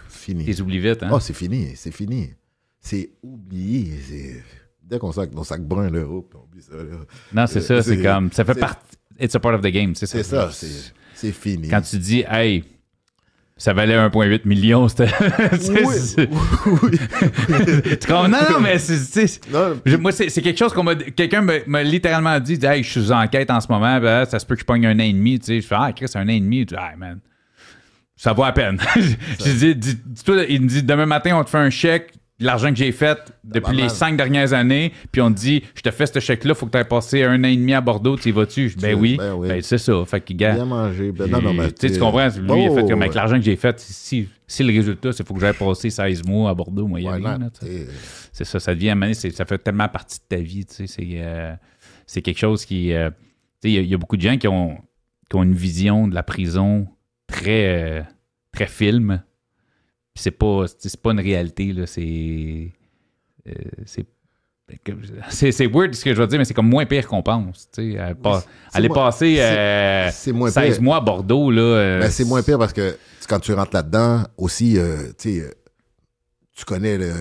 Fini. 0.09 0.45
t'es 0.45 0.61
oublies 0.61 0.79
vite, 0.79 1.03
hein? 1.03 1.11
Oh, 1.13 1.21
c'est 1.21 1.33
fini, 1.35 1.75
c'est 1.75 1.91
fini. 1.91 2.35
C'est 2.81 3.11
oublié. 3.23 4.43
Dès 4.83 4.99
qu'on 4.99 5.11
sac 5.13 5.33
nos 5.33 5.45
sacs 5.45 5.65
bruns, 5.65 5.91
là, 5.91 6.01
hop, 6.01 6.33
on 6.37 6.45
oublie 6.45 6.63
ça. 6.63 6.75
là. 6.77 6.97
non, 7.33 7.47
c'est 7.47 7.61
ça, 7.61 7.83
c'est 7.83 8.01
comme, 8.01 8.31
ça 8.31 8.45
fait 8.45 8.55
partie, 8.55 8.98
it's 9.19 9.35
a 9.35 9.41
part 9.41 9.55
of 9.55 9.61
the 9.63 9.69
game, 9.73 9.95
c'est 9.95 10.07
ça, 10.07 10.51
c'est 11.15 11.33
fini. 11.33 11.69
Quand 11.69 11.81
tu 11.81 11.99
dis, 11.99 12.25
hey, 12.31 12.65
ça 13.57 13.73
valait 13.73 13.97
1,8 13.97 14.43
million, 14.45 14.87
c'était. 14.87 15.09
Oui, 15.71 16.77
oui. 16.83 16.91
tu 18.01 18.07
comprends? 18.07 18.29
Non, 18.29 18.39
non, 18.51 18.61
mais 18.61 18.79
c'est- 18.79 19.41
Je- 19.85 19.97
Moi, 19.97 20.13
c'est 20.13 20.31
quelque 20.31 20.57
chose 20.59 20.73
qu'on 20.73 20.85
m'a. 20.85 20.95
Quelqu'un 20.95 21.45
m'a 21.67 21.83
littéralement 21.83 22.39
dit, 22.39 22.59
Hey, 22.63 22.85
je 22.85 22.91
suis 22.91 23.03
sous 23.07 23.13
enquête 23.13 23.51
en 23.51 23.61
ce 23.61 23.67
moment, 23.69 23.99
ben, 24.01 24.25
ça 24.27 24.39
se 24.39 24.47
peut 24.47 24.55
que 24.55 24.61
je 24.61 24.65
pogne 24.65 24.87
un 24.87 24.95
an 24.97 25.03
et 25.03 25.13
demi. 25.13 25.41
Tu 25.41 25.47
sais, 25.47 25.61
je 25.61 25.67
fais 25.67 25.75
Ah, 25.77 25.93
Chris, 25.93 26.07
un 26.15 26.25
an 26.27 26.29
et 26.29 26.39
demi. 26.41 26.59
Tu 26.67 26.75
dis, 26.75 26.81
Ah, 26.81 26.93
man, 26.97 27.19
ça 28.17 28.33
vaut 28.33 28.45
à 28.45 28.53
peine. 28.53 28.79
J'ai 29.45 29.55
dit, 29.55 29.75
dis- 29.75 30.01
dis-toi, 30.07 30.45
il 30.49 30.63
me 30.63 30.69
dit 30.69 30.85
Demain 30.85 31.07
matin, 31.07 31.37
on 31.37 31.43
te 31.43 31.51
fait 31.51 31.59
un 31.59 31.71
chèque, 31.71 32.13
l'argent 32.41 32.71
que 32.71 32.77
j'ai 32.77 32.93
fait 32.93 33.19
depuis 33.45 33.77
les 33.77 33.89
cinq 33.89 34.17
dernières 34.17 34.53
années, 34.53 34.93
puis 35.11 35.21
on 35.21 35.33
te 35.33 35.39
dit 35.39 35.63
Je 35.75 35.83
te 35.83 35.91
fais 35.91 36.07
ce 36.07 36.21
chèque-là, 36.21 36.55
faut 36.55 36.67
que 36.67 36.73
tu 36.73 36.79
aies 36.79 36.85
passé 36.85 37.23
un 37.25 37.43
an 37.43 37.49
et 37.49 37.57
demi 37.57 37.75
à 37.75 37.81
Bordeaux, 37.81 38.17
tu 38.17 38.29
y 38.29 38.33
vas-tu? 38.33 38.75
Ben 38.81 38.95
oui. 38.95 39.17
Ben 39.17 39.35
oui. 39.35 39.49
Ben, 39.49 39.63
c'est 39.63 39.79
ça. 39.79 40.05
Fait 40.07 40.23
gars. 40.35 40.55
bien 40.55 40.65
manger. 40.65 41.13
Ben, 41.13 41.29
non, 41.29 41.43
non, 41.43 41.55
mais 41.55 41.73
tu 41.73 41.89
comprends? 41.99 42.29
Lui, 42.29 42.63
il 42.65 42.69
a 42.69 42.75
fait 42.75 42.89
comme 42.89 43.03
avec 43.03 43.11
ouais. 43.11 43.15
l'argent 43.15 43.37
que 43.37 43.43
j'ai 43.43 43.57
fait. 43.57 43.79
Si, 43.81 44.29
si 44.47 44.63
le 44.63 44.73
résultat, 44.73 45.13
c'est 45.13 45.27
faut 45.27 45.35
que 45.35 45.41
j'aille 45.41 45.55
passer 45.55 45.91
16 45.91 46.25
mois 46.27 46.51
à 46.51 46.55
Bordeaux, 46.55 46.87
moi. 46.87 47.01
T'sais, 47.51 47.87
C'est 48.33 48.45
ça, 48.45 48.61
ça 48.61 48.75
devient 48.75 48.97
ça 49.13 49.45
fait 49.45 49.59
tellement 49.59 49.89
partie 49.89 50.19
de 50.19 50.37
ta 50.37 50.43
vie, 50.43 50.65
tu 50.65 50.75
sais, 50.75 50.87
c'est, 50.87 51.09
euh, 51.15 51.55
quelque 52.07 52.39
chose 52.39 52.65
qui, 52.65 52.93
euh, 52.93 53.11
tu 53.11 53.69
sais, 53.69 53.71
il 53.71 53.73
y 53.73 53.79
a- 53.79 53.83
il 53.83 53.89
y, 53.89 53.95
a 53.95 53.99
beaucoup 53.99 54.17
de 54.17 54.23
gens 54.23 54.37
qui 54.37 54.49
ont, 54.49 54.79
qui 55.29 55.37
ont 55.37 55.43
une 55.43 55.55
vision 55.55 56.09
de 56.09 56.15
la 56.15 56.23
prison 56.23 56.87
très, 57.27 57.67
euh, 57.99 58.03
très 58.53 58.67
film. 58.67 59.23
Puis 60.19 60.23
c'est 60.25 60.33
pas, 60.33 60.65
c'est 60.79 61.01
pas 61.01 61.13
une 61.13 61.21
réalité, 61.21 61.73
là, 61.73 61.87
c'est, 61.87 62.73
euh, 63.47 63.53
c'est, 63.87 64.05
c'est, 65.31 65.53
c'est 65.53 65.67
weird 65.69 65.95
ce 65.95 66.05
que 66.05 66.13
je 66.13 66.21
veux 66.21 66.27
dire, 66.27 66.39
mais 66.41 66.45
c'est 66.45 66.55
comme 66.55 66.69
moins 66.69 66.85
pire 66.87 67.07
qu'on 67.07 67.23
pense, 67.23 67.69
euh, 67.79 68.15
pas- 68.15 68.45
aller 68.73 68.89
passer 68.89 69.37
c'est- 69.37 69.43
euh, 69.43 70.11
c'est 70.13 70.33
moins 70.33 70.51
16 70.51 70.75
pire. 70.75 70.83
mois 70.83 70.97
à 70.97 71.01
Bordeaux, 71.01 71.53
là. 71.53 71.61
euh, 71.63 72.01
Ben, 72.01 72.11
c'est 72.11 72.25
moins 72.25 72.43
pire 72.43 72.59
parce 72.59 72.73
que 72.73 72.99
quand 73.29 73.39
tu 73.39 73.53
rentres 73.53 73.71
là-dedans, 73.75 74.25
aussi, 74.37 74.77
euh, 74.77 75.13
tu 75.17 75.39
euh, 75.41 75.51
connais 76.67 76.99
le, 76.99 77.13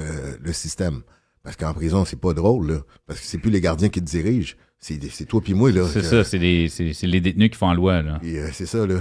le 0.42 0.54
système. 0.54 1.02
Parce 1.44 1.56
qu'en 1.56 1.76
prison, 1.76 2.04
c'est 2.04 2.20
pas 2.20 2.34
drôle, 2.34 2.72
là. 2.72 2.78
Parce 3.06 3.20
que 3.20 3.26
c'est 3.28 3.38
plus 3.38 3.52
les 3.52 3.62
gardiens 3.62 3.90
qui 3.90 4.00
te 4.02 4.06
dirigent. 4.06 4.56
C'est 4.80 5.00
c'est 5.12 5.26
toi 5.26 5.40
puis 5.42 5.54
moi, 5.54 5.72
là. 5.72 5.88
C'est 5.94 6.02
ça, 6.02 6.24
c'est, 6.24 6.40
des- 6.40 6.68
c'est, 6.68 6.94
c'est 6.94 7.06
les 7.08 7.22
détenus 7.22 7.52
qui 7.52 7.58
font 7.58 7.70
la 7.70 7.76
loi, 7.76 8.02
là. 8.02 8.20
Euh, 8.24 8.50
c'est 8.52 8.66
ça, 8.66 8.86
là. 8.88 8.96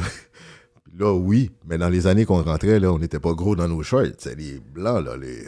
Là, 0.99 1.13
oui, 1.13 1.51
mais 1.67 1.77
dans 1.79 1.89
les 1.91 2.07
années 2.07 2.25
qu'on 2.25 2.43
rentrait, 2.43 2.81
là, 2.81 2.91
on 2.93 2.99
n'était 2.99 3.19
pas 3.21 3.33
gros 3.35 3.55
dans 3.55 3.69
nos 3.69 3.83
shorts. 3.83 4.07
C'est 4.19 4.35
les 4.39 4.61
blancs, 4.75 5.05
là, 5.05 5.17
les... 5.17 5.45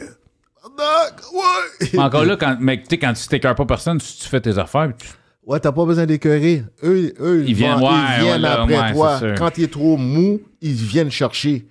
Ouais! 1.33 1.89
Mais 1.93 1.99
encore 1.99 2.25
là, 2.25 2.35
quand, 2.39 2.57
mais 2.59 2.77
tu 2.81 2.85
sais, 2.89 2.97
quand 2.99 3.13
tu 3.13 3.27
t'écœures 3.27 3.55
pas 3.55 3.65
personne, 3.65 3.97
tu, 3.99 4.07
tu 4.13 4.27
fais 4.27 4.41
tes 4.41 4.57
affaires, 4.57 4.91
tu- 4.97 5.07
Ouais, 5.45 5.59
t'as 5.59 5.71
pas 5.71 5.85
besoin 5.85 6.05
d'écœurer. 6.05 6.63
Eux, 6.83 7.11
eux 7.19 7.43
Ils 7.47 7.55
viennent, 7.55 7.79
vont- 7.79 7.89
ouais, 7.89 7.97
ils 8.17 8.23
viennent 8.23 8.41
ouais, 8.43 8.47
après 8.47 8.79
ouais, 8.81 8.93
toi. 8.93 9.19
Quand 9.35 9.57
est 9.57 9.71
trop 9.71 9.97
mou, 9.97 10.39
ils 10.61 10.73
viennent 10.73 11.09
chercher. 11.09 11.61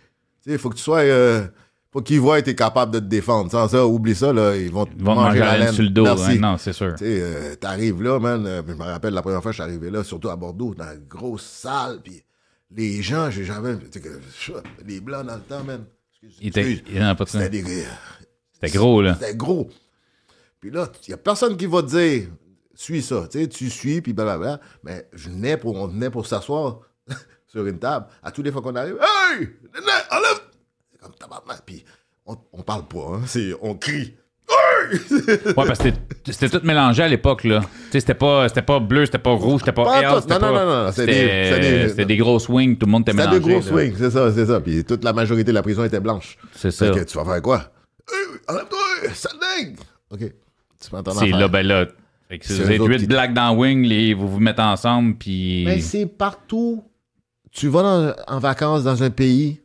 Tu 0.43 0.51
sais, 0.51 0.53
il 0.53 0.59
faut 0.59 0.71
que 0.71 0.75
tu 0.77 0.83
sois... 0.83 1.01
Euh, 1.01 1.47
faut 1.93 2.01
qu'ils 2.03 2.21
voient 2.21 2.41
que 2.41 2.47
t'es 2.47 2.55
capable 2.57 2.93
de 2.93 2.99
te 2.99 3.05
défendre. 3.05 3.51
Sans 3.51 3.69
ça, 3.69 3.87
oublie 3.87 4.17
ça, 4.17 4.33
là, 4.33 4.57
ils 4.57 4.71
vont 4.73 4.85
te 4.85 4.91
ils 4.99 5.05
vont 5.05 5.15
te 5.15 5.21
manger 5.21 5.39
la 5.39 5.59
laine 5.59 5.73
sur 5.73 5.85
le 5.85 5.91
dos. 5.91 6.07
Hein. 6.07 6.35
non, 6.41 6.57
c'est 6.59 6.73
sûr. 6.73 6.95
Tu 6.97 7.05
euh, 7.05 7.55
t'arrives 7.55 8.03
là, 8.03 8.19
man. 8.19 8.45
euh, 8.47 8.63
je 8.67 8.75
me 8.75 8.83
rappelle 8.83 9.15
la 9.15 9.23
première 9.23 9.41
fois 9.43 9.53
que 9.53 9.57
je 9.57 9.63
suis 9.63 9.71
arrivé 9.71 9.91
là, 9.91 10.03
surtout 10.03 10.29
à 10.29 10.37
Bordeaux, 10.37 10.75
dans 10.75 10.85
une 10.93 11.07
grosse 11.09 11.45
salle, 11.47 12.01
puis 12.03 12.21
les 12.71 13.03
gens, 13.03 13.31
j'ai 13.31 13.45
jamais... 13.45 13.77
Les 14.85 15.01
blancs 15.01 15.27
dans 15.27 15.37
le 15.37 15.43
temps, 15.43 15.65
de 15.65 15.81
C'était 17.27 17.49
des... 17.49 17.85
C'était 18.53 18.77
gros, 18.77 19.03
là. 19.03 19.15
C'était 19.15 19.37
gros. 19.37 19.71
Puis 20.61 20.71
là, 20.71 20.91
il 21.07 21.11
n'y 21.11 21.15
a 21.15 21.19
personne 21.19 21.57
qui 21.57 21.67
va 21.67 21.83
te 21.83 21.89
dire, 21.89 22.29
suis 22.75 23.03
ça. 23.03 23.27
Tu 23.31 23.41
sais, 23.41 23.49
tu 23.49 23.71
suis, 23.71 24.01
puis 24.01 24.13
blablabla. 24.13 24.61
Mais 24.83 25.09
je 25.13 25.29
venais 25.31 25.57
pour, 25.57 25.75
on 25.77 25.89
venait 25.89 26.11
pour 26.11 26.27
s'asseoir 26.27 26.81
sur 27.47 27.67
une 27.67 27.79
table. 27.79 28.07
À 28.23 28.31
toutes 28.31 28.45
les 28.45 28.53
fois 28.53 28.63
qu'on 28.63 28.77
arrive, 28.77 28.99
hey, 29.01 29.49
enlève. 30.11 30.41
C'est 30.93 31.01
comme 31.01 31.15
tabarnak. 31.15 31.63
Puis 31.67 31.85
on, 32.25 32.37
on 32.53 32.63
parle 32.63 32.87
pas, 32.87 33.17
hein. 33.17 33.57
On 33.61 33.75
crie. 33.75 34.17
Ouais, 34.51 35.53
parce 35.55 35.79
que 35.79 35.85
c'était- 35.85 35.99
c'était 36.33 36.49
tout 36.59 36.65
mélangé 36.67 37.03
à 37.03 37.09
l'époque, 37.09 37.45
là. 37.45 37.61
Tu 37.61 37.67
sais, 37.93 38.01
c'était 38.01 38.15
pas, 38.15 38.49
c'était 38.49 38.63
pas 38.63 38.81
bleu, 38.81 39.05
c'était 39.07 39.19
pas 39.19 39.33
rouge, 39.33 39.61
c'était 39.61 39.73
pas, 39.73 39.85
Pas 39.85 40.01
air, 40.03 40.23
c'était 40.23 40.35
Non, 40.39 40.41
non, 40.47 40.53
pas- 40.55 40.65
non, 40.65 40.85
non, 40.85 40.93
c'était 40.93 41.13
C'était 41.13 41.27
des- 41.27 41.45
c'était 41.55 41.61
des- 41.83 41.89
c'était 41.91 42.05
des 42.07 42.17
gros 42.17 42.39
swings, 42.39 42.77
tout 42.79 42.87
le 42.87 42.93
monde 42.93 43.03
était 43.03 43.13
C'était 43.13 43.25
mélangé. 43.25 43.41
de 43.41 43.45
gros 43.45 43.61
là. 43.61 43.63
swings, 43.63 43.95
c'est 43.99 44.11
ça, 44.11 44.33
c'est 44.33 44.47
ça. 44.47 44.61
Puis 44.61 44.85
toute 44.85 45.05
la 45.05 45.13
majorité 45.13 45.51
de 45.51 45.55
la 45.55 45.63
prison 45.63 45.85
était 45.85 46.01
blanche. 46.01 46.39
C'est 46.55 46.71
ça. 46.71 46.89
que 46.91 47.01
tu 47.05 47.17
vas 47.19 47.25
faire 47.25 47.43
quoi? 47.43 47.65
Hey, 48.11 48.39
enlève-toi, 48.49 48.79
sale 49.15 49.33
dingue! 49.41 49.77
OK. 50.11 50.21
Tu 50.21 50.95
m'entends 50.95 51.13
C'est 51.13 51.29
là, 51.29 51.49
ben 51.49 51.67
là. 51.67 51.87
Fait 52.29 52.39
que 52.39 52.47
si 52.47 52.55
C'est 52.55 52.63
vous 52.63 52.71
êtes 52.93 53.01
huit 53.01 53.07
blagues 53.09 53.35
dans 53.35 53.55
Wing, 53.57 53.85
les, 53.85 54.15
vous 54.15 54.29
vous 54.29 54.41
mettez 54.41 54.63
ensemble, 54.63 55.17
puis. 55.17 55.65
Mais 55.67 55.81
c'est 55.81 56.07
partout. 56.07 56.85
Tu 57.51 57.69
vas 57.69 57.83
dans- 57.83 58.15
en 58.35 58.39
vacances 58.39 58.85
dans 58.85 59.03
un 59.03 59.11
pays, 59.11 59.61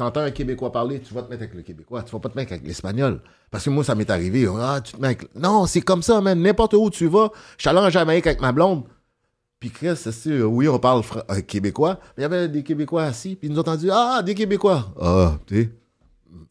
t'entends 0.00 0.20
un 0.20 0.30
Québécois 0.30 0.72
parler, 0.72 1.00
tu 1.00 1.12
vas 1.14 1.22
te 1.22 1.30
mettre 1.30 1.42
avec 1.42 1.54
le 1.54 1.62
Québécois, 1.62 2.02
tu 2.02 2.10
vas 2.12 2.18
pas 2.18 2.28
te 2.30 2.36
mettre 2.36 2.52
avec 2.52 2.66
l'Espagnol. 2.66 3.20
Parce 3.50 3.64
que 3.64 3.70
moi, 3.70 3.84
ça 3.84 3.94
m'est 3.94 4.08
arrivé. 4.10 4.48
Ah, 4.58 4.80
tu 4.82 4.92
te 4.94 5.00
mets 5.00 5.08
avec... 5.08 5.34
Non, 5.36 5.66
c'est 5.66 5.82
comme 5.82 6.02
ça, 6.02 6.20
man. 6.20 6.40
N'importe 6.40 6.74
où 6.74 6.88
tu 6.90 7.06
vas. 7.06 7.30
Je 7.58 7.62
suis 7.62 7.68
allé 7.68 7.78
en 7.80 7.90
Jamaïque 7.90 8.26
avec 8.26 8.40
ma 8.40 8.52
blonde. 8.52 8.84
Puis 9.58 9.70
Chris, 9.70 9.94
c'est 9.96 10.12
sûr, 10.12 10.50
oui, 10.50 10.66
on 10.68 10.78
parle 10.78 11.02
euh, 11.30 11.40
québécois. 11.42 11.98
Mais 12.16 12.22
il 12.22 12.22
y 12.22 12.24
avait 12.24 12.48
des 12.48 12.62
Québécois 12.62 13.02
assis, 13.02 13.36
puis 13.36 13.48
ils 13.48 13.52
nous 13.52 13.58
ont 13.58 13.60
entendu 13.60 13.90
Ah, 13.92 14.22
des 14.24 14.34
Québécois. 14.34 14.86
Ah, 15.00 15.34
tu 15.46 15.54
sais. 15.62 15.70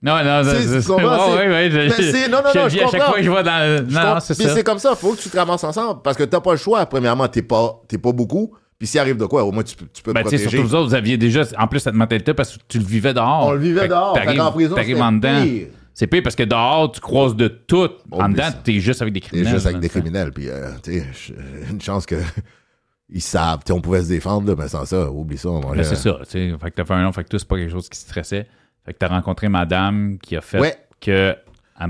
Non, 0.02 0.24
non, 0.24 0.44
C'est- 0.44 0.52
c'est 0.62 0.68
c'est- 0.68 0.82
je- 0.82 2.30
non, 2.30 2.38
non, 2.44 2.50
je 2.54 2.60
non, 2.60 2.70
je 2.70 2.80
à 2.80 2.88
chaque 2.88 3.02
fois 3.04 3.16
que 3.18 3.24
je 3.24 3.30
vois 3.30 3.44
dans. 3.44 3.86
Non, 3.90 4.20
c'est 4.22 4.36
Puis 4.38 4.46
ça. 4.46 4.54
c'est 4.56 4.64
comme 4.64 4.78
ça, 4.80 4.96
faut 4.96 5.14
que 5.14 5.20
tu 5.22 5.30
te 5.30 5.38
ramasses 5.38 5.64
ensemble. 5.64 6.02
Parce 6.04 6.16
que 6.16 6.24
t'as 6.24 6.40
pas 6.40 6.52
le 6.52 6.58
choix. 6.58 6.86
Premièrement, 6.86 7.28
t'es 7.28 7.42
pas, 7.42 7.82
t'es 7.88 7.98
pas 7.98 8.12
beaucoup. 8.12 8.54
Puis 8.80 8.88
s'il 8.88 9.00
arrive 9.00 9.18
de 9.18 9.26
quoi, 9.26 9.44
au 9.44 9.52
moins 9.52 9.62
tu, 9.64 9.76
peux- 9.76 9.86
tu 9.94 10.02
peux 10.02 10.14
Ben, 10.14 10.24
te 10.24 10.30
tu 10.30 10.38
sais, 10.38 10.44
protéger. 10.44 10.58
surtout 10.58 10.70
vous 10.70 10.76
autres, 10.76 10.88
vous 10.90 10.96
aviez 10.96 11.18
déjà, 11.18 11.44
en 11.58 11.68
plus, 11.68 11.80
cette 11.82 11.94
mentalité 11.94 12.34
parce 12.34 12.56
que 12.58 12.64
tu 12.68 12.80
le 12.80 12.86
vivais 12.86 13.14
dehors. 13.14 13.48
On 13.48 13.52
le 13.52 13.60
vivait 13.60 13.82
Fait 13.82 13.88
dehors. 13.90 14.14
T'arrives 14.14 14.38
qu'en 14.40 14.52
prison, 14.54 14.76
t'arrives 14.76 15.02
en 15.02 15.12
dedans. 15.12 15.44
pire. 15.44 15.68
C'est 15.94 16.08
pire 16.08 16.24
parce 16.24 16.36
que 16.38 16.44
dehors, 16.44 16.90
tu 16.94 17.02
croises 17.02 17.36
de 17.36 17.50
tout. 17.50 17.90
en 18.12 18.24
Oublie 18.26 18.34
dedans, 18.36 18.50
t'es 18.64 18.80
juste 18.80 19.02
avec 19.02 19.14
des 19.14 19.20
T'es 19.20 19.28
criminels. 19.28 19.54
juste 19.54 19.66
avec 19.66 19.76
là, 19.76 19.82
des 19.82 19.90
criminels. 19.90 20.32
Puis, 20.32 20.48
euh, 20.50 20.70
tu 20.82 20.94
sais, 20.94 21.06
je- 21.14 21.72
une 21.74 21.82
chance 21.82 22.06
que 22.06 22.16
ils 23.10 23.22
savent. 23.22 23.60
On 23.70 23.82
pouvait 23.82 24.02
se 24.04 24.08
défendre, 24.08 24.48
là, 24.50 24.56
mais 24.58 24.70
sans 24.70 24.86
ça, 24.86 25.12
oublie 25.12 25.38
ça. 25.38 25.50
On 25.50 25.60
Ben, 25.60 25.84
c'est 25.84 25.96
ça. 25.96 26.20
tu 26.24 26.30
sais. 26.32 26.54
Fait 26.62 26.72
que 26.72 26.76
t'as 26.76 26.86
fait 26.86 26.94
un 26.94 27.04
nom, 27.04 27.12
fait 27.12 27.24
que 27.26 27.30
toi, 27.30 27.40
c'est 27.40 27.48
pas 27.48 27.58
quelque 27.58 27.72
chose 27.72 27.90
qui 27.90 27.98
te 28.00 28.04
stressait. 28.10 28.48
Fait 28.86 28.94
que 28.94 28.98
t'as 28.98 29.08
rencontré 29.10 29.50
madame 29.50 30.18
qui 30.22 30.38
a 30.38 30.42
fait 30.42 30.60
Ouais. 30.60 30.76
que, 31.02 31.36
à 31.76 31.86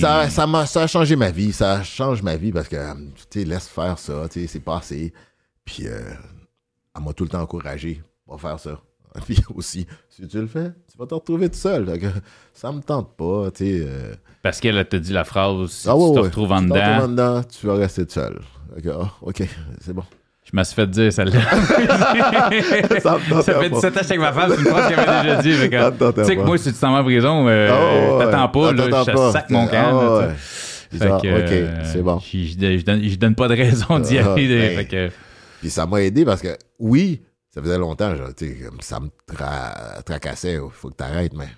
Ça, 0.00 0.28
ça, 0.30 0.46
m'a, 0.46 0.66
ça 0.66 0.82
a 0.82 0.86
changé 0.86 1.16
ma 1.16 1.30
vie. 1.32 1.52
Ça 1.52 1.82
change 1.82 2.22
ma 2.22 2.36
vie 2.36 2.52
parce 2.52 2.68
que, 2.68 2.76
tu 3.30 3.40
sais, 3.40 3.44
laisse 3.44 3.66
faire 3.68 3.98
ça. 3.98 4.28
Tu 4.30 4.42
sais, 4.42 4.46
c'est 4.46 4.60
passé. 4.60 5.12
Puis, 5.64 5.86
euh, 5.86 5.98
elle 6.96 7.02
m'a 7.04 7.12
tout 7.12 7.24
le 7.24 7.30
temps 7.30 7.42
encouragé 7.42 8.02
pour 8.26 8.40
faire 8.40 8.58
ça. 8.58 8.80
Puis 9.26 9.38
aussi, 9.54 9.86
si 10.08 10.26
tu 10.28 10.38
le 10.40 10.46
fais, 10.46 10.70
tu 10.90 10.96
vas 10.98 11.06
te 11.06 11.14
retrouver 11.14 11.48
tout 11.48 11.58
seul. 11.58 11.98
Que 11.98 12.06
ça 12.54 12.70
me 12.70 12.80
tente 12.80 13.16
pas, 13.16 13.50
tu 13.50 13.64
sais. 13.64 13.84
euh, 13.86 14.14
parce 14.42 14.60
qu'elle 14.60 14.82
t'a 14.86 14.98
dit 14.98 15.12
la 15.12 15.24
phrase, 15.24 15.68
si 15.70 15.88
ah 15.88 15.96
ouais, 15.96 16.08
tu 16.08 16.14
te 16.14 16.18
ouais. 16.20 16.26
retrouves 16.26 16.52
en 16.52 16.58
Si 16.60 16.64
tu 16.66 16.68
te 16.70 16.74
dedans, 16.74 16.86
retrouves 16.92 17.04
en 17.04 17.08
dedans, 17.08 17.42
tu 17.42 17.66
vas 17.66 17.74
rester 17.74 18.06
tout 18.06 18.12
seul. 18.12 18.40
Que, 18.82 18.88
ah, 18.90 19.10
OK, 19.22 19.42
c'est 19.80 19.92
bon. 19.92 20.04
je 20.44 20.56
me 20.56 20.62
suis 20.62 20.74
fait 20.76 20.86
dire 20.86 21.12
celle-là. 21.12 21.40
Ça 23.00 23.18
Ça 23.42 23.42
fait 23.60 23.68
pas. 23.68 23.68
17 23.68 23.84
ans 23.84 23.90
que 23.90 23.98
je 23.98 24.04
suis 24.04 24.12
avec 24.14 24.20
ma 24.20 24.32
femme, 24.32 24.52
c'est 24.54 24.60
une 24.62 24.66
phrase 24.68 24.88
qu'elle 24.88 24.96
m'avait 25.06 25.22
déjà 25.28 25.42
dit. 25.42 25.52
fait 25.54 25.70
que, 25.70 25.78
Ça 25.78 25.90
me 25.90 25.96
tentait 25.98 26.20
Tu 26.22 26.26
sais 26.28 26.36
que 26.36 26.42
moi, 26.42 26.58
si 26.58 26.72
tu 26.72 26.78
t'en 26.78 26.92
vas 26.92 27.00
en 27.00 27.04
prison, 27.04 27.48
euh, 27.48 27.68
Ah, 27.70 28.16
ouais, 28.18 28.24
t'attends 28.24 28.48
pas, 28.48 28.60
ouais. 28.60 28.74
là, 28.74 28.84
T'attends 28.84 29.04
je 29.04 29.10
pas. 29.12 29.32
sac 29.32 29.50
mon 29.50 29.66
Ah, 29.66 29.70
camp. 29.70 30.20
là, 30.20 30.28
Fait 30.92 30.98
que, 30.98 31.14
OK, 31.14 31.24
euh, 31.26 31.82
c'est 31.84 32.02
bon. 32.02 32.18
Je, 32.20 32.38
je 32.38 32.84
donne- 32.84 33.02
je 33.02 33.16
donne, 33.16 33.34
pas 33.34 33.48
de 33.48 33.54
raison 33.56 33.98
d'y 33.98 34.18
Ah, 34.18 34.32
aller. 34.32 34.48
ben. 34.48 34.76
fait 34.76 34.84
que, 34.86 35.10
Puis 35.60 35.70
ça 35.70 35.86
m'a 35.86 36.02
aidé 36.02 36.24
parce 36.24 36.40
que, 36.42 36.56
oui, 36.78 37.22
ça 37.50 37.60
faisait 37.62 37.78
longtemps, 37.78 38.14
genre, 38.16 38.34
tu 38.34 38.56
ça 38.80 39.00
me 39.00 39.08
tra- 39.32 40.02
tracassait. 40.02 40.54
Il 40.54 40.70
faut 40.72 40.90
que 40.90 40.94
t'arrêtes, 40.96 41.34
mais 41.34 41.48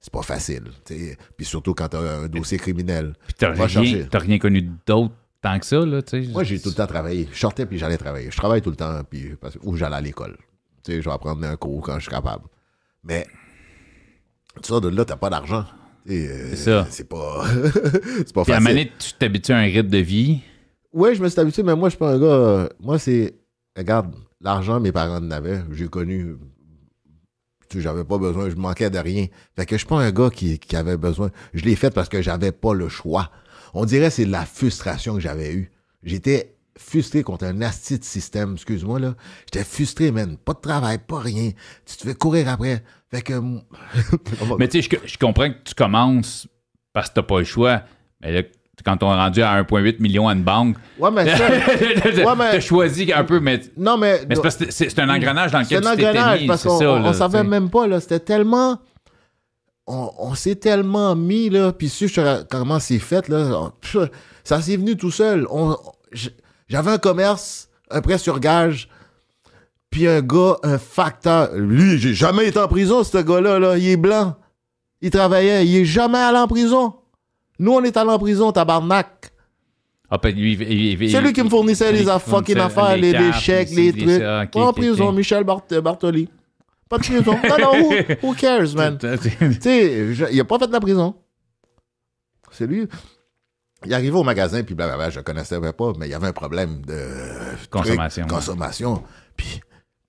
c'est 0.00 0.12
pas 0.12 0.22
facile. 0.22 0.64
t'sais. 0.84 1.16
Puis 1.36 1.44
surtout 1.46 1.74
quand 1.74 1.88
t'as 1.88 2.00
un 2.22 2.28
dossier 2.28 2.58
criminel. 2.58 3.14
Puis 3.26 3.34
t'as 3.38 3.50
Va 3.50 3.66
rien, 3.66 3.68
chercher. 3.68 4.08
t'as 4.10 4.18
rien 4.18 4.38
connu 4.38 4.62
d'autre 4.86 5.14
tant 5.42 5.58
que 5.58 5.66
ça, 5.66 5.78
là, 5.84 6.02
tu 6.02 6.24
sais. 6.24 6.30
Moi, 6.32 6.44
j'ai 6.44 6.60
tout 6.60 6.68
le 6.70 6.74
temps 6.74 6.86
travaillé. 6.86 7.28
Je 7.32 7.38
sortais 7.38 7.64
puis 7.66 7.78
j'allais 7.78 7.96
travailler. 7.96 8.30
Je 8.30 8.36
travaille 8.36 8.60
tout 8.62 8.70
le 8.70 8.76
temps, 8.76 9.00
puis 9.08 9.36
parce, 9.40 9.56
ou 9.62 9.76
j'allais 9.76 9.96
à 9.96 10.00
l'école. 10.00 10.36
Tu 10.84 10.92
sais, 10.92 11.02
je 11.02 11.08
vais 11.08 11.14
apprendre 11.14 11.46
un 11.46 11.56
cours 11.56 11.82
quand 11.82 11.94
je 11.96 12.00
suis 12.02 12.10
capable. 12.10 12.44
Mais, 13.04 13.26
tu 14.62 14.68
sors 14.68 14.80
de 14.80 14.88
là, 14.88 15.04
t'as 15.04 15.16
pas 15.16 15.30
d'argent. 15.30 15.64
Tu 16.06 16.12
euh, 16.14 16.48
C'est 16.50 16.56
ça. 16.56 16.86
C'est 16.90 17.08
pas, 17.08 17.44
c'est 18.18 18.32
pas 18.32 18.44
Puis 18.44 18.52
à 18.52 18.56
facile. 18.56 18.62
moment 18.62 18.68
donné, 18.70 18.92
tu 18.98 19.12
t'habitues 19.14 19.52
à 19.52 19.58
un 19.58 19.64
rythme 19.64 19.88
de 19.88 19.98
vie. 19.98 20.40
Ouais, 20.92 21.14
je 21.14 21.22
me 21.22 21.28
suis 21.28 21.38
habitué, 21.40 21.62
mais 21.62 21.74
moi, 21.76 21.88
je 21.88 21.92
suis 21.92 21.98
pas 21.98 22.12
un 22.12 22.18
gars. 22.18 22.68
moi, 22.80 22.98
c'est. 22.98 23.34
Regarde, 23.76 24.14
l'argent, 24.40 24.80
mes 24.80 24.92
parents 24.92 25.16
en 25.18 25.30
avaient. 25.30 25.62
J'ai 25.72 25.88
connu. 25.88 26.36
J'avais 27.74 28.04
pas 28.04 28.18
besoin, 28.18 28.50
je 28.50 28.56
manquais 28.56 28.90
de 28.90 28.98
rien. 28.98 29.26
Fait 29.54 29.64
que 29.64 29.76
je 29.76 29.78
suis 29.78 29.86
pas 29.86 30.00
un 30.00 30.10
gars 30.10 30.30
qui, 30.30 30.58
qui 30.58 30.74
avait 30.74 30.96
besoin. 30.96 31.30
Je 31.54 31.64
l'ai 31.64 31.76
fait 31.76 31.90
parce 31.90 32.08
que 32.08 32.20
j'avais 32.20 32.50
pas 32.50 32.74
le 32.74 32.88
choix. 32.88 33.30
On 33.74 33.84
dirait 33.84 34.08
que 34.08 34.14
c'est 34.14 34.26
de 34.26 34.32
la 34.32 34.44
frustration 34.44 35.14
que 35.14 35.20
j'avais 35.20 35.52
eue. 35.54 35.70
J'étais 36.02 36.56
frustré 36.76 37.22
contre 37.22 37.44
un 37.44 37.60
asti 37.62 37.98
de 37.98 38.04
système, 38.04 38.54
excuse-moi, 38.54 38.98
là. 38.98 39.14
J'étais 39.44 39.64
frustré, 39.64 40.10
man. 40.10 40.36
Pas 40.36 40.54
de 40.54 40.60
travail, 40.60 40.98
pas 40.98 41.20
rien. 41.20 41.50
Tu 41.86 41.96
te 41.96 42.02
fais 42.02 42.14
courir 42.14 42.48
après. 42.48 42.82
Fait 43.10 43.22
que. 43.22 43.34
Mais 44.58 44.66
tu 44.66 44.82
sais, 44.82 44.98
je, 45.04 45.08
je 45.08 45.18
comprends 45.18 45.50
que 45.50 45.62
tu 45.64 45.74
commences 45.74 46.48
parce 46.92 47.10
que 47.10 47.14
t'as 47.14 47.22
pas 47.22 47.38
le 47.38 47.44
choix. 47.44 47.82
Mais 48.20 48.32
là, 48.32 48.42
quand 48.84 49.02
on 49.02 49.12
est 49.12 49.16
rendu 49.16 49.42
à 49.42 49.62
1,8 49.62 50.00
million 50.00 50.28
à 50.28 50.32
une 50.34 50.42
banque, 50.42 50.76
ouais, 50.98 51.10
mais 51.10 51.36
ça. 51.36 51.44
t'as 52.24 52.34
mais- 52.34 52.60
choisi 52.60 53.12
un 53.12 53.24
peu, 53.24 53.40
mais, 53.40 53.60
non, 53.76 53.96
mais. 53.96 54.20
mais 54.28 54.34
c'est 54.36 54.42
parce 54.42 54.98
un 54.98 55.08
engrenage 55.08 55.52
dans 55.52 55.64
C'est 55.64 55.74
lequel 55.76 55.86
un 55.86 55.90
tu 55.92 55.96
t'étais 55.96 56.08
engrenage 56.10 56.40
mis. 56.40 56.46
parce 56.46 56.62
C'est 56.62 56.68
qu'on 56.68 56.78
ça, 56.78 56.90
on- 56.92 57.02
là, 57.02 57.08
on 57.08 57.12
savait 57.12 57.44
même 57.44 57.70
pas, 57.70 57.86
là. 57.86 58.00
C'était 58.00 58.20
tellement. 58.20 58.78
On, 59.86 60.10
on 60.18 60.34
s'est 60.34 60.54
tellement 60.56 61.16
mis, 61.16 61.50
là. 61.50 61.72
Puis 61.72 61.88
si 61.88 62.06
je 62.08 62.42
comment 62.44 62.78
c'est 62.78 62.98
fait, 62.98 63.28
là. 63.28 63.50
on- 63.94 64.08
ça 64.44 64.60
s'est 64.62 64.76
venu 64.76 64.96
tout 64.96 65.10
seul. 65.10 65.46
On- 65.50 65.76
J'avais 66.68 66.90
un 66.92 66.98
commerce, 66.98 67.68
un 67.90 68.00
prêt 68.00 68.18
sur 68.18 68.38
gage. 68.40 68.88
Puis 69.90 70.06
un 70.06 70.20
gars, 70.20 70.56
un 70.62 70.78
facteur. 70.78 71.50
Lui, 71.54 71.98
j'ai 71.98 72.14
jamais 72.14 72.46
été 72.46 72.60
en 72.60 72.68
prison, 72.68 73.02
ce 73.02 73.18
gars-là, 73.18 73.58
là. 73.58 73.76
Il 73.76 73.88
est 73.88 73.96
blanc. 73.96 74.36
Il 75.00 75.10
travaillait. 75.10 75.66
Il 75.66 75.76
est 75.78 75.84
jamais 75.84 76.18
allé 76.18 76.38
en 76.38 76.46
prison. 76.46 76.94
Nous, 77.60 77.72
on 77.72 77.82
est 77.84 77.96
allé 77.96 78.10
en 78.10 78.18
prison, 78.18 78.50
tabarnak. 78.52 79.30
Ah, 80.10 80.18
puis 80.18 80.32
lui, 80.32 80.54
il- 80.54 80.62
il- 80.62 81.02
il- 81.02 81.10
C'est 81.10 81.20
lui 81.20 81.32
qui 81.32 81.42
me 81.42 81.48
fournissait 81.48 81.92
les 81.92 82.04
fucking 82.18 82.56
affaires, 82.58 82.96
les, 82.96 83.12
chèques, 83.34 83.68
les 83.70 83.92
trucs. 83.92 84.50
Pas 84.50 84.60
en 84.66 84.72
prison. 84.72 85.12
Michel 85.12 85.44
Bart- 85.44 85.62
Bartoli. 85.82 86.28
Pas 86.88 86.98
de 86.98 87.02
prison. 87.04 87.38
Non, 87.48 87.58
non, 87.60 87.90
who, 88.22 88.34
cares, 88.34 88.74
man? 88.74 88.98
tu 88.98 89.60
sais, 89.60 90.06
il 90.32 90.40
a 90.40 90.44
pas 90.44 90.58
fait 90.58 90.66
de 90.66 90.72
la 90.72 90.80
prison. 90.80 91.14
C'est 92.50 92.66
lui. 92.66 92.88
Il 93.86 93.94
arrivait 93.94 94.16
au 94.18 94.24
magasin, 94.24 94.62
puis 94.62 94.74
blablabla, 94.74 95.10
je 95.10 95.20
connaissais 95.20 95.58
pas, 95.72 95.92
mais 95.98 96.06
il 96.08 96.10
y 96.10 96.14
avait 96.14 96.26
un 96.26 96.32
problème 96.32 96.82
de 96.84 97.06
Consommation, 97.70 98.26
consommation. 98.26 99.02
Puis, 99.36 99.60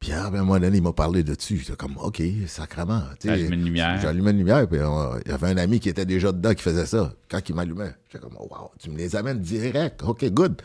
puis 0.01 0.11
à 0.11 0.25
un 0.27 0.31
moment 0.31 0.59
donné, 0.59 0.77
il 0.77 0.83
m'a 0.83 0.91
parlé 0.91 1.23
de 1.23 1.33
dessus. 1.35 1.57
J'étais 1.59 1.77
comme, 1.77 1.95
OK, 1.97 2.21
sacrement. 2.47 3.03
Allumé 3.29 3.55
une 3.55 3.63
lumière. 3.65 4.05
Allumé 4.07 4.31
une 4.31 4.37
lumière, 4.39 4.67
puis 4.67 4.79
on- 4.81 5.17
il 5.25 5.31
y 5.31 5.33
avait 5.33 5.47
un 5.47 5.57
ami 5.57 5.79
qui 5.79 5.87
était 5.89 6.05
déjà 6.05 6.31
dedans 6.33 6.53
qui 6.53 6.63
faisait 6.63 6.85
ça. 6.87 7.13
Quand 7.29 7.39
il 7.47 7.55
m'allumait, 7.55 7.93
j'étais 8.09 8.21
comme, 8.21 8.35
oh, 8.39 8.47
wow, 8.51 8.71
tu 8.79 8.89
me 8.89 8.97
les 8.97 9.15
amènes 9.15 9.39
direct. 9.39 10.01
OK, 10.03 10.25
good. 10.31 10.61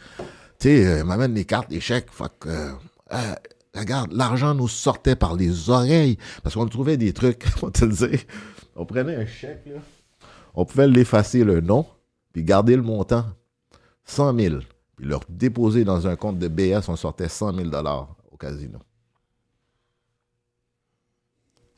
Tu 0.59 0.69
sais, 0.69 0.87
euh, 0.87 0.99
il 1.01 1.05
m'amène 1.05 1.35
les 1.35 1.45
cartes, 1.45 1.71
les 1.71 1.81
chèques. 1.81 2.11
Fuck. 2.11 2.47
euh, 2.47 2.73
euh, 3.13 3.35
regarde, 3.77 4.11
l'argent 4.13 4.55
nous 4.55 4.69
sortait 4.69 5.17
par 5.17 5.37
les 5.37 5.69
oreilles. 5.71 6.17
Parce 6.43 6.55
qu'on 6.57 6.67
trouvait 6.67 6.97
des 6.97 7.13
trucs, 7.13 7.45
on 7.63 7.71
te 7.71 7.85
le 7.85 7.93
dire. 7.93 8.21
On 8.75 8.85
prenait 8.87 9.17
un 9.17 9.27
chèque, 9.27 9.63
là. 9.67 9.81
On 10.55 10.65
pouvait 10.65 10.89
l'effacer 10.89 11.45
le 11.45 11.61
nom, 11.61 11.85
puis 12.33 12.43
garder 12.43 12.75
le 12.75 12.83
montant. 12.83 13.27
100 14.07 14.39
000. 14.39 14.57
Puis 14.97 15.05
le 15.07 15.17
déposer 15.29 15.85
dans 15.85 16.07
un 16.07 16.17
compte 16.17 16.39
de 16.39 16.49
BS, 16.49 16.89
on 16.89 16.97
sortait 16.97 17.29
100 17.29 17.53
000 17.55 17.69
au 18.31 18.37
casino. 18.39 18.79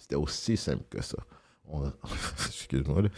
C'était 0.09 0.23
aussi 0.23 0.57
simple 0.57 0.85
que 0.89 1.03
ça. 1.03 1.19
On- 1.67 1.93
Excuse-moi. 2.47 3.03
là. 3.03 3.09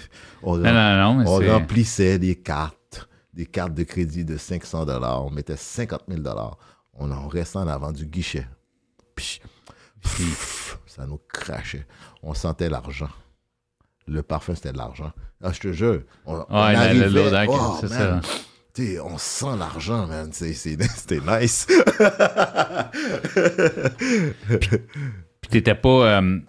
On, 0.43 0.57
Non, 0.57 0.73
non, 0.73 0.97
non, 0.99 1.15
mais 1.15 1.29
on 1.29 1.39
c'est- 1.41 1.51
remplissait 1.51 2.19
des 2.19 2.35
cartes, 2.35 3.09
des 3.33 3.47
cartes 3.47 3.75
de 3.75 3.85
crédit 3.85 4.25
de 4.25 4.37
500 4.37 4.87
On 5.25 5.31
mettait 5.31 5.57
50 5.57 6.03
000 6.09 6.21
On 6.95 7.13
en 7.13 7.29
restait 7.29 7.59
en 7.59 7.69
avant 7.69 7.93
du 7.93 8.07
guichet. 8.07 8.45
Puis, 9.15 9.41
ça 10.87 11.07
nous 11.07 11.21
crachait. 11.33 11.87
On 12.25 12.35
sentait 12.35 12.69
l'argent. 12.69 13.11
Le 14.09 14.23
parfum, 14.25 14.57
c'était 14.57 14.73
de 14.73 14.79
l'argent. 14.79 15.13
Ah, 15.41 15.53
je 15.53 15.61
te 15.61 15.73
jure. 15.73 16.03
On, 16.27 16.39
la- 16.39 16.45
arrivait, 16.81 17.07
oh, 17.49 17.77
c'est 17.81 17.91
man. 17.91 18.21
ça. 18.23 18.31
On 19.05 19.17
sent 19.19 19.57
l'argent, 19.59 20.07
man. 20.09 20.31
C'est- 20.33 20.55
c'est- 20.55 20.83
C'était 20.97 21.21
nice. 21.21 21.69
Puis 25.41 25.51
t'étais 25.51 25.75
pas. 25.75 26.19
euh, 26.21 26.41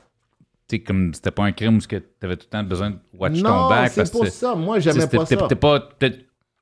sais, 0.71 0.79
comme 0.81 1.13
c'était 1.13 1.31
pas 1.31 1.43
un 1.43 1.51
crime 1.51 1.77
où 1.77 1.81
ce 1.81 1.87
que 1.87 1.97
t'avais 1.97 2.35
tout 2.37 2.47
le 2.47 2.49
temps 2.51 2.63
besoin 2.63 2.89
de 2.91 2.97
watch 3.13 3.41
ton 3.41 3.47
non, 3.47 3.69
back. 3.69 3.91
c'est 3.93 4.11
pour 4.11 4.27
ça. 4.27 4.55
Moi, 4.55 4.77
tu 4.77 4.83
j'aimais 4.83 5.07
pas 5.07 5.25
ça. 5.25 5.47
T'es 5.47 5.55
pas. 5.55 5.89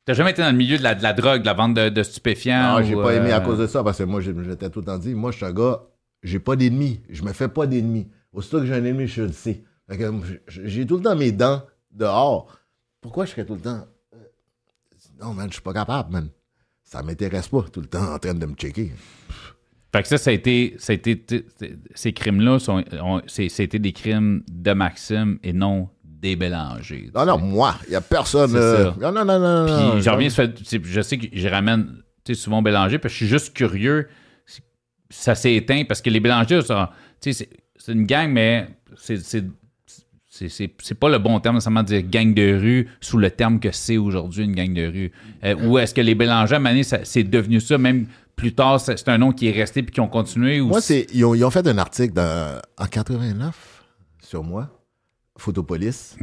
T'as 0.06 0.14
jamais 0.14 0.32
été 0.32 0.42
dans 0.42 0.52
le 0.52 0.58
milieu 0.58 0.78
de 0.78 0.84
la, 0.84 0.96
de 0.96 1.04
la 1.04 1.14
drogue, 1.14 1.42
de 1.42 1.46
la 1.46 1.54
vente 1.54 1.76
de, 1.76 1.90
de 1.90 2.04
stupéfiants. 2.04 2.80
Non, 2.80 2.84
j'ai 2.84 2.96
ou, 2.96 3.02
pas 3.04 3.14
aimé 3.14 3.32
à 3.32 3.38
euh, 3.42 3.46
cause 3.46 3.60
de 3.60 3.68
ça, 3.68 3.84
parce 3.84 4.00
que 4.00 4.04
moi, 4.04 4.22
j'ai- 4.22 4.34
j'étais 4.44 4.70
tout 4.70 4.80
le 4.80 4.86
temps 4.86 4.98
dit, 4.98 5.14
moi, 5.14 5.30
je 5.32 5.38
suis 5.38 5.46
un 5.46 5.54
gars, 5.54 5.84
j'ai 6.24 6.40
pas 6.40 6.56
d'ennemis. 6.56 7.02
Je 7.10 7.22
me 7.24 7.32
fais 7.32 7.48
pas 7.48 7.68
d'ennemis. 7.68 8.08
Aussitôt 8.34 8.60
que 8.60 8.66
j'ai 8.66 8.74
un 8.74 8.84
ennemi, 8.84 9.06
je 9.08 9.24
le 9.24 9.32
sais. 9.32 9.64
J'ai 10.48 10.86
tout 10.88 10.98
le 10.98 11.04
temps 11.04 11.16
mes 11.16 11.32
dents 11.32 11.62
dehors. 11.92 12.58
Pourquoi 13.02 13.26
je 13.26 13.32
serais 13.32 13.46
tout 13.46 13.56
le 13.56 13.62
temps. 13.62 13.86
euh, 14.16 14.18
Non, 15.22 15.34
man, 15.34 15.48
je 15.50 15.54
suis 15.54 15.62
pas 15.62 15.74
capable, 15.74 16.12
man. 16.12 16.30
Ça 16.84 17.04
m'intéresse 17.04 17.48
pas, 17.50 17.64
tout 17.72 17.82
le 17.82 17.88
temps 17.88 18.14
en 18.14 18.18
train 18.18 18.34
de 18.34 18.46
me 18.48 18.56
checker. 18.56 18.92
Fait 19.92 20.04
que 20.04 20.08
ça, 20.08 20.18
ça 20.18 20.30
a 20.30 20.34
été. 20.34 20.76
Ça 20.78 20.94
a 20.94 20.96
été 20.96 21.24
ces 21.96 22.14
crimes-là, 22.14 22.58
c'était 23.28 23.80
des 23.80 23.92
crimes 23.94 24.44
de 24.52 24.72
Maxime 24.74 25.40
et 25.44 25.54
non 25.54 25.90
des 26.04 26.36
Bélanger. 26.36 27.10
Non, 27.16 27.26
non, 27.26 27.38
moi, 27.38 27.76
il 27.88 27.94
y 27.94 27.96
a 27.96 28.02
personne. 28.02 28.52
Euh. 28.56 28.92
Non, 29.02 29.12
non, 29.12 29.24
non, 29.26 29.40
non. 29.40 29.66
Puis 29.66 29.74
non, 29.74 30.02
j'en 30.02 30.12
non. 30.12 30.18
reviens, 30.18 30.30
c'est- 30.30 30.84
je 30.84 31.02
sais 31.02 31.18
que 31.18 31.28
je 31.32 31.48
ramène 31.48 32.04
tu 32.26 32.36
sais, 32.36 32.42
souvent 32.42 32.62
Bélanger, 32.62 33.00
que 33.00 33.08
je 33.10 33.16
suis 33.16 33.28
juste 33.28 33.54
curieux. 33.56 34.08
Ça 35.10 35.34
s'est 35.34 35.56
éteint 35.56 35.84
parce 35.88 36.02
que 36.02 36.10
les 36.10 36.20
Bélangers, 36.20 36.62
ça, 36.62 36.92
tu 37.22 37.34
sais, 37.34 37.50
c'est 37.78 37.92
une 37.94 38.06
gang, 38.06 38.30
mais 38.30 38.68
c'est- 38.98 39.18
c'est 40.30 41.00
pas 41.00 41.10
le 41.10 41.18
bon 41.18 41.40
terme 41.40 41.56
nécessairement 41.56 41.82
de 41.84 41.88
dire 41.88 42.04
gang 42.04 42.34
de 42.34 42.58
rue 42.60 42.88
sous 43.02 43.18
le 43.18 43.32
terme 43.32 43.60
que 43.60 43.72
c'est 43.72 43.98
aujourd'hui 43.98 44.44
une 44.44 44.54
gang 44.54 44.74
de 44.74 44.86
rue. 44.86 45.12
Euh, 45.44 45.56
ou 45.56 45.80
est-ce 45.80 45.94
que 45.96 46.02
les 46.02 46.16
Bélangers, 46.16 46.56
à 46.56 46.84
c'est 47.06 47.24
devenu 47.24 47.60
ça, 47.60 47.78
même 47.78 48.08
plus 48.40 48.54
tard, 48.56 48.80
c'est 48.82 49.08
un 49.10 49.18
nom 49.18 49.32
qui 49.32 49.48
est 49.48 49.52
resté 49.52 49.84
puis 49.84 49.92
qui 49.94 50.00
ont 50.00 50.08
continué? 50.08 50.62
Ou 50.62 50.68
Moi, 50.68 50.82
c'est, 50.82 51.08
ils, 51.14 51.24
ont, 51.26 51.36
ils 51.36 51.44
ont 51.44 51.52
fait 51.52 51.68
un 51.68 51.78
article 51.78 52.14
dans- 52.14 52.60
en 52.78 52.86
89 52.86 53.84
sur 54.22 54.44
moi, 54.44 54.70
Photopolis. 55.38 56.16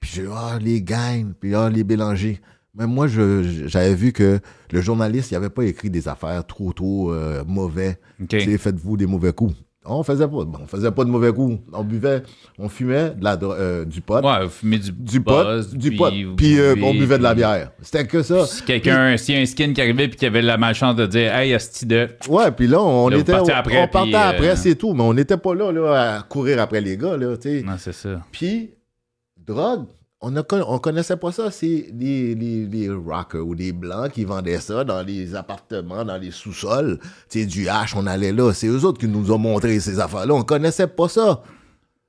Puis 0.00 0.10
j'ai 0.14 0.26
ah, 0.32 0.58
les 0.60 0.82
gangs, 0.82 1.32
puis 1.38 1.54
ah, 1.54 1.68
les 1.70 1.84
Bélanger. 1.84 2.40
Mais 2.74 2.86
moi, 2.86 3.06
je- 3.08 3.66
j'avais 3.66 3.94
vu 3.94 4.12
que 4.12 4.38
le 4.70 4.80
journaliste, 4.80 5.30
il 5.30 5.34
avait 5.36 5.50
pas 5.50 5.64
écrit 5.64 5.90
des 5.90 6.06
affaires 6.08 6.46
trop, 6.46 6.72
trop 6.72 7.12
euh, 7.12 7.42
mauvais. 7.46 7.98
OK. 8.20 8.28
Tu 8.28 8.40
sais, 8.40 8.58
faites-vous 8.58 8.96
des 8.96 9.06
mauvais 9.06 9.32
coups. 9.32 9.54
On 9.86 10.02
faisait 10.02 10.28
pas, 10.28 10.36
on 10.36 10.66
faisait 10.66 10.90
pas 10.90 11.04
de 11.04 11.08
mauvais 11.08 11.32
coups. 11.32 11.58
On 11.72 11.82
buvait, 11.82 12.22
on 12.58 12.68
fumait 12.68 13.10
de 13.10 13.24
la, 13.24 13.38
euh, 13.42 13.86
du 13.86 14.02
pot, 14.02 14.22
Ouais, 14.22 14.46
fumez 14.50 14.78
du, 14.78 14.92
du 14.92 15.22
pot, 15.22 15.42
buzz, 15.42 15.74
du 15.74 15.88
puis 15.88 15.96
pot. 15.96 16.10
Puis 16.36 16.58
euh, 16.60 16.74
on 16.82 16.92
buvait 16.92 17.16
de 17.16 17.22
la 17.22 17.34
bière. 17.34 17.72
C'était 17.80 18.06
que 18.06 18.22
ça. 18.22 18.44
Si 18.44 18.62
quelqu'un, 18.62 19.16
s'il 19.16 19.36
y 19.36 19.38
a 19.38 19.40
un 19.40 19.46
skin 19.46 19.72
qui 19.72 19.80
arrivait 19.80 20.08
puis 20.08 20.18
qui 20.18 20.26
avait 20.26 20.42
la 20.42 20.58
malchance 20.58 20.96
de 20.96 21.06
dire 21.06 21.34
Hey, 21.34 21.54
asti 21.54 21.86
de. 21.86 22.08
Ouais, 22.28 22.50
puis 22.50 22.66
là, 22.66 22.78
on 22.82 23.08
Là, 23.08 23.16
était, 23.16 23.32
on, 23.34 23.46
après, 23.46 23.82
on 23.82 23.88
partait 23.88 24.10
puis, 24.10 24.14
euh, 24.16 24.28
après, 24.28 24.56
c'est 24.56 24.74
tout. 24.74 24.92
Mais 24.92 25.02
on 25.02 25.14
n'était 25.14 25.38
pas 25.38 25.54
là, 25.54 25.72
là, 25.72 26.16
à 26.18 26.22
courir 26.24 26.60
après 26.60 26.82
les 26.82 26.98
gars, 26.98 27.16
là, 27.16 27.34
tu 27.38 27.60
sais. 27.60 27.62
Non, 27.62 27.76
c'est 27.78 27.94
ça. 27.94 28.20
Puis, 28.30 28.74
drogue, 29.38 29.86
on 30.22 30.30
ne 30.30 30.42
on 30.66 30.78
connaissait 30.78 31.16
pas 31.16 31.32
ça. 31.32 31.50
C'est 31.50 31.86
les, 31.98 32.34
les, 32.34 32.66
les 32.66 32.90
rockers 32.90 33.46
ou 33.46 33.54
les 33.54 33.72
blancs 33.72 34.10
qui 34.12 34.24
vendaient 34.24 34.58
ça 34.60 34.84
dans 34.84 35.02
les 35.02 35.34
appartements, 35.34 36.04
dans 36.04 36.18
les 36.18 36.30
sous-sols. 36.30 36.98
Tu 37.30 37.40
sais, 37.40 37.46
du 37.46 37.68
hash, 37.68 37.96
on 37.96 38.06
allait 38.06 38.32
là. 38.32 38.52
C'est 38.52 38.66
eux 38.66 38.84
autres 38.84 38.98
qui 39.00 39.08
nous 39.08 39.32
ont 39.32 39.38
montré 39.38 39.80
ces 39.80 39.98
affaires-là. 39.98 40.34
On 40.34 40.42
connaissait 40.42 40.86
pas 40.88 41.08
ça. 41.08 41.42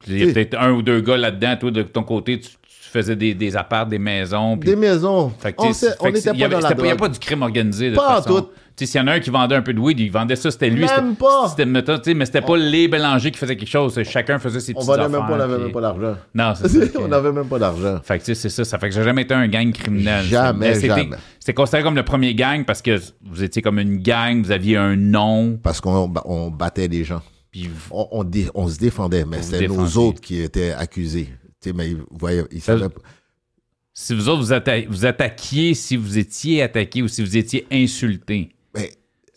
Il 0.07 0.17
y 0.25 0.29
a 0.29 0.33
peut-être 0.33 0.57
un 0.59 0.71
ou 0.71 0.81
deux 0.81 0.99
gars 0.99 1.15
là-dedans, 1.17 1.55
toi, 1.59 1.71
de 1.71 1.83
ton 1.83 2.03
côté, 2.03 2.39
tu, 2.39 2.49
tu 2.49 2.89
faisais 2.91 3.15
des, 3.15 3.33
des 3.35 3.55
apparts, 3.55 3.85
des 3.85 3.99
maisons. 3.99 4.57
Des 4.57 4.75
maisons. 4.75 5.29
Fait 5.39 5.53
que, 5.53 5.61
on 5.61 5.67
n'était 6.11 6.33
pas 6.33 6.45
avait- 6.45 6.49
dans 6.49 6.59
la 6.59 6.71
Il 6.77 6.83
n'y 6.83 6.89
a 6.89 6.95
pas 6.95 7.07
du 7.07 7.19
crime 7.19 7.43
organisé. 7.43 7.91
De 7.91 7.95
Pas 7.95 8.15
toute 8.17 8.23
façon. 8.25 8.37
en 8.37 8.41
tout. 8.41 8.49
S'il 8.87 8.99
y 8.99 9.03
en 9.03 9.07
a 9.07 9.13
un 9.13 9.19
qui 9.19 9.29
vendait 9.29 9.55
un 9.55 9.61
peu 9.61 9.73
de 9.73 9.79
weed, 9.79 9.99
il 9.99 10.09
vendait 10.11 10.35
ça, 10.35 10.51
c'était 10.51 10.69
lui. 10.69 10.85
Même 10.85 11.15
pas. 11.15 11.47
c'était- 11.49 11.65
mais 12.13 12.25
c'était 12.25 12.41
pas 12.41 12.57
les 12.57 12.87
Bélangers 12.87 13.31
qui 13.31 13.37
faisaient 13.37 13.55
quelque 13.55 13.69
chose. 13.69 13.99
Chacun 14.03 14.39
faisait 14.39 14.59
ses 14.59 14.73
petites 14.73 14.89
affaires. 14.89 15.09
même 15.09 15.21
pas, 15.21 15.33
on 15.33 15.37
n'avait 15.37 15.57
même 15.57 15.71
pas 15.71 15.81
d'argent. 15.81 16.15
Non, 16.33 16.53
c'est 16.55 16.67
ça. 16.69 16.99
on 16.99 17.07
n'avait 17.07 17.31
même 17.31 17.47
pas 17.47 17.59
d'argent. 17.59 17.99
Fait 18.03 18.19
que 18.19 18.23
tu 18.23 18.33
sais, 18.33 18.35
c'est 18.35 18.49
ça. 18.49 18.63
Ça 18.65 18.79
fait 18.79 18.89
que 18.89 18.95
j'ai 18.95 19.03
jamais 19.03 19.23
été 19.23 19.33
un 19.33 19.47
gang 19.47 19.71
criminel. 19.71 20.25
Jamais, 20.25 20.79
jamais. 20.79 21.09
C'était 21.39 21.53
considéré 21.53 21.83
comme 21.83 21.95
le 21.95 22.03
premier 22.05 22.35
gang 22.35 22.65
parce 22.65 22.81
que 22.81 22.99
vous 23.23 23.43
étiez 23.43 23.61
comme 23.61 23.79
une 23.79 23.97
gang, 23.97 24.41
vous 24.43 24.51
aviez 24.51 24.77
un 24.77 24.95
nom, 24.95 25.57
Parce 25.61 25.81
qu'on 25.81 26.07
ba- 26.07 26.21
on 26.25 26.49
battait 26.51 26.87
les 26.87 27.03
gens. 27.03 27.21
puis 27.51 27.63
vous- 27.67 27.89
On, 27.91 28.07
on 28.11 28.23
dé- 28.23 28.47
on 28.53 28.67
se 28.67 28.77
défendait, 28.77 29.25
mais 29.25 29.37
Vous 29.37 29.43
c'était 29.43 29.67
nous 29.67 29.73
défendiez. 29.85 29.97
autres 30.09 30.21
qui 30.21 30.39
étaient 30.41 30.71
accusés. 30.71 31.29
Tu 31.61 31.69
sais, 31.69 31.73
mais 31.75 31.89
ils, 31.91 31.97
voyaient, 32.11 32.45
ils 32.51 32.61
savaient. 32.61 32.87
Si 33.93 34.15
vous 34.15 34.29
autres, 34.29 34.41
vous, 34.41 34.53
atta- 34.53 34.87
vous 34.87 35.05
attaquiez, 35.05 35.73
si 35.73 35.97
vous 35.97 36.17
étiez 36.17 36.61
attaqué 36.63 37.01
ou 37.01 37.07
si 37.07 37.21
vous 37.21 37.35
étiez 37.35 37.67
insulté. 37.71 38.49
Ben, 38.73 38.87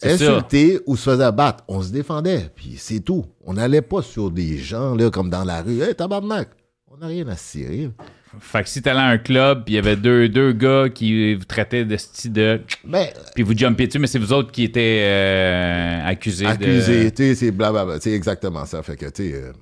insulter 0.02 0.80
ou 0.86 0.96
se 0.96 1.10
faisait 1.10 1.32
battre, 1.32 1.64
on 1.68 1.82
se 1.82 1.90
défendait, 1.90 2.50
puis 2.54 2.74
c'est 2.78 3.00
tout. 3.00 3.24
On 3.44 3.54
n'allait 3.54 3.82
pas 3.82 4.02
sur 4.02 4.30
des 4.30 4.58
gens, 4.58 4.94
là, 4.94 5.10
comme 5.10 5.30
dans 5.30 5.44
la 5.44 5.62
rue. 5.62 5.82
Hey, 5.82 5.94
tabarnak! 5.94 6.48
On 6.90 6.98
n'a 6.98 7.06
rien 7.06 7.26
à 7.28 7.36
se 7.36 7.58
tirer. 7.58 7.90
Fait 8.40 8.62
que 8.62 8.68
si 8.68 8.82
t'allais 8.82 9.00
à 9.00 9.06
un 9.06 9.18
club, 9.18 9.64
puis 9.64 9.74
il 9.74 9.76
y 9.76 9.78
avait 9.78 9.96
deux, 9.96 10.28
deux 10.28 10.52
gars 10.52 10.88
qui 10.88 11.34
vous 11.34 11.44
traitaient 11.44 11.84
de 11.84 11.96
style 11.96 12.32
de. 12.32 12.60
Ben, 12.84 13.08
Puis 13.34 13.42
vous 13.42 13.56
jumpiez 13.56 13.86
dessus, 13.86 13.98
mais 13.98 14.06
c'est 14.06 14.18
vous 14.18 14.32
autres 14.32 14.52
qui 14.52 14.64
étaient 14.64 15.02
euh, 15.04 16.06
accusés 16.06 16.46
accusé, 16.46 17.04
de. 17.04 17.08
tu 17.10 17.16
sais, 17.16 17.34
c'est 17.34 17.50
blablabla. 17.50 18.00
C'est 18.00 18.12
exactement 18.12 18.64
ça. 18.64 18.82
Fait 18.82 18.96
que, 18.96 19.06
tu 19.06 19.30
sais, 19.30 19.34
euh, 19.34 19.52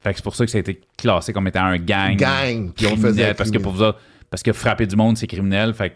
Fait 0.00 0.10
que 0.10 0.16
c'est 0.16 0.24
pour 0.24 0.34
ça 0.34 0.44
que 0.44 0.50
ça 0.50 0.58
a 0.58 0.60
été 0.60 0.80
classé 0.96 1.32
comme 1.32 1.46
étant 1.46 1.64
un 1.64 1.78
gang. 1.78 2.16
gang, 2.16 2.72
puis 2.72 2.86
on 2.86 2.96
faisait. 2.96 3.34
Parce 3.34 3.50
que 3.50 3.58
pour 3.58 3.72
vous 3.72 3.82
autres, 3.82 4.00
parce 4.30 4.42
que 4.42 4.52
frapper 4.52 4.86
du 4.86 4.96
monde, 4.96 5.16
c'est 5.16 5.26
criminel. 5.26 5.74
Fait 5.74 5.90
que, 5.90 5.94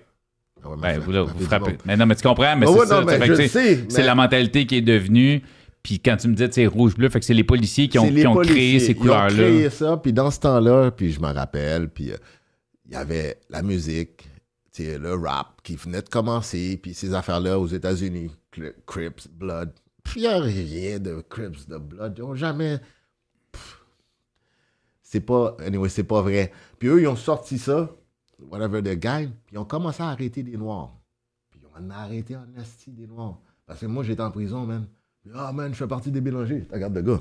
ouais, 0.64 0.76
mais 0.80 0.94
ben, 0.94 1.00
vous, 1.00 1.12
là, 1.12 1.26
frappez. 1.40 1.78
Mais 1.84 1.96
non, 1.96 2.06
mais 2.06 2.14
tu 2.14 2.22
comprends, 2.22 2.56
mais 2.56 2.66
Ah 2.68 3.46
c'est 3.46 3.90
ça. 3.90 4.02
la 4.02 4.14
mentalité 4.14 4.66
qui 4.66 4.76
est 4.76 4.82
devenue. 4.82 5.42
Puis 5.82 5.98
quand 5.98 6.16
tu 6.16 6.28
me 6.28 6.34
dis, 6.34 6.46
c'est 6.50 6.66
rouge-bleu, 6.66 7.08
fait 7.08 7.18
que 7.18 7.26
c'est 7.26 7.34
les 7.34 7.42
policiers 7.44 7.88
qui 7.88 7.98
ont, 7.98 8.08
qui 8.08 8.26
ont 8.26 8.36
créé 8.36 8.78
ces 8.78 8.92
Ils 8.92 8.96
ont 8.96 9.00
couleurs-là. 9.00 9.30
créé 9.30 9.68
ça, 9.70 9.96
puis 9.96 10.12
dans 10.12 10.30
ce 10.30 10.38
temps-là, 10.40 10.92
puis 10.92 11.10
je 11.10 11.20
m'en 11.20 11.32
rappelle, 11.32 11.88
puis 11.88 12.12
euh, 12.12 12.16
il 12.86 12.92
y 12.92 12.96
avait 12.96 13.40
la 13.50 13.62
musique, 13.62 14.28
le 14.78 15.14
rap 15.14 15.60
qui 15.64 15.74
venait 15.74 16.02
de 16.02 16.08
commencer, 16.08 16.78
puis 16.80 16.94
ces 16.94 17.14
affaires-là 17.14 17.58
aux 17.58 17.66
États-Unis, 17.66 18.30
Crips, 18.86 19.28
Blood. 19.32 19.72
Puis 20.04 20.20
il 20.20 20.22
n'y 20.22 20.28
a 20.28 20.38
rien 20.40 20.98
de 21.00 21.24
Crips, 21.28 21.68
de 21.68 21.78
Blood. 21.78 22.14
Ils 22.16 22.20
n'ont 22.22 22.34
jamais. 22.36 22.78
C'est 25.02 25.20
pas. 25.20 25.56
Anyway, 25.64 25.88
c'est 25.88 26.04
pas 26.04 26.22
vrai. 26.22 26.52
Puis 26.78 26.88
eux, 26.88 27.00
ils 27.02 27.08
ont 27.08 27.16
sorti 27.16 27.58
ça, 27.58 27.90
whatever 28.50 28.82
the 28.82 28.98
guy, 28.98 29.26
puis 29.46 29.54
ils 29.54 29.58
ont 29.58 29.64
commencé 29.64 30.02
à 30.02 30.08
arrêter 30.08 30.42
des 30.42 30.56
Noirs. 30.56 30.90
Puis 31.50 31.60
on 31.78 31.90
a 31.90 31.94
arrêté 31.96 32.36
en 32.36 32.44
asti 32.60 32.90
des 32.90 33.06
Noirs. 33.06 33.38
Parce 33.66 33.80
que 33.80 33.86
moi, 33.86 34.02
j'étais 34.04 34.22
en 34.22 34.30
prison, 34.30 34.66
man. 34.66 34.86
Ah, 35.34 35.52
man, 35.52 35.72
je 35.72 35.78
fais 35.78 35.86
partie 35.86 36.10
des 36.10 36.20
Bélangers. 36.20 36.66
Regarde 36.72 36.94
le 36.94 37.02
gars. 37.02 37.20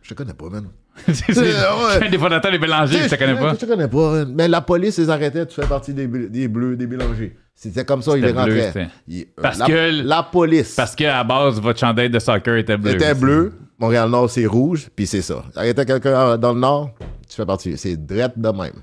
Je 0.00 0.08
te 0.10 0.14
connais 0.14 0.34
pas, 0.34 0.48
man. 0.48 0.68
c'est 1.12 1.28
ouais. 2.00 2.08
des 2.10 2.18
fondateurs 2.18 2.52
des 2.52 2.58
Bélangers, 2.58 2.98
je 3.04 3.08
te 3.08 3.14
connais 3.16 3.34
pas. 3.38 3.54
Je 3.54 3.58
te 3.58 3.66
connais 3.66 3.88
pas. 3.88 4.12
man. 4.12 4.32
Mais 4.34 4.48
la 4.48 4.60
police 4.60 4.98
les 4.98 5.08
arrêtait, 5.10 5.46
tu 5.46 5.54
fais 5.60 5.66
partie 5.66 5.92
des, 5.94 6.06
ble- 6.08 6.28
des 6.28 6.48
bleus, 6.48 6.76
des 6.76 6.86
Bélangers. 6.86 7.36
C'était 7.54 7.84
comme 7.84 8.02
ça, 8.02 8.16
ils 8.16 8.22
les 8.22 8.28
C'était 8.28 8.42
bleu, 8.44 8.52
rentraient. 8.54 8.66
c'était- 8.72 8.88
Ils- 9.08 9.22
euh, 9.22 9.42
Parce 9.42 9.58
la, 9.58 9.66
que- 9.66 10.02
la 10.06 10.22
police 10.22 10.74
Parce 10.74 10.94
qu'à 10.96 11.12
la 11.18 11.24
base, 11.24 11.60
votre 11.60 11.78
chandail 11.78 12.10
de 12.10 12.18
soccer 12.18 12.56
était 12.56 12.76
bleu. 12.76 12.92
était 12.94 13.14
bleu, 13.14 13.52
Montréal-Nord, 13.78 14.30
c'est 14.30 14.46
rouge, 14.46 14.88
puis 14.94 15.06
c'est 15.06 15.22
ça. 15.22 15.44
Arrêtait 15.54 15.84
quelqu'un 15.84 16.10
euh, 16.10 16.36
dans 16.36 16.52
le 16.52 16.60
Nord, 16.60 16.90
tu 17.28 17.36
fais 17.36 17.46
partie. 17.46 17.76
C'est 17.76 17.96
drette 17.96 18.38
de 18.38 18.48
même. 18.48 18.82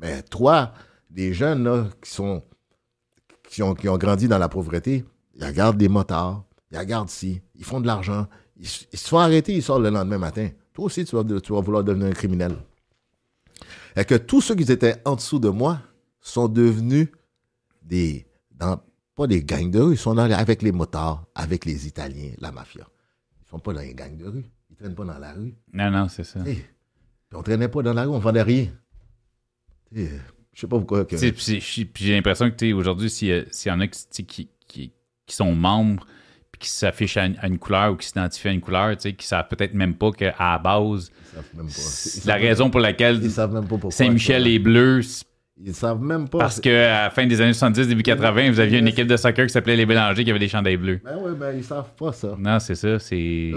Mais 0.00 0.22
toi, 0.22 0.72
les 1.14 1.32
jeunes 1.32 1.64
là, 1.64 1.88
qui 2.02 2.10
sont 2.10 2.42
qui 3.48 3.62
ont, 3.62 3.74
qui 3.74 3.88
ont 3.88 3.98
grandi 3.98 4.28
dans 4.28 4.38
la 4.38 4.48
pauvreté, 4.48 5.04
ils 5.34 5.44
regardent 5.44 5.76
des 5.76 5.88
motards, 5.88 6.44
ils 6.70 6.78
regardent 6.78 7.10
ci, 7.10 7.42
ils 7.54 7.64
font 7.64 7.80
de 7.80 7.86
l'argent, 7.86 8.26
ils, 8.56 8.66
se 8.66 9.08
font 9.08 9.18
arrêter, 9.18 9.54
ils 9.54 9.62
sortent 9.62 9.82
le 9.82 9.90
lendemain 9.90 10.18
matin. 10.18 10.48
Toi 10.72 10.86
aussi, 10.86 11.04
tu 11.04 11.14
vas, 11.16 11.40
tu 11.40 11.52
vas 11.52 11.60
vouloir 11.60 11.84
devenir 11.84 12.06
un 12.06 12.12
criminel. 12.12 12.56
Et 13.94 14.04
que 14.04 14.14
tous 14.14 14.40
ceux 14.40 14.54
qui 14.54 14.70
étaient 14.70 15.02
en 15.04 15.16
dessous 15.16 15.38
de 15.38 15.50
moi 15.50 15.80
sont 16.20 16.48
devenus 16.48 17.08
des. 17.82 18.26
Dans, 18.50 18.80
pas 19.14 19.26
des 19.26 19.42
gangs 19.42 19.70
de 19.70 19.80
rue, 19.80 19.94
ils 19.94 19.98
sont 19.98 20.14
dans 20.14 20.30
avec 20.30 20.62
les 20.62 20.72
motards, 20.72 21.26
avec 21.34 21.66
les 21.66 21.86
Italiens, 21.86 22.30
la 22.38 22.52
mafia. 22.52 22.86
Ils 23.44 23.50
sont 23.50 23.58
pas 23.58 23.74
dans 23.74 23.80
les 23.80 23.94
gangs 23.94 24.16
de 24.16 24.26
rue. 24.26 24.46
Ils 24.70 24.76
traînent 24.76 24.94
pas 24.94 25.04
dans 25.04 25.18
la 25.18 25.32
rue. 25.32 25.54
Non, 25.72 25.90
non, 25.90 26.08
c'est 26.08 26.24
ça. 26.24 26.40
Puis 26.40 26.64
on 27.34 27.42
traînait 27.42 27.68
pas 27.68 27.82
dans 27.82 27.92
la 27.92 28.04
rue, 28.04 28.10
on 28.10 28.18
vendait 28.18 28.42
rien. 28.42 28.68
Je 30.54 30.60
sais 30.60 30.66
pas 30.66 30.76
pourquoi. 30.78 31.04
Que... 31.04 31.16
Puis 31.30 32.04
j'ai 32.04 32.14
l'impression 32.14 32.50
que 32.50 32.72
aujourd'hui, 32.72 33.08
s'il 33.10 33.46
s'il 33.50 33.70
y 33.70 33.74
en 33.74 33.80
a 33.80 33.86
qui, 33.86 34.24
qui, 34.26 34.48
qui, 34.68 34.92
qui 35.26 35.34
sont 35.36 35.54
membres 35.54 36.06
puis 36.50 36.60
qui 36.60 36.68
s'affichent 36.68 37.16
à, 37.16 37.24
une- 37.26 37.36
à 37.40 37.46
une 37.46 37.58
couleur 37.58 37.92
ou 37.92 37.96
qui 37.96 38.06
s'identifient 38.06 38.48
à 38.48 38.52
une 38.52 38.60
couleur, 38.60 38.96
qui 38.96 39.26
savent 39.26 39.48
peut-être 39.48 39.72
même 39.72 39.94
pas 39.94 40.10
qu'à 40.12 40.34
la 40.38 40.58
base, 40.58 41.10
même 41.56 41.66
pas. 41.66 42.26
La 42.26 42.34
raison 42.36 42.68
pour 42.68 42.80
laquelle. 42.80 43.20
Saint-Michel 43.90 44.46
est 44.46 44.58
bleu, 44.58 45.00
Ils 45.64 45.74
savent 45.74 46.02
même 46.02 46.28
pas. 46.28 46.38
parce 46.38 46.60
qu'à 46.60 47.04
la 47.04 47.10
fin 47.10 47.26
des 47.26 47.40
années 47.40 47.54
70, 47.54 47.88
début 47.88 48.02
80, 48.02 48.50
vous 48.50 48.60
aviez 48.60 48.78
une 48.80 48.88
équipe 48.88 49.06
de 49.06 49.16
soccer 49.16 49.46
qui 49.46 49.52
s'appelait 49.52 49.76
les 49.76 49.86
Bélangers 49.86 50.24
qui 50.24 50.30
avait 50.30 50.38
des 50.38 50.48
chandails 50.48 50.76
bleus. 50.76 51.00
Ben 51.02 51.16
oui, 51.24 51.32
ben 51.38 51.56
ils 51.56 51.64
savent 51.64 51.94
pas 51.96 52.12
ça. 52.12 52.36
Non, 52.38 52.58
c'est 52.58 52.74
ça, 52.74 52.98
c'est 52.98 53.52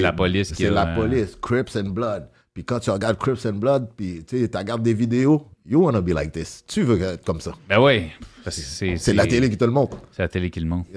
la 0.00 0.12
police 0.12 0.48
qui 0.52 0.62
C'est 0.62 0.70
la 0.70 0.86
police, 0.86 1.36
Crips 1.42 1.76
and 1.76 1.90
Blood. 1.90 2.26
Puis 2.60 2.66
quand 2.66 2.78
tu 2.78 2.90
regardes 2.90 3.16
Crips 3.16 3.46
and 3.46 3.54
Blood, 3.54 3.88
puis 3.96 4.22
tu 4.28 4.36
regardes 4.54 4.82
des 4.82 4.92
vidéos, 4.92 5.46
you 5.64 5.82
wanna 5.82 6.02
be 6.02 6.10
like 6.10 6.30
this. 6.30 6.62
Tu 6.68 6.82
veux 6.82 7.00
être 7.00 7.24
comme 7.24 7.40
ça. 7.40 7.52
Ben 7.66 7.80
oui, 7.80 8.10
c'est 8.50 9.14
la 9.14 9.26
télé 9.26 9.48
qui 9.48 9.56
te 9.56 9.64
le 9.64 9.70
montre. 9.70 9.96
C'est 10.12 10.20
la 10.20 10.28
télé 10.28 10.50
qui 10.50 10.60
le 10.60 10.66
montre. 10.66 10.90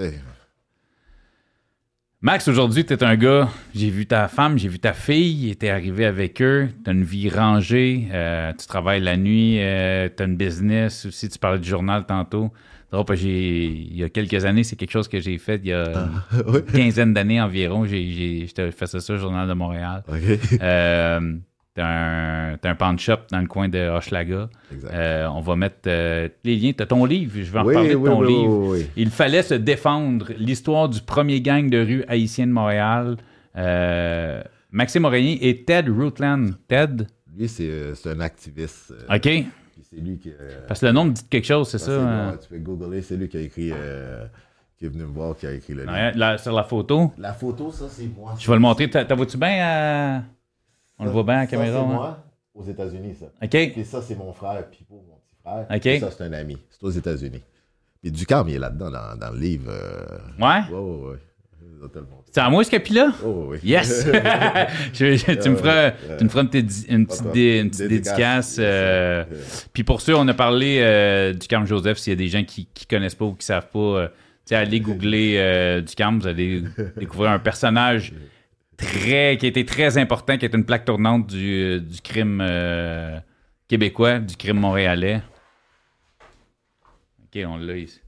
Max, 2.19 2.49
aujourd'hui, 2.49 2.85
tu 2.85 2.91
es 2.91 3.01
un 3.01 3.15
gars, 3.15 3.47
j'ai 3.73 3.89
vu 3.89 4.05
ta 4.05 4.27
femme, 4.27 4.57
j'ai 4.59 4.67
vu 4.67 4.77
ta 4.79 4.91
fille, 4.91 5.55
tu 5.55 5.65
es 5.65 5.69
arrivé 5.69 6.03
avec 6.05 6.41
eux, 6.41 6.67
tu 6.83 6.89
as 6.89 6.93
une 6.93 7.05
vie 7.05 7.29
rangée, 7.29 8.09
euh, 8.11 8.51
tu 8.59 8.67
travailles 8.67 8.99
la 8.99 9.15
nuit, 9.15 9.53
tu 9.55 10.21
as 10.21 10.25
une 10.25 10.35
business 10.35 11.05
aussi, 11.05 11.29
tu 11.29 11.39
parlais 11.39 11.59
du 11.59 11.69
journal 11.69 12.05
tantôt. 12.05 12.51
Il 12.91 13.95
y 13.97 14.03
a 14.03 14.09
quelques 14.09 14.45
années, 14.45 14.63
c'est 14.63 14.75
quelque 14.75 14.91
chose 14.91 15.07
que 15.07 15.19
j'ai 15.19 15.37
fait 15.37 15.61
il 15.63 15.69
y 15.69 15.73
a 15.73 16.09
Oui. 16.47 16.59
une 16.59 16.73
quinzaine 16.73 17.13
d'années 17.13 17.41
environ. 17.41 17.85
J'ai, 17.85 18.47
fait 18.55 18.85
ça, 18.85 18.99
ça, 18.99 19.13
au 19.13 19.17
Journal 19.17 19.47
de 19.47 19.53
Montréal. 19.53 20.03
Euh, 20.61 21.37
t'as 21.75 21.85
un, 21.85 22.53
un 22.63 22.75
pawn 22.75 22.97
shop 22.99 23.17
dans 23.31 23.39
le 23.39 23.47
coin 23.47 23.67
de 23.69 23.79
Hochelaga. 23.89 24.49
Euh, 24.91 25.27
on 25.27 25.41
va 25.41 25.55
mettre 25.55 25.79
euh, 25.87 26.29
les 26.43 26.55
liens. 26.55 26.71
T'as 26.75 26.85
ton 26.85 27.05
livre, 27.05 27.31
je 27.35 27.51
vais 27.51 27.59
en 27.59 27.65
Oui, 27.65 27.75
reparler 27.75 27.95
de 27.95 28.05
ton 28.05 28.21
oui, 28.21 28.27
livre. 28.27 28.89
Il 28.95 29.09
fallait 29.09 29.43
se 29.43 29.53
défendre. 29.55 30.27
L'histoire 30.37 30.89
du 30.89 31.01
premier 31.01 31.41
gang 31.41 31.69
de 31.69 31.79
rue 31.79 32.03
haïtien 32.07 32.47
de 32.47 32.51
Montréal. 32.51 33.17
Euh, 33.55 34.43
Maxime 34.71 35.05
Aurélien 35.05 35.37
et 35.41 35.63
Ted 35.63 35.89
Rootland. 35.89 36.51
Ted, 36.67 37.05
Lui, 37.37 37.47
c'est 37.47 37.69
euh, 37.69 37.93
un 38.05 38.19
activiste. 38.19 38.93
OK? 39.09 39.29
c'est 39.89 39.97
lui 39.99 40.17
qui. 40.17 40.31
Parce 40.67 40.79
que 40.79 40.85
le 40.87 40.91
nom 40.91 41.05
me 41.05 41.11
dit 41.11 41.23
quelque 41.29 41.45
chose, 41.45 41.69
c'est 41.69 41.77
ça? 41.77 42.01
hein? 42.01 42.37
Tu 42.41 42.49
peux 42.49 42.57
googler, 42.59 43.01
c'est 43.01 43.15
lui 43.17 43.27
qui 43.29 43.37
a 43.37 43.41
écrit. 43.41 43.71
qui 44.79 44.85
est 44.85 44.89
venu 44.89 45.03
me 45.03 45.13
voir, 45.13 45.35
qui 45.37 45.45
a 45.45 45.51
écrit 45.53 45.73
le 45.73 45.81
livre. 45.81 45.93
Ouais, 45.93 46.11
là, 46.13 46.37
sur 46.37 46.53
la 46.53 46.63
photo. 46.63 47.11
La 47.17 47.33
photo, 47.33 47.71
ça, 47.71 47.85
c'est 47.89 48.07
moi. 48.17 48.33
Je 48.39 48.47
vais 48.47 48.53
le 48.53 48.59
montrer. 48.61 48.89
T'as, 48.89 49.13
vois-tu 49.15 49.37
bien 49.37 49.57
à... 49.61 50.21
On 51.03 51.05
le 51.05 51.11
voit 51.11 51.23
bien 51.23 51.35
à 51.35 51.37
la 51.41 51.45
Ça, 51.45 51.51
caméra? 51.51 51.71
C'est 51.79 51.83
hein? 51.83 51.93
moi 51.93 52.23
aux 52.55 52.63
États-Unis, 52.63 53.15
ça. 53.19 53.25
OK? 53.43 53.55
Et 53.55 53.83
ça, 53.83 54.01
c'est 54.01 54.15
mon 54.15 54.33
frère 54.33 54.69
Pipo, 54.69 54.95
mon 55.07 55.15
petit 55.15 55.35
frère. 55.43 55.65
OK. 55.69 55.85
Et 55.85 55.99
ça, 55.99 56.11
c'est 56.11 56.23
un 56.23 56.33
ami. 56.33 56.57
C'est 56.69 56.83
aux 56.83 56.91
États-Unis. 56.91 57.41
Puis 58.01 58.11
Ducam, 58.11 58.47
il 58.49 58.55
est 58.55 58.59
là-dedans, 58.59 58.91
dans, 58.91 59.15
dans 59.17 59.31
le 59.31 59.39
livre. 59.39 59.71
euh, 59.71 60.01
Ouais? 60.39 60.61
Ouais, 60.71 60.79
ouais, 60.79 61.09
ouais. 61.11 61.17
C'est 62.31 62.39
à 62.39 62.49
moi 62.49 62.63
ce 62.63 62.71
capi-là? 62.71 63.11
Oh, 63.25 63.47
oui. 63.49 63.57
Yes! 63.63 64.05
Je- 64.93 65.15
je- 65.17 65.33
tu, 65.41 65.49
me 65.49 65.55
feras, 65.55 65.91
tu 66.17 66.23
me 66.23 66.29
feras 66.29 66.43
une 66.43 66.49
petite, 66.49 66.85
une 66.89 67.05
petite, 67.07 67.31
dé- 67.33 67.59
une 67.59 67.69
petite 67.69 67.87
dédicace. 67.89 68.55
euh, 68.59 69.25
Puis 69.73 69.83
pour 69.83 69.99
ceux, 70.01 70.15
on 70.15 70.25
a 70.29 70.33
parlé 70.33 70.79
euh, 70.81 71.33
du 71.33 71.45
camp 71.47 71.65
Joseph. 71.65 71.97
S'il 71.97 72.11
y 72.11 72.15
a 72.15 72.17
des 72.17 72.27
gens 72.29 72.43
qui 72.45 72.67
ne 72.79 72.85
connaissent 72.97 73.15
pas 73.15 73.25
ou 73.25 73.31
qui 73.33 73.39
ne 73.39 73.43
savent 73.43 73.67
pas, 73.69 73.79
euh, 73.79 74.07
allez 74.51 74.79
googler 74.79 75.81
du. 75.81 76.19
Vous 76.19 76.27
allez 76.27 76.63
découvrir 76.97 77.31
un 77.31 77.39
personnage 77.39 78.13
très, 78.77 79.37
qui 79.39 79.45
a 79.45 79.49
été 79.49 79.65
très 79.65 79.97
important, 79.97 80.37
qui 80.37 80.45
est 80.45 80.53
une 80.53 80.65
plaque 80.65 80.85
tournante 80.85 81.27
du, 81.27 81.53
euh, 81.63 81.79
du 81.79 82.01
crime 82.01 82.39
euh, 82.41 83.19
québécois, 83.67 84.19
du 84.19 84.35
crime 84.35 84.59
montréalais. 84.59 85.21
OK, 87.23 87.41
on 87.45 87.57
l'a 87.57 87.77
ici. 87.77 87.99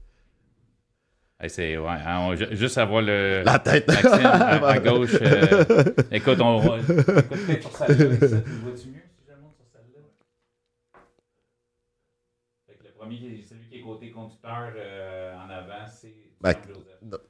Hey, 1.38 1.50
c'est, 1.50 1.76
ouais, 1.76 1.86
hein, 1.88 2.20
on- 2.20 2.34
ju- 2.34 2.46
juste 2.52 2.78
avoir 2.78 3.02
le... 3.02 3.42
La 3.44 3.58
tête. 3.58 3.90
À, 3.90 4.54
à 4.68 4.78
gauche. 4.78 5.10
euh, 5.20 5.84
écoute, 6.10 6.38
on 6.40 6.58
va. 6.60 6.76
Écoute, 6.78 6.88
tu 7.78 8.60
vois-tu 8.62 8.88
mieux 8.88 9.02
celui 13.48 13.68
qui 13.68 13.76
est 13.78 13.80
côté 13.82 14.10
conducteur 14.10 14.72
euh, 14.76 15.34
en 15.36 15.50
avant, 15.50 15.86
c'est 15.86 16.14
Ben. 16.40 16.54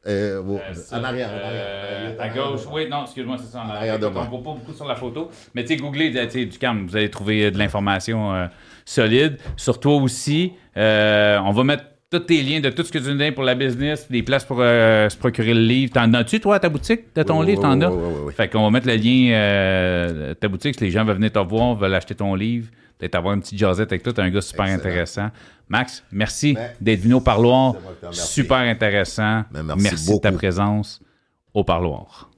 Euh, 0.07 0.43
bon, 0.43 0.59
Euh, 0.59 0.75
ça, 0.75 0.99
en 0.99 1.05
arrière, 1.05 1.29
en 1.29 1.33
euh, 1.35 2.17
à 2.19 2.29
gauche, 2.29 2.61
oui, 2.73 2.89
non, 2.89 3.03
excuse-moi, 3.03 3.37
c'est 3.39 3.51
ça, 3.51 3.59
en 3.59 3.63
arrière. 3.63 3.95
arrière 3.95 3.99
de 3.99 4.07
on 4.07 4.11
ne 4.11 4.15
voit 4.15 4.43
pas 4.43 4.59
beaucoup 4.59 4.73
sur 4.73 4.87
la 4.87 4.95
photo. 4.95 5.31
Mais 5.55 5.63
tu 5.65 5.69
sais, 5.69 5.77
googlez 5.77 6.11
du 6.11 6.59
calme, 6.59 6.87
vous 6.87 6.97
allez 6.97 7.11
trouver 7.11 7.47
euh, 7.47 7.51
de 7.51 7.59
l'information 7.59 8.35
euh, 8.35 8.47
solide. 8.85 9.39
Sur 9.57 9.81
toi 9.81 9.95
aussi, 9.97 10.53
euh, 10.77 11.39
on 11.45 11.51
va 11.53 11.65
mettre 11.65 11.85
tous 12.19 12.25
tes 12.27 12.43
liens 12.43 12.61
de 12.61 12.71
tout 12.71 12.83
ce 12.85 12.93
que 12.93 12.99
tu 12.99 13.09
nous 13.09 13.17
donnes 13.19 13.33
pour 13.35 13.45
la 13.45 13.55
business, 13.55 14.11
des 14.11 14.23
places 14.23 14.45
pour 14.45 14.59
euh, 14.61 15.09
se 15.09 15.17
procurer 15.17 15.55
le 15.55 15.61
livre. 15.61 15.93
T'en 15.93 16.13
as-tu, 16.15 16.41
toi, 16.41 16.57
à 16.57 16.59
ta 16.61 16.69
boutique, 16.69 17.03
de 17.15 17.23
ton 17.23 17.41
Oui, 17.41 17.47
livre? 17.47 17.63
oui, 17.63 17.69
T'en 17.69 17.79
oui, 17.79 17.85
as? 17.85 17.91
oui, 17.91 18.03
oui, 18.15 18.21
oui. 18.27 18.33
Fait 18.35 18.49
qu'on 18.49 18.63
va 18.65 18.71
mettre 18.71 18.87
le 18.87 18.95
lien 18.97 19.33
euh, 19.35 20.29
de 20.31 20.35
ta 20.35 20.49
boutique 20.49 20.75
si 20.79 20.85
les 20.85 20.91
gens 20.91 21.05
veulent 21.05 21.17
venir 21.17 21.33
te 21.33 21.39
voir, 21.39 21.75
veulent 21.75 21.95
acheter 21.95 22.15
ton 22.15 22.35
livre, 22.35 22.69
peut-être 22.99 23.15
avoir 23.15 23.35
une 23.35 23.41
petite 23.41 23.59
jasette 23.59 23.91
avec 23.93 24.03
toi. 24.03 24.13
T'es 24.13 24.23
un 24.23 24.31
gars 24.31 24.41
super 24.41 24.65
Excellent. 24.67 24.81
intéressant. 24.81 25.29
Max, 25.69 26.05
merci 26.13 26.55
Ben, 26.55 26.71
d'être 26.81 27.01
venu 27.01 27.15
au 27.15 27.21
parloir. 27.21 27.75
Super 28.13 28.59
intéressant. 28.59 29.43
Ben, 29.51 29.63
merci 29.77 30.13
de 30.13 30.21
ta 30.21 30.31
présence 30.33 31.01
au 31.55 31.65
parloir. 31.65 32.31